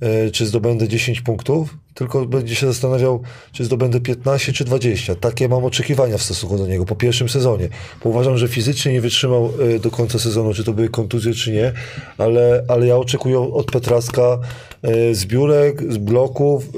e, 0.00 0.30
czy 0.30 0.46
zdobędę 0.46 0.88
10 0.88 1.20
punktów, 1.20 1.76
tylko 1.94 2.26
będzie 2.26 2.54
się 2.54 2.66
zastanawiał, 2.66 3.22
czy 3.52 3.64
zdobędę 3.64 4.00
15 4.00 4.52
czy 4.52 4.64
20. 4.64 5.14
Takie 5.14 5.48
mam 5.48 5.64
oczekiwania 5.64 6.18
w 6.18 6.22
stosunku 6.22 6.58
do 6.58 6.66
niego 6.66 6.84
po 6.84 6.96
pierwszym 6.96 7.28
sezonie. 7.28 7.68
Bo 8.04 8.10
uważam, 8.10 8.38
że 8.38 8.48
fizycznie 8.48 8.92
nie 8.92 9.00
wytrzymał 9.00 9.52
e, 9.76 9.78
do 9.78 9.90
końca 9.90 10.18
sezonu, 10.18 10.54
czy 10.54 10.64
to 10.64 10.72
były 10.72 10.88
kontuzje, 10.88 11.34
czy 11.34 11.52
nie, 11.52 11.72
ale, 12.18 12.64
ale 12.68 12.86
ja 12.86 12.96
oczekuję 12.96 13.38
od 13.40 13.70
Petraska 13.70 14.38
e, 14.82 15.14
zbiórek, 15.14 15.92
z 15.92 15.96
bloków, 15.96 16.64
e, 16.64 16.68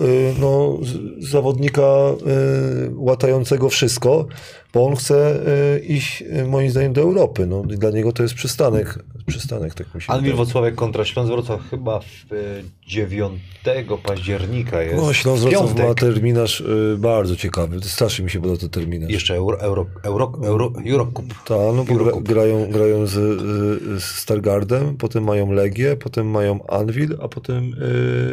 no, 0.40 0.78
zawodnika 1.18 1.82
łatającego 2.96 3.68
wszystko, 3.68 4.26
bo 4.74 4.86
on 4.86 4.96
chce 4.96 5.40
e, 5.74 5.78
iść 5.78 6.24
e, 6.30 6.44
moim 6.44 6.70
zdaniem 6.70 6.92
do 6.92 7.00
Europy. 7.00 7.46
No, 7.46 7.62
dla 7.62 7.90
niego 7.90 8.12
to 8.12 8.22
jest 8.22 8.34
przystanek. 8.34 8.98
Przystanek, 9.26 9.74
tak 9.74 9.94
mi 9.94 10.02
się. 10.02 10.34
Wocławek 10.34 10.74
kontra 10.74 11.04
Śląsk 11.04 11.32
Wrocław 11.32 11.60
chyba 11.70 12.00
w 12.00 12.32
e, 12.32 12.36
9 12.86 13.40
października 14.02 14.82
jest. 14.82 14.96
No, 14.96 15.12
Śląsk 15.12 15.42
Wrocław 15.42 15.78
ma 15.78 15.94
terminarz 15.94 16.60
y, 16.60 16.96
bardzo 16.98 17.36
ciekawy. 17.36 17.80
Strasznie 17.82 18.24
mi 18.24 18.30
się 18.30 18.40
podoba 18.40 18.60
ten 18.60 18.70
terminarz. 18.70 19.10
Jeszcze 19.10 19.34
Euro, 19.34 19.60
Euro, 19.60 19.86
Euro, 20.02 20.32
Euro, 20.44 20.72
Eurocup. 20.86 21.26
Tak, 21.28 21.48
no 21.48 21.84
bo 21.84 21.92
Eurocup. 21.92 22.28
grają, 22.28 22.70
grają 22.70 23.06
z, 23.06 23.12
z, 23.12 24.04
Stargardem, 24.04 24.96
potem 24.96 25.24
mają 25.24 25.52
Legię, 25.52 25.96
potem 25.96 26.30
mają 26.30 26.66
Anvil, 26.66 27.18
a 27.22 27.28
potem 27.28 27.74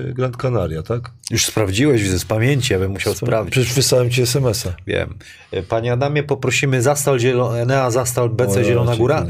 y, 0.09 0.13
Grand 0.13 0.37
Canaria, 0.37 0.83
tak? 0.83 1.11
Już 1.31 1.45
sprawdziłeś, 1.45 2.03
widzę 2.03 2.19
z 2.19 2.25
pamięci, 2.25 2.73
ja 2.73 2.79
bym 2.79 2.91
musiał 2.91 3.13
sprawdzić. 3.13 3.51
Przecież 3.51 3.73
wysłałem 3.73 4.09
ci 4.09 4.21
SMS-a. 4.21 4.73
Wiem. 4.87 5.17
Panie 5.69 5.93
Adamie, 5.93 6.23
poprosimy 6.35 6.81
Zastal 6.81 7.17
Enea 7.57 7.91
Zastal 7.91 8.29
BC 8.29 8.59
O, 8.59 8.63
Zielona 8.63 8.95
Góra. 8.95 9.25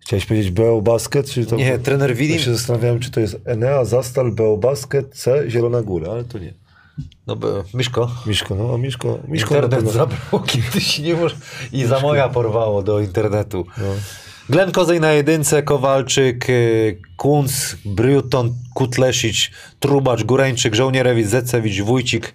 Chciałeś 0.00 0.26
powiedzieć 0.26 0.50
BO 0.50 0.82
Basket? 0.82 1.30
Czy 1.30 1.46
to 1.46 1.56
Nie, 1.56 1.78
trener 1.78 2.16
Widin. 2.16 2.36
Ja 2.36 2.42
się 2.42 2.54
zastanawiałem, 2.54 3.00
czy 3.00 3.10
to 3.10 3.20
jest 3.20 3.36
Enea, 3.44 3.84
Zastal, 3.84 4.32
BO 4.32 4.56
Basket, 4.56 5.14
C, 5.14 5.50
Zielona 5.50 5.82
Góra, 5.82 6.12
ale 6.12 6.24
to 6.24 6.38
nie. 6.38 6.54
No, 7.26 7.36
bo- 7.36 7.64
Myszko. 7.74 8.10
Miszko, 8.26 8.54
no 8.54 8.78
Miszko, 8.78 9.18
Miszko 9.28 9.54
Internet 9.54 9.70
pewno- 9.80 9.90
zabrał 9.90 10.42
kiedyś 10.52 10.98
nie 10.98 11.14
może... 11.14 11.36
i 11.72 11.84
za 11.84 12.00
moja 12.00 12.28
porwało 12.28 12.82
do 12.82 13.00
internetu. 13.00 13.66
No. 13.78 13.84
Glenn 14.48 14.72
Kozej 14.72 15.00
na 15.00 15.12
jedynce, 15.12 15.62
Kowalczyk, 15.62 16.50
y, 16.50 16.98
Kunc, 17.16 17.76
Bruton, 17.84 18.54
Kutlesić, 18.74 19.52
Trubacz, 19.80 20.24
Górańczyk, 20.24 20.74
Żołnierewicz, 20.74 21.26
Zecewicz, 21.26 21.80
Wójcik, 21.82 22.34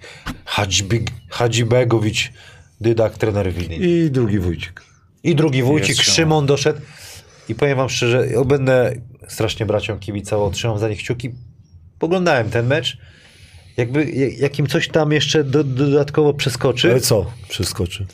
Hadzibegowicz, 1.29 2.31
Dydak, 2.81 3.17
trener 3.17 3.53
Widin. 3.53 3.83
I 3.83 4.09
drugi 4.11 4.39
Wójcik. 4.39 4.81
I 5.23 5.35
drugi 5.35 5.63
Wójcik, 5.63 5.97
Jest 5.97 6.01
Szymon. 6.11 6.45
Doszedł. 6.45 6.79
I 7.49 7.55
powiem 7.55 7.77
wam 7.77 7.89
szczerze, 7.89 8.27
ja 8.27 8.43
będę 8.43 8.93
strasznie 9.27 9.65
braciom 9.65 9.99
kibicował, 9.99 10.51
trzymam 10.51 10.79
za 10.79 10.89
nich 10.89 10.99
kciuki. 10.99 11.31
Poglądałem 11.99 12.49
ten 12.49 12.67
mecz. 12.67 12.97
Jakby, 13.77 14.05
jak- 14.11 14.37
jak 14.39 14.59
im 14.59 14.67
coś 14.67 14.87
tam 14.87 15.11
jeszcze 15.11 15.43
do, 15.43 15.63
dodatkowo 15.63 16.33
przeskoczy, 16.33 16.91
Ale 16.91 16.99
co? 17.01 17.31
Przeskoczy. 17.49 18.05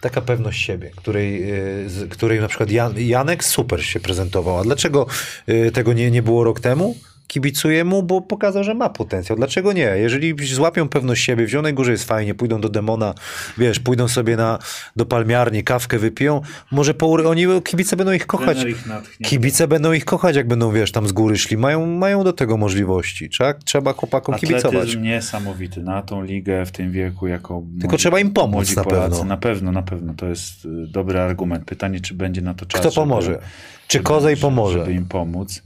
taka 0.00 0.20
pewność 0.20 0.64
siebie, 0.64 0.90
której, 0.96 1.52
y, 1.84 1.90
z 1.90 2.10
której 2.10 2.40
na 2.40 2.48
przykład 2.48 2.70
Jan, 2.70 2.94
Janek 3.00 3.44
super 3.44 3.84
się 3.84 4.00
prezentował. 4.00 4.58
A 4.58 4.62
dlaczego 4.62 5.06
y, 5.48 5.70
tego 5.72 5.92
nie, 5.92 6.10
nie 6.10 6.22
było 6.22 6.44
rok 6.44 6.60
temu? 6.60 6.96
Kibicuję 7.28 7.84
mu, 7.84 8.02
bo 8.02 8.20
pokazał, 8.20 8.64
że 8.64 8.74
ma 8.74 8.88
potencjał. 8.88 9.36
Dlaczego 9.38 9.72
nie? 9.72 9.84
Jeżeli 9.96 10.34
złapią 10.46 10.88
pewność 10.88 11.24
siebie, 11.24 11.46
w 11.46 11.48
Zielonej 11.48 11.74
Górze 11.74 11.92
jest 11.92 12.04
fajnie, 12.04 12.34
pójdą 12.34 12.60
do 12.60 12.68
Demona, 12.68 13.14
wiesz, 13.58 13.80
pójdą 13.80 14.08
sobie 14.08 14.36
na, 14.36 14.58
do 14.96 15.06
palmiarni, 15.06 15.64
kawkę 15.64 15.98
wypiją, 15.98 16.40
może 16.70 16.94
po, 16.94 17.12
oni, 17.12 17.46
kibice 17.64 17.96
będą 17.96 18.12
ich 18.12 18.26
kochać. 18.26 18.64
Ich. 18.64 18.88
Kibice 19.22 19.68
będą 19.68 19.92
ich 19.92 20.04
kochać, 20.04 20.36
jak 20.36 20.48
będą, 20.48 20.72
wiesz, 20.72 20.92
tam 20.92 21.08
z 21.08 21.12
góry 21.12 21.38
szli. 21.38 21.56
Mają, 21.56 21.86
mają 21.86 22.24
do 22.24 22.32
tego 22.32 22.56
możliwości. 22.56 23.28
Trzeba, 23.28 23.54
trzeba 23.54 23.92
chłopakom 23.92 24.34
kibicować. 24.34 24.74
Atletyzm 24.74 25.02
niesamowity 25.02 25.82
na 25.82 26.02
tą 26.02 26.22
ligę 26.22 26.66
w 26.66 26.70
tym 26.70 26.92
wieku 26.92 27.26
jako 27.26 27.62
Tylko 27.80 27.96
trzeba 27.96 28.20
im 28.20 28.30
pomóc 28.30 28.52
młodzi 28.52 28.76
na 28.76 28.84
Polacy. 28.84 29.10
pewno. 29.10 29.24
Na 29.24 29.36
pewno, 29.36 29.72
na 29.72 29.82
pewno. 29.82 30.14
To 30.14 30.26
jest 30.26 30.64
y, 30.64 30.68
dobry 30.86 31.20
argument. 31.20 31.64
Pytanie, 31.64 32.00
czy 32.00 32.14
będzie 32.14 32.40
na 32.40 32.54
to 32.54 32.66
czas. 32.66 32.80
Kto 32.80 32.90
pomoże? 32.90 33.32
Żeby, 33.32 33.44
Czy 33.88 34.00
Kozej 34.00 34.36
pomoże? 34.36 34.78
Żeby 34.78 34.92
im 34.92 35.06
pomóc. 35.06 35.62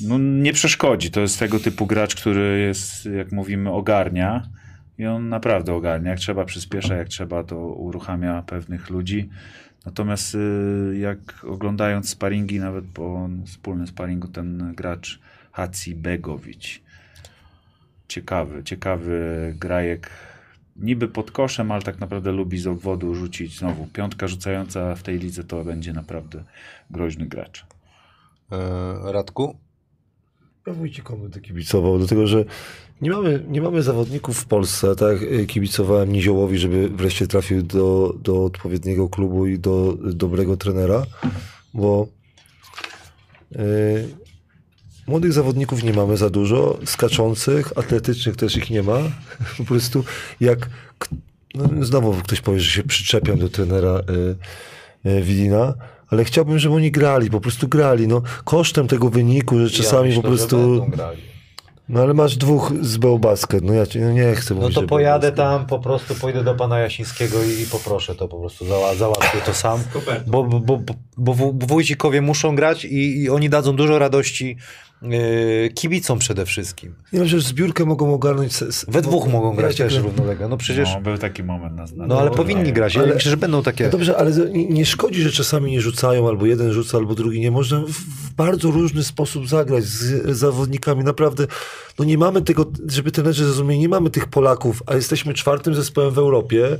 No 0.00 0.18
nie 0.18 0.52
przeszkodzi. 0.52 1.10
To 1.10 1.20
jest 1.20 1.38
tego 1.38 1.60
typu 1.60 1.86
gracz, 1.86 2.14
który 2.14 2.60
jest, 2.60 3.06
jak 3.06 3.32
mówimy, 3.32 3.72
ogarnia. 3.72 4.48
I 4.98 5.06
on 5.06 5.28
naprawdę 5.28 5.74
ogarnia. 5.74 6.10
Jak 6.10 6.18
trzeba 6.18 6.44
przyspiesza, 6.44 6.94
jak 6.94 7.08
trzeba, 7.08 7.44
to 7.44 7.56
uruchamia 7.56 8.42
pewnych 8.42 8.90
ludzi. 8.90 9.28
Natomiast 9.86 10.34
y, 10.34 10.98
jak 10.98 11.18
oglądając 11.44 12.08
sparingi, 12.08 12.60
nawet 12.60 12.84
po 12.84 13.28
wspólnym 13.46 13.86
sparingu, 13.86 14.28
ten 14.28 14.74
gracz 14.74 15.20
Haci 15.52 15.94
Begowicz. 15.94 16.82
Ciekawy, 18.08 18.64
ciekawy 18.64 19.54
grajek. 19.58 20.10
Niby 20.76 21.08
pod 21.08 21.30
koszem, 21.30 21.72
ale 21.72 21.82
tak 21.82 21.98
naprawdę 21.98 22.32
lubi 22.32 22.58
z 22.58 22.66
obwodu 22.66 23.14
rzucić 23.14 23.58
znowu. 23.58 23.86
Piątka 23.86 24.28
rzucająca 24.28 24.94
w 24.94 25.02
tej 25.02 25.18
lidze 25.18 25.44
to 25.44 25.64
będzie 25.64 25.92
naprawdę 25.92 26.44
groźny 26.90 27.26
gracz. 27.26 27.66
E, 28.52 29.12
Radku? 29.12 29.65
Ja 30.66 30.72
Wójcikowi 30.72 31.22
będę 31.22 31.40
kibicował, 31.40 31.98
dlatego 31.98 32.26
że 32.26 32.44
nie 33.00 33.10
mamy, 33.10 33.44
nie 33.48 33.62
mamy 33.62 33.82
zawodników 33.82 34.38
w 34.38 34.46
Polsce, 34.46 34.96
tak 34.96 35.18
kibicowałem 35.46 36.12
Niziołowi, 36.12 36.58
żeby 36.58 36.88
wreszcie 36.88 37.26
trafił 37.26 37.62
do, 37.62 38.14
do 38.22 38.44
odpowiedniego 38.44 39.08
klubu 39.08 39.46
i 39.46 39.58
do 39.58 39.96
dobrego 40.02 40.56
trenera, 40.56 41.06
bo 41.74 42.08
y, 43.52 44.08
młodych 45.06 45.32
zawodników 45.32 45.82
nie 45.82 45.92
mamy 45.92 46.16
za 46.16 46.30
dużo, 46.30 46.78
skaczących, 46.84 47.78
atletycznych 47.78 48.36
też 48.36 48.56
ich 48.56 48.70
nie 48.70 48.82
ma. 48.82 48.98
Po 49.58 49.64
prostu 49.64 50.04
jak 50.40 50.70
no, 51.54 51.84
znowu 51.84 52.12
ktoś 52.12 52.40
powie, 52.40 52.60
że 52.60 52.70
się 52.70 52.82
przyczepiam 52.82 53.38
do 53.38 53.48
trenera 53.48 54.00
y, 55.04 55.10
y, 55.10 55.22
Widina, 55.22 55.74
ale 56.10 56.24
chciałbym, 56.24 56.58
żeby 56.58 56.74
oni 56.74 56.90
grali, 56.90 57.30
po 57.30 57.40
prostu 57.40 57.68
grali. 57.68 58.08
No, 58.08 58.22
kosztem 58.44 58.88
tego 58.88 59.10
wyniku, 59.10 59.58
że 59.58 59.70
czasami 59.70 60.08
myślę, 60.08 60.22
po 60.22 60.28
że 60.28 60.36
prostu... 60.36 60.56
będą 60.56 60.90
grali. 60.90 61.36
No 61.88 62.00
ale 62.00 62.14
masz 62.14 62.36
dwóch 62.36 62.72
z 62.80 62.96
Bełbasket, 62.96 63.64
no 63.64 63.72
ja 63.72 63.86
ci, 63.86 63.98
no 64.00 64.12
nie 64.12 64.34
chcę 64.34 64.54
No 64.54 64.60
mówić, 64.60 64.74
to 64.74 64.80
że 64.80 64.86
pojadę 64.86 65.32
tam, 65.32 65.66
po 65.66 65.78
prostu 65.78 66.14
pójdę 66.14 66.44
do 66.44 66.54
pana 66.54 66.78
Jasińskiego 66.78 67.44
i, 67.44 67.62
i 67.62 67.66
poproszę 67.66 68.14
to 68.14 68.28
po 68.28 68.40
prostu, 68.40 68.66
zała, 68.66 68.94
załatwię 68.94 69.38
to 69.46 69.54
sam, 69.54 69.80
bo, 70.26 70.44
bo, 70.44 70.60
bo, 70.60 70.94
bo, 71.34 71.52
Wójcikowie 71.66 72.22
muszą 72.22 72.56
grać 72.56 72.84
i, 72.84 73.22
i 73.22 73.30
oni 73.30 73.48
dadzą 73.48 73.76
dużo 73.76 73.98
radości 73.98 74.56
kibicom 75.74 76.18
przede 76.18 76.46
wszystkim. 76.46 76.94
Nie 77.12 77.18
no, 77.20 77.26
że 77.26 77.40
zbiórkę 77.40 77.84
mogą 77.84 78.14
ogarnąć... 78.14 78.52
We 78.88 79.02
dwóch 79.02 79.28
mogą 79.28 79.50
ja 79.50 79.56
grać 79.56 79.76
też 79.76 79.96
równolegle, 79.96 80.48
no 80.48 80.56
przecież, 80.56 80.88
No, 80.94 81.00
był 81.00 81.18
taki 81.18 81.42
moment 81.42 81.76
na 81.76 81.86
znaniu. 81.86 82.08
no 82.08 82.20
ale 82.20 82.30
powinni 82.30 82.72
grać, 82.72 82.94
ja 82.94 83.02
ale- 83.02 83.14
myślę, 83.14 83.30
że 83.30 83.36
będą 83.36 83.62
takie... 83.62 83.84
No 83.84 83.90
dobrze, 83.90 84.16
ale 84.16 84.32
nie, 84.52 84.86
szkodzi, 84.86 85.22
że 85.22 85.32
czasami 85.32 85.70
nie 85.70 85.80
rzucają, 85.80 86.28
albo 86.28 86.46
jeden 86.46 86.72
rzuca, 86.72 86.98
albo 86.98 87.14
drugi 87.14 87.40
nie. 87.40 87.50
Można 87.50 87.80
w, 87.88 88.34
bardzo 88.36 88.70
różny 88.70 89.04
sposób 89.04 89.48
zagrać 89.48 89.84
z 89.84 90.36
zawodnikami. 90.38 91.04
Naprawdę, 91.04 91.46
no 91.98 92.04
nie 92.04 92.18
mamy 92.18 92.42
tego, 92.42 92.66
żeby 92.88 93.12
trenerzy 93.12 93.44
zrozumieli, 93.44 93.80
nie 93.80 93.88
mamy 93.88 94.10
tych 94.10 94.26
Polaków, 94.26 94.82
a 94.86 94.94
jesteśmy 94.94 95.34
czwartym 95.34 95.74
zespołem 95.74 96.14
w 96.14 96.18
Europie. 96.18 96.78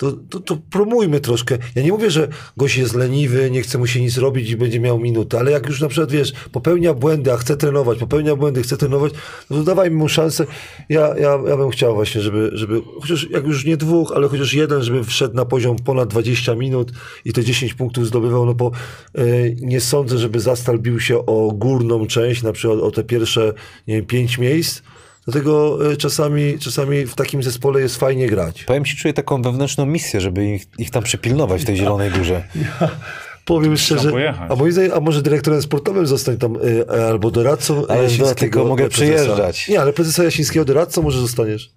To, 0.00 0.12
to, 0.12 0.40
to 0.40 0.56
promujmy 0.70 1.20
troszkę. 1.20 1.58
Ja 1.74 1.82
nie 1.82 1.92
mówię, 1.92 2.10
że 2.10 2.28
gość 2.56 2.76
jest 2.76 2.94
leniwy, 2.94 3.50
nie 3.50 3.62
chce 3.62 3.78
mu 3.78 3.86
się 3.86 4.00
nic 4.00 4.18
robić 4.18 4.50
i 4.50 4.56
będzie 4.56 4.80
miał 4.80 4.98
minutę, 4.98 5.38
ale 5.38 5.50
jak 5.50 5.66
już 5.66 5.80
na 5.80 5.88
przykład, 5.88 6.10
wiesz, 6.10 6.32
popełnia 6.52 6.94
błędy, 6.94 7.32
a 7.32 7.36
chce 7.36 7.56
trenować, 7.56 7.98
popełnia 7.98 8.36
błędy, 8.36 8.62
chce 8.62 8.76
trenować, 8.76 9.12
no 9.50 9.56
to 9.56 9.62
dawajmy 9.62 9.96
mu 9.96 10.08
szansę. 10.08 10.46
Ja, 10.88 11.00
ja, 11.00 11.38
ja 11.48 11.56
bym 11.56 11.70
chciał 11.70 11.94
właśnie, 11.94 12.20
żeby, 12.20 12.50
żeby 12.52 12.82
chociaż 13.00 13.30
jak 13.30 13.46
już 13.46 13.64
nie 13.64 13.76
dwóch, 13.76 14.12
ale 14.14 14.28
chociaż 14.28 14.54
jeden, 14.54 14.82
żeby 14.82 15.04
wszedł 15.04 15.36
na 15.36 15.44
poziom 15.44 15.76
ponad 15.76 16.08
20 16.08 16.54
minut 16.54 16.92
i 17.24 17.32
te 17.32 17.44
10 17.44 17.74
punktów 17.74 18.06
zdobywał, 18.06 18.46
no 18.46 18.54
bo 18.54 18.70
e, 19.14 19.24
nie 19.50 19.80
sądzę, 19.80 20.18
żeby 20.18 20.40
Zastal 20.40 20.78
bił 20.78 21.00
się 21.00 21.26
o 21.26 21.52
górną 21.54 22.06
część, 22.06 22.42
na 22.42 22.52
przykład 22.52 22.80
o 22.80 22.90
te 22.90 23.04
pierwsze, 23.04 23.52
nie 23.88 23.94
wiem, 23.94 24.06
5 24.06 24.38
miejsc, 24.38 24.82
Dlatego 25.30 25.78
e, 25.92 25.96
czasami, 25.96 26.58
czasami 26.58 27.06
w 27.06 27.14
takim 27.14 27.42
zespole 27.42 27.80
jest 27.80 27.96
fajnie 27.96 28.26
grać. 28.26 28.64
Powiem 28.64 28.84
ci, 28.84 28.96
czuję 28.96 29.14
taką 29.14 29.42
wewnętrzną 29.42 29.86
misję, 29.86 30.20
żeby 30.20 30.46
ich, 30.46 30.66
ich 30.78 30.90
tam 30.90 31.02
przypilnować 31.02 31.62
w 31.62 31.64
tej 31.64 31.76
Zielonej 31.76 32.10
Górze. 32.10 32.44
Powiem 33.44 33.76
szczerze, 33.76 34.34
a, 34.48 34.56
moim 34.56 34.72
zdaniem, 34.72 34.92
a 34.92 35.00
może 35.00 35.22
dyrektorem 35.22 35.62
sportowym 35.62 36.06
zostań 36.06 36.36
tam 36.36 36.56
e, 36.90 37.06
albo 37.08 37.30
doradcą 37.30 37.86
Ale 37.88 38.02
Jasińskiego, 38.02 38.64
mogę 38.64 38.84
e, 38.84 38.88
prezesa. 38.88 39.14
przyjeżdżać. 39.14 39.68
Nie, 39.68 39.80
ale 39.80 39.92
prezesa 39.92 40.24
Jasińskiego 40.24 40.64
doradcą 40.64 41.02
może 41.02 41.20
zostaniesz. 41.20 41.70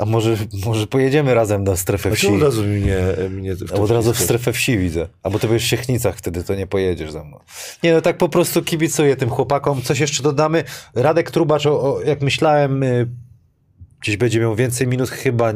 A 0.00 0.04
może, 0.04 0.36
może 0.66 0.86
pojedziemy 0.86 1.34
razem 1.34 1.64
na 1.64 1.76
strefę 1.76 2.10
A 2.10 2.14
wsi? 2.14 2.26
czemu 2.26 2.36
od 2.36 2.42
razu 2.42 2.64
mnie, 2.64 2.96
mnie 3.30 3.54
w 3.54 3.72
A 3.72 3.74
od 3.74 3.90
razu 3.90 4.12
w 4.12 4.20
strefę 4.20 4.52
wsi 4.52 4.78
widzę. 4.78 5.08
Albo 5.22 5.38
ty 5.38 5.48
będziesz 5.48 5.66
w 5.66 5.70
Siechnicach, 5.70 6.16
wtedy 6.16 6.44
to 6.44 6.54
nie 6.54 6.66
pojedziesz 6.66 7.12
ze 7.12 7.24
mną. 7.24 7.38
Nie 7.82 7.92
no, 7.92 8.00
tak 8.00 8.18
po 8.18 8.28
prostu 8.28 8.62
kibicuję 8.62 9.16
tym 9.16 9.30
chłopakom. 9.30 9.82
Coś 9.82 10.00
jeszcze 10.00 10.22
dodamy. 10.22 10.64
Radek 10.94 11.30
Trubacz, 11.30 11.66
o, 11.66 11.80
o, 11.80 12.00
jak 12.02 12.20
myślałem, 12.20 12.82
y, 12.82 13.08
gdzieś 14.00 14.16
będzie 14.16 14.40
miał 14.40 14.54
więcej 14.56 14.86
minut, 14.86 15.10
chyba 15.10 15.52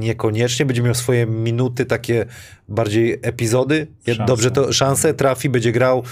niekoniecznie. 0.00 0.66
Będzie 0.66 0.82
miał 0.82 0.94
swoje 0.94 1.26
minuty, 1.26 1.84
takie 1.86 2.26
bardziej 2.68 3.18
epizody. 3.22 3.86
Szanse. 4.06 4.24
Dobrze 4.24 4.50
to, 4.50 4.72
szanse, 4.72 5.14
trafi, 5.14 5.48
będzie 5.48 5.72
grał, 5.72 6.02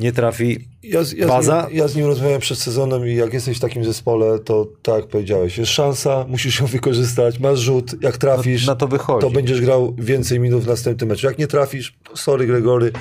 nie 0.00 0.12
trafi. 0.12 0.68
Ja, 0.82 1.02
z- 1.04 1.12
ja, 1.12 1.26
Baza? 1.28 1.62
Z 1.66 1.68
nim, 1.68 1.78
ja 1.78 1.88
z 1.88 1.96
nim 1.96 2.06
rozmawiałem 2.06 2.40
przed 2.40 2.58
sezonem 2.58 3.08
i 3.08 3.14
jak 3.14 3.32
jesteś 3.34 3.56
w 3.56 3.60
takim 3.60 3.84
zespole, 3.84 4.38
to 4.38 4.68
tak 4.82 4.96
jak 4.96 5.06
powiedziałeś, 5.06 5.58
jest 5.58 5.72
szansa, 5.72 6.24
musisz 6.28 6.60
ją 6.60 6.66
wykorzystać, 6.76 7.38
masz 7.38 7.58
rzut, 7.58 8.02
jak 8.02 8.16
trafisz, 8.16 8.66
Na 8.66 8.74
to 8.76 8.88
wychodzi. 8.88 9.20
to 9.26 9.30
będziesz 9.30 9.60
grał 9.60 9.94
więcej 9.98 10.40
minut 10.40 10.64
w 10.64 10.66
następnym 10.66 11.08
meczu. 11.08 11.26
Jak 11.26 11.38
nie 11.38 11.46
trafisz, 11.46 11.96
to 12.10 12.16
sorry 12.16 12.46
Gregory, 12.46 12.92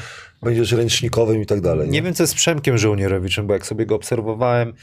będziesz 0.44 0.72
ręcznikowym 0.72 1.42
i 1.42 1.46
tak 1.46 1.62
dalej. 1.62 1.90
Nie 1.90 2.02
wiem, 2.02 2.14
co 2.14 2.24
jest 2.24 2.34
z 2.34 2.36
Przemkiem 2.36 2.78
Żołnierowiczem, 2.78 3.48
bo 3.48 3.54
jak 3.54 3.66
sobie 3.66 3.86
go 3.86 3.96
obserwowałem, 3.96 4.74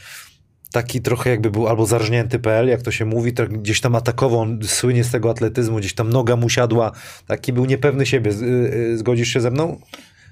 taki 0.75 1.01
trochę 1.01 1.29
jakby 1.29 1.51
był 1.51 1.67
albo 1.67 1.85
zarżnięty 1.85 2.39
PL, 2.39 2.67
jak 2.67 2.81
to 2.81 2.91
się 2.91 3.05
mówi, 3.05 3.33
to 3.33 3.47
gdzieś 3.47 3.81
tam 3.81 3.95
atakował, 3.95 4.39
on 4.39 4.59
słynie 4.63 5.03
z 5.03 5.11
tego 5.11 5.29
atletyzmu, 5.29 5.77
gdzieś 5.77 5.93
tam 5.93 6.09
noga 6.09 6.35
mu 6.35 6.49
siadła, 6.49 6.91
taki 7.27 7.53
był 7.53 7.65
niepewny 7.65 8.05
siebie. 8.05 8.31
Z, 8.31 8.41
y, 8.41 8.45
y, 8.45 8.97
zgodzisz 8.97 9.27
się 9.27 9.41
ze 9.41 9.51
mną? 9.51 9.79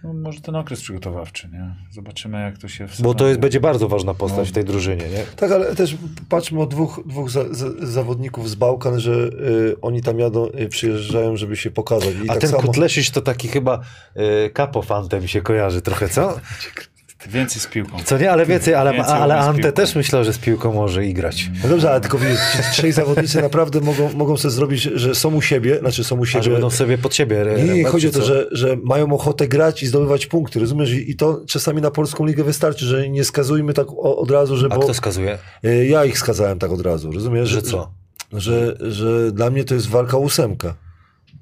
No, 0.03 0.14
może 0.14 0.41
ten 0.41 0.56
okres 0.56 0.82
przygotowawczy, 0.82 1.49
nie? 1.53 1.76
Zobaczymy, 1.91 2.41
jak 2.41 2.57
to 2.57 2.68
się... 2.68 2.88
w 2.88 3.02
Bo 3.02 3.14
to 3.14 3.28
jest, 3.28 3.40
będzie 3.40 3.60
bardzo 3.60 3.88
ważna 3.88 4.14
postać 4.14 4.40
No. 4.40 4.45
w 4.45 4.52
tej 4.52 4.65
drużynie, 4.65 5.10
nie? 5.10 5.24
Tak, 5.36 5.52
ale 5.52 5.76
też 5.76 5.98
patrzmy 6.30 6.61
o 6.61 6.65
dwóch, 6.65 7.02
dwóch 7.06 7.30
za, 7.30 7.53
za, 7.53 7.68
zawodników 7.82 8.49
z 8.49 8.56
Bałkan, 8.56 8.99
że 8.99 9.11
y, 9.14 9.82
oni 9.82 10.02
tam 10.02 10.20
jadą, 10.20 10.48
y, 10.48 10.70
przyjeżdżają, 10.70 11.38
żeby 11.38 11.56
się 11.57 11.72
pokazać. 11.72 12.15
I 12.24 12.30
A 12.30 12.34
tak 12.34 12.41
ten 12.41 12.49
samo, 12.49 12.64
Kutlesić 12.64 13.11
to 13.11 13.22
taki 13.22 13.48
chyba 13.48 13.80
y, 14.45 14.49
kapofantem 14.49 15.28
się 15.28 15.41
kojarzy 15.41 15.82
trochę, 15.82 16.10
co? 16.10 16.36
Więcej 17.28 17.62
z 17.62 17.68
piłką. 17.68 17.98
Co 18.06 18.18
nie, 18.18 18.32
ale 18.32 18.45
więcej, 18.45 18.74
ale, 18.76 18.94
Więcej 18.94 19.14
ale 19.16 19.38
Ante 19.38 19.62
piłką. 19.62 19.72
też 19.76 19.95
myślał, 19.95 20.24
że 20.24 20.34
z 20.34 20.38
piłką 20.38 20.74
może 20.74 21.06
igrać. 21.06 21.50
No 21.64 21.70
dobrze, 21.70 21.91
ale 21.91 22.02
tylko 22.02 22.18
ci 22.20 22.26
trzej 22.72 22.91
zawodnicy 22.91 23.41
naprawdę 23.41 23.82
mogą, 23.82 24.14
mogą 24.14 24.38
sobie 24.38 24.52
zrobić, 24.52 24.82
że 24.82 25.16
są 25.16 25.34
u 25.36 25.41
siebie, 25.41 25.80
znaczy 25.80 26.04
są 26.04 26.16
u 26.20 26.22
A 26.22 26.26
że 26.26 26.32
siebie. 26.32 26.50
będą 26.50 26.70
sobie 26.70 26.98
pod 26.98 27.16
siebie. 27.16 27.45
Nie, 27.58 27.64
nie, 27.74 27.86
chodzi 27.86 28.08
o 28.08 28.12
to, 28.12 28.20
co? 28.20 28.26
że, 28.26 28.48
że 28.52 28.78
mają 28.84 29.14
ochotę 29.14 29.48
grać 29.48 29.84
i 29.84 29.88
zdobywać 29.88 30.26
punkty, 30.26 30.60
rozumiesz? 30.60 30.91
I, 30.91 31.12
i 31.12 31.16
to 31.16 31.41
czasami 31.48 31.82
na 31.82 31.91
polską 31.91 32.26
ligę 32.26 32.44
wystarczy, 32.44 32.86
że 32.86 33.10
nie 33.10 33.24
skazujmy 33.24 33.74
tak 33.74 33.88
od 34.00 34.32
razu, 34.32 34.58
że 34.58 34.68
A 34.72 34.76
bo 34.76 34.82
kto 34.82 34.94
skazuje? 34.94 35.38
y, 35.66 35.86
ja 35.86 36.06
ich 36.06 36.18
skazałem 36.20 36.60
tak 36.60 36.72
od 36.72 36.82
razu, 36.82 37.12
rozumiesz? 37.12 37.50
Że 37.50 37.62
co? 37.62 37.91
Że, 38.34 38.76
że 38.80 39.32
dla 39.32 39.50
mnie 39.50 39.64
to 39.64 39.74
jest 39.76 39.88
walka 39.90 40.18
ósemka. 40.18 40.76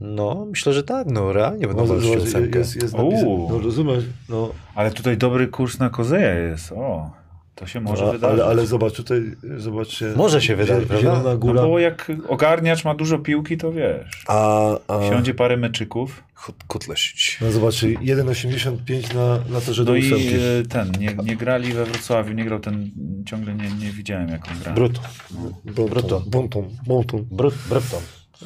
No, 0.01 0.45
myślę, 0.49 0.73
że 0.73 0.83
tak, 0.83 1.07
no 1.07 1.33
realnie 1.33 1.67
będą 1.67 1.81
No, 1.81 1.87
walczyć 1.87 2.07
o 2.09 2.11
zobacz, 2.13 2.27
ósemkę. 2.27 2.59
jest, 2.59 2.75
jest 2.81 2.97
napisane, 2.97 3.47
no 3.49 3.59
rozumiesz? 3.59 4.03
No, 4.29 4.49
Ale 4.75 4.91
tutaj 4.91 5.17
dobry 5.17 5.47
kurs 5.47 5.79
na 5.79 5.89
Kozeja 5.89 6.33
jest. 6.33 6.71
O, 6.71 7.11
to 7.55 7.67
się 7.67 7.81
może 7.81 8.09
a, 8.09 8.11
wydarzyć. 8.11 8.39
ale, 8.41 8.49
ale 8.51 8.65
zobacz, 8.65 8.93
tutaj 8.93 9.21
zobaczcie. 9.57 10.13
Może 10.15 10.41
się 10.41 10.55
wydarzyć, 10.55 10.87
prawda? 10.87 11.01
Zielona 11.01 11.23
No 11.29 11.37
góra. 11.37 11.61
bo 11.61 11.79
jak 11.79 12.11
ogarniacz 12.27 12.85
ma 12.85 12.95
dużo 12.95 13.19
piłki, 13.19 13.57
to 13.57 13.71
wiesz. 13.71 14.23
A, 14.27 14.69
a 14.87 15.09
Siądzie 15.09 15.33
parę 15.33 15.57
meczyków. 15.57 16.23
Kut- 16.45 16.63
Kutlesić. 16.67 17.37
no 17.41 17.51
zobacz, 17.51 17.75
1,85 17.83 19.15
na, 19.15 19.53
na 19.53 19.61
to, 19.61 19.73
że 19.73 19.85
do 19.85 19.91
No 19.91 19.97
i 19.97 20.01
ósemki. 20.13 20.27
e, 20.35 20.63
ten, 20.69 20.91
nie, 20.99 21.15
nie 21.23 21.35
grali 21.35 21.73
we 21.73 21.85
Wrocławiu, 21.85 22.33
nie 22.33 22.45
grał 22.45 22.59
ten, 22.59 22.89
ciągle 23.27 23.53
nie, 23.55 23.71
nie 23.71 23.91
widziałem 23.91 24.29
jak 24.29 24.47
on 24.47 24.59
gra. 24.63 24.73
Brut. 24.73 24.99
Bonton, 25.65 25.85
Bruton. 25.89 26.23
bonton, 26.27 26.63
bonton. 26.87 27.25
Brut, 27.31 27.53
Bruton. 27.69 27.99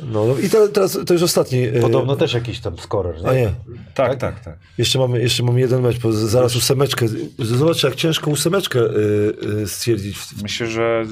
No, 0.03 0.26
no 0.26 0.38
i 0.38 0.49
te, 0.49 0.69
teraz 0.69 0.99
to 1.05 1.13
już 1.13 1.23
ostatni. 1.23 1.63
e, 1.63 1.81
Podobno 1.81 2.15
też 2.15 2.34
jakiś 2.34 2.59
tam 2.59 2.77
scorer, 2.77 3.22
nie? 3.22 3.27
A 3.30 3.34
nie, 3.34 3.51
Tak, 3.93 4.15
tak, 4.15 4.39
tak. 4.39 4.57
jeszcze 4.77 4.99
mamy, 4.99 5.22
jeszcze 5.22 5.43
mamy 5.43 5.59
jeden 5.59 5.81
mecz, 5.81 5.99
bo 5.99 6.11
zaraz 6.11 6.55
ósemeczkę. 6.55 7.05
Zobacz, 7.39 7.84
jak 7.84 7.95
ciężko 7.95 8.31
ósemeczkę 8.31 8.80
y, 8.80 9.34
y, 9.63 9.67
stwierdzić. 9.67 10.17
Myślę, 10.43 10.67
że, 10.67 11.05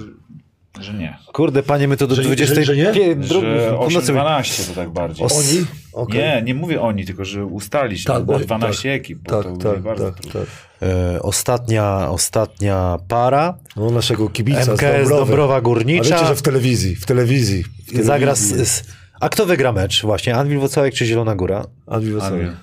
że 0.80 0.94
nie. 0.94 1.18
Kurde, 1.34 1.64
panie, 1.64 1.88
my 1.88 1.98
to 1.98 2.08
do 2.08 2.16
Że- 2.16 2.22
20. 2.24 2.56
że- 2.56 2.64
że 2.64 2.76
nie? 2.76 2.94
Że 2.94 3.00
północy. 3.16 4.14
8-12 4.14 4.68
to 4.70 4.76
tak 4.76 4.90
bardziej. 4.90 5.26
Os- 5.26 5.38
Oni? 5.40 5.66
Okej. 5.94 6.20
Nie, 6.20 6.42
nie 6.46 6.56
mówię 6.56 6.82
oni, 6.82 7.06
tylko 7.06 7.26
że 7.26 7.46
ustalić. 7.46 8.04
Tak, 8.04 8.16
Tak, 8.16 8.26
było 8.26 8.40
bo- 8.40 8.46
12 8.46 8.90
tak, 8.90 9.00
ekip, 9.02 9.20
bo 9.20 9.30
Tak, 9.32 9.44
to 9.44 9.50
będzie 9.50 9.70
tak, 9.70 9.82
bardzo 9.82 10.06
tak, 10.12 10.16
trudno. 10.22 10.40
tak. 10.40 10.50
E, 10.90 11.22
ostatnia, 11.22 12.10
ostatnia 12.10 12.98
para. 13.08 13.58
No, 13.76 13.90
naszego 13.92 14.30
kibica 14.30 14.64
z 14.64 14.70
MKS 14.70 14.82
Dąbrowy. 15.10 15.16
Dąbrowa 15.26 15.56
A 15.56 15.62
Górnicza. 15.62 16.16
wiecie, 16.16 16.28
że 16.28 16.36
w 16.36 16.42
telewizji, 16.42 16.96
w 16.96 17.06
telewizji. 17.06 17.64
W 17.64 17.68
telewizji 17.86 18.04
Zagra 18.04 18.36
z, 18.36 18.68
z... 18.68 18.84
A 19.20 19.30
kto 19.30 19.46
wygra 19.46 19.72
mecz 19.72 20.02
właśnie? 20.02 20.36
Anwil 20.36 20.60
Wocławek 20.60 20.94
czy 20.94 21.06
Zielona 21.06 21.36
Góra? 21.36 21.66
Anwil 21.88 22.14
Wesoły. 22.14 22.56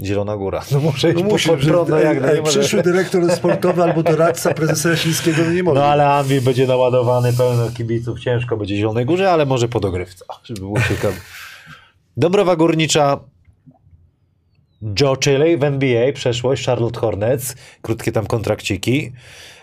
Zielona 0.00 0.36
Góra. 0.36 0.62
No 0.72 0.80
muszę 0.80 1.12
No 1.12 1.20
iść 1.20 1.24
musi, 1.24 1.48
prąd, 1.48 1.88
no 1.88 2.02
ej, 2.02 2.04
jak, 2.04 2.42
przyszły 2.42 2.82
dyrektor 2.82 3.32
sportowy 3.36 3.82
albo 3.82 4.02
doradca 4.02 4.54
prezesa 4.54 4.88
Jasińskiego 4.88 5.42
no 5.44 5.52
nie 5.52 5.62
może. 5.62 5.80
No 5.80 5.86
ale 5.86 6.08
Anwil 6.08 6.40
będzie 6.40 6.66
naładowany, 6.66 7.32
pełno 7.32 7.70
kibiców, 7.70 8.20
ciężko 8.20 8.56
będzie 8.56 8.76
Zielonej 8.76 9.06
Górze, 9.06 9.30
ale 9.30 9.46
może 9.46 9.68
po 9.68 9.80
dogrywce, 9.80 10.24
żeby 10.44 10.60
było 10.60 10.80
ciekawe. 10.88 11.16
Dąbrowa 12.16 12.56
Górnicza, 12.56 13.20
Joe 15.00 15.16
Chile 15.16 15.56
w 15.56 15.64
NBA, 15.64 16.12
przeszłość, 16.12 16.66
Charlotte 16.66 17.00
Hornets, 17.00 17.56
krótkie 17.82 18.12
tam 18.12 18.26
kontrakciki, 18.26 19.12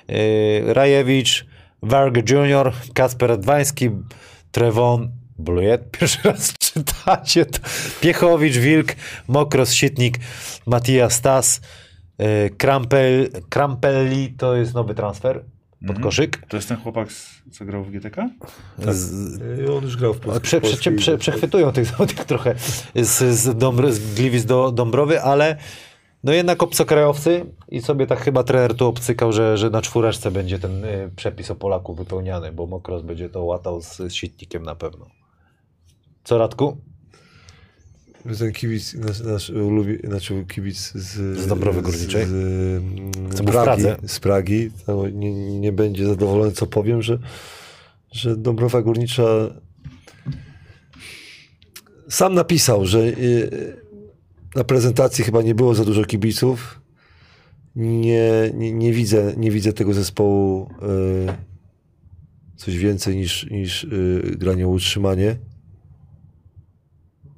yy, 0.08 0.74
Rajewicz, 0.74 1.46
Varg 1.84 2.30
Jr., 2.30 2.74
Kasper 2.94 3.32
Adwański, 3.32 3.90
Trevon, 4.52 5.12
Blujet, 5.40 5.92
pierwszy 6.00 6.20
raz 6.24 6.54
czytacie 6.74 7.46
to, 7.46 7.60
Piechowicz, 8.02 8.58
Wilk, 8.58 8.96
Mokros, 9.28 9.72
Sitnik, 9.74 10.18
Matija 10.66 11.10
Stas, 11.10 11.62
yy, 12.20 12.26
Krampel, 12.58 13.30
Krampelli, 13.50 14.34
to 14.34 14.56
jest 14.56 14.74
nowy 14.74 14.96
transfer 14.96 15.44
pod 15.80 15.90
Mhm. 15.90 16.04
koszyk. 16.04 16.46
To 16.50 16.58
jest 16.58 16.68
ten 16.70 16.78
chłopak, 16.78 17.12
z- 17.12 17.40
co 17.52 17.66
grał 17.66 17.84
w 17.84 17.92
GTK? 17.92 18.30
Z, 18.78 19.12
Y, 19.60 19.74
On 19.78 19.84
już 19.84 19.98
grał 19.98 20.14
w 20.14 20.20
Polsce. 20.20 20.42
prze, 20.42 20.62
prze, 20.62 20.92
prze, 20.92 21.18
przechwytują 21.18 21.72
tych 21.72 21.86
zawodników 21.86 22.26
trochę 22.26 22.56
z, 22.96 23.36
z, 23.40 23.58
Dąbr, 23.58 23.92
z 23.92 24.14
Gliwic 24.16 24.46
do 24.46 24.72
Dąbrowy, 24.72 25.22
ale 25.22 25.58
no 26.24 26.34
jednak 26.34 26.64
obcokrajowcy 26.64 27.46
i 27.70 27.82
sobie 27.82 28.08
tak 28.08 28.20
chyba 28.20 28.44
trener 28.44 28.76
tu 28.76 28.88
obcykał, 28.88 29.34
że, 29.34 29.58
że 29.58 29.70
na 29.70 29.82
czwóreczce 29.82 30.32
będzie 30.32 30.60
ten 30.60 30.86
y, 30.86 31.12
przepis 31.16 31.52
o 31.52 31.56
Polaku 31.56 31.94
wypełniany, 31.94 32.52
bo 32.52 32.66
Mokros 32.66 33.02
będzie 33.02 33.30
to 33.30 33.44
łatał 33.44 33.82
z, 33.82 33.98
z 33.98 34.14
sitnikiem 34.14 34.64
na 34.64 34.76
pewno. 34.76 35.06
Co 36.24 36.38
Radku? 36.38 36.78
Ten 38.40 38.54
kibic, 38.54 38.94
nasz, 38.94 39.20
nasz 39.20 39.50
ulubi, 39.50 39.98
znaczy 40.04 40.46
kibic 40.48 40.92
z, 40.96 41.40
Z 41.40 41.48
Dąbrowy 41.48 41.82
Górniczej? 41.82 42.26
Z, 42.26 42.30
mm, 42.30 43.12
w 43.32 43.46
Pragi, 43.46 43.84
z 44.08 44.20
Pragi. 44.20 44.72
To 44.86 45.10
nie, 45.10 45.60
nie 45.60 45.72
będzie 45.72 46.06
zadowolony, 46.06 46.52
co 46.52 46.68
powiem, 46.68 47.02
że, 47.02 47.20
że 48.12 48.38
Dąbrowa 48.38 48.82
Górnicza 48.82 49.50
sam 52.10 52.34
napisał, 52.34 52.86
że 52.86 53.00
y, 53.00 53.78
na 54.56 54.64
prezentacji 54.64 55.24
chyba 55.24 55.42
nie 55.42 55.56
było 55.56 55.76
za 55.76 55.86
dużo 55.86 56.06
kibiców. 56.06 56.82
Nie, 57.76 58.52
nie, 58.54 58.74
nie, 58.74 58.94
widzę, 58.94 59.34
nie 59.38 59.52
widzę 59.52 59.74
tego 59.74 59.94
zespołu 59.94 60.70
y, 60.70 62.56
coś 62.56 62.78
więcej 62.78 63.16
niż, 63.16 63.50
niż 63.52 63.84
y, 63.84 64.36
granie 64.38 64.68
o 64.68 64.70
utrzymanie. 64.70 65.36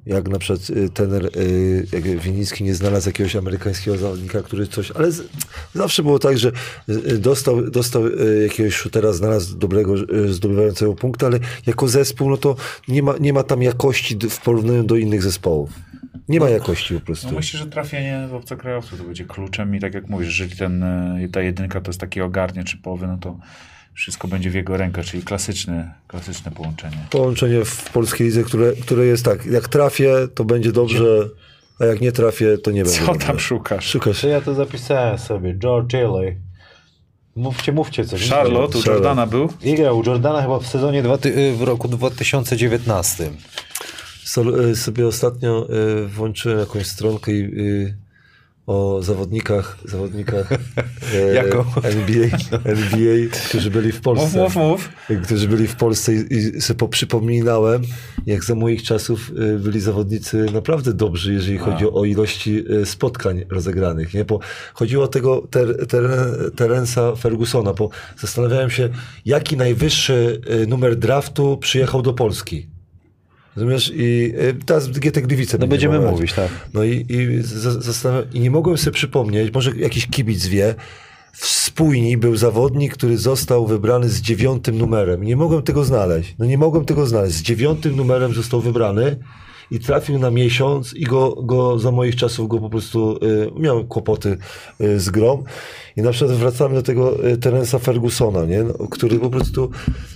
Jak 0.06 0.30
na 0.30 0.40
przykład 0.40 0.70
y, 0.70 0.90
tener 0.90 1.26
y, 1.38 1.88
jak 1.92 2.04
Winicki 2.04 2.64
nie 2.64 2.76
znalazł 2.76 3.10
jakiegoś 3.10 3.36
amerykańskiego 3.36 3.98
zawodnika, 3.98 4.42
który 4.42 4.68
coś, 4.68 4.92
ale 4.92 5.12
z, 5.12 5.30
zawsze 5.74 6.04
było 6.04 6.20
tak, 6.20 6.38
że 6.38 6.52
y, 6.90 6.94
y, 7.12 7.18
dostał, 7.18 7.72
dostał 7.72 8.04
jakiegoś 8.44 8.76
shootera, 8.76 9.14
znalazł 9.14 9.58
dobrego, 9.58 9.96
zdobywającego 10.30 10.94
punktu, 10.96 11.26
ale 11.26 11.40
jako 11.66 11.88
zespół, 11.88 12.30
no 12.30 12.38
to 12.38 12.56
nie 12.88 13.04
ma, 13.04 13.14
nie 13.20 13.34
ma 13.34 13.44
tam 13.44 13.62
jakości 13.62 14.18
w 14.30 14.42
porównaniu 14.42 14.84
do 14.84 14.96
innych 14.96 15.24
zespołów. 15.24 15.70
Nie 16.30 16.40
ma 16.40 16.50
jakości 16.50 16.94
po 16.94 17.02
prostu. 17.02 17.28
No 17.28 17.34
myślę, 17.34 17.60
że 17.60 17.68
trafienie 17.68 18.28
w 18.30 18.34
obcokrajowców 18.34 19.00
to 19.00 19.06
będzie 19.06 19.26
kluczem 19.26 19.76
i 19.76 19.80
tak 19.80 19.94
jak 19.94 20.10
mówisz, 20.10 20.28
jeżeli 20.28 20.58
ten, 20.58 20.86
ta 21.32 21.42
jedynka 21.42 21.82
to 21.82 21.90
jest 21.90 22.00
taki 22.00 22.22
ogarniacz 22.22 22.72
typowy, 22.72 23.08
no 23.08 23.18
to 23.18 23.38
wszystko 23.94 24.28
będzie 24.28 24.50
w 24.50 24.54
jego 24.56 24.78
rękach, 24.78 25.06
czyli 25.06 25.24
klasyczne, 25.24 25.94
klasyczne 26.08 26.52
połączenie. 26.52 26.98
Połączenie 27.10 27.66
w 27.66 27.90
polskiej 27.90 28.28
lidze, 28.28 28.44
które, 28.44 28.74
które 28.74 29.06
jest 29.06 29.26
tak, 29.26 29.46
jak 29.46 29.68
trafię, 29.68 30.14
to 30.36 30.44
będzie 30.46 30.72
dobrze, 30.72 31.30
a 31.80 31.86
jak 31.86 32.02
nie 32.02 32.12
trafię, 32.12 32.58
to 32.58 32.72
nie 32.72 32.84
będzie 32.84 33.00
Co 33.00 33.06
dobrze. 33.06 33.28
tam 33.28 33.40
szukasz? 33.40 33.86
Szukasz. 33.90 34.24
Ja 34.24 34.42
to 34.42 34.54
zapisałem 34.54 35.18
sobie. 35.20 35.56
George 35.56 35.92
Tilly. 35.92 36.38
Mówcie, 37.36 37.72
mówcie 37.72 38.06
coś. 38.06 38.30
Charlotte, 38.30 38.78
u. 38.78 38.82
Jordana 38.86 39.28
był? 39.28 39.50
I 39.64 39.76
grał 39.76 39.98
u 40.00 40.04
Jordana 40.04 40.42
chyba 40.42 40.60
w 40.60 40.68
sezonie 40.68 41.04
dwa, 41.04 41.18
ty- 41.18 41.38
y, 41.38 41.56
w 41.56 41.62
roku 41.62 41.88
2019. 41.88 43.32
Sol, 44.24 44.70
y, 44.70 44.76
sobie 44.76 45.08
ostatnio 45.08 45.68
y, 46.04 46.08
włączyłem 46.08 46.60
jakąś 46.60 46.88
stronkę 46.88 47.32
i, 47.32 47.94
o 48.72 49.04
zawodnikach, 49.04 49.78
zawodnikach 49.86 50.50
Jaką? 51.36 51.66
NBA, 51.84 52.38
NBA, 52.64 53.30
którzy 53.50 53.72
byli 53.72 53.92
w 53.92 53.96
Mów, 53.96 54.04
Polsce. 54.04 54.38
mów, 54.40 54.56
mów. 54.56 54.90
Którzy 55.24 55.48
byli 55.48 55.68
w 55.68 55.76
Polsce 55.76 56.14
i, 56.14 56.34
i 56.34 56.62
sobie 56.62 56.78
poprzypominałem, 56.78 57.82
jak 58.26 58.44
za 58.44 58.56
moich 58.56 58.84
czasów 58.84 59.30
y, 59.30 59.60
byli 59.60 59.80
zawodnicy 59.80 60.46
naprawdę 60.54 60.94
dobrzy, 60.94 61.34
jeżeli 61.34 61.58
chodzi 61.58 61.86
o 61.86 62.06
ilości 62.06 62.64
y, 62.82 62.86
spotkań 62.86 63.46
rozegranych. 63.50 64.14
Nie? 64.14 64.26
Bo 64.26 64.40
chodziło 64.74 65.04
o 65.04 65.08
tego 65.08 65.48
ter, 65.52 65.88
ter, 65.88 66.10
Terensa 66.56 67.16
Fergusona, 67.16 67.74
bo 67.74 67.90
zastanawiałem 68.20 68.70
się, 68.70 68.90
jaki 69.26 69.58
najwyższy 69.58 70.42
y, 70.64 70.68
numer 70.68 70.96
draftu 70.96 71.58
przyjechał 71.58 72.02
do 72.02 72.14
Polski. 72.14 72.71
Rozumiesz? 73.56 73.92
I 73.96 74.34
y, 74.42 74.66
teraz 74.66 74.88
GT 74.88 75.22
Gliwice. 75.22 75.58
No 75.58 75.68
będziemy 75.68 75.96
omawiać. 75.98 76.16
mówić, 76.16 76.34
tak. 76.34 76.50
No 76.74 76.84
i, 76.84 77.06
i, 77.10 77.42
za- 77.42 77.82
zastanawiam, 77.82 78.34
i 78.34 78.40
nie 78.40 78.52
mogłem 78.52 78.78
sobie 78.78 78.94
przypomnieć, 78.94 79.54
może 79.54 79.72
jakiś 79.78 80.08
kibic 80.08 80.48
wie, 80.48 80.76
w 81.34 81.46
Spójni 81.46 82.18
był 82.18 82.36
zawodnik, 82.36 82.94
który 82.94 83.18
został 83.18 83.68
wybrany 83.68 84.10
z 84.10 84.22
dziewiątym 84.22 84.78
numerem. 84.78 85.24
Nie 85.24 85.36
mogłem 85.36 85.62
tego 85.64 85.84
znaleźć. 85.84 86.36
No 86.40 86.46
nie 86.46 86.58
mogłem 86.58 86.86
tego 86.86 87.06
znaleźć. 87.06 87.36
Z 87.38 87.42
dziewiątym 87.42 87.96
numerem 87.96 88.34
został 88.34 88.62
wybrany 88.62 89.18
i 89.72 89.80
trafił 89.80 90.20
na 90.20 90.32
miesiąc 90.32 90.94
i 90.94 91.04
go, 91.04 91.36
go 91.44 91.80
za 91.80 91.92
moich 91.92 92.16
czasów 92.16 92.48
go 92.48 92.60
po 92.60 92.70
prostu 92.70 93.18
y, 93.26 93.52
miał 93.60 93.86
kłopoty 93.86 94.38
y, 94.82 95.00
z 95.00 95.10
grą. 95.10 95.44
I 95.98 96.02
na 96.02 96.12
przykład 96.12 96.38
wracamy 96.38 96.76
do 96.76 96.82
tego 96.84 97.28
y, 97.28 97.38
Terensa 97.38 97.80
Fergusona, 97.80 98.46
nie? 98.46 98.64
No, 98.64 98.74
który 98.88 99.20
po 99.20 99.30
prostu 99.30 99.72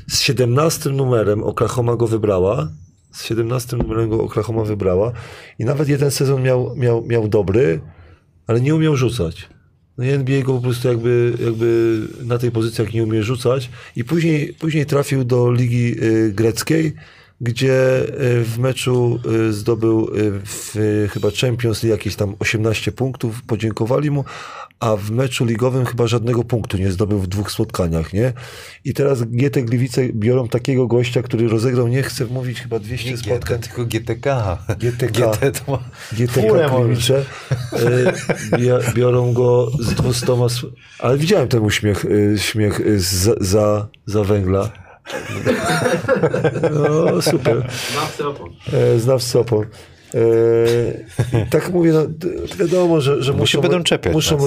z 0.08 0.20
17 0.22 0.90
numerem 0.90 1.44
Oklahoma 1.44 1.96
go 1.96 2.08
wybrała. 2.08 2.68
Z 3.16 3.24
17 3.24 3.78
numerem 3.78 4.10
go 4.10 4.24
Oklahoma 4.24 4.64
wybrała 4.64 5.12
i 5.60 5.66
nawet 5.66 5.90
jeden 5.90 6.12
sezon 6.12 6.44
miał, 6.44 6.76
miał, 6.76 7.06
miał 7.06 7.28
dobry, 7.28 7.80
ale 8.48 8.62
nie 8.62 8.76
umiał 8.76 8.96
rzucać. 8.96 9.50
No 9.98 10.04
i 10.04 10.10
NBA 10.10 10.42
go 10.42 10.54
po 10.54 10.62
prostu 10.62 10.88
jakby, 10.88 11.34
jakby 11.40 12.00
na 12.24 12.38
tej 12.38 12.52
pozycji 12.52 12.84
jak 12.84 12.94
nie 12.94 13.04
umie 13.04 13.24
rzucać 13.24 13.70
i 13.96 14.04
później, 14.04 14.54
później 14.54 14.86
trafił 14.86 15.24
do 15.24 15.52
ligi 15.52 16.04
y, 16.04 16.32
greckiej, 16.34 16.94
gdzie 17.46 18.02
y, 18.40 18.44
w 18.44 18.60
meczu 18.60 19.20
y, 19.50 19.54
zdobył 19.54 20.10
y, 20.16 20.32
w, 20.46 20.76
chyba 21.14 21.28
Champions 21.42 21.84
League 21.84 21.98
jakieś 21.98 22.16
tam 22.16 22.36
18 22.40 22.92
punktów, 22.92 23.44
podziękowali 23.44 24.12
mu, 24.12 24.26
a 24.80 24.96
w 24.96 25.12
meczu 25.12 25.46
ligowym 25.46 25.86
chyba 25.86 26.08
żadnego 26.08 26.44
punktu 26.44 26.78
nie 26.78 26.92
zdobył 26.92 27.20
w 27.20 27.28
dwóch 27.28 27.52
spotkaniach, 27.52 28.14
nie? 28.14 28.34
I 28.86 28.94
teraz 28.94 29.24
GT 29.24 29.62
Gliwice 29.62 30.10
biorą 30.14 30.48
takiego 30.48 30.88
gościa, 30.88 31.22
który 31.22 31.48
rozegrał, 31.48 31.88
nie 31.88 32.04
chcę 32.04 32.26
mówić, 32.26 32.62
chyba 32.62 32.80
200 32.80 33.18
spotkań. 33.18 33.60
tylko 33.60 33.86
GTK. 33.86 34.58
GTK. 34.80 35.32
GT 35.32 35.52
to 35.66 35.72
ma... 35.72 35.80
GTK. 36.14 36.70
Gliwice 36.86 37.26
y, 38.90 38.94
biorą 38.96 39.34
go 39.34 39.72
z 39.80 39.94
dwustoma... 39.94 40.46
sw- 40.46 40.72
Ale 41.00 41.18
widziałem 41.18 41.48
ten 41.48 41.64
uśmiech, 41.64 42.06
y, 42.06 42.36
śmiech 42.40 42.80
y, 42.80 43.00
za, 43.00 43.34
za, 43.42 43.88
za 44.06 44.24
węgla. 44.24 44.85
No, 46.74 47.22
super. 47.22 47.68
Znawcy 47.92 48.28
opon. 48.28 48.50
E, 48.74 49.00
znawcy 49.00 49.40
opon. 49.40 49.66
E, 50.16 51.46
tak 51.50 51.70
mówię, 51.70 51.92
no, 51.94 52.06
wiadomo, 52.60 53.02
że, 53.02 53.24
że 53.24 53.34
muszą, 53.34 53.62
będą 53.62 53.84
czepiać 53.84 54.14
muszą 54.14 54.38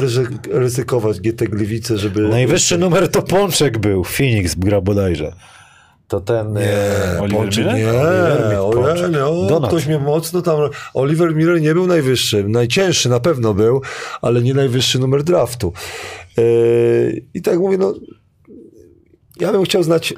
ryzykować 0.51 1.20
GT 1.20 1.44
Gliwice, 1.44 1.98
żeby... 1.98 2.28
Najwyższy 2.28 2.78
numer 2.78 3.10
to 3.10 3.22
Pączek 3.22 3.78
był. 3.78 4.05
Phoenix 4.05 4.55
gra 4.55 4.80
bodajże. 4.80 5.32
To 6.09 6.20
ten... 6.20 6.52
Nie, 6.52 7.20
Oliver 7.20 7.40
Pączek, 7.40 7.66
Miller? 7.66 7.78
nie, 7.78 7.90
Oliver 7.90 8.44
Miller, 8.44 8.59
o, 8.59 8.70
Pączek. 8.70 9.12
nie, 9.12 9.24
o, 9.24 9.60
ktoś 9.68 9.86
mnie 9.86 9.98
mocno 9.98 10.43
tam... 10.43 10.59
Oliver 10.94 11.35
Miller 11.35 11.60
nie 11.60 11.74
był 11.74 11.86
najwyższy, 11.86 12.44
najcięższy 12.48 13.09
na 13.09 13.20
pewno 13.20 13.55
był, 13.55 13.82
ale 14.22 14.43
nie 14.43 14.55
najwyższy 14.55 14.98
numer 14.98 15.24
draftu. 15.24 15.72
I 17.35 17.43
tak 17.43 17.59
mówię, 17.59 17.78
no 17.78 17.94
ja 19.40 19.52
bym 19.52 19.64
chciał 19.64 19.82
znać 19.82 20.14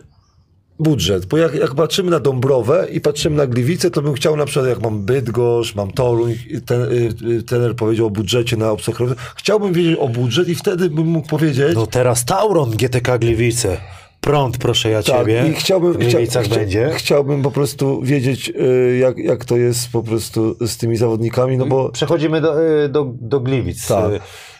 budżet, 0.80 1.26
bo 1.26 1.38
jak, 1.38 1.54
jak 1.54 1.74
patrzymy 1.74 2.10
na 2.10 2.20
Dąbrowę 2.20 2.86
i 2.92 3.00
patrzymy 3.00 3.36
na 3.36 3.46
Gliwice, 3.46 3.90
to 3.90 4.02
bym 4.02 4.14
chciał 4.14 4.36
na 4.36 4.44
przykład, 4.46 4.68
jak 4.68 4.80
mam 4.82 5.02
Bydgoszcz, 5.02 5.74
mam 5.74 5.90
Toruń, 5.90 6.34
ten, 6.66 6.82
y, 6.82 7.08
y, 7.38 7.42
trener 7.42 7.76
powiedział 7.76 8.06
o 8.06 8.10
budżecie 8.10 8.56
na 8.56 8.70
obcokrajowym, 8.70 9.18
chciałbym 9.36 9.72
wiedzieć 9.72 9.96
o 9.98 10.08
budżet 10.08 10.48
i 10.48 10.54
wtedy 10.54 10.90
bym 10.90 11.06
mógł 11.06 11.28
powiedzieć, 11.28 11.74
No 11.74 11.86
teraz 11.86 12.24
Tauron 12.24 12.70
GTK 12.70 13.18
Gliwice. 13.18 13.76
Prąd 14.20 14.58
proszę 14.58 14.90
ja 14.90 15.02
Tak, 15.02 15.20
ciebie. 15.20 15.44
i 15.50 15.52
chciałbym, 15.54 15.92
w 15.92 15.96
Gliwicach 15.96 16.44
chcia, 16.44 16.54
będzie. 16.54 16.90
chciałbym 16.94 17.42
po 17.42 17.50
prostu 17.50 18.02
wiedzieć, 18.02 18.48
y, 18.48 18.96
jak, 18.98 19.18
jak 19.18 19.44
to 19.44 19.56
jest 19.56 19.88
po 19.92 20.02
prostu 20.02 20.56
z 20.66 20.76
tymi 20.76 20.96
zawodnikami, 20.96 21.56
no 21.58 21.66
bo 21.66 21.88
Przechodzimy 21.88 22.40
do, 22.40 22.54
do, 22.88 23.12
do 23.20 23.40
Gliwic. 23.40 23.86
tak, 23.86 24.10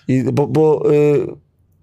i, 0.08 0.24
bo, 0.32 0.46
bo 0.46 0.92
y, 0.92 1.26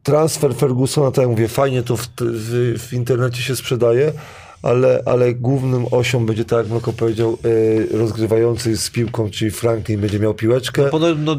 transfer 0.08 0.56
Fergusona, 0.56 1.12
tak 1.12 1.18
jak 1.18 1.30
mówię, 1.30 1.48
fajnie 1.48 1.84
to 1.84 1.98
w, 1.98 2.08
w, 2.20 2.80
w 2.80 2.94
internecie 2.94 3.42
się 3.42 3.56
sprzedaje, 3.56 4.14
ale, 4.62 5.04
ale 5.06 5.34
głównym 5.34 5.86
osią 5.92 6.26
będzie, 6.26 6.46
tak 6.46 6.60
jak 6.60 6.68
Mleko 6.68 6.94
powiedział, 6.94 7.38
y, 7.46 7.88
rozgrywający 7.92 8.78
z 8.78 8.90
piłką, 8.90 9.30
czyli 9.30 9.52
Franklin 9.52 10.02
będzie 10.02 10.20
miał 10.20 10.34
piłeczkę, 10.34 10.90
Podobno 10.90 11.38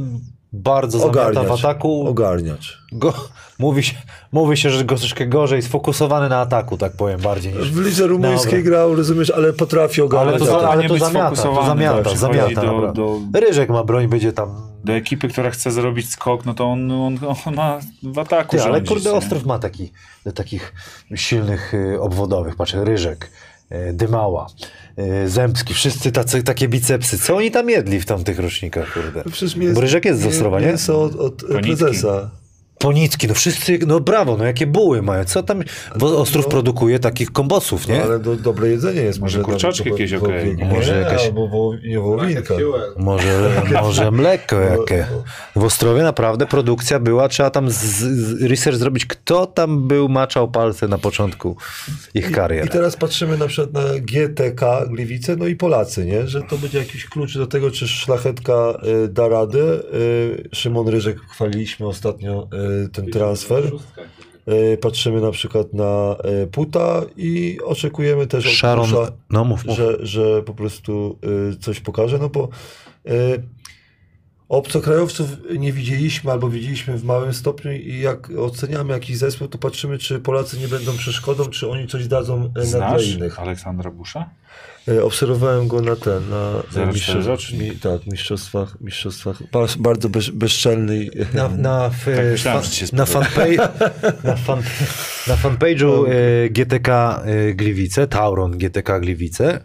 bardzo 0.52 0.98
zamiata 0.98 1.42
w 1.42 1.52
ataku. 1.52 2.08
ogarniacz. 2.08 2.82
Go, 2.92 3.14
mówi, 3.58 3.82
się, 3.82 3.94
mówi 4.32 4.56
się, 4.56 4.70
że 4.70 4.84
go 4.84 4.96
troszkę 4.96 5.26
gorzej, 5.26 5.62
sfokusowany 5.62 6.28
na 6.28 6.40
ataku, 6.40 6.76
tak 6.76 6.92
powiem, 6.92 7.20
bardziej 7.20 7.54
niż... 7.54 7.72
W 7.72 7.84
lidze 7.84 8.06
rumuńskiej 8.06 8.64
grał, 8.64 8.94
rozumiesz, 8.94 9.30
ale 9.30 9.52
potrafi 9.52 10.02
ogarniać. 10.02 10.42
Ale 10.42 10.46
to, 10.50 10.70
ale 10.70 10.82
nie 10.82 10.88
to 10.88 10.94
być 10.94 11.02
zamiata, 11.02 11.42
to 11.42 11.62
zamiata, 11.66 12.02
tak, 12.02 12.18
zamiata. 12.18 12.62
do- 12.62 12.92
do- 12.92 13.40
Ryżek 13.40 13.70
ma 13.70 13.84
broń, 13.84 14.08
będzie 14.08 14.32
tam... 14.32 14.68
Do 14.84 14.92
ekipy, 14.92 15.28
która 15.28 15.50
chce 15.50 15.70
zrobić 15.70 16.10
skok, 16.10 16.44
no 16.44 16.54
to 16.54 16.64
on, 16.64 16.90
on, 16.92 17.18
on 17.46 17.54
ma 17.54 17.78
w 18.02 18.18
ataku 18.18 18.56
Ty, 18.56 18.62
ale 18.62 18.80
kurde? 18.82 19.12
Ostrów 19.12 19.44
ma 19.46 19.58
taki, 19.58 19.92
takich 20.34 20.72
silnych 21.14 21.74
y, 21.74 22.00
obwodowych, 22.00 22.56
patrz, 22.56 22.74
Ryżek, 22.74 23.30
y, 23.72 23.92
Dymała, 23.92 24.46
Zębski, 25.26 25.74
wszyscy 25.74 26.12
tacy, 26.12 26.42
takie 26.42 26.68
bicepsy. 26.68 27.18
Co 27.18 27.36
oni 27.36 27.50
tam 27.50 27.70
jedli 27.70 28.00
w 28.00 28.06
tamtych 28.06 28.38
rocznikach, 28.38 28.92
kurde? 28.92 29.22
Przecież 29.32 29.56
mięso, 29.56 29.74
Bo 29.74 29.80
Ryżek 29.80 30.04
jest 30.04 30.20
z 30.20 30.26
Ostrowa, 30.26 30.60
nie? 30.60 30.66
Mięso 30.66 31.02
od, 31.02 31.14
od 31.14 31.44
prezesa. 31.44 32.30
Ponicki, 32.78 33.28
no 33.28 33.34
wszyscy, 33.34 33.78
no 33.86 34.00
brawo, 34.00 34.36
no 34.36 34.44
jakie 34.44 34.66
buły 34.66 35.02
mają. 35.02 35.24
Co 35.24 35.42
tam, 35.42 35.62
bo 35.98 36.18
Ostrów 36.18 36.46
produkuje 36.46 36.98
takich 36.98 37.32
kombosów, 37.32 37.88
nie? 37.88 37.98
No, 37.98 38.04
ale 38.04 38.18
do, 38.18 38.36
dobre 38.36 38.68
jedzenie 38.68 39.00
jest. 39.00 39.20
Może 39.20 39.40
kurczaczki 39.40 39.90
jakieś 39.90 40.12
okej, 40.12 40.56
nie, 40.56 40.64
nie? 40.64 40.74
Może 40.74 41.00
jakaś- 41.00 41.24
Albo 41.26 41.48
wo, 41.48 41.72
nie 41.88 42.00
wołowinka. 42.00 42.54
Może, 42.96 43.50
może 43.82 44.10
mleko 44.10 44.60
jakie. 44.60 45.06
W 45.56 45.64
Ostrowie 45.64 46.02
naprawdę 46.02 46.46
produkcja 46.46 46.98
była, 46.98 47.28
trzeba 47.28 47.50
tam 47.50 47.70
z, 47.70 47.76
z 47.76 48.42
research 48.42 48.78
zrobić, 48.78 49.06
kto 49.06 49.46
tam 49.46 49.88
był, 49.88 50.08
maczał 50.08 50.48
palce 50.50 50.88
na 50.88 50.98
początku 50.98 51.56
ich 52.14 52.30
I 52.30 52.32
kariery. 52.32 52.68
teraz 52.68 52.96
patrzymy 52.96 53.38
na 53.38 53.46
przykład 53.46 53.72
na 53.72 54.00
GTK 54.00 54.86
Gliwice, 54.90 55.36
no 55.36 55.46
i 55.46 55.56
Polacy, 55.56 56.06
nie? 56.06 56.28
że 56.28 56.42
to 56.42 56.58
będzie 56.58 56.78
jakiś 56.78 57.04
klucz 57.06 57.38
do 57.38 57.46
tego, 57.46 57.70
czy 57.70 57.88
szlachetka 57.88 58.78
y, 59.04 59.08
da 59.08 59.28
radę. 59.28 59.58
Y, 59.94 60.48
Szymon 60.52 60.88
Ryżek 60.88 61.20
chwaliliśmy 61.20 61.86
ostatnio 61.86 62.48
y, 62.54 62.67
ten 62.92 63.10
transfer. 63.10 63.64
Y, 64.48 64.78
patrzymy 64.80 65.20
na 65.20 65.30
przykład 65.30 65.72
na 65.72 66.16
y, 66.42 66.46
Puta 66.46 67.02
i 67.16 67.58
oczekujemy 67.64 68.26
też 68.26 68.46
od 68.46 68.52
Sharon, 68.52 68.84
Kusza, 68.84 69.12
no 69.30 69.44
mów, 69.44 69.64
mów. 69.64 69.76
że, 69.76 70.06
że 70.06 70.42
po 70.42 70.54
prostu 70.54 71.18
y, 71.52 71.56
coś 71.56 71.80
pokaże, 71.80 72.18
no 72.18 72.28
bo 72.28 72.48
y, 73.06 73.42
Obcokrajowców 74.48 75.28
nie 75.58 75.72
widzieliśmy 75.72 76.32
albo 76.32 76.50
widzieliśmy 76.50 76.98
w 76.98 77.04
małym 77.04 77.34
stopniu 77.34 77.72
i 77.72 78.00
jak 78.00 78.30
oceniamy 78.38 78.92
jakiś 78.92 79.16
zespół, 79.16 79.48
to 79.48 79.58
patrzymy, 79.58 79.98
czy 79.98 80.20
Polacy 80.20 80.58
nie 80.58 80.68
będą 80.68 80.96
przeszkodą, 80.96 81.48
czy 81.48 81.70
oni 81.70 81.86
coś 81.86 82.06
dadzą 82.06 82.34
e, 82.34 82.40
na 82.40 82.50
dla 82.52 82.64
Znasz 82.64 83.06
innych. 83.06 83.40
Aleksandra 83.40 83.90
Busza? 83.90 84.30
E, 84.88 85.04
Obserwowałem 85.04 85.68
go 85.68 85.80
na 85.80 85.96
ten, 85.96 86.28
na 86.30 86.52
Zero 86.72 86.86
e, 86.90 86.92
mistrzo- 86.92 87.00
cztery 87.20 87.32
oczy? 87.32 87.56
mi, 87.56 87.70
tak, 87.70 88.06
mistrzostwach, 88.06 88.76
mistrzostwach. 88.80 89.42
Ba- 89.52 89.66
Bardzo 89.78 90.08
bez, 90.08 90.30
bezczelny. 90.30 91.10
Na, 91.34 91.48
na, 91.48 91.86
f, 91.94 92.04
Tak 92.16 92.26
myślałem, 92.26 92.64
że 92.64 92.70
ci 92.70 92.86
się 92.86 92.96
na, 92.96 93.06
fanpage, 93.06 93.56
na, 94.24 94.36
fan, 94.36 94.62
na 95.26 95.36
fanpage'u 95.36 96.04
e, 96.08 96.48
GTK 96.50 97.22
e, 97.24 97.54
Gliwice, 97.54 98.06
Tauron 98.06 98.58
GTK 98.58 99.00
Gliwice, 99.00 99.60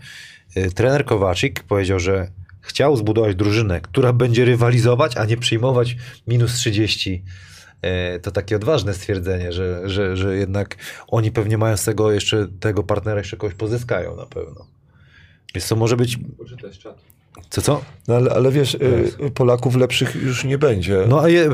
e, 0.55 0.69
trener 0.71 1.05
Kowaczyk 1.05 1.63
powiedział, 1.63 1.99
że 1.99 2.27
chciał 2.61 2.97
zbudować 2.97 3.35
drużynę, 3.35 3.81
która 3.81 4.13
będzie 4.13 4.45
rywalizować, 4.45 5.17
a 5.17 5.25
nie 5.25 5.37
przyjmować 5.37 5.97
minus 6.27 6.53
30. 6.53 7.23
E, 7.81 8.19
To 8.19 8.31
takie 8.31 8.55
odważne 8.55 8.93
stwierdzenie, 8.93 9.51
że, 9.51 9.89
że, 9.89 10.17
że 10.17 10.37
jednak 10.37 10.75
oni 11.07 11.31
pewnie 11.31 11.57
mają 11.57 11.77
z 11.77 11.83
tego 11.83 12.11
jeszcze, 12.11 12.47
tego 12.59 12.83
partnera 12.83 13.17
jeszcze 13.17 13.37
kogoś 13.37 13.53
pozyskają 13.55 14.15
na 14.15 14.25
pewno. 14.25 14.67
Więc 15.55 15.67
to 15.67 15.75
może 15.75 15.97
być, 15.97 16.17
co 17.49 17.61
co? 17.61 17.81
No, 18.07 18.15
ale, 18.15 18.31
ale 18.31 18.51
wiesz, 18.51 18.75
e, 19.25 19.29
Polaków 19.29 19.75
lepszych 19.75 20.15
już 20.15 20.43
nie 20.43 20.57
będzie. 20.57 21.05
No 21.07 21.21
a 21.21 21.29
je, 21.29 21.49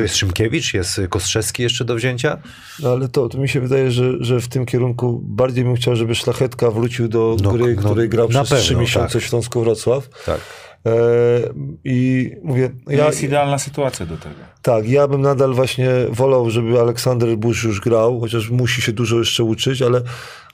jest 0.00 0.16
Szymkiewicz, 0.16 0.74
jest 0.74 1.00
Kostrzewski 1.10 1.62
jeszcze 1.62 1.84
do 1.84 1.94
wzięcia. 1.94 2.38
No, 2.82 2.90
ale 2.90 3.08
to, 3.08 3.28
to 3.28 3.38
mi 3.38 3.48
się 3.48 3.60
wydaje, 3.60 3.90
że, 3.90 4.12
że 4.20 4.40
w 4.40 4.48
tym 4.48 4.66
kierunku 4.66 5.20
bardziej 5.24 5.64
bym 5.64 5.74
chciał, 5.74 5.96
żeby 5.96 6.14
Szlachetka 6.14 6.70
wrócił 6.70 7.08
do 7.08 7.36
No, 7.42 7.52
gry, 7.52 7.74
no, 7.76 7.82
której 7.82 8.08
grał 8.08 8.28
przez 8.28 8.48
trzy 8.48 8.56
pewno, 8.68 8.80
miesiące 8.80 9.12
tak. 9.12 9.22
w 9.22 9.24
Śląsku 9.26 9.60
Wrocław. 9.60 10.08
Tak. 10.26 10.40
E, 10.86 10.92
I 11.84 12.30
mówię, 12.42 12.70
Ja, 12.88 12.96
ja, 12.96 13.06
jest 13.06 13.22
idealna 13.22 13.58
sytuacja 13.58 14.06
do 14.06 14.16
tego. 14.16 14.34
tak, 14.62 14.88
ja 14.88 15.08
bym 15.08 15.20
nadal 15.20 15.54
właśnie 15.54 15.90
wolał, 16.10 16.50
żeby 16.50 16.80
Aleksander 16.80 17.36
Busz 17.36 17.64
już 17.64 17.80
grał, 17.80 18.20
chociaż 18.20 18.50
musi 18.50 18.82
się 18.82 18.92
dużo 18.92 19.18
jeszcze 19.18 19.44
uczyć, 19.44 19.82
ale, 19.82 20.02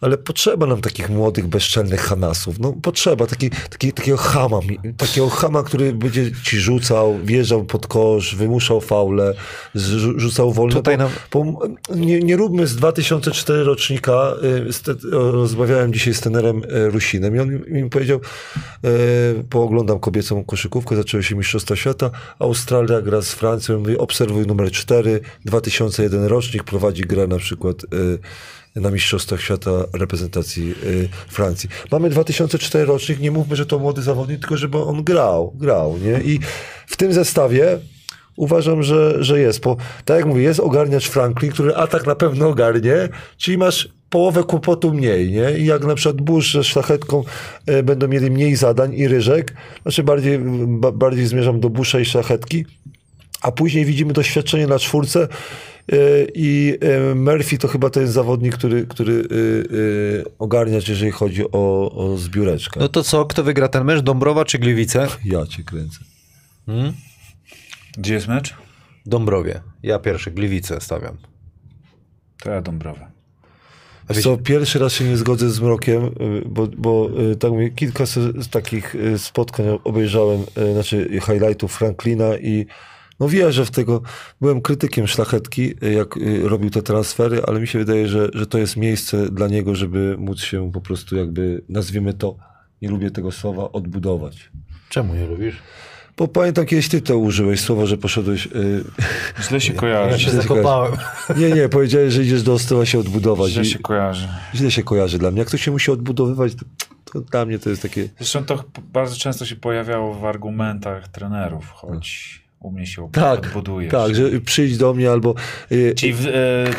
ale 0.01 0.19
potrzeba 0.19 0.67
nam 0.67 0.81
takich 0.81 1.11
młodych, 1.11 1.47
bezczelnych 1.47 2.01
Hanasów. 2.01 2.59
No 2.59 2.73
potrzeba 2.83 3.27
taki, 3.27 3.51
taki, 3.51 3.93
takiego 3.93 4.17
chama, 4.17 4.61
takiego 4.97 5.29
chama, 5.29 5.63
który 5.63 5.93
będzie 5.93 6.31
ci 6.45 6.59
rzucał, 6.59 7.19
wjeżdżał 7.25 7.65
pod 7.65 7.87
kosz, 7.87 8.35
wymuszał 8.35 8.81
faule, 8.81 9.35
rzucał 10.17 10.53
wolno. 10.53 10.75
Tutaj 10.75 10.97
bo, 10.97 11.03
nam- 11.03 11.13
bo 11.33 11.95
nie, 11.97 12.21
nie 12.21 12.37
róbmy 12.37 12.67
z 12.67 12.77
2004 12.77 13.65
rocznika, 13.65 14.35
y, 14.43 15.11
rozmawiałem 15.11 15.93
dzisiaj 15.93 16.15
z 16.15 16.21
trenerem 16.21 16.63
y, 16.65 16.91
Rusinem 16.91 17.37
i 17.37 17.39
on 17.39 17.49
mi, 17.69 17.91
powiedział, 17.91 18.21
y, 18.85 19.45
pooglądam 19.51 20.01
kobiecą 20.01 20.45
koszykówkę, 20.45 20.97
zaczęły 20.97 21.23
się 21.23 21.35
Mistrzostwa 21.37 21.77
Świata, 21.77 22.11
Australia 22.39 23.01
gra 23.01 23.23
z 23.23 23.33
Francją, 23.33 23.79
mówi, 23.79 23.99
obserwuj 23.99 24.47
numer 24.47 24.71
4, 24.71 25.21
2001 25.45 26.25
rocznik, 26.25 26.65
prowadzi 26.65 27.03
grę 27.03 27.27
na 27.27 27.39
przykład 27.39 27.77
na 28.77 28.91
Mistrzostwach 28.91 29.41
Świata 29.41 29.71
reprezentacji 29.93 30.75
y, 30.85 31.09
Francji. 31.29 31.69
Mamy 31.93 32.11
2004 32.11 32.85
rocznik, 32.85 33.21
nie 33.21 33.31
mówmy, 33.31 33.57
że 33.57 33.67
to 33.67 33.79
młody 33.79 34.03
zawodnik, 34.03 34.41
tylko 34.41 34.57
żeby 34.57 34.79
on 34.79 35.05
grał, 35.05 35.53
grał, 35.55 35.99
nie? 35.99 36.21
I 36.33 36.41
w 36.87 36.97
tym 36.97 37.13
zestawie 37.13 37.79
Uważam, 38.37 38.83
że, 38.83 39.25
że 39.25 39.41
jest. 39.41 39.61
Bo, 39.61 39.77
tak 40.05 40.17
jak 40.17 40.27
mówię, 40.27 40.43
jest 40.43 40.61
ogarniacz 40.61 41.09
Franklin, 41.09 41.53
który 41.53 41.75
atak 41.75 42.07
na 42.07 42.15
pewno 42.15 42.49
ogarnie, 42.49 43.09
czyli 43.37 43.59
masz 43.59 43.89
połowę 44.11 44.45
kłopotu 44.45 44.95
mniej, 44.95 45.31
nie? 45.31 45.59
I 45.59 45.67
jak 45.67 45.85
na 45.85 45.95
przykład 45.95 46.21
Bush 46.21 46.53
ze 46.53 46.65
szlachetką 46.65 47.25
e, 47.67 47.83
będą 47.83 48.09
mieli 48.09 48.31
mniej 48.31 48.57
zadań 48.57 48.95
i 48.95 49.09
ryżek, 49.09 49.55
znaczy 49.83 50.03
bardziej, 50.03 50.39
ba, 50.67 50.93
bardziej 50.93 51.27
zmierzam 51.27 51.61
do 51.61 51.71
Busha 51.71 52.01
i 52.01 52.05
szlachetki, 52.05 52.67
a 53.43 53.53
później 53.53 53.85
widzimy 53.85 54.13
doświadczenie 54.13 54.67
na 54.67 54.79
czwórce 54.79 55.29
i 56.35 56.79
e, 56.81 57.15
Murphy 57.15 57.59
to 57.59 57.69
chyba 57.69 57.91
ten 57.91 58.07
zawodnik, 58.07 58.55
który, 58.55 58.87
który 58.87 59.13
e, 59.13 59.25
e, 60.21 60.25
ogarniać, 60.39 60.89
jeżeli 60.89 61.11
chodzi 61.11 61.45
o, 61.53 61.93
o 61.93 62.17
zbióreczkę. 62.17 62.81
No 62.81 62.89
to 62.89 63.03
co, 63.03 63.25
kto 63.25 63.45
wygra 63.45 63.69
ten 63.69 63.85
mecz? 63.85 64.01
Dąbrowa 64.01 64.45
czy 64.45 64.59
Gliwice? 64.59 65.09
Ja 65.25 65.47
cię 65.47 65.65
kręcę. 65.65 65.99
Gdzie 67.99 68.15
jest 68.15 68.29
mecz? 68.29 68.55
Dąbrowie. 69.07 69.61
Ja 69.83 69.99
pierwszy, 69.99 70.31
Gliwice 70.31 70.81
stawiam. 70.81 71.17
To 72.43 72.51
ja 72.51 72.61
Dąbrowę. 72.63 73.11
Wiesz 74.11 74.23
co, 74.23 74.37
pierwszy 74.37 74.79
raz 74.79 74.93
się 74.93 75.05
nie 75.05 75.17
zgodzę 75.17 75.51
z 75.51 75.61
Mrokiem, 75.61 76.11
bo, 76.47 76.67
bo 76.67 77.11
tak 77.41 77.51
mówię, 77.51 77.71
kilka 77.71 78.07
z, 78.07 78.49
takich 78.49 78.97
spotkań 79.19 79.67
obejrzałem, 79.85 80.45
znaczy 80.73 81.21
highlightów 81.27 81.73
Franklina 81.77 82.37
i 82.37 82.67
no 83.21 83.29
wierzę 83.29 83.65
w 83.65 83.71
tego. 83.71 84.03
Byłem 84.41 84.61
krytykiem 84.61 85.07
Szlachetki, 85.07 85.75
jak 85.95 86.17
y, 86.17 86.49
robił 86.49 86.71
te 86.71 86.83
transfery, 86.83 87.43
ale 87.49 87.61
mi 87.61 87.67
się 87.67 87.79
wydaje, 87.79 88.09
że, 88.09 88.29
że 88.35 88.47
to 88.47 88.59
jest 88.59 88.77
miejsce 88.77 89.29
dla 89.31 89.49
niego, 89.49 89.75
żeby 89.75 90.17
móc 90.19 90.41
się 90.41 90.73
po 90.73 90.81
prostu 90.81 91.17
jakby, 91.17 91.63
nazwijmy 91.69 92.15
to, 92.15 92.37
nie 92.83 92.89
lubię 92.89 93.11
tego 93.11 93.33
słowa, 93.33 93.73
odbudować. 93.73 94.51
Czemu 94.89 95.15
nie 95.15 95.27
lubisz? 95.27 95.57
Bo 96.17 96.29
pamiętam 96.29 96.67
kiedyś 96.67 96.89
ty 96.89 97.01
to 97.01 97.19
użyłeś 97.19 97.61
słowa, 97.61 97.87
że 97.87 97.97
poszedłeś... 97.97 98.47
Y, 98.47 98.85
Źle 99.49 99.61
się 99.61 99.73
Ja 99.73 99.79
kojarzy. 99.81 100.19
się 100.25 100.31
zakopałem. 100.31 100.93
nie, 101.37 101.51
nie, 101.51 101.69
powiedziałeś, 101.69 102.15
że 102.15 102.23
idziesz 102.23 102.43
do 102.43 102.53
Ostrowa 102.53 102.87
się 102.87 102.99
odbudować. 102.99 103.51
Źle 103.51 103.63
I- 103.63 103.67
się 103.67 103.79
kojarzy. 103.79 104.29
Źle 104.55 104.71
się 104.71 104.83
kojarzy 104.83 105.19
dla 105.19 105.31
mnie. 105.31 105.39
Jak 105.39 105.49
ktoś 105.49 105.63
się 105.63 105.71
musi 105.71 105.91
odbudowywać, 105.91 106.55
to, 106.55 106.65
to 107.13 107.21
dla 107.21 107.45
mnie 107.47 107.59
to 107.59 107.71
jest 107.71 107.83
takie... 107.83 108.09
Zresztą 108.19 108.45
to 108.45 108.65
bardzo 108.93 109.17
często 109.17 109.47
się 109.47 109.57
pojawiało 109.57 110.15
w 110.15 110.25
argumentach 110.25 111.09
trenerów, 111.09 111.71
choć 111.71 112.40
u 112.61 112.71
mnie 112.71 112.87
się 112.87 113.09
Tak, 113.13 113.39
odbudujesz. 113.39 113.93
tak, 113.93 114.15
że 114.15 114.23
przyjdź 114.45 114.77
do 114.79 114.95
mnie 114.95 115.11
albo... 115.11 115.35
y, 115.73 115.95
Czyli 115.97 116.13
w, 116.13 116.27
e, 116.27 116.31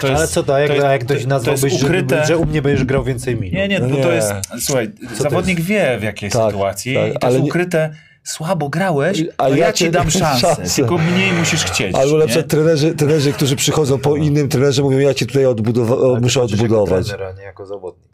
to 0.01 0.07
jest, 0.07 0.19
Ale 0.19 0.27
co 0.27 0.43
to, 0.43 0.57
jak, 0.59 0.67
to 0.67 0.73
jest, 0.73 0.85
jak 0.85 1.01
ktoś 1.05 1.21
to- 1.23 1.29
nazwałbyś, 1.29 1.61
to 1.61 1.67
jest 1.67 1.79
że, 1.79 1.85
ukryte... 1.87 2.25
że 2.25 2.37
u 2.37 2.45
mnie 2.45 2.61
będziesz 2.61 2.85
grał 2.85 3.03
więcej 3.03 3.35
minut? 3.35 3.53
Nie, 3.53 3.67
nie, 3.67 3.79
No 3.79 3.87
bo 3.89 3.95
nie. 3.95 4.03
to 4.03 4.11
jest... 4.11 4.33
Słuchaj, 4.59 4.91
to 5.17 5.23
zawodnik 5.23 5.57
jest? 5.57 5.69
wie 5.69 5.97
w 5.99 6.03
jakiej 6.03 6.29
Tak, 6.29 6.51
sytuacji 6.51 6.95
tak, 6.95 7.09
i 7.09 7.19
to 7.19 7.23
ale 7.23 7.33
jest 7.33 7.43
nie- 7.43 7.49
ukryte... 7.49 7.89
Słabo 8.23 8.69
grałeś, 8.69 9.23
A 9.37 9.43
to 9.47 9.49
ja 9.55 9.65
ja 9.65 9.73
ci 9.73 9.91
dam 9.91 10.11
szansę, 10.21 10.39
szansę. 10.39 10.75
tylko 10.75 10.97
mniej 10.97 11.31
musisz 11.33 11.63
chcieć. 11.63 11.95
albo 11.95 12.17
na 12.17 12.25
przykład 12.25 12.47
trenerzy, 12.47 12.95
trenerzy, 12.95 13.33
którzy 13.33 13.55
przychodzą 13.55 13.97
po 13.99 14.15
innym 14.15 14.49
trenerze, 14.49 14.81
mówią, 14.83 14.97
ja 14.99 15.13
cię 15.13 15.25
tutaj 15.25 15.43
odbudowa- 15.45 16.21
muszę 16.21 16.41
odbudować. 16.41 17.07
Trener, 17.07 17.27
a 17.27 17.31
nie 17.39 17.43
jako 17.43 17.65
zawodnik. 17.65 18.10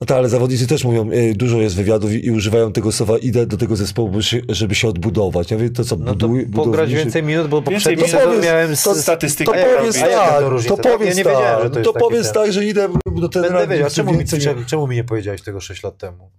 No. 0.00 0.06
Tak, 0.06 0.18
ale 0.18 0.28
zawodnicy 0.28 0.66
też 0.66 0.84
mówią, 0.84 1.10
y, 1.12 1.34
dużo 1.34 1.58
jest 1.60 1.76
wywiadów 1.76 2.12
i, 2.12 2.26
i 2.26 2.30
używają 2.30 2.72
tego 2.72 2.92
słowa, 2.92 3.18
idę 3.18 3.46
do 3.46 3.56
tego 3.56 3.76
zespołu, 3.76 4.12
żeby 4.48 4.74
się 4.74 4.88
odbudować. 4.88 5.50
Ja 5.50 5.56
mówię, 5.56 5.70
to 5.70 5.84
co, 5.84 5.96
No 5.96 6.14
to 6.14 6.28
buduj, 6.28 6.46
pograć 6.46 6.90
budowniczy- 6.90 6.96
więcej 6.96 7.22
minut, 7.22 7.48
bo 7.48 7.62
Więcej 7.62 7.74
poprzedni 7.96 7.96
minut. 8.04 8.10
sezon 8.10 8.36
To 8.36 8.42
miałem... 8.46 8.66
powiedz- 8.68 8.84
to 8.84 8.94
statystyka 8.94 9.52
To 9.52 9.58
powiedz 9.78 9.96
jaka 9.96 10.08
tak, 10.16 10.40
to 10.40 10.50
różnica? 10.50 10.76
to 10.76 10.82
Tak, 10.82 10.92
ja 10.92 10.98
powiedz 10.98 11.16
wiedziałem, 11.16 11.62
że 11.62 11.70
tak, 11.70 11.84
to 11.84 11.92
to 11.92 12.00
powiedz 12.00 12.24
ten- 12.24 12.34
tak, 12.42 12.52
że 12.52 12.64
idę 12.64 12.88
do 13.16 13.28
trenera. 13.28 13.58
Będę 13.58 13.74
wiedział, 13.74 13.90
czemu 13.90 14.12
czemu, 14.40 14.64
czemu 14.66 14.86
mi 14.86 14.96
nie 14.96 15.04
powiedziałeś 15.04 15.42
tego 15.42 15.60
6 15.60 15.82
lat 15.82 15.98
temu? 15.98 16.30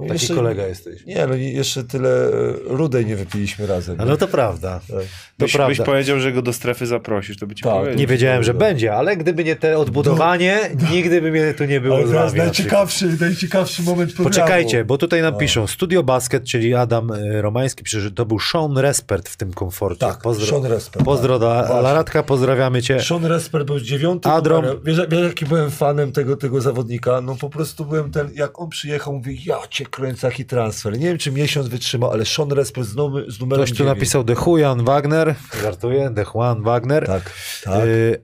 Taki 0.00 0.12
Jeszcze- 0.12 0.34
kolega 0.34 0.66
jesteś. 0.66 1.06
Nie, 1.06 1.26
no 1.26 1.34
jeszcze 1.34 1.84
tyle 1.84 2.28
e, 2.28 2.32
rudej 2.64 3.06
nie 3.06 3.16
wypiliśmy 3.16 3.66
razem. 3.66 3.96
No 4.06 4.16
to 4.16 4.28
prawda. 4.28 4.80
To 4.88 4.96
Byś, 4.96 5.06
byś 5.38 5.52
prawda. 5.52 5.84
powiedział, 5.84 6.20
że 6.20 6.32
go 6.32 6.42
do 6.42 6.52
strefy 6.52 6.86
zaprosisz, 6.86 7.38
to 7.38 7.46
by 7.46 7.54
ci 7.54 7.64
Tak. 7.64 7.72
powiedział. 7.72 7.98
Nie 7.98 8.06
wiedziałem, 8.06 8.42
że 8.42 8.54
będzie, 8.54 8.94
ale 8.94 9.16
gdyby 9.16 9.44
nie 9.44 9.56
te 9.56 9.78
odbudowanie, 9.78 10.60
nigdy 10.92 11.22
by 11.22 11.30
mnie 11.30 11.54
tu 11.54 11.64
nie 11.64 11.80
było 11.80 11.96
Ale 11.96 12.06
teraz 12.08 12.34
najciekawszy, 12.34 13.16
najciekawszy 13.20 13.82
moment 13.82 14.12
programu. 14.12 14.30
Poczekajcie, 14.34 14.84
bo 14.84 14.98
tutaj 14.98 15.22
nam 15.22 15.36
piszą 15.38 15.66
Studio 15.66 16.02
Basket, 16.02 16.44
czyli 16.44 16.74
Adam 16.74 17.12
e, 17.12 17.42
Romański 17.42 17.84
pisze, 17.84 18.00
że 18.00 18.10
to 18.10 18.26
był 18.26 18.40
Sean 18.40 18.78
Respert 18.78 19.28
w 19.28 19.36
tym 19.36 19.52
komforcie. 19.52 20.00
Tak, 20.00 20.22
Sean 20.48 20.64
Respert, 20.64 21.04
Pozdro 21.04 21.34
tak. 21.34 21.40
dla 21.40 21.66
Właśnie. 21.66 21.82
Laratka, 21.82 22.22
pozdrawiamy 22.22 22.82
cię. 22.82 23.00
Sean 23.00 23.24
Resper 23.24 23.64
był 23.64 23.80
dziewiątym 23.80 24.32
Adrom. 24.32 24.64
Wiesz, 24.84 25.00
wiesz, 25.08 25.24
jaki 25.24 25.44
byłem 25.46 25.70
fanem 25.70 26.12
tego, 26.12 26.36
tego 26.36 26.60
zawodnika? 26.60 27.20
No 27.20 27.36
po 27.36 27.50
prostu 27.50 27.84
byłem 27.84 28.10
ten, 28.10 28.30
jak 28.34 28.60
on 28.60 28.68
przyjechał, 28.68 29.12
mówię, 29.12 29.32
ja 29.46 29.56
cię 29.70 29.85
kręcę, 29.90 30.26
jaki 30.26 30.44
transfer. 30.44 30.98
Nie 30.98 31.06
wiem, 31.06 31.18
czy 31.18 31.32
miesiąc 31.32 31.68
wytrzymał, 31.68 32.10
ale 32.10 32.24
Sean 32.24 32.52
Resper 32.52 32.84
z, 32.84 32.96
numer, 32.96 33.32
z 33.32 33.40
numerem 33.40 33.64
Ktoś 33.64 33.70
tu 33.70 33.76
dziewięć. 33.76 33.96
napisał 33.96 34.24
De 34.24 34.34
Juan 34.46 34.84
Wagner, 34.84 35.34
żartuję, 35.62 36.10
De 36.10 36.24
Juan 36.34 36.62
Wagner. 36.62 37.06
Tak, 37.06 37.32
tak. 37.64 37.84
Y, 37.84 38.22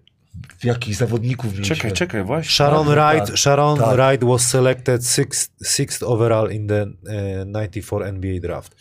Jakich 0.65 0.97
zawodników 0.97 1.53
mieliśmy. 1.53 1.77
Czekaj, 1.77 1.93
czekaj, 1.93 2.25
właśnie. 2.25 2.51
Sharon 2.51 2.87
Tak, 2.87 2.95
Wright, 2.95 3.27
tak, 3.29 3.39
Sharon 3.39 3.79
tak. 3.79 3.97
Wright 3.97 4.25
was 4.25 4.43
selected 4.49 5.07
sixth, 5.07 5.53
sixth 5.65 6.03
overall 6.03 6.51
in 6.53 6.69
the 6.69 6.83
e, 6.83 7.45
94 7.47 8.05
NBA 8.05 8.41
draft. 8.41 8.77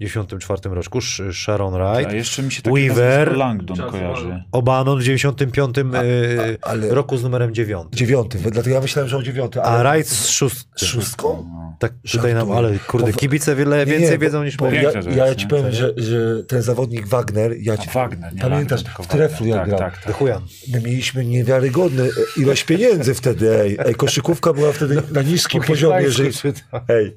W 0.00 0.02
94 0.02 0.74
roku 0.74 0.98
Sh- 0.98 1.32
Sharon 1.32 1.74
A 1.82 1.94
Wright. 1.94 2.12
jeszcze 2.12 2.42
mi 2.42 2.52
się 2.52 2.62
taki 2.62 2.76
Weaver. 2.76 3.36
Langdon 3.36 3.76
kojarzy. 3.90 4.42
Obanon 4.52 4.98
w 4.98 5.02
95 5.02 5.78
e, 5.78 5.82
a- 6.62 6.68
ale- 6.68 6.94
roku 6.94 7.16
z 7.16 7.22
numerem 7.22 7.54
9. 7.54 7.86
Dziewiąty, 7.92 8.38
dlatego 8.50 8.74
ja 8.74 8.80
myślałem, 8.80 9.08
że 9.08 9.22
dziewiąty. 9.22 9.60
A 9.60 9.64
Ale... 9.64 9.90
Wright 9.92 10.12
z 10.12 10.28
szóstym. 10.28 10.88
Szóstką? 10.88 11.46
Tak, 11.78 11.92
tutaj 12.12 12.34
nam, 12.34 12.52
ale 12.52 12.78
kurde, 12.78 13.12
kibice 13.12 13.56
wiele 13.56 13.78
Nie, 13.78 13.86
więcej 13.92 14.10
nie, 14.10 14.18
wiedzą 14.18 14.44
niż 14.44 14.60
my. 14.60 14.82
Ja, 14.82 15.26
ja 15.26 15.34
ci 15.34 15.46
powiem, 15.46 15.72
że, 15.72 15.92
że 15.96 16.44
ten 16.44 16.62
zawodnik 16.62 17.06
Wagner, 17.06 17.52
ja 17.58 17.76
ci, 17.76 17.88
A 17.88 17.92
Wagner, 17.92 18.34
nie 18.34 18.40
pamiętasz, 18.40 18.70
Langdon, 18.70 18.84
tylko 18.84 19.02
w 19.02 19.06
treflu 19.06 19.46
jak 19.46 19.58
Wagner. 19.58 19.78
grał. 19.78 19.90
Tak, 19.90 20.02
tak, 20.04 20.18
tak. 20.18 20.40
My 20.72 20.80
mieliśmy 20.80 21.24
niewiarygodny 21.24 22.08
ilość 22.36 22.64
pieniędzy 22.64 23.14
wtedy, 23.14 23.60
ej. 23.60 23.76
ej 23.86 23.94
koszykówka 23.94 24.52
była 24.52 24.72
wtedy 24.72 25.02
na 25.12 25.22
niskim 25.22 25.62
poziomie, 25.62 26.02
jeżeli... 26.02 26.30
Ej, 26.88 27.16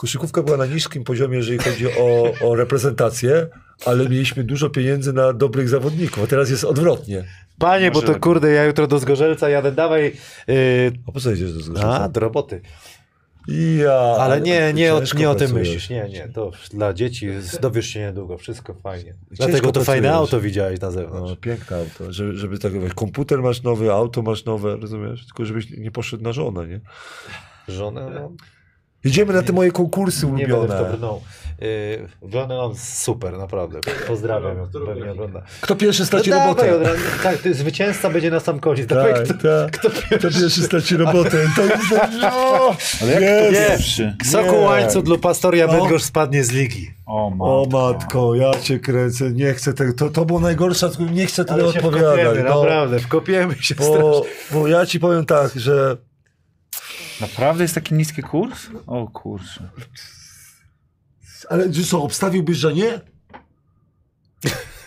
koszykówka 0.00 0.42
była 0.42 0.56
na 0.56 0.66
niskim 0.66 1.04
poziomie, 1.04 1.36
jeżeli 1.36 1.58
chodzi 1.58 1.86
o, 1.86 2.32
o 2.40 2.54
reprezentację, 2.54 3.46
ale 3.86 4.08
mieliśmy 4.08 4.44
dużo 4.44 4.70
pieniędzy 4.70 5.12
na 5.12 5.32
dobrych 5.32 5.68
zawodników, 5.68 6.24
a 6.24 6.26
teraz 6.26 6.50
jest 6.50 6.64
odwrotnie. 6.64 7.24
Panie, 7.58 7.90
bo 7.90 8.00
to 8.00 8.06
lepiej. 8.06 8.20
kurde, 8.20 8.50
ja 8.50 8.64
jutro 8.64 8.86
do 8.86 8.98
Zgorzelca 8.98 9.48
jadę, 9.48 9.72
dawaj... 9.72 10.12
Yy, 10.48 10.92
A 11.08 11.12
po 11.12 11.20
co 11.20 11.32
idziesz 11.32 11.52
do 11.52 11.60
a, 11.60 11.62
zgorzelca? 11.62 12.08
do 12.08 12.20
roboty. 12.20 12.60
Ja, 13.78 13.92
Ale 13.92 14.40
nie, 14.40 14.72
nie, 14.72 14.94
o, 14.94 15.02
nie 15.16 15.30
o 15.30 15.34
tym 15.34 15.52
myślisz. 15.52 15.90
Nie, 15.90 16.08
nie, 16.08 16.28
to 16.28 16.50
dla 16.70 16.92
dzieci 16.92 17.28
dowiesz 17.60 17.86
się 17.86 18.00
niedługo, 18.00 18.38
wszystko 18.38 18.74
fajnie. 18.74 19.14
Ciężko 19.28 19.44
Dlatego 19.46 19.72
to 19.72 19.84
fajne 19.84 20.08
pracujesz. 20.08 20.32
auto 20.32 20.40
widziałeś 20.40 20.80
na 20.80 20.90
zewnątrz. 20.90 21.30
No, 21.30 21.36
piękne 21.36 21.76
auto, 21.76 22.12
żeby, 22.12 22.38
żeby 22.38 22.58
tak, 22.58 22.80
wiesz, 22.80 22.94
komputer 22.94 23.42
masz 23.42 23.62
nowy, 23.62 23.92
auto 23.92 24.22
masz 24.22 24.44
nowe, 24.44 24.76
rozumiesz? 24.76 25.26
Tylko 25.26 25.44
żebyś 25.44 25.70
nie 25.70 25.90
poszedł 25.90 26.22
na 26.22 26.32
żonę, 26.32 26.66
nie? 26.68 26.80
Żonę, 27.68 28.10
no, 28.14 28.32
Jedziemy 29.04 29.32
na 29.32 29.42
te 29.42 29.52
moje 29.52 29.70
konkursy 29.72 30.26
nie 30.26 30.32
będę 30.32 30.46
w 30.46 30.68
to 30.68 30.74
ulubione. 30.74 30.90
brnął. 30.96 31.20
Yy, 32.22 32.30
żonę 32.32 32.56
mam 32.56 32.74
super, 32.76 33.38
naprawdę. 33.38 33.80
Pozdrawiam 34.06 34.58
ją, 34.58 34.66
pewnie 34.86 35.10
ogląda. 35.12 35.42
Kto 35.60 35.76
pierwszy 35.76 36.02
No 36.02 36.06
straci 36.06 36.30
dawaj, 36.30 36.48
robotę? 36.48 36.78
razu, 36.78 37.00
tak, 37.22 37.38
ty, 37.38 37.54
zwycięzca 37.54 38.10
będzie 38.10 38.30
na 38.30 38.40
sam 38.40 38.60
koniec. 38.60 38.86
Dawaj, 38.86 39.14
Tak, 39.14 39.24
kto, 39.24 39.34
tak. 39.34 39.70
Kto 39.78 39.90
pierwszy 40.30 40.62
straci 40.62 40.96
robotę? 40.96 41.30
To 41.56 41.62
jest... 41.64 41.84
O, 42.32 42.76
Ale 43.02 43.12
jak 43.22 43.44
to 43.46 43.52
pierwszy? 43.52 44.16
Soku 44.24 44.52
Nie. 44.52 44.58
Łańcuch 44.58 45.06
lub 45.06 45.20
Pastoria 45.20 45.66
No. 45.66 45.72
Bydgoszcz 45.72 46.04
spadnie 46.04 46.44
z 46.44 46.50
ligi. 46.52 46.90
O 47.06 47.30
matko. 47.30 47.62
O 47.62 47.66
matko, 47.92 48.34
ja 48.34 48.50
cię 48.60 48.78
kręcę, 48.78 49.30
nie 49.30 49.54
chcę 49.54 49.72
tego, 49.74 49.92
to, 49.92 50.08
to 50.08 50.24
było 50.24 50.40
najgorsze, 50.40 50.90
nie 51.12 51.26
chcę 51.26 51.44
tyle 51.44 51.72
się 51.72 51.78
odpowiadać. 51.78 52.20
wkopiemy, 52.20 52.48
No, 52.48 52.62
naprawdę, 52.64 52.98
wkopiemy 52.98 53.54
się 53.60 53.74
strasznie. 53.74 53.98
bo, 54.00 54.24
bo 54.52 54.68
ja 54.68 54.86
ci 54.86 55.00
powiem 55.00 55.26
tak, 55.26 55.52
że 55.56 55.96
Naprawdę 57.20 57.64
jest 57.64 57.74
taki 57.74 57.94
niski 57.94 58.22
kurs? 58.22 58.66
O 58.86 59.06
kurczę. 59.06 59.68
Ale 61.50 61.70
co, 61.70 62.02
obstawiłbyś, 62.02 62.56
że 62.56 62.74
nie? 62.74 63.00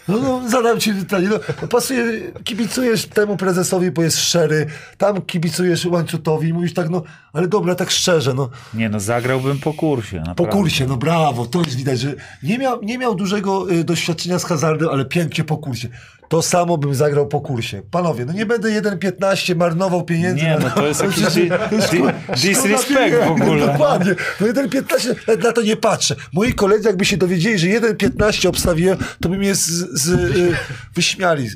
No, 0.08 0.18
no 0.20 0.50
zadam 0.50 0.80
ci 0.80 0.94
pytanie. 0.94 1.30
No, 1.30 1.68
pasuje, 1.68 2.32
kibicujesz 2.44 3.06
temu 3.06 3.38
prezesowi, 3.38 3.92
bo 3.92 4.04
jest 4.04 4.18
szczery, 4.20 4.66
tam 4.98 5.22
kibicujesz 5.22 5.86
łańcutowi 5.86 6.48
i 6.50 6.54
mówisz 6.54 6.74
tak, 6.74 6.90
no, 6.90 7.04
ale 7.34 7.48
dobra, 7.48 7.76
tak 7.76 7.92
szczerze, 7.92 8.34
no, 8.34 8.50
Nie 8.74 8.90
no, 8.90 9.00
zagrałbym 9.00 9.60
po 9.60 9.74
kursie. 9.74 10.20
po 10.20 10.26
Naprawdę. 10.26 10.52
kursie, 10.54 10.88
no 10.88 10.98
brawo, 10.98 11.46
to 11.46 11.60
jest 11.60 11.76
widać, 11.76 12.00
że 12.00 12.16
nie 12.44 12.58
miał, 12.58 12.82
nie 12.84 12.98
miał 12.98 13.16
dużego 13.16 13.72
y, 13.72 13.84
doświadczenia 13.84 14.40
z 14.40 14.46
hazardem, 14.46 14.90
ale 14.90 15.06
pięknie 15.06 15.44
po 15.44 15.58
kursie. 15.58 15.90
To 16.34 16.42
samo 16.42 16.78
bym 16.78 16.96
zagrał 16.96 17.28
po 17.28 17.42
kursie. 17.42 17.82
Panowie, 17.92 18.26
no 18.26 18.34
nie 18.34 18.46
będę 18.46 18.70
1,15 18.82 19.56
marnował 19.56 20.04
pieniędzy. 20.04 20.44
Nie, 20.44 20.50
na- 20.58 20.60
no 20.60 20.70
to 20.70 20.88
jest 20.88 21.02
jakiś 21.04 21.24
disrespect 22.44 23.16
w 23.28 23.32
ogóle. 23.32 23.68
Dokładnie. 23.68 24.16
No 24.42 24.48
1,15, 24.48 25.16
nawet 25.28 25.44
na 25.44 25.52
to 25.52 25.62
nie 25.62 25.76
patrzę. 25.76 26.16
Moi 26.34 26.54
koledzy 26.54 26.88
jakby 26.88 27.06
się 27.06 27.18
dowiedzieli, 27.18 27.60
że 27.60 27.68
1,15 27.68 28.48
obstawiłem, 28.48 28.98
to 29.22 29.30
by 29.30 29.38
mnie 29.38 29.56
z, 29.56 29.62
z, 30.02 30.10
y, 30.10 30.56
wyśmiali. 30.96 31.50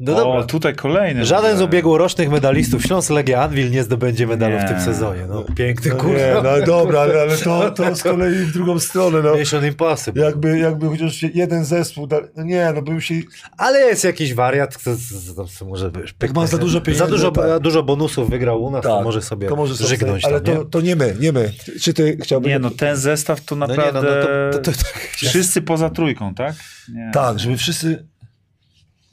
No 0.00 0.12
o, 0.12 0.16
dobra. 0.16 0.42
tutaj 0.42 0.74
kolejny. 0.74 1.24
Żaden 1.24 1.56
z 1.56 1.60
w 1.60 1.64
ubiegłorocznych 1.64 2.30
medalistów 2.30 2.82
Śląsk 2.82 3.10
Legia 3.10 3.42
Anwil 3.42 3.70
nie 3.70 3.82
zdobędzie 3.82 4.26
medalu 4.26 4.58
w 4.58 4.62
Nie. 4.62 4.68
tym 4.68 4.80
sezonie. 4.80 5.26
No, 5.28 5.44
piękny 5.56 5.90
No 5.90 5.96
kurs. 5.96 6.12
nie, 6.18 6.34
no 6.44 6.66
dobra, 6.66 7.00
ale, 7.00 7.20
ale 7.20 7.36
to, 7.36 7.70
to 7.70 7.96
z 7.96 8.02
kolei 8.02 8.34
w 8.34 8.52
drugą 8.52 8.78
stronę. 8.78 9.22
No. 9.22 9.34
Mission 9.36 9.66
Impossible. 9.66 10.24
Jakby, 10.24 10.58
jakby 10.58 10.88
chociaż 10.88 11.22
jeden 11.22 11.64
zespół, 11.64 12.06
da, 12.06 12.20
no 12.36 12.42
nie, 12.42 12.72
no 12.74 12.82
bym 12.82 13.00
się... 13.00 13.14
Ale 13.58 13.78
jest 13.80 14.04
jakiś 14.04 14.34
wariat, 14.34 14.76
kto, 14.76 14.90
kto, 15.32 15.44
kto 15.44 15.64
może 15.64 15.90
Jak 16.22 16.34
ma 16.34 16.46
za 16.46 16.58
dużo 16.58 16.80
pieniędzy, 16.80 17.04
za 17.04 17.10
dużo, 17.10 17.30
tak. 17.30 17.62
dużo 17.62 17.82
bonusów 17.82 18.30
wygrał 18.30 18.62
u 18.62 18.70
nas, 18.70 18.82
to 18.82 19.02
może 19.02 19.22
sobie 19.22 19.48
to 19.48 19.56
może 19.56 19.76
sobie 19.76 19.88
żygnąć 19.88 20.24
Ale 20.24 20.40
tam, 20.40 20.54
to, 20.54 20.62
nie? 20.62 20.70
to 20.70 20.80
nie 20.80 20.96
my, 20.96 21.16
nie 21.20 21.32
my. 21.32 21.52
Czy 21.80 21.94
ty 21.94 22.16
chciałbyś... 22.22 22.48
Nie 22.48 22.58
no, 22.58 22.70
ten 22.70 22.96
zestaw 22.96 23.40
to 23.40 23.56
No 23.56 23.66
nie, 23.66 23.76
naprawdę... 23.76 24.00
no, 24.02 24.14
no 24.46 24.52
to, 24.52 24.58
to, 24.58 24.72
to, 24.72 24.78
to, 24.78 24.88
Wszyscy 25.28 25.62
poza 25.62 25.90
trójką, 25.90 26.34
tak? 26.34 26.54
Nie. 26.94 27.10
Tak, 27.14 27.38
żeby 27.40 27.56
wszyscy... 27.56 28.10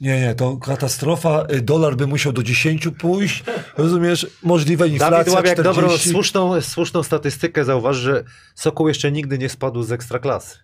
Nie, 0.00 0.20
nie, 0.20 0.34
to 0.34 0.56
katastrofa. 0.56 1.46
Y, 1.52 1.60
Dolar 1.62 1.96
by 1.96 2.06
musiał 2.06 2.32
do 2.32 2.42
10 2.42 2.88
pójść. 2.98 3.44
Rozumiesz? 3.76 4.26
Możliwe 4.42 4.84
Dawid 4.84 4.92
inflacja 4.92 5.32
Łabiak 5.32 5.52
40. 5.52 5.62
dobrą, 5.62 5.98
słuszną, 5.98 6.60
słuszną 6.60 7.02
statystykę 7.02 7.64
zauważy, 7.64 8.02
że 8.02 8.24
Sokół 8.54 8.88
jeszcze 8.88 9.12
nigdy 9.12 9.38
nie 9.38 9.48
spadł 9.48 9.82
z 9.82 9.92
ekstraklasy. 9.92 10.58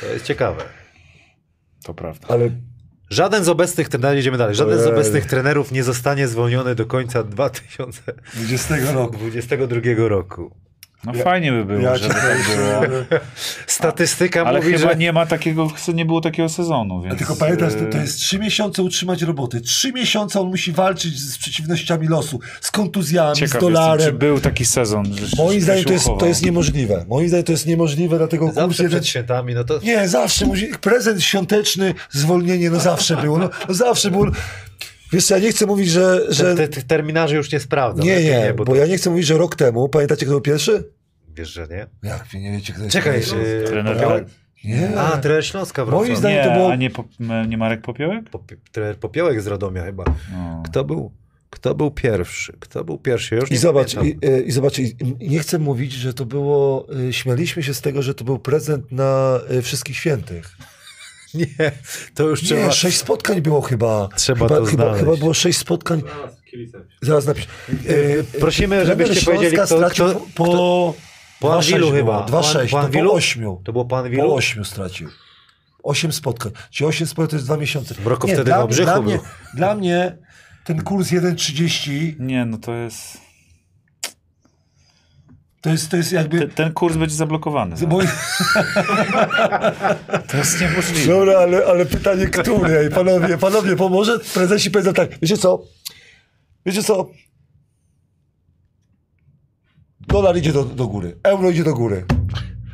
To 0.00 0.06
jest 0.12 0.24
ciekawe. 0.24 0.64
To 1.84 1.94
prawda. 1.94 2.28
Ale 2.28 2.50
Żaden 3.10 3.44
z 3.44 3.48
obecnych 3.48 3.88
trenerów, 3.88 4.18
idziemy 4.18 4.38
dalej, 4.38 4.54
żaden 4.54 4.78
z 4.78 4.86
obecnych 4.86 5.26
trenerów 5.26 5.72
nie 5.72 5.84
zostanie 5.84 6.28
zwolniony 6.28 6.74
do 6.74 6.86
końca 6.86 7.22
2022 7.22 9.08
20 9.08 9.56
roku. 9.96 10.50
No 11.04 11.12
fajnie 11.12 11.52
by 11.52 11.64
było, 11.64 11.80
Ja 11.80 11.96
żeby 11.96 12.14
tak 12.14 12.38
było. 12.56 12.80
powiem, 12.80 13.20
Statystyka 13.66 14.44
Ale 14.44 14.60
mówi, 14.60 14.72
chyba 14.72 14.90
że... 14.92 14.96
nie 14.96 15.12
ma 15.12 15.26
takiego, 15.26 15.68
nie 15.94 16.04
było 16.04 16.20
takiego 16.20 16.48
sezonu, 16.48 17.02
więc... 17.02 17.14
A 17.14 17.18
tylko 17.18 17.36
pamiętasz, 17.36 17.72
to, 17.74 17.80
to 17.92 17.98
e, 17.98 18.00
jest 18.00 18.18
trzy 18.18 18.38
miesiące 18.38 18.82
utrzymać 18.82 19.22
roboty. 19.22 19.60
Trzy 19.60 19.92
miesiące 19.92 20.40
on 20.40 20.46
musi 20.46 20.72
walczyć 20.72 21.20
z 21.20 21.38
przeciwnościami 21.38 22.08
losu, 22.08 22.40
z 22.60 22.70
kontuzjami, 22.70 23.36
Ciekaw 23.36 23.50
z 23.50 23.54
jestem, 23.54 23.72
dolarem. 23.72 24.06
czy 24.06 24.12
był 24.12 24.40
taki 24.40 24.64
sezon, 24.64 25.04
że 25.14 25.26
Moim 25.36 25.60
zdaniem 25.60 25.84
to 25.84 25.92
jest, 25.92 26.08
to 26.18 26.26
jest 26.26 26.42
niemożliwe. 26.42 27.04
Moim 27.08 27.28
zdaniem 27.28 27.44
to 27.44 27.52
jest 27.52 27.66
niemożliwe, 27.66 28.18
dlatego 28.18 28.52
Zawsze 28.52 28.82
jeden... 28.82 28.98
przed 28.98 29.06
świętami, 29.08 29.54
no 29.54 29.64
to... 29.64 29.78
Nie, 29.78 30.08
zawsze 30.08 30.46
musi... 30.46 30.68
Prezent 30.80 31.22
świąteczny, 31.22 31.94
zwolnienie, 32.10 32.70
no 32.70 32.80
zawsze 32.80 33.16
było. 33.16 33.38
No, 33.38 33.50
no 33.68 33.74
zawsze 33.74 34.10
było. 34.10 34.26
Wiesz 35.12 35.30
ja 35.30 35.38
nie 35.38 35.50
chcę 35.50 35.66
mówić, 35.66 35.88
że... 35.88 36.20
że... 36.28 36.54
Te, 36.54 36.68
te 36.68 36.82
terminarzy 36.82 37.36
już 37.36 37.52
nie 37.52 37.60
sprawdzam. 37.60 38.06
Nie, 38.06 38.14
Lepiej 38.14 38.30
nie, 38.30 38.54
bo, 38.54 38.64
bo 38.64 38.72
to, 38.72 38.78
ja 38.78 38.86
nie 38.86 38.96
chcę 38.96 39.10
mówić, 39.10 39.26
że 39.26 39.38
rok 39.38 39.56
temu, 39.56 39.88
pamiętacie 39.88 40.26
kto 40.26 40.30
był 40.32 40.40
pierwszy? 40.40 40.84
Wiesz, 41.36 41.48
że 41.48 41.66
nie? 41.70 41.86
Jak 42.10 42.34
nie 42.34 42.52
wiecie, 42.52 42.72
kto 42.72 42.82
jest 42.82 42.92
Czekaj, 42.92 43.12
pierwszy? 43.14 43.36
yy, 43.36 43.64
Trener 43.66 43.94
Popiołek? 43.96 44.24
Nie. 44.64 44.98
A, 45.00 45.16
trener 45.16 45.46
Śląska 45.46 45.84
Moim 45.84 45.90
Wrocław. 45.98 46.18
zdaniem- 46.18 46.36
Nie, 46.38 46.44
to 46.44 46.50
było- 46.54 46.72
a 46.72 46.76
nie, 46.76 46.90
po, 46.90 47.04
nie 47.48 47.56
Marek 47.58 47.82
Popiołek? 47.82 48.30
Popi- 48.30 48.56
trener 48.72 48.96
Popiołek 48.98 49.42
z 49.42 49.46
Radomia 49.46 49.84
chyba. 49.84 50.04
No. 50.32 50.62
Kto 50.66 50.84
był, 50.84 51.12
kto 51.50 51.74
był 51.74 51.90
pierwszy? 51.90 52.52
Kto 52.60 52.84
był 52.84 52.98
pierwszy? 52.98 53.34
Ja 53.34 53.40
Już 53.40 53.50
I 53.50 53.52
nie 53.52 53.58
zobacz, 53.58 53.94
i, 53.94 54.18
y, 54.26 54.40
i 54.42 54.52
zobacz, 54.52 54.78
i, 54.78 54.96
nie 55.20 55.38
chcę 55.38 55.58
mówić, 55.58 55.92
że 55.92 56.14
to 56.14 56.26
było, 56.26 56.86
y, 57.08 57.12
śmialiśmy 57.12 57.62
się 57.62 57.74
z 57.74 57.80
tego, 57.80 58.02
że 58.02 58.14
to 58.14 58.24
był 58.24 58.38
prezent 58.38 58.92
na 58.92 59.40
y, 59.50 59.62
Wszystkich 59.62 59.96
Świętych. 59.96 60.56
Nie, 61.58 61.72
to 62.14 62.22
już 62.22 62.42
Nie, 62.42 62.48
trzeba... 62.48 62.72
sześć 62.72 62.98
spotkań 62.98 63.40
było 63.40 63.60
chyba. 63.60 64.08
Trzeba 64.16 64.48
chyba, 64.48 64.60
to 64.60 64.64
chyba, 64.64 64.84
znaleźć. 64.84 65.04
chyba 65.04 65.16
było 65.16 65.34
sześć 65.34 65.58
spotkań. 65.58 66.02
Zaraz 67.02 67.26
napisz. 67.26 67.46
Y, 67.88 68.24
Prosimy, 68.40 68.86
żebyście 68.86 69.14
Śląska 69.14 69.30
powiedzieli, 69.32 69.56
kto, 69.56 69.66
stracił 69.66 70.06
kto, 70.06 70.20
po, 70.34 70.44
po, 70.44 70.94
po 71.40 71.54
Anwilu 71.54 71.90
chyba. 71.90 72.02
było, 72.12 72.24
Dwa 72.24 72.40
Po- 72.40 72.46
sześć, 72.46 72.70
po 72.70 72.78
no, 72.78 72.84
Anwilu? 72.84 73.10
po 73.10 73.14
ośmiu. 73.16 73.60
To 73.64 73.72
było 73.72 73.84
po 73.84 73.88
Po 73.88 73.98
Anwilu? 73.98 74.34
ośmiu 74.34 74.64
stracił. 74.64 75.08
Osiem 75.82 76.12
spotkań. 76.12 76.52
Czyli 76.70 76.88
osiem 76.88 77.06
spotkań 77.06 77.30
to 77.30 77.36
jest 77.36 77.46
dwa 77.46 77.56
miesiące. 77.56 77.94
Broko 78.04 78.26
wtedy 78.26 78.44
dla, 78.44 78.58
na 78.58 78.66
Brzychu 78.66 78.84
dla, 78.90 79.00
mnie, 79.02 79.18
dla 79.54 79.74
mnie 79.74 80.16
ten 80.64 80.82
kurs 80.82 81.08
1,30 81.08 82.14
Nie, 82.20 82.44
no 82.44 82.58
to 82.58 82.74
jest... 82.74 83.25
to 85.66 85.70
jest, 85.70 85.90
to 85.90 85.96
jest 85.96 86.12
jakby... 86.12 86.38
Ten, 86.38 86.50
ten 86.50 86.72
kurs 86.72 86.96
będzie 86.96 87.14
zablokowany. 87.14 87.76
Bo, 87.86 87.98
To 90.28 90.36
jest 90.36 90.60
niemożliwe. 90.60 91.12
Dobra, 91.12 91.38
ale, 91.38 91.66
ale 91.66 91.86
pytanie, 91.86 92.26
który? 92.26 92.78
Ej, 92.78 92.90
panowie, 92.90 93.38
panowie, 93.38 93.76
pomoże? 93.76 94.18
Prezesi 94.34 94.70
powiedzą 94.70 94.92
tak, 94.92 95.10
wiecie 95.22 95.36
co? 95.36 95.62
Wiecie 96.66 96.82
co? 96.82 97.10
Dolar 100.00 100.36
idzie 100.36 100.52
do, 100.52 100.64
do 100.64 100.86
góry, 100.86 101.16
euro 101.22 101.50
idzie 101.50 101.64
do 101.64 101.74
góry. 101.74 102.04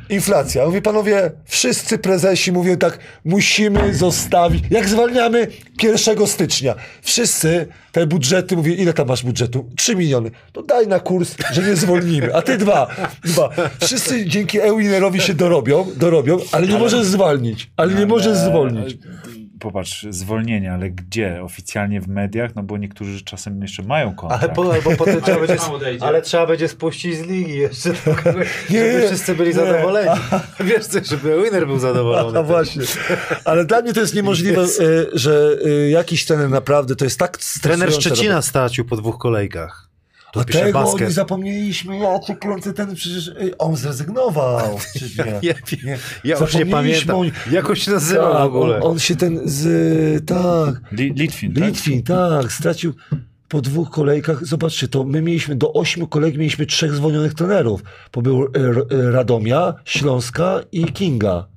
Inflacja. 0.09 0.65
Mówi 0.65 0.81
panowie, 0.81 1.31
wszyscy 1.45 1.97
prezesi 1.97 2.51
mówią 2.51 2.77
tak, 2.77 2.99
musimy 3.25 3.93
zostawić. 3.93 4.63
Jak 4.69 4.89
zwalniamy 4.89 5.47
1 5.83 6.27
stycznia, 6.27 6.75
wszyscy 7.01 7.67
te 7.91 8.07
budżety 8.07 8.55
mówią, 8.55 8.73
ile 8.73 8.93
tam 8.93 9.07
masz 9.07 9.23
budżetu? 9.23 9.69
3 9.75 9.95
miliony. 9.95 10.31
To 10.53 10.63
daj 10.63 10.87
na 10.87 10.99
kurs, 10.99 11.35
że 11.53 11.61
nie 11.61 11.75
zwolnimy. 11.75 12.35
A 12.35 12.41
ty 12.41 12.57
dwa. 12.57 12.87
dwa. 13.23 13.49
Wszyscy 13.81 14.25
dzięki 14.25 14.59
Euinerowi 14.59 15.21
się 15.21 15.33
dorobią, 15.33 15.87
dorobią, 15.95 16.37
ale 16.51 16.67
nie 16.67 16.77
możesz 16.77 17.05
zwalnić. 17.05 17.69
Ale 17.77 17.93
nie 17.93 18.05
możesz 18.05 18.37
zwolnić. 18.37 18.97
Popatrz, 19.63 20.05
zwolnienie, 20.09 20.73
ale 20.73 20.89
gdzie? 20.89 21.43
Oficjalnie 21.43 22.01
w 22.01 22.07
mediach? 22.07 22.55
No 22.55 22.63
bo 22.63 22.77
niektórzy 22.77 23.23
czasem 23.23 23.61
jeszcze 23.61 23.83
mają 23.83 24.15
kontrakt. 24.15 24.43
Ale, 24.43 24.53
po, 24.53 24.73
albo 24.73 24.91
potem 25.05 25.21
trzeba 25.21 25.39
będzie, 25.39 26.03
ale 26.03 26.21
trzeba 26.21 26.47
będzie 26.47 26.67
spuścić 26.67 27.17
z 27.17 27.21
ligi 27.21 27.57
jeszcze, 27.57 27.95
żeby, 28.25 28.45
Nie, 28.69 29.01
wszyscy 29.07 29.35
byli 29.35 29.49
nie. 29.49 29.55
zadowoleni. 29.55 30.09
Wiesz 30.59 30.85
co, 30.85 30.99
żeby 31.03 31.43
winner 31.43 31.67
był 31.67 31.79
zadowolony. 31.79 32.39
A 32.39 32.43
właśnie. 32.43 32.83
Ale 33.45 33.65
dla 33.65 33.81
mnie 33.81 33.93
to 33.93 33.99
jest 33.99 34.15
niemożliwe, 34.15 34.61
e, 34.61 34.65
że 35.13 35.57
e, 35.65 35.89
jakiś 35.89 36.25
trener 36.25 36.49
naprawdę 36.49 36.95
to 36.95 37.05
jest 37.05 37.19
tak 37.19 37.37
Trener 37.61 37.93
Szczecina 37.93 38.41
stracił 38.41 38.85
po 38.85 38.95
dwóch 38.95 39.17
kolejkach. 39.17 39.92
Tu 40.33 40.39
A 40.39 40.43
pisze 40.43 40.59
tego 40.59 40.79
basket. 40.79 41.11
zapomnieliśmy, 41.13 41.97
ja 41.97 42.19
cię 42.19 42.35
kręcę, 42.35 42.73
ten 42.73 42.95
przecież 42.95 43.31
ej, 43.39 43.53
on 43.57 43.75
zrezygnował. 43.75 44.77
Przecież 44.89 45.17
nie. 45.17 45.25
Ja, 45.25 45.33
ja, 45.41 45.53
nie. 45.83 45.97
ja 46.23 46.37
już 46.37 46.53
nie 46.55 46.65
pamiętam. 46.65 47.15
on 47.69 47.75
się 47.75 47.91
nazywał 47.91 48.29
w 48.33 48.35
Tak, 48.35 48.43
ogóle? 48.45 48.75
on, 48.81 48.91
on 48.91 48.99
się 48.99 49.15
ten 49.15 49.39
z, 49.45 50.25
tak, 50.25 50.91
Li, 50.91 51.13
Litwin, 51.13 51.53
tak? 51.53 51.63
Litwin, 51.63 52.03
tak, 52.03 52.51
stracił 52.51 52.93
po 53.47 53.61
dwóch 53.61 53.89
kolejkach, 53.89 54.45
zobaczcie, 54.45 54.87
to 54.87 55.03
my 55.03 55.21
mieliśmy 55.21 55.55
do 55.55 55.73
ośmiu 55.73 56.07
kolejek 56.07 56.37
mieliśmy 56.37 56.65
trzech 56.65 56.93
zwolnionych 56.93 57.33
trenerów, 57.33 57.83
bo 58.13 58.21
był 58.21 58.47
R- 58.55 58.85
e, 58.91 59.11
Radomia, 59.11 59.73
Śląska 59.85 60.59
i 60.71 60.85
Kinga. 60.85 61.47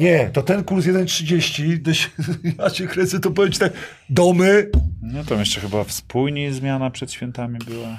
Nie, 0.00 0.30
to 0.32 0.42
ten 0.42 0.64
kurs 0.64 0.86
1,30, 0.86 1.82
to 1.84 1.94
się- 1.94 2.08
ja 2.58 2.70
się 2.70 2.86
kręcę, 2.86 3.20
to 3.20 3.30
powiem 3.30 3.52
ci 3.52 3.58
tak, 3.58 3.72
domy, 4.10 4.70
No 5.02 5.24
tam 5.24 5.38
jeszcze 5.38 5.60
chyba 5.60 5.84
w 5.84 5.92
spójni 5.92 6.52
zmiana 6.52 6.90
przed 6.90 7.12
świętami 7.12 7.58
była. 7.68 7.98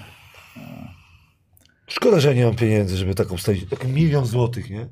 Szkoda, 1.88 2.20
że 2.20 2.36
nie 2.36 2.46
mam 2.46 2.56
pieniędzy, 2.56 2.98
żeby 2.98 3.16
taką 3.16 3.38
wstawić. 3.38 3.70
Tak 3.70 3.88
milion 3.88 4.26
złotych, 4.26 4.70
nie? 4.70 4.88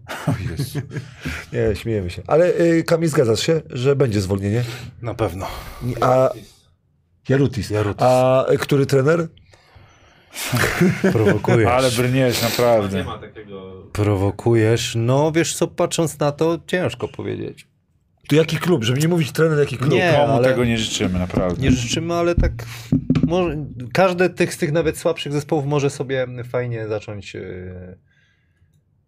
nie, 1.53 1.76
śmiejemy 1.76 2.10
się. 2.10 2.22
Ale 2.27 2.60
y, 2.60 2.84
Kamil, 2.84 3.10
zgadzasz 3.10 3.40
się, 3.40 3.61
że 3.69 3.95
będzie 3.95 4.22
zwolnienie? 4.22 4.64
Na 5.02 5.14
pewno. 5.14 5.48
A 6.02 6.30
Jarutis. 7.30 7.69
Jarutis. 7.69 8.02
A 8.03 8.45
y, 8.52 8.57
który 8.57 8.86
trener? 8.86 9.27
Prowokujesz. 11.14 11.68
Ale 11.70 11.92
brniesz, 11.92 12.42
Nie 12.42 12.50
naprawdę. 12.50 13.04
ma 13.04 13.18
takiego... 13.18 13.84
Prowokujesz. 13.94 14.94
No 14.96 15.32
wiesz 15.32 15.56
co, 15.56 15.68
patrząc 15.68 16.20
na 16.20 16.32
to, 16.32 16.60
ciężko 16.68 17.08
powiedzieć. 17.08 17.68
To 18.28 18.36
jaki 18.36 18.58
klub? 18.58 18.84
Żeby 18.84 19.00
nie 19.00 19.08
mówić 19.08 19.32
trener, 19.32 19.60
jaki 19.60 19.78
klub? 19.78 19.92
Nie. 19.92 20.14
Komu 20.18 20.34
ale- 20.34 20.48
tego 20.48 20.66
nie 20.66 20.78
życzymy, 20.78 21.20
naprawdę. 21.20 21.62
Nie 21.62 21.72
życzymy, 21.72 22.14
ale 22.14 22.36
tak 22.36 22.52
może, 23.28 23.66
każdy 23.94 24.30
tych, 24.30 24.54
z 24.54 24.58
tych 24.58 24.72
nawet 24.72 24.98
słabszych 24.98 25.34
zespołów 25.34 25.66
może 25.66 25.90
sobie 25.90 26.28
fajnie 26.50 26.88
zacząć 26.88 27.36
e, 27.36 27.42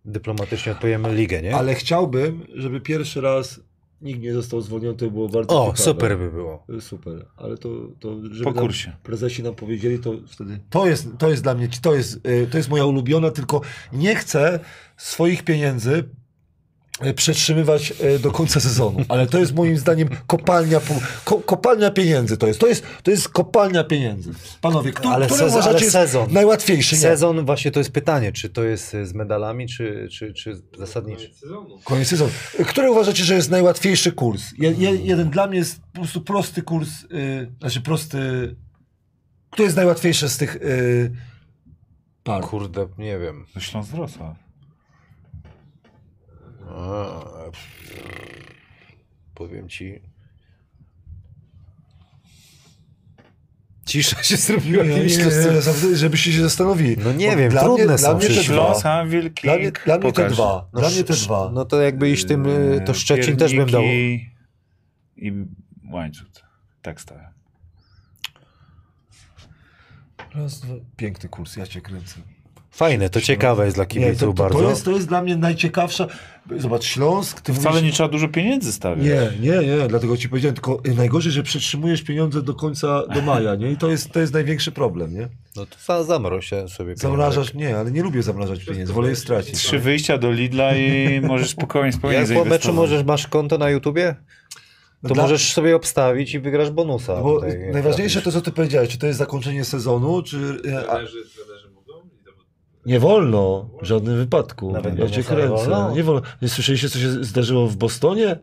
dyplomatycznie 0.06 0.72
odpowiemy 0.72 1.16
ligę, 1.16 1.42
nie? 1.42 1.56
Ale 1.56 1.76
chciałbym, 1.76 2.48
żeby 2.56 2.82
pierwszy 2.82 3.22
raz 3.22 3.60
nikt 4.02 4.22
nie 4.22 4.34
został 4.34 4.62
zwolniony, 4.62 4.98
to 4.98 5.06
by 5.06 5.12
było 5.12 5.30
bardzo 5.30 5.56
O, 5.56 5.66
ciekawe. 5.66 5.84
super 5.84 6.18
by 6.18 6.32
było. 6.32 6.66
Super, 6.80 7.26
ale 7.38 7.58
to, 7.58 7.70
to 8.00 8.18
żeby 8.32 8.44
Po 8.44 8.52
nam 8.52 8.64
kursie. 8.66 8.92
prezesi 9.04 9.44
nam 9.44 9.56
powiedzieli, 9.56 10.00
to 10.00 10.14
wtedy... 10.28 10.60
To 10.70 10.88
jest, 10.88 11.08
to 11.18 11.30
jest 11.30 11.44
dla 11.44 11.54
mnie, 11.56 11.70
to 11.82 11.96
jest, 11.96 12.28
y, 12.28 12.48
to 12.52 12.58
jest 12.58 12.70
moja 12.70 12.86
ulubiona, 12.86 13.32
tylko 13.32 13.62
nie 13.94 14.16
chcę 14.16 14.60
swoich 14.98 15.44
pieniędzy 15.44 16.04
przetrzymywać 17.16 17.94
y, 18.16 18.20
do 18.20 18.32
końca 18.32 18.60
sezonu, 18.60 19.00
ale 19.10 19.28
to 19.28 19.38
jest 19.40 19.54
moim 19.56 19.78
zdaniem 19.78 20.10
kopalnia, 20.28 20.80
ko, 21.26 21.36
kopalnia 21.40 21.92
pieniędzy 21.92 22.38
to 22.38 22.48
jest, 22.48 22.60
to 22.60 22.68
jest, 22.68 22.84
to 23.04 23.12
jest 23.12 23.30
kopalnia 23.30 23.84
pieniędzy. 23.84 24.32
Panowie, 24.62 24.92
kto, 24.92 25.10
Ale 25.12 25.26
który 25.26 25.40
sezon- 25.40 25.50
uważacie 25.50 25.70
ale 25.76 25.80
jest 25.80 25.92
sezon. 25.92 26.28
najłatwiejszy? 26.32 26.96
Nie. 26.96 27.02
Sezon, 27.02 27.46
właśnie 27.46 27.72
to 27.72 27.80
jest 27.80 27.92
pytanie, 27.92 28.32
czy 28.32 28.50
to 28.50 28.64
jest 28.64 28.96
z 29.04 29.14
medalami, 29.14 29.68
czy, 29.68 30.08
czy, 30.12 30.34
czy 30.34 30.62
zasadniczy? 30.78 31.22
Koniec 31.28 31.40
sezonu. 31.40 31.80
Koniec 31.84 32.08
sezonu. 32.08 32.32
Który 32.68 32.92
uważacie, 32.92 33.24
że 33.24 33.36
jest 33.36 33.50
najłatwiejszy 33.50 34.12
kurs? 34.12 34.44
Je, 34.58 34.72
je, 34.72 34.96
jeden 34.96 35.30
dla 35.30 35.48
mnie 35.48 35.58
jest 35.58 35.82
po 35.94 36.00
prostu 36.02 36.22
prosty 36.22 36.62
kurs, 36.62 36.90
y, 37.04 37.52
znaczy 37.60 37.82
prosty... 37.82 38.18
Który 39.50 39.64
jest 39.66 39.76
najłatwiejszy 39.78 40.30
z 40.30 40.38
tych 40.38 40.56
y, 40.56 41.12
par? 42.24 42.44
Kurde, 42.44 42.88
nie 42.98 43.20
wiem. 43.20 43.46
To 43.54 43.60
Śląsk 43.60 43.92
Wrocław. 43.92 44.36
A, 46.82 47.52
powiem 49.36 49.70
ci. 49.70 50.02
Cisza 53.86 54.24
się 54.24 54.38
zrobiła. 54.38 54.84
Nie, 54.84 54.90
nie, 54.90 55.06
nie, 55.06 55.96
żebyście 55.96 56.32
się 56.32 56.42
zastanowili. 56.42 56.98
No 57.04 57.14
nie 57.14 57.32
Bo 57.32 57.38
wiem, 57.38 57.52
dla 57.52 57.62
trudne 57.62 57.86
mnie, 57.86 57.98
są 57.98 58.08
Dla 58.08 58.16
mnie 58.16 58.28
te 58.28 58.44
dwa. 58.44 58.74
Dla 59.44 59.58
mnie, 59.58 59.72
dla 59.86 59.98
mnie 59.98 60.14
te 60.14 60.30
dwa. 60.30 60.70
Dla 60.74 60.90
mnie 60.90 61.04
te 61.04 61.14
dwa. 61.14 61.52
No 61.54 61.66
to 61.66 61.82
jakby 61.82 62.10
iść 62.10 62.26
tym, 62.26 62.46
y, 62.46 62.82
to 62.86 62.94
Szczecin 62.94 63.38
też 63.38 63.56
bym 63.56 63.70
dał. 63.70 63.82
Pierniki 63.82 64.30
I 65.18 65.32
łańcuch. 65.92 66.28
Tak 66.82 67.02
stałem. 67.02 67.26
Raz, 70.36 70.60
dwa. 70.60 70.74
Piękny 70.98 71.30
kurs, 71.30 71.56
ja 71.56 71.68
cię 71.68 71.82
kręcę. 71.82 72.16
Fajne, 72.72 73.10
to 73.10 73.22
ciekawe 73.22 73.66
jest 73.66 73.78
dla 73.78 73.84
Nie, 73.84 73.88
kibiców 73.88 74.20
to, 74.20 74.26
to, 74.26 74.34
bardzo. 74.34 74.60
to, 74.60 74.70
jest, 74.70 74.86
to 74.86 74.92
jest 74.92 75.08
dla 75.08 75.22
mnie 75.22 75.36
najciekawsza. 75.36 76.08
Zobacz, 76.58 76.84
Śląsk, 76.84 77.42
ty 77.42 77.54
Wcale 77.54 77.70
mówisz- 77.76 77.84
nie 77.84 77.92
trzeba 77.92 78.10
dużo 78.10 78.28
pieniędzy 78.28 78.72
stawiać. 78.74 79.06
Nie, 79.06 79.50
nie, 79.52 79.68
nie, 79.68 79.88
dlatego 79.88 80.18
ci 80.18 80.30
powiedziałem, 80.30 80.56
tylko 80.56 80.82
najgorzej, 80.96 81.32
że 81.32 81.44
przetrzymujesz 81.44 82.02
pieniądze 82.04 82.42
do 82.42 82.54
końca, 82.54 83.04
do 83.14 83.22
maja, 83.22 83.56
nie? 83.56 83.72
I 83.72 83.78
to 83.78 83.90
jest, 83.92 84.12
to 84.12 84.20
jest 84.20 84.34
największy 84.34 84.72
problem, 84.72 85.14
nie? 85.14 85.28
No 85.56 85.66
to 85.66 85.76
za, 85.86 86.04
zamroź 86.04 86.50
się 86.50 86.70
sobie. 86.70 86.96
Zamrażasz, 86.96 87.54
nie, 87.54 87.78
ale 87.78 87.92
nie 87.92 88.04
lubię 88.04 88.24
zamrażać 88.24 88.66
pieniędzy, 88.66 88.94
wolę 88.94 89.10
je 89.10 89.16
stracić. 89.16 89.56
Trzy 89.56 89.80
wyjścia 89.80 90.18
do 90.18 90.32
Lidla 90.32 90.76
i 90.78 91.22
możesz 91.28 91.50
spokojnie, 91.50 91.92
spokojnie 91.94 92.20
Jak 92.20 92.34
po 92.34 92.46
meczu 92.46 92.74
możesz, 92.74 93.04
masz 93.04 93.28
konto 93.28 93.58
na 93.58 93.70
YouTubie? 93.70 94.16
No 95.04 95.08
To 95.10 95.14
dla- 95.16 95.24
możesz 95.24 95.54
sobie 95.54 95.76
obstawić 95.76 96.34
i 96.34 96.40
wygrasz 96.40 96.70
bonusa. 96.72 97.14
No 97.16 97.24
Bo 97.24 97.36
tutaj, 97.36 97.60
najważniejsze 97.74 98.22
to, 98.22 98.32
co 98.32 98.42
ty 98.42 98.52
powiedziałeś, 98.52 98.90
czy 98.90 98.98
to 98.98 99.08
jest 99.08 99.20
zakończenie 99.20 99.66
sezonu, 99.66 100.22
czy... 100.24 100.38
e, 100.38 100.62
Trenerzy, 100.62 100.86
trenerzy 100.88 101.61
to- 101.61 101.61
nie 102.86 103.00
wolno, 103.00 103.70
w 103.82 103.86
żadnym 103.86 104.18
wypadku. 104.18 104.72
Nawet 104.72 105.00
ja 105.00 105.10
cię 105.10 105.24
kręcę. 105.24 105.48
wolno? 105.48 105.92
Nie 105.96 106.04
wolno. 106.04 106.22
Nie 106.42 106.50
słyszeliście, 106.50 106.90
co 106.90 107.00
się 107.00 107.24
zdarzyło 107.24 107.68
w 107.68 107.76
Bostonie? 107.76 108.40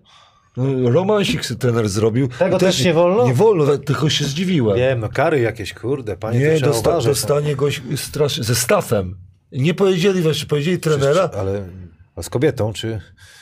No, 0.56 0.90
romansik 0.90 1.46
trener 1.46 1.88
zrobił. 1.88 2.28
Tego 2.38 2.56
I 2.56 2.60
też 2.60 2.84
nie 2.84 2.94
wolno? 2.94 3.24
Nie 3.26 3.34
wolno, 3.34 3.78
tylko 3.78 4.10
się 4.10 4.24
zdziwiłem. 4.24 4.76
Wiem, 4.76 5.00
no 5.00 5.08
kary 5.08 5.40
jakieś, 5.40 5.74
kurde, 5.74 6.16
panie, 6.16 6.38
Nie, 6.38 6.60
dosta, 6.60 6.90
uważać. 6.90 7.06
dostanie 7.12 7.56
goś 7.56 7.82
strasznie, 7.96 8.44
ze 8.44 8.54
stafem. 8.54 9.16
Nie 9.52 9.74
powiedzieli, 9.74 10.22
właśnie 10.22 10.46
powiedzieli 10.46 10.78
trenera, 10.78 11.30
Ale 11.38 11.68
a 12.16 12.22
z 12.22 12.30
kobietą, 12.30 12.72
czy, 12.72 13.00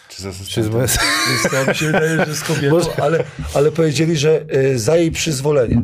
Czy 0.09 0.23
czy 0.49 0.63
z 0.63 0.69
męs- 0.69 0.99
Więc 1.29 1.43
to 1.51 1.71
mi 1.71 1.75
się 1.75 1.87
wydaje, 1.87 2.25
że 2.27 2.35
z 2.35 2.41
kobietą, 2.43 2.79
ale, 3.03 3.25
ale 3.55 3.73
powiedzieli, 3.73 4.17
że 4.17 4.41
y, 4.57 4.79
za 4.79 4.97
jej 4.97 5.11
przyzwolenie. 5.11 5.83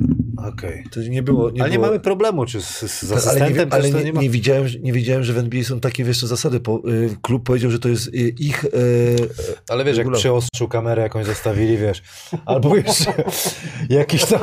Okej. 0.48 0.84
To 0.92 1.00
nie 1.00 1.22
było. 1.22 1.50
Nie 1.50 1.62
Ale 1.62 1.70
nie 1.70 1.76
było, 1.78 1.86
mamy 1.86 2.00
problemu, 2.00 2.46
czy 2.46 2.60
z, 2.62 2.80
z 2.80 3.00
Tak, 3.00 3.10
ale 3.10 3.16
asystentem 3.18 3.68
nie, 3.68 3.74
ale 3.74 3.90
nie, 3.90 4.04
nie 4.04 4.12
ma. 4.12 4.20
nie, 4.22 4.30
widziałem, 4.30 4.68
że- 4.68 4.78
nie 4.78 4.92
wiedziałem, 4.92 5.24
że 5.24 5.32
w 5.32 5.38
NBA 5.38 5.64
są 5.64 5.80
takie 5.80 6.04
wiesz, 6.04 6.18
zasady. 6.22 6.60
Po, 6.60 6.82
y, 6.88 7.16
klub 7.22 7.44
powiedział, 7.46 7.70
że 7.70 7.78
to 7.78 7.88
jest 7.88 8.08
y, 8.08 8.10
ich. 8.38 8.64
Y, 8.64 8.68
Ale 9.68 9.84
wiesz, 9.84 9.96
jak 9.96 9.98
regulamin. 10.06 10.20
przy 10.20 10.32
ostrzu 10.32 10.68
kamerę 10.68 11.02
jakąś 11.02 11.26
zostawili, 11.26 11.78
wiesz, 11.78 12.02
albo 12.46 12.76
jeszcze 12.76 13.12
jakieś 13.88 14.24
tam, 14.24 14.40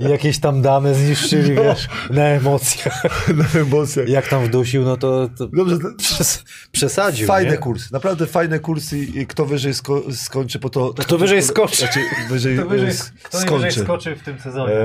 jakieś 0.00 0.38
tam 0.40 0.62
damy 0.62 0.94
zniszczyli, 0.94 1.54
wiesz, 1.54 1.88
na 2.10 2.24
emocjach. 2.24 3.02
na 3.54 3.60
emocjach. 3.60 4.08
Jak 4.08 4.28
tam 4.28 4.44
wdusił, 4.44 4.82
no 4.84 4.96
to, 4.96 5.30
to 5.38 5.46
Dobrze, 5.48 5.78
to- 5.78 5.88
przes, 5.98 6.44
przesadził, 6.72 7.26
fajny 7.26 7.50
nie? 7.50 7.56
kurs, 7.58 7.90
naprawdę 7.90 8.26
fajny 8.26 8.60
kurs 8.60 8.92
i, 8.92 9.18
i 9.18 9.26
kto 9.26 9.46
wyżej 9.46 9.74
sko, 9.74 10.02
skończy, 10.12 10.58
po 10.58 10.70
to... 10.70 10.94
Kto 10.98 11.18
wyżej 11.18 11.42
skoczy. 11.42 11.76
Znaczy, 11.76 12.00
wyżej, 12.30 12.58
Kto 12.58 12.68
wyżej, 12.68 12.88
y, 12.88 12.94
kto 13.22 13.38
skończy. 13.40 13.66
wyżej 13.66 13.84
skoczy 13.84 14.16
w 14.16 14.22
tym 14.22 14.38
sezonie. 14.38 14.72
Eee, 14.74 14.80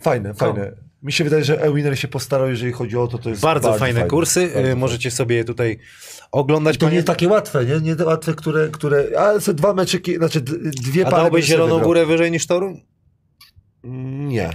fajne, 0.00 0.34
fajne. 0.34 0.72
Mi 1.02 1.12
się 1.12 1.24
wydaje, 1.24 1.44
że 1.44 1.62
Ewiner 1.62 1.98
się 1.98 2.08
postarał, 2.08 2.48
jeżeli 2.48 2.72
chodzi 2.72 2.96
o 2.96 3.06
to, 3.06 3.18
to 3.18 3.30
jest 3.30 3.42
bardzo, 3.42 3.74
fajne 3.74 4.04
kursy, 4.06 4.40
Bardzo 4.40 4.58
y, 4.58 4.62
fajne. 4.62 4.76
możecie 4.76 5.10
sobie 5.10 5.36
je 5.36 5.44
tutaj 5.44 5.78
oglądać. 6.32 6.76
To 6.78 6.86
panie- 6.86 6.96
nie 6.96 7.02
takie 7.02 7.28
łatwe, 7.28 7.64
nie? 7.64 7.80
Nie 7.96 8.04
łatwe, 8.04 8.34
które, 8.34 8.68
które... 8.68 9.04
Ale 9.18 9.40
są 9.40 9.54
dwa 9.54 9.74
meczyki, 9.74 10.16
znaczy 10.16 10.40
dwie 10.40 11.06
A 11.06 11.10
pary... 11.10 11.22
dałbyś 11.22 11.32
bym 11.32 11.42
sobie 11.42 11.46
Zieloną 11.46 11.74
wybrał. 11.74 11.88
Górę 11.88 12.06
wyżej 12.06 12.30
niż 12.30 12.46
Toruń? 12.46 12.80
Nie. 14.28 14.50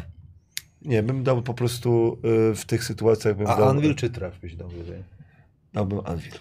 Nie, 0.82 1.04
bym 1.04 1.24
dał 1.24 1.42
po 1.42 1.54
prostu 1.54 2.18
y, 2.52 2.56
w 2.56 2.66
tych 2.66 2.84
sytuacjach 2.84 3.38
bym 3.38 3.48
A 3.48 3.56
dał... 3.58 3.70
Anvil 3.70 3.96
czy 3.96 4.10
Traf 4.10 4.40
byś 4.40 4.56
dał 4.56 4.70
wyżej? 4.70 5.04
Dałbym 5.74 6.00
Anvil. 6.06 6.32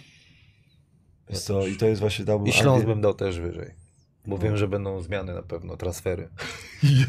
Wiesz 1.31 1.41
co, 1.41 1.67
i 1.67 1.77
to 1.77 1.87
jest 1.87 2.01
właśnie 2.01 2.25
dałbym 2.25 2.49
I 2.49 2.53
Śląsk 2.53 2.69
Anvil. 2.81 2.87
bym 2.95 3.01
dał 3.01 3.15
też 3.15 3.41
wyżej. 3.41 3.71
Bo 4.27 4.39
wiem, 4.39 4.57
że 4.57 4.69
będą 4.69 5.01
zmiany 5.01 5.35
na 5.35 5.43
pewno, 5.43 5.77
transfery. 5.77 6.29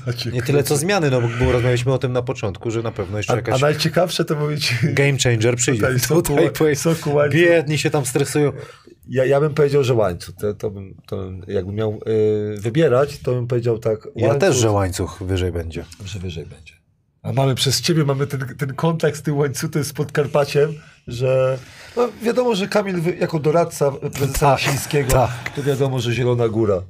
Ja 0.08 0.14
cię 0.14 0.32
Nie 0.32 0.42
tyle 0.42 0.64
co 0.64 0.78
zmiany, 0.78 1.12
no 1.12 1.22
bo 1.22 1.52
rozmawialiśmy 1.52 1.94
o 1.94 1.98
tym 1.98 2.14
na 2.14 2.22
początku, 2.22 2.72
że 2.72 2.82
na 2.82 2.92
pewno 2.92 3.18
jeszcze 3.18 3.36
jakaś 3.36 3.56
a 3.64 3.66
najciekawsze 3.66 4.26
to 4.26 4.36
mówić... 4.36 4.76
game 4.84 5.18
changer 5.24 5.56
przyjdzie. 5.56 5.82
Tutaj 5.82 6.00
soku- 6.00 6.22
Tutaj 6.22 6.52
powie- 6.52 6.76
soku 6.76 7.12
biedni 7.32 7.78
się 7.78 7.90
tam 7.90 8.06
stresują. 8.06 8.52
Ja, 9.08 9.26
ja 9.26 9.40
bym 9.40 9.54
powiedział, 9.54 9.84
że 9.84 9.94
łańcuch. 9.94 10.36
To, 10.36 10.54
to 10.54 10.72
bym, 10.72 10.96
to 11.08 11.18
bym, 11.18 11.46
jakbym 11.48 11.76
miał 11.76 12.00
y, 12.08 12.60
wybierać, 12.60 13.20
to 13.20 13.32
bym 13.34 13.48
powiedział 13.48 13.80
tak. 13.80 14.08
Ja 14.16 14.28
łańcuch, 14.28 14.50
też, 14.50 14.56
że 14.56 14.72
łańcuch 14.72 15.24
wyżej 15.24 15.52
będzie. 15.52 15.86
że 16.06 16.20
wyżej 16.20 16.46
będzie. 16.46 16.74
A 17.22 17.34
mamy 17.34 17.56
przez 17.56 17.82
ciebie, 17.82 18.06
mamy 18.06 18.28
ten, 18.28 18.56
ten 18.58 18.74
kontakt 18.74 19.18
z 19.18 19.22
tym 19.22 19.38
łańcuchem 19.38 19.84
z 19.84 19.94
Podkarpaciem, 19.94 20.74
że 21.08 21.58
no 21.96 22.10
wiadomo, 22.22 22.56
że 22.56 22.68
Kamil 22.68 22.96
jako 23.20 23.40
doradca 23.40 23.92
prezesa 23.92 24.58
Tak, 24.92 25.08
tak. 25.12 25.56
to 25.56 25.64
wiadomo, 25.64 26.00
że 26.00 26.14
Zielona 26.14 26.48
Góra. 26.48 26.82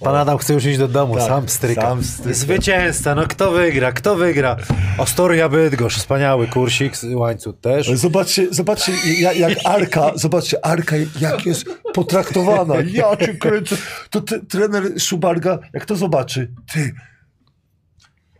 Pan 0.00 0.14
Adam 0.16 0.38
chce 0.38 0.54
już 0.54 0.64
iść 0.64 0.78
do 0.78 0.88
domu, 0.88 1.14
Tak, 1.16 1.24
sam 1.28 1.48
stryka. 1.48 1.80
sam 1.82 2.04
stryka. 2.04 2.34
Zwycięzca, 2.34 3.14
no 3.14 3.26
kto 3.26 3.50
wygra, 3.50 3.92
kto 3.92 4.16
wygra? 4.16 4.56
Ostoria 4.98 5.48
Bydgoszcz, 5.48 5.98
wspaniały 5.98 6.46
kursik, 6.46 6.92
łańcuch 7.14 7.60
też. 7.60 7.86
Zobaczcie, 7.90 8.46
zobaczcie 8.50 8.92
jak, 9.20 9.36
jak 9.36 9.58
Arka, 9.64 10.10
zobaczcie, 10.14 10.64
Arka 10.66 10.96
jak 11.20 11.46
jest 11.46 11.64
potraktowana. 11.94 12.74
Ja 12.92 13.16
cię 13.16 13.34
kręcę. 13.34 13.76
To 14.10 14.20
trener 14.48 15.00
Szubarga, 15.00 15.58
jak 15.72 15.86
to 15.86 15.96
zobaczy, 15.96 16.50
ty, 16.72 16.92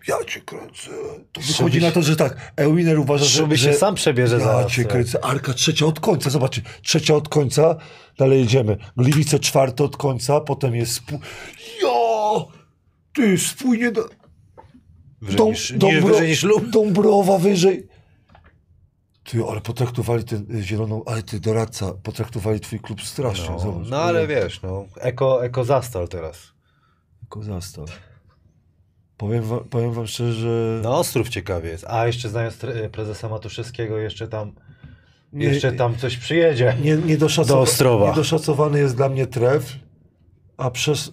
ja 0.09 0.25
cię 0.25 0.41
kręcę. 0.41 0.91
To 1.33 1.41
wychodzi 1.41 1.81
na 1.81 1.91
to, 1.91 2.03
że 2.03 2.17
tak, 2.17 2.53
Ewiner 2.57 2.99
uważa, 2.99 3.25
że... 3.25 3.31
Żeby 3.31 3.57
że 3.57 3.73
się 3.73 3.79
sam 3.79 3.95
przebierze 3.95 4.37
ja 4.39 4.45
zaraz. 4.45 4.73
cię 4.73 4.85
kręcę. 4.85 5.25
Arka 5.25 5.55
trzecia 5.55 5.87
od 5.87 6.01
końca, 6.01 6.31
zobaczcie, 6.31 6.63
trzecia 6.83 7.15
od 7.15 7.29
końca, 7.29 7.77
dalej 8.19 8.41
jedziemy. 8.41 8.77
Gliwice 8.97 9.39
czwarte 9.39 9.85
od 9.85 9.97
końca, 9.97 10.41
potem 10.41 10.75
jest 10.75 10.93
spół... 10.95 11.21
Jo! 11.83 12.49
Ty, 13.15 13.39
spójnie 13.39 13.93
do... 13.93 14.09
Wyżej 15.21 15.39
Dąb- 15.39 15.51
niż, 15.51 15.71
niż, 15.71 15.81
Dąbro- 15.81 16.07
wyżej 16.07 16.29
niż 16.29 16.43
lub. 16.43 16.71
Dąbrowa 16.71 17.39
wyżej. 17.39 17.89
Ty, 19.25 19.39
ale 19.51 19.61
potraktowali 19.61 20.25
ten 20.25 20.47
zieloną, 20.63 21.03
ale 21.07 21.23
ty 21.23 21.41
doradca, 21.41 21.93
potraktowali 21.93 22.61
twój 22.61 22.81
klub 22.81 23.03
strasznie. 23.03 23.51
No, 23.51 23.59
zobacz. 23.59 23.89
no 23.89 23.97
ale 23.97 24.27
wiesz, 24.27 24.63
no, 24.63 24.87
eko, 25.01 25.45
eko 25.45 25.65
zastal 25.65 26.09
teraz. 26.09 26.39
Tylko 27.21 27.43
zastaw. 27.43 28.08
Powiem 29.19 29.43
wam, 29.45 29.61
powiem 29.65 29.93
wam 29.93 30.07
szczerze, 30.07 30.32
że 30.32 30.81
No 30.82 30.99
Ostrów 30.99 31.28
ciekawie 31.28 31.69
jest. 31.69 31.85
A 31.89 32.07
jeszcze 32.07 32.28
znając 32.28 32.57
prezesa 32.93 33.28
Matuszewskiego, 33.28 33.99
jeszcze 33.99 34.28
tam, 34.28 34.53
nie, 35.32 35.47
jeszcze 35.47 35.73
tam 35.73 35.97
coś 35.97 36.16
przyjedzie. 36.16 36.77
nie, 36.85 36.97
niedoszacowa- 36.97 37.47
do 37.49 37.61
Ostrowa. 37.61 38.09
niedoszacowany 38.11 38.78
jest 38.78 38.97
dla 38.97 39.09
mnie 39.09 39.27
tref, 39.27 39.73
a 40.57 40.70
przez 40.70 41.09
y, 41.09 41.12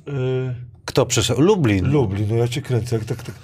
Kto 0.85 1.05
przeszedł? 1.05 1.41
Lublin. 1.41 1.85
Lublin, 1.91 2.25
no 2.29 2.35
ja 2.35 2.47
cię 2.47 2.61
kręcę. 2.61 2.95
Jak 2.95 3.05
tak, 3.05 3.23
tak. 3.23 3.35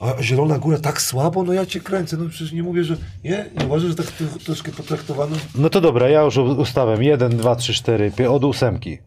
A 0.00 0.22
Zielona 0.22 0.58
Góra 0.58 0.78
tak 0.78 1.02
słabo, 1.02 1.42
no 1.42 1.52
ja 1.52 1.66
cię 1.66 1.80
kręcę. 1.80 2.16
No 2.16 2.28
przecież 2.28 2.52
nie 2.52 2.62
mówię, 2.62 2.84
że 2.84 2.96
nie, 3.24 3.46
nie 3.58 3.66
uważasz, 3.66 3.88
że 3.88 3.94
tak 3.94 4.06
tro- 4.06 4.44
troszkę 4.44 4.72
potraktowano. 4.72 5.36
No 5.54 5.70
to 5.70 5.80
dobra, 5.80 6.08
ja 6.08 6.22
już 6.22 6.36
ustawiam. 6.36 7.02
1, 7.02 7.36
2, 7.36 7.56
3, 7.56 7.74
4, 7.74 8.12
od 8.30 8.44
ósemki. 8.44 8.98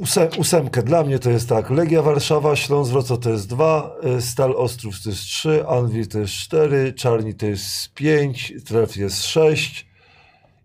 Ósem, 0.00 0.28
ósemkę. 0.38 0.82
Dla 0.82 1.02
mnie 1.02 1.18
to 1.18 1.30
jest 1.30 1.48
tak. 1.48 1.70
Legia 1.70 2.02
Warszawa, 2.02 2.56
Śląsk 2.56 2.92
Wrocław 2.92 3.20
to 3.20 3.30
jest 3.30 3.48
dwa, 3.48 3.96
y, 4.18 4.22
Stal 4.22 4.54
Ostrów 4.56 5.02
to 5.02 5.10
jest 5.10 5.22
trzy, 5.22 5.66
Anwil 5.66 6.06
to 6.08 6.18
jest 6.18 6.32
cztery, 6.32 6.92
Czarni 6.92 7.34
to 7.34 7.46
jest 7.46 7.94
pięć, 7.94 8.54
Tref 8.66 8.96
jest 8.96 9.24
sześć. 9.24 9.90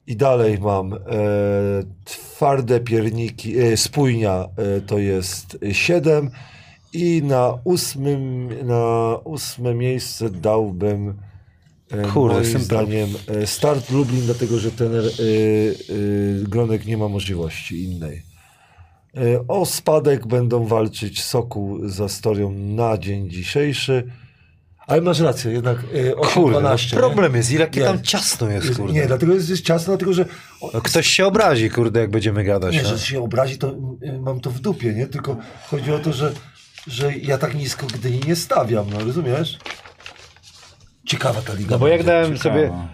I 0.08 0.16
dalej 0.16 0.60
mam 0.60 0.94
e, 0.94 0.98
twarde 2.06 2.80
pierniki, 2.80 3.60
e, 3.60 3.78
spójnia 3.78 4.46
e, 4.58 4.82
to 4.82 5.00
jest 5.00 5.58
siedem 5.72 6.32
i 6.94 7.24
na 7.24 7.58
ósmym, 7.64 8.50
na 8.68 9.16
ósme 9.24 9.74
miejsce 9.74 10.30
dałbym 10.30 11.14
e, 11.92 12.08
Kurde, 12.08 12.42
moim 12.42 12.60
zdaniem 12.60 13.10
e, 13.28 13.48
start 13.48 13.90
Lublin, 13.90 14.22
dlatego 14.22 14.60
że 14.60 14.72
ten 14.72 14.96
e, 14.96 15.02
Gronek 16.44 16.86
nie 16.86 16.98
ma 16.98 17.08
możliwości 17.08 17.84
innej. 17.84 18.35
E, 19.18 19.48
O 19.48 19.66
spadek 19.66 20.28
będą 20.28 20.66
walczyć 20.66 21.24
Sokół 21.24 21.90
za 21.90 22.10
Storią 22.10 22.52
na 22.52 22.98
dzień 22.98 23.30
dzisiejszy. 23.30 24.04
Ale 24.88 25.02
masz 25.02 25.20
rację, 25.20 25.52
jednak 25.52 25.78
e, 26.10 26.16
8, 26.16 26.34
Kurde, 26.34 26.54
no 26.54 26.60
12, 26.60 26.96
nie? 26.96 27.00
problem 27.00 27.36
jest, 27.36 27.52
ile 27.52 27.70
Nie. 27.76 27.82
tam 27.84 28.02
ciasno 28.02 28.50
jest, 28.50 28.76
kurde. 28.78 28.94
Nie, 28.94 29.06
dlatego 29.08 29.34
jest, 29.34 29.50
jest 29.50 29.66
ciasno, 29.66 29.88
dlatego 29.94 30.14
że 30.14 30.26
No 30.74 30.82
ktoś 30.82 31.08
się 31.08 31.26
obrazi, 31.26 31.70
kurde, 31.70 32.00
jak 32.00 32.10
będziemy 32.12 32.44
gadać. 32.44 32.74
nie, 32.74 32.84
no. 32.84 32.90
że 32.90 33.00
się 33.00 33.24
obrazi, 33.24 33.58
to 33.58 33.70
y, 34.04 34.20
mam 34.20 34.40
to 34.40 34.52
w 34.52 34.60
dupie, 34.60 34.94
nie? 34.94 35.08
Tylko 35.08 35.38
chodzi 35.70 35.92
o 35.92 36.00
to, 36.00 36.14
że, 36.14 36.32
że 36.88 37.14
ja 37.18 37.38
tak 37.38 37.56
nisko 37.56 37.88
Gdyni 37.88 38.20
nie 38.28 38.36
stawiam, 38.36 38.86
no 38.94 39.00
rozumiesz? 39.06 39.60
Ciekawa 41.08 41.42
ta 41.42 41.54
liga. 41.54 41.72
No 41.72 41.80
bo 41.80 41.88
jak 41.88 42.04
dałem 42.04 42.38
sobie 42.38 42.62
Ciekawa. 42.62 42.88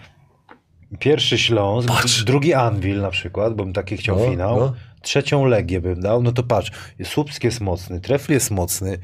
pierwszy 1.00 1.38
Śląsk, 1.38 1.88
Patrz. 1.90 2.24
drugi 2.24 2.54
Anvil 2.54 3.02
na 3.02 3.10
przykład, 3.10 3.54
bym 3.56 3.74
taki 3.74 3.98
chciał 3.98 4.20
No, 4.20 4.26
finał, 4.30 4.60
no. 4.60 4.74
Trzecią 5.02 5.46
Legię 5.46 5.82
bym 5.82 6.02
dał, 6.02 6.24
no 6.24 6.32
to 6.32 6.44
patrz, 6.44 6.72
Słupsk 7.04 7.44
jest 7.44 7.62
mocny, 7.62 8.00
Trefl 8.02 8.32
jest 8.32 8.52
mocny, 8.52 8.98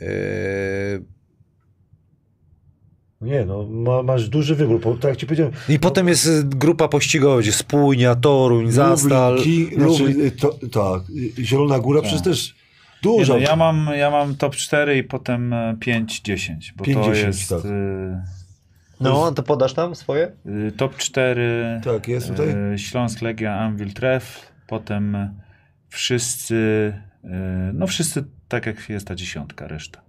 yy, 0.00 1.04
Nie, 3.20 3.44
no 3.44 3.62
ma, 3.66 4.02
masz 4.02 4.28
duży 4.28 4.54
wybór, 4.54 4.80
bo, 4.80 4.94
tak 4.94 5.04
jak 5.08 5.16
ci 5.16 5.26
powiedziałem. 5.26 5.52
i 5.68 5.78
potem 5.78 6.08
jest 6.08 6.26
y, 6.26 6.44
grupa 6.44 6.88
pościgowa, 6.88 7.40
gdzie 7.40 7.52
Spójnia, 7.52 8.14
Toruń, 8.14 8.70
Zastal, 8.72 9.34
Lublin, 9.36 9.68
Ki- 9.70 9.76
Lublin. 9.76 10.12
znaczy, 10.12 10.26
y, 10.26 10.30
to, 10.30 10.58
tak, 10.72 11.02
y, 11.38 11.44
Zielona 11.44 11.78
Góra 11.78 12.02
przecież 12.02 12.22
też 12.22 12.54
Nie, 12.54 13.02
duża. 13.02 13.32
no, 13.34 13.38
ja, 13.40 13.56
mam, 13.56 13.88
ja 13.96 14.10
mam 14.10 14.36
top 14.36 14.56
4 14.56 14.98
i 14.98 15.04
potem 15.04 15.52
e, 15.52 15.76
5-10, 15.80 16.72
bo 16.76 16.84
5, 16.84 16.98
to 16.98 17.04
10, 17.14 17.26
jest 17.26 17.48
tak. 17.48 17.64
y, 17.64 18.20
No, 19.00 19.32
to 19.32 19.42
podasz 19.42 19.74
tam 19.74 19.94
swoje? 19.94 20.32
top 20.76 20.96
4 20.96 21.80
Tak, 21.84 22.08
jest 22.08 22.28
tutaj. 22.28 22.46
Śląsk, 22.76 23.22
Legia, 23.22 23.54
Anvil, 23.58 23.92
Tref, 23.92 24.51
potem 24.72 25.16
wszyscy, 25.88 26.54
y, 27.24 27.28
no 27.74 27.86
wszyscy 27.86 28.24
tak 28.48 28.66
jak 28.66 28.88
jest 28.88 29.06
ta 29.06 29.14
dziesiątka, 29.14 29.68
reszta. 29.68 30.00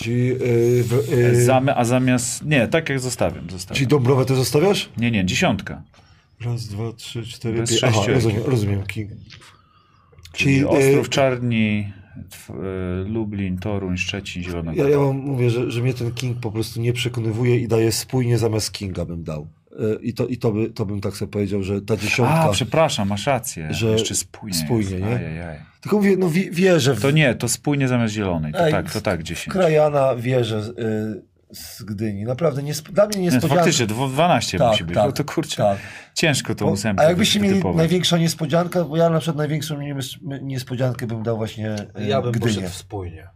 Ci, 0.00 0.10
y, 0.10 0.84
w, 0.84 1.12
y, 1.12 1.44
Zamy, 1.44 1.76
a 1.76 1.84
zamiast, 1.84 2.44
nie, 2.44 2.68
tak 2.68 2.88
jak 2.88 3.00
zostawiam, 3.00 3.50
zostawiam. 3.50 3.78
ci 3.78 3.86
Dąbrowę 3.86 4.24
to 4.24 4.34
zostawiasz? 4.34 4.88
Nie, 4.96 5.10
nie, 5.10 5.24
dziesiątka. 5.24 5.82
Raz, 6.40 6.66
dwa, 6.68 6.92
trzy, 6.92 7.22
cztery, 7.26 7.56
pięć. 7.56 7.84
Aha, 7.84 8.00
rozumiem, 8.06 8.42
rozumiem. 8.46 8.82
King. 8.86 9.10
Czyli 10.32 10.60
y, 10.62 10.68
Ostrów 10.68 11.08
Czarni, 11.08 11.92
tw- 12.30 12.54
y, 13.06 13.08
Lublin, 13.08 13.58
Toruń, 13.58 13.96
Szczecin, 13.96 14.42
Zielona 14.42 14.72
Ja, 14.74 14.76
Góra. 14.84 14.88
ja 14.90 14.98
wam 14.98 15.16
mówię, 15.16 15.50
że, 15.50 15.70
że 15.70 15.82
mnie 15.82 15.94
ten 15.94 16.12
King 16.12 16.40
po 16.40 16.52
prostu 16.52 16.80
nie 16.80 16.92
przekonywuje 16.92 17.56
i 17.60 17.68
daje 17.68 17.92
spójnie 17.92 18.38
zamiast 18.38 18.72
Kinga 18.72 19.04
bym 19.04 19.24
dał. 19.24 19.46
Y, 19.78 19.98
I 20.02 20.14
to, 20.14 20.26
i 20.26 20.36
to, 20.38 20.52
by, 20.52 20.70
to 20.70 20.86
bym 20.86 21.00
tak 21.00 21.16
sobie 21.16 21.30
powiedział, 21.32 21.62
że 21.62 21.82
ta 21.82 21.96
dziesiątka. 21.96 22.34
A, 22.40 22.48
przepraszam, 22.50 23.08
masz 23.08 23.26
rację. 23.26 23.68
Że 23.74 23.86
Jeszcze 23.86 24.14
spójnie. 24.14 24.58
spójnie, 24.58 24.90
jest. 24.96 25.04
nie? 25.04 25.16
Ajajaj. 25.16 25.58
Tylko 25.80 25.96
mówię, 25.96 26.16
no 26.18 26.30
wie, 26.30 26.50
wierzę 26.50 26.94
w 26.94 27.00
To 27.02 27.10
nie, 27.10 27.34
to 27.34 27.48
spójnie 27.48 27.88
zamiast 27.88 28.14
zielonej. 28.14 28.52
To 28.52 28.66
Ej, 28.66 28.72
tak, 28.72 28.92
to 28.92 29.00
tak, 29.00 29.22
10. 29.22 29.52
Krajana, 29.52 30.16
wierzę 30.16 30.58
y, 30.58 31.54
z 31.54 31.82
Gdyni. 31.82 32.24
Naprawdę 32.24 32.62
nie, 32.62 32.72
dla 32.92 33.06
mnie 33.06 33.16
Nie, 33.16 33.22
niespodzianka. 33.22 33.54
faktycznie, 33.56 33.86
dwo- 33.86 34.08
12 34.08 34.58
Tak, 34.58 34.68
musi 34.70 34.84
być. 34.84 34.94
tak, 34.94 35.06
no 35.06 35.12
to 35.12 35.24
kurczę, 35.24 35.56
tak. 35.56 35.78
ciężko 36.14 36.54
to 36.54 36.66
ósemkę 36.66 37.02
a 37.02 37.08
jakbyście 37.08 37.40
mieli 37.40 37.54
wytypować. 37.54 37.76
największa 37.76 38.18
niespodzianka, 38.18 38.84
bo 38.84 38.96
ja 38.96 39.10
na 39.10 39.18
przykład 39.18 39.36
największą 39.36 39.78
nies- 39.78 40.42
niespodziankę 40.42 41.06
bym 41.06 41.22
dał 41.22 41.36
właśnie 41.36 41.76
y, 42.00 42.04
Ja 42.06 42.22
bym 42.22 42.32
Gdynię. 42.32 42.46
poszedł 42.54 42.68
w 42.68 42.74
Spójnie. 42.74 43.28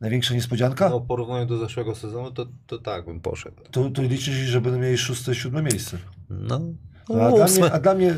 Największa 0.00 0.34
niespodzianka? 0.34 0.88
No, 0.88 1.00
porównując 1.00 1.48
do 1.48 1.58
zeszłego 1.58 1.94
sezonu, 1.94 2.30
to, 2.30 2.46
to 2.66 2.78
tak 2.78 3.04
bym 3.04 3.20
poszedł. 3.20 3.56
To, 3.70 3.90
to 3.90 4.02
liczysz, 4.02 4.34
że 4.34 4.60
będą 4.60 4.78
mieli 4.78 4.98
szóste, 4.98 5.34
siódme 5.34 5.62
miejsce. 5.62 5.98
No, 6.30 6.60
No, 7.08 7.22
a, 7.22 7.32
dla 7.32 7.46
mnie, 7.46 7.72
a 7.72 7.78
dla 7.80 7.94
mnie 7.94 8.14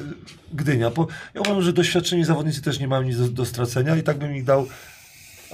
Gdynia, 0.55 0.91
bo 0.91 1.07
ja 1.35 1.41
uważam, 1.41 1.63
że 1.63 1.73
doświadczeni 1.73 2.25
zawodnicy 2.25 2.63
też 2.63 2.81
nie 2.81 2.89
mają 2.89 3.03
nic 3.03 3.19
do, 3.19 3.29
do 3.29 3.45
stracenia 3.45 3.97
i 3.97 4.03
tak 4.03 4.19
bym 4.19 4.37
ich 4.37 4.45
dał, 4.45 4.67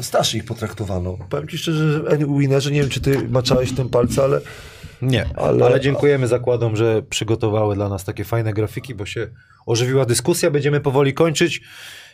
starszy 0.01 0.37
ich 0.37 0.45
potraktowano. 0.45 1.19
Powiem 1.31 1.49
Ci 1.49 1.59
szczerze, 1.59 1.93
że 1.93 2.19
Winerze, 2.39 2.71
nie 2.71 2.81
wiem 2.81 2.91
czy 2.91 3.01
Ty 3.01 3.29
maczałeś 3.29 3.73
tym 3.73 3.89
palce, 3.89 4.23
ale 4.25 4.41
Nie, 5.03 5.27
Ale- 5.37 5.65
ale, 5.65 5.81
dziękujemy 5.81 6.29
zakładom, 6.29 6.77
że 6.77 7.03
przygotowały 7.03 7.75
dla 7.75 7.89
nas 7.89 8.05
takie 8.05 8.25
fajne 8.25 8.53
grafiki, 8.53 8.95
bo 8.95 9.07
się 9.07 9.29
ożywiła 9.67 10.05
dyskusja. 10.07 10.51
Będziemy 10.51 10.81
powoli 10.81 11.15
kończyć. 11.15 11.61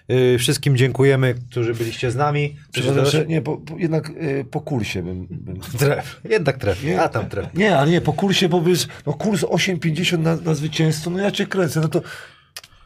Yy, 0.09 0.39
wszystkim 0.39 0.77
dziękujemy, 0.77 1.35
którzy 1.51 1.75
byliście 1.75 2.11
z 2.11 2.17
nami. 2.17 2.57
przepraszam, 2.73 3.07
że 3.07 3.27
nie, 3.27 3.43
po, 3.43 3.57
po, 3.57 3.77
jednak 3.79 4.11
y, 4.11 4.45
po 4.51 4.61
kursie 4.61 5.03
bym... 5.03 5.27
bym 5.31 5.61
Tref. 5.79 6.21
Jednak 6.25 6.59
tref. 6.59 6.85
Nie. 6.85 7.01
A 7.03 7.09
tam 7.09 7.29
tref. 7.29 7.47
nie, 7.55 7.77
ale 7.79 7.91
nie, 7.91 8.01
po 8.01 8.13
kursie, 8.13 8.49
bo 8.49 8.63
wiesz, 8.63 8.89
no 9.07 9.13
kurs 9.13 9.43
8,50 9.43 10.19
na, 10.19 10.37
na 10.37 10.55
zwycięstwo, 10.55 11.11
no 11.11 11.19
ja 11.19 11.31
Cię 11.31 11.47
kręcę, 11.47 11.81
no 11.81 11.89
to... 11.89 12.01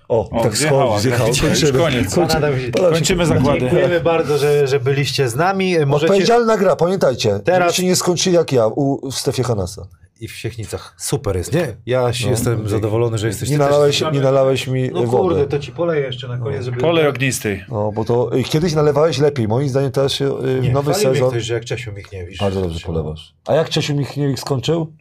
O, 0.08 0.30
O, 0.30 0.42
tak 0.42 0.56
zjechała, 0.56 0.84
schodzi, 0.84 1.02
zjechał, 1.02 1.26
kończymy. 1.26 1.78
koniec. 1.78 2.14
Kończymy, 2.14 2.60
się- 2.62 2.70
Kończymy 2.72 3.26
zakłady. 3.26 3.60
Dziękujemy 3.60 4.00
bardzo, 4.00 4.38
że, 4.38 4.66
że 4.66 4.80
byliście 4.80 5.28
z 5.28 5.36
nami. 5.36 5.74
Możecie... 5.86 6.12
Odpowiedzialna 6.12 6.56
gra, 6.56 6.76
pamiętajcie. 6.76 7.40
Teraz... 7.44 7.60
Żebyście 7.68 7.84
nie 7.86 7.96
skończyli 7.96 8.36
jak 8.36 8.52
ja 8.52 8.66
u, 8.66 9.10
Stefie 9.10 9.42
Hanasa. 9.42 9.86
I 10.22 10.28
w 10.28 10.32
Siechnicach. 10.36 10.94
Super 10.98 11.36
jest, 11.36 11.52
nie? 11.54 11.76
Ja 11.86 12.02
No, 12.02 12.30
jestem 12.30 12.56
dzięki. 12.56 12.70
zadowolony, 12.70 13.18
że 13.18 13.26
jesteście 13.26 13.52
Nie 13.54 13.58
nalałeś, 13.58 14.02
nie 14.12 14.20
nalałeś 14.20 14.66
mi 14.66 14.90
No 14.90 15.00
wody. 15.06 15.08
kurde, 15.18 15.46
to 15.46 15.58
ci 15.58 15.72
poleję 15.72 16.06
jeszcze 16.06 16.28
na 16.28 16.38
koniec, 16.38 16.64
żeby... 16.64 16.80
Polej 16.80 17.06
ognistej. 17.06 17.64
No, 17.68 17.92
bo 17.92 18.04
to 18.04 18.36
y, 18.36 18.42
kiedyś 18.42 18.74
nalewałeś 18.74 19.18
lepiej. 19.18 19.48
Moim 19.48 19.68
zdaniem 19.68 19.90
teraz 19.92 20.12
się 20.12 20.38
y, 20.44 20.60
Nie, 20.62 20.72
nowy 20.72 20.94
sezon. 20.94 21.30
ktoś, 21.30 21.44
że 21.44 21.54
jak 21.54 21.64
Czesiu 21.64 21.92
Michniewicz. 21.92 22.38
Bardzo 22.40 22.60
dobrze 22.60 22.80
polewasz. 22.86 23.34
A 23.46 23.54
jak 23.54 23.68
Czesiu 23.68 23.94
Michniewicz 23.96 24.40
skończył? 24.40 24.92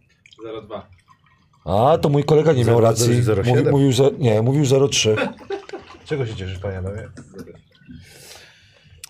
0,2. 0.70 0.82
A, 1.66 1.98
to 1.98 2.10
mój 2.10 2.24
kolega 2.24 2.54
nie 2.54 2.66
miał 2.66 2.76
Zero- 2.78 2.82
racji. 2.90 3.06
zero- 3.14 3.24
zero 3.24 3.44
Mówi, 3.44 3.58
siedem? 3.58 3.72
mówił, 3.74 3.92
że 3.92 4.10
nie, 4.20 4.42
mówił 4.42 4.64
0,3. 4.66 5.16
Czego 6.06 6.26
się 6.26 6.36
cieszysz, 6.36 6.60
panie 6.60 6.78
Adamie? 6.78 7.10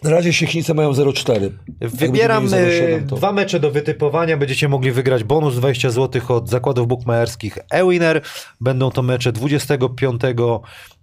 Na 0.03 0.09
razie 0.09 0.33
Siechnice 0.33 0.73
mają 0.73 0.91
0,4. 0.91 1.49
Wybieram 1.81 2.43
Jakby 2.43 2.57
mieli 2.57 2.71
0,7 2.81 3.05
e, 3.05 3.07
to- 3.07 3.15
dwa 3.15 3.31
mecze 3.31 3.59
do 3.59 3.71
wytypowania. 3.71 4.37
Będziecie 4.37 4.69
mogli 4.69 4.91
wygrać 4.91 5.23
bonus 5.23 5.55
20 5.55 5.89
zł 5.89 6.21
od 6.27 6.49
zakładów 6.49 6.87
bukmacherskich 6.87 7.57
eWinner. 7.71 8.21
Będą 8.61 8.91
to 8.91 9.01
mecze 9.01 9.31
25 9.31 10.21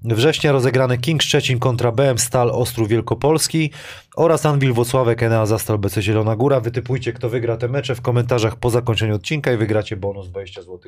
września 0.05 0.53
rozegrane 0.53 0.99
King 0.99 1.23
Szczecin 1.23 1.59
kontra 1.59 1.93
BM 1.93 2.19
Stal 2.19 2.51
Ostrów 2.51 2.89
Wielkopolski 2.89 3.71
oraz 4.17 4.47
Anwil 4.47 4.73
Włocławek 4.73 5.23
Enea 5.23 5.47
Zastal 5.47 5.79
BC 5.79 6.03
Zielona 6.03 6.37
Góra. 6.37 6.61
Wytypujcie 6.61 7.13
kto 7.13 7.29
wygra 7.29 7.57
te 7.57 7.69
mecze 7.69 7.95
w 7.95 8.01
komentarzach 8.01 8.57
po 8.57 8.71
zakończeniu 8.71 9.15
odcinka 9.15 9.53
i 9.53 9.57
wygracie 9.57 9.97
bonus 9.97 10.29
20 10.29 10.63
zł 10.63 10.79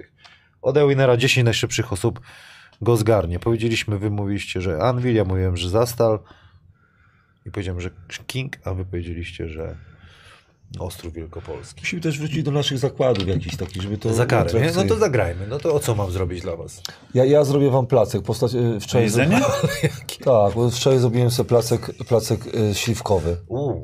od 0.62 0.76
eWinnera. 0.76 1.16
10 1.16 1.44
najszybszych 1.44 1.92
osób 1.92 2.20
go 2.80 2.96
zgarnie. 2.96 3.38
Powiedzieliśmy, 3.38 3.98
wy 3.98 4.10
mówiliście, 4.10 4.60
że 4.60 4.78
Anvil, 4.78 5.14
ja 5.14 5.24
mówiłem, 5.24 5.56
że 5.56 5.68
Zastal 5.68 6.18
i 7.50 7.52
powiedziałem, 7.52 7.80
że 7.80 7.90
King, 8.26 8.58
a 8.64 8.74
wy 8.74 8.84
powiedzieliście, 8.84 9.48
że 9.48 9.76
Ostrów 10.78 11.12
Wielkopolski. 11.14 11.80
Musimy 11.80 12.02
też 12.02 12.18
wrócić 12.18 12.42
do 12.42 12.50
naszych 12.50 12.78
zakładów 12.78 13.28
jakichś 13.28 13.56
takich, 13.56 13.82
żeby 13.82 13.98
to... 13.98 14.14
Za 14.14 14.26
karę, 14.26 14.60
nie? 14.60 14.72
No 14.76 14.84
to 14.84 14.96
zagrajmy. 14.96 15.46
No 15.46 15.58
to 15.58 15.74
o 15.74 15.80
co 15.80 15.94
mam 15.94 16.10
zrobić 16.10 16.42
dla 16.42 16.56
was? 16.56 16.82
ja, 17.14 17.24
ja 17.24 17.44
zrobię 17.44 17.70
wam 17.70 17.86
placek. 17.86 18.22
Postać, 18.22 18.54
y, 18.54 18.80
wczoraj 18.80 19.04
Jedzenie? 19.04 19.40
Tak, 20.24 20.54
bo 20.54 20.70
wczoraj 20.70 20.98
zrobiłem 20.98 21.30
sobie 21.30 21.48
placek, 21.48 21.90
placek 22.08 22.46
y, 22.46 22.74
śliwkowy. 22.74 23.36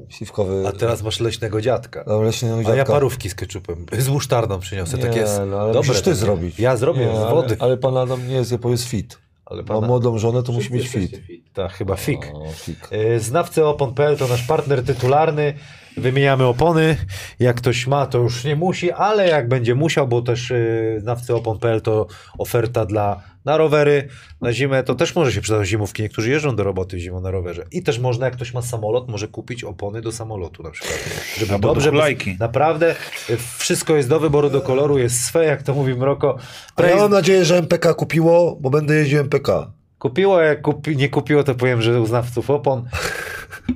Śliwkowy. 0.08 0.68
A 0.68 0.72
teraz 0.72 1.02
masz 1.02 1.20
leśnego 1.20 1.60
dziadka. 1.60 2.04
Dobra, 2.04 2.26
leśnego 2.26 2.56
A 2.56 2.60
ja 2.60 2.76
dziadka. 2.76 2.92
parówki 2.92 3.30
z 3.30 3.34
keczupem. 3.34 3.86
Z 3.98 4.08
musztardą 4.08 4.60
przyniosę. 4.60 4.96
Nie, 4.96 5.02
tak 5.02 5.16
jest. 5.16 5.40
no, 5.50 5.60
ale 5.60 5.72
dobre 5.72 5.94
ty 5.94 6.00
takie. 6.02 6.14
zrobić. 6.14 6.58
Ja 6.58 6.76
zrobię 6.76 7.06
Nie, 7.06 7.16
z 7.16 7.18
ale- 7.18 7.30
wody. 7.34 7.56
Ale, 7.58 7.76
pan 7.76 7.96
Adam 7.96 8.28
nie 8.28 8.34
jest, 8.34 8.56
bo 8.56 8.70
jest 8.70 8.84
fit. 8.84 9.18
Ale 9.46 9.62
Ma 9.62 9.68
pana... 9.68 9.86
młodą 9.86 10.18
żonę, 10.18 10.42
to 10.42 10.52
musi 10.52 10.72
mieć 10.72 10.88
fit. 10.88 11.20
Tak, 11.52 11.72
chyba 11.72 11.96
fik. 11.96 12.30
O, 12.34 12.52
fik. 12.52 12.88
E, 12.90 13.20
Znawcy 13.20 13.66
opon.pl 13.66 14.16
to 14.16 14.26
nasz 14.26 14.42
partner 14.46 14.84
tytularny. 14.84 15.54
Wymieniamy 15.96 16.44
opony. 16.44 16.96
Jak 17.38 17.56
ktoś 17.56 17.86
ma, 17.86 18.06
to 18.06 18.18
już 18.18 18.44
nie 18.44 18.56
musi, 18.56 18.92
ale 18.92 19.28
jak 19.28 19.48
będzie 19.48 19.74
musiał, 19.74 20.08
bo 20.08 20.22
też 20.22 20.50
e, 20.50 20.56
znawcy 21.00 21.34
opon.pl 21.34 21.80
to 21.80 22.06
oferta 22.38 22.86
dla 22.86 23.20
na 23.44 23.56
rowery, 23.56 24.08
na 24.40 24.52
zimę, 24.52 24.82
to 24.82 24.94
też 24.94 25.14
może 25.14 25.32
się 25.32 25.40
przydać 25.40 25.68
zimówki. 25.68 26.02
Niektórzy 26.02 26.30
jeżdżą 26.30 26.56
do 26.56 26.64
roboty 26.64 27.00
zimą 27.00 27.20
na 27.20 27.30
rowerze. 27.30 27.64
I 27.72 27.82
też 27.82 27.98
można, 27.98 28.26
jak 28.26 28.34
ktoś 28.36 28.54
ma 28.54 28.62
samolot, 28.62 29.08
może 29.08 29.28
kupić 29.28 29.64
opony 29.64 30.02
do 30.02 30.12
samolotu 30.12 30.62
na 30.62 30.70
przykład. 30.70 30.98
Żeby 31.38 31.52
Albo 31.54 31.68
do 31.68 31.74
dobrze, 31.74 31.90
bo 31.90 31.96
hulajki. 31.96 32.36
naprawdę 32.40 32.90
e, 33.30 33.36
wszystko 33.58 33.96
jest 33.96 34.08
do 34.08 34.20
wyboru, 34.20 34.50
do 34.50 34.60
koloru, 34.60 34.98
jest 34.98 35.24
swe, 35.24 35.44
jak 35.44 35.62
to 35.62 35.74
mówi 35.74 35.94
Mroko. 35.94 36.36
A 36.76 36.82
ja 36.82 36.88
Praise- 36.88 36.96
mam 37.02 37.10
nadzieję, 37.10 37.44
że 37.44 37.58
MPK 37.58 37.94
kupiło, 37.94 38.56
bo 38.60 38.70
będę 38.70 38.94
jeździł 38.94 39.20
MPK. 39.20 39.72
Kupiło, 39.98 40.40
jak 40.40 40.62
kupi, 40.62 40.96
nie 40.96 41.08
kupiło, 41.08 41.44
to 41.44 41.54
powiem, 41.54 41.82
że 41.82 42.00
u 42.00 42.06
znawców 42.06 42.50
opon. 42.50 42.88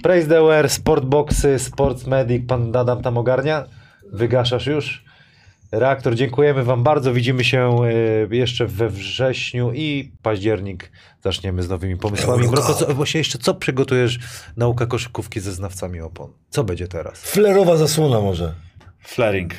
Praise 0.03 0.29
the 0.29 0.43
Wear, 0.43 0.71
Sportboxy, 0.71 1.59
Sports 1.59 2.07
Medic, 2.07 2.47
pan 2.47 2.77
Adam 2.77 3.03
tam 3.03 3.19
ogarnia? 3.19 3.65
Wygaszasz 4.12 4.67
już? 4.67 5.05
Reaktor, 5.73 6.15
dziękujemy 6.15 6.65
wam 6.65 6.83
bardzo. 6.83 7.12
Widzimy 7.12 7.45
się 7.45 7.77
e, 8.33 8.37
jeszcze 8.37 8.67
we 8.67 8.89
wrześniu 8.89 9.73
i 9.75 10.12
październik 10.23 10.91
zaczniemy 11.25 11.62
z 11.62 11.69
nowymi 11.69 11.97
pomysłami. 11.97 12.45
Eureka. 12.45 12.62
Mroko, 12.62 12.75
co, 12.75 12.95
właśnie 12.95 13.19
jeszcze 13.19 13.39
co 13.39 13.55
przygotujesz 13.55 14.19
nauka 14.57 14.87
koszykówki 14.87 15.41
ze 15.41 15.53
znawcami 15.53 16.01
opon? 16.01 16.33
Co 16.51 16.65
będzie 16.65 16.89
teraz? 16.89 17.21
Flerowa 17.21 17.77
zasłona 17.77 18.21
może. 18.21 18.55
Flaring. 19.01 19.55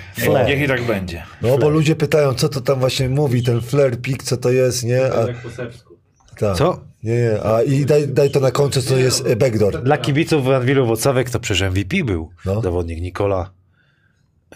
Niech 0.48 0.62
i 0.62 0.68
tak 0.68 0.84
będzie. 0.84 1.24
No 1.42 1.58
bo 1.58 1.70
ludzie 1.70 1.96
pytają, 1.96 2.34
co 2.34 2.50
to 2.50 2.62
tam 2.62 2.80
właśnie 2.80 3.10
mówi, 3.10 3.44
ten 3.44 3.62
flare 3.62 3.98
pik, 4.02 4.24
co 4.24 4.38
to 4.38 4.50
jest, 4.52 4.84
nie? 4.84 5.02
A, 5.14 5.28
Jak 5.28 5.42
po 5.42 5.50
serbsku. 5.50 5.94
tak. 6.40 6.58
Co? 6.58 6.91
Nie, 7.04 7.14
nie. 7.16 7.44
A 7.44 7.62
i 7.64 7.86
daj, 7.86 8.08
daj 8.08 8.32
to 8.32 8.40
na 8.40 8.52
końcu, 8.52 8.82
co 8.82 8.98
jest 8.98 9.28
e, 9.28 9.36
backdoor. 9.36 9.84
Dla 9.84 9.98
kibiców 9.98 10.48
Anwilu 10.48 10.86
Wocawek 10.86 11.30
to 11.30 11.40
przecież 11.40 11.70
MVP 11.72 12.04
był. 12.04 12.30
No. 12.46 12.62
Zawodnik 12.62 13.02
Nikola 13.02 13.52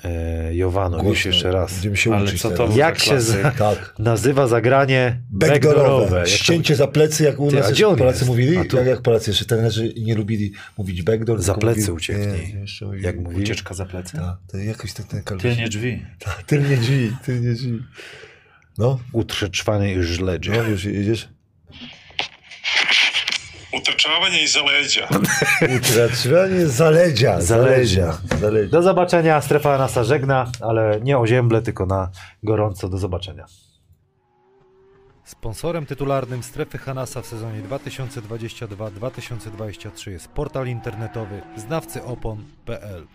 e, 0.03 0.55
Jowano. 0.55 0.97
Już 0.97 1.03
Głośno. 1.05 1.31
jeszcze 1.31 1.51
raz. 1.51 1.73
Będziemy 1.73 1.97
się 1.97 2.15
Ale 2.15 2.33
co 2.33 2.51
to 2.51 2.69
Jak 2.75 2.99
się 2.99 3.21
za- 3.21 3.51
Tak. 3.51 3.93
nazywa 3.99 4.47
zagranie 4.47 5.21
Backdoorowe. 5.29 5.81
backdoorowe. 5.83 6.17
Jak 6.17 6.25
to- 6.27 6.31
Ścięcie 6.31 6.75
za 6.75 6.87
plecy, 6.87 7.23
jak 7.23 7.39
u 7.39 7.49
Ty, 7.49 7.55
nas 7.55 7.71
gdzie 7.71 7.83
Polacy 7.83 8.05
jest? 8.19 8.27
mówili. 8.27 8.67
Tu- 8.69 8.77
Jak, 8.77 8.85
jak 8.87 9.01
Polacy 9.01 9.29
jeszcze 9.31 9.45
trenerzy 9.45 9.93
nie 10.01 10.15
lubili 10.15 10.51
mówić 10.77 11.01
backdoor. 11.03 11.41
Za 11.41 11.53
plecy 11.55 11.79
mówili- 11.81 11.91
ucieknij. 11.95 12.53
Nie, 12.55 12.65
mówili. 12.87 13.03
Jak 13.05 13.19
mówi? 13.19 13.41
Ucieczka 13.43 13.73
za 13.73 13.85
plecy. 13.85 14.17
Tak, 14.17 14.37
to 14.51 14.57
jakoś 14.57 14.93
tak 14.93 15.05
ten. 15.05 15.23
Tylnie 15.39 15.69
drzwi. 15.69 16.05
Tylnie 16.45 16.77
drzwi, 16.77 17.11
tylnie 17.25 17.53
drzwi. 17.53 17.79
No, 18.77 18.99
Utrzeczwany 19.13 19.93
i 19.93 20.03
żledzie. 20.03 20.51
no 20.51 20.63
już 20.63 20.85
jedziesz. 20.85 21.29
Utrczavanje 23.77 24.43
iza 24.43 24.63
leđa. 24.63 25.07
Utraczanie 25.77 26.67
zaledzia. 26.67 27.41
Zaledzia. 27.41 28.17
Zaledzia. 28.39 28.71
Do 28.71 28.81
zobaczenia. 28.81 29.41
Strefa 29.41 29.77
nasa 29.77 30.03
żegna, 30.03 30.51
ale 30.61 31.01
nie 31.01 31.17
o 31.17 31.27
ziemble, 31.27 31.61
tylko 31.61 31.85
na 31.85 32.09
gorąco. 32.43 32.89
Do 32.89 32.97
zobaczenia. 32.97 33.45
Sponsorem 35.25 35.85
tytularnym 35.85 36.43
Strefy 36.43 36.77
Hanasa 36.77 37.21
w 37.21 37.25
sezonie 37.25 37.61
2022-2023 37.61 40.11
jest 40.11 40.27
portal 40.27 40.67
internetowy 40.67 41.41
znawcyopon.pl 41.55 43.07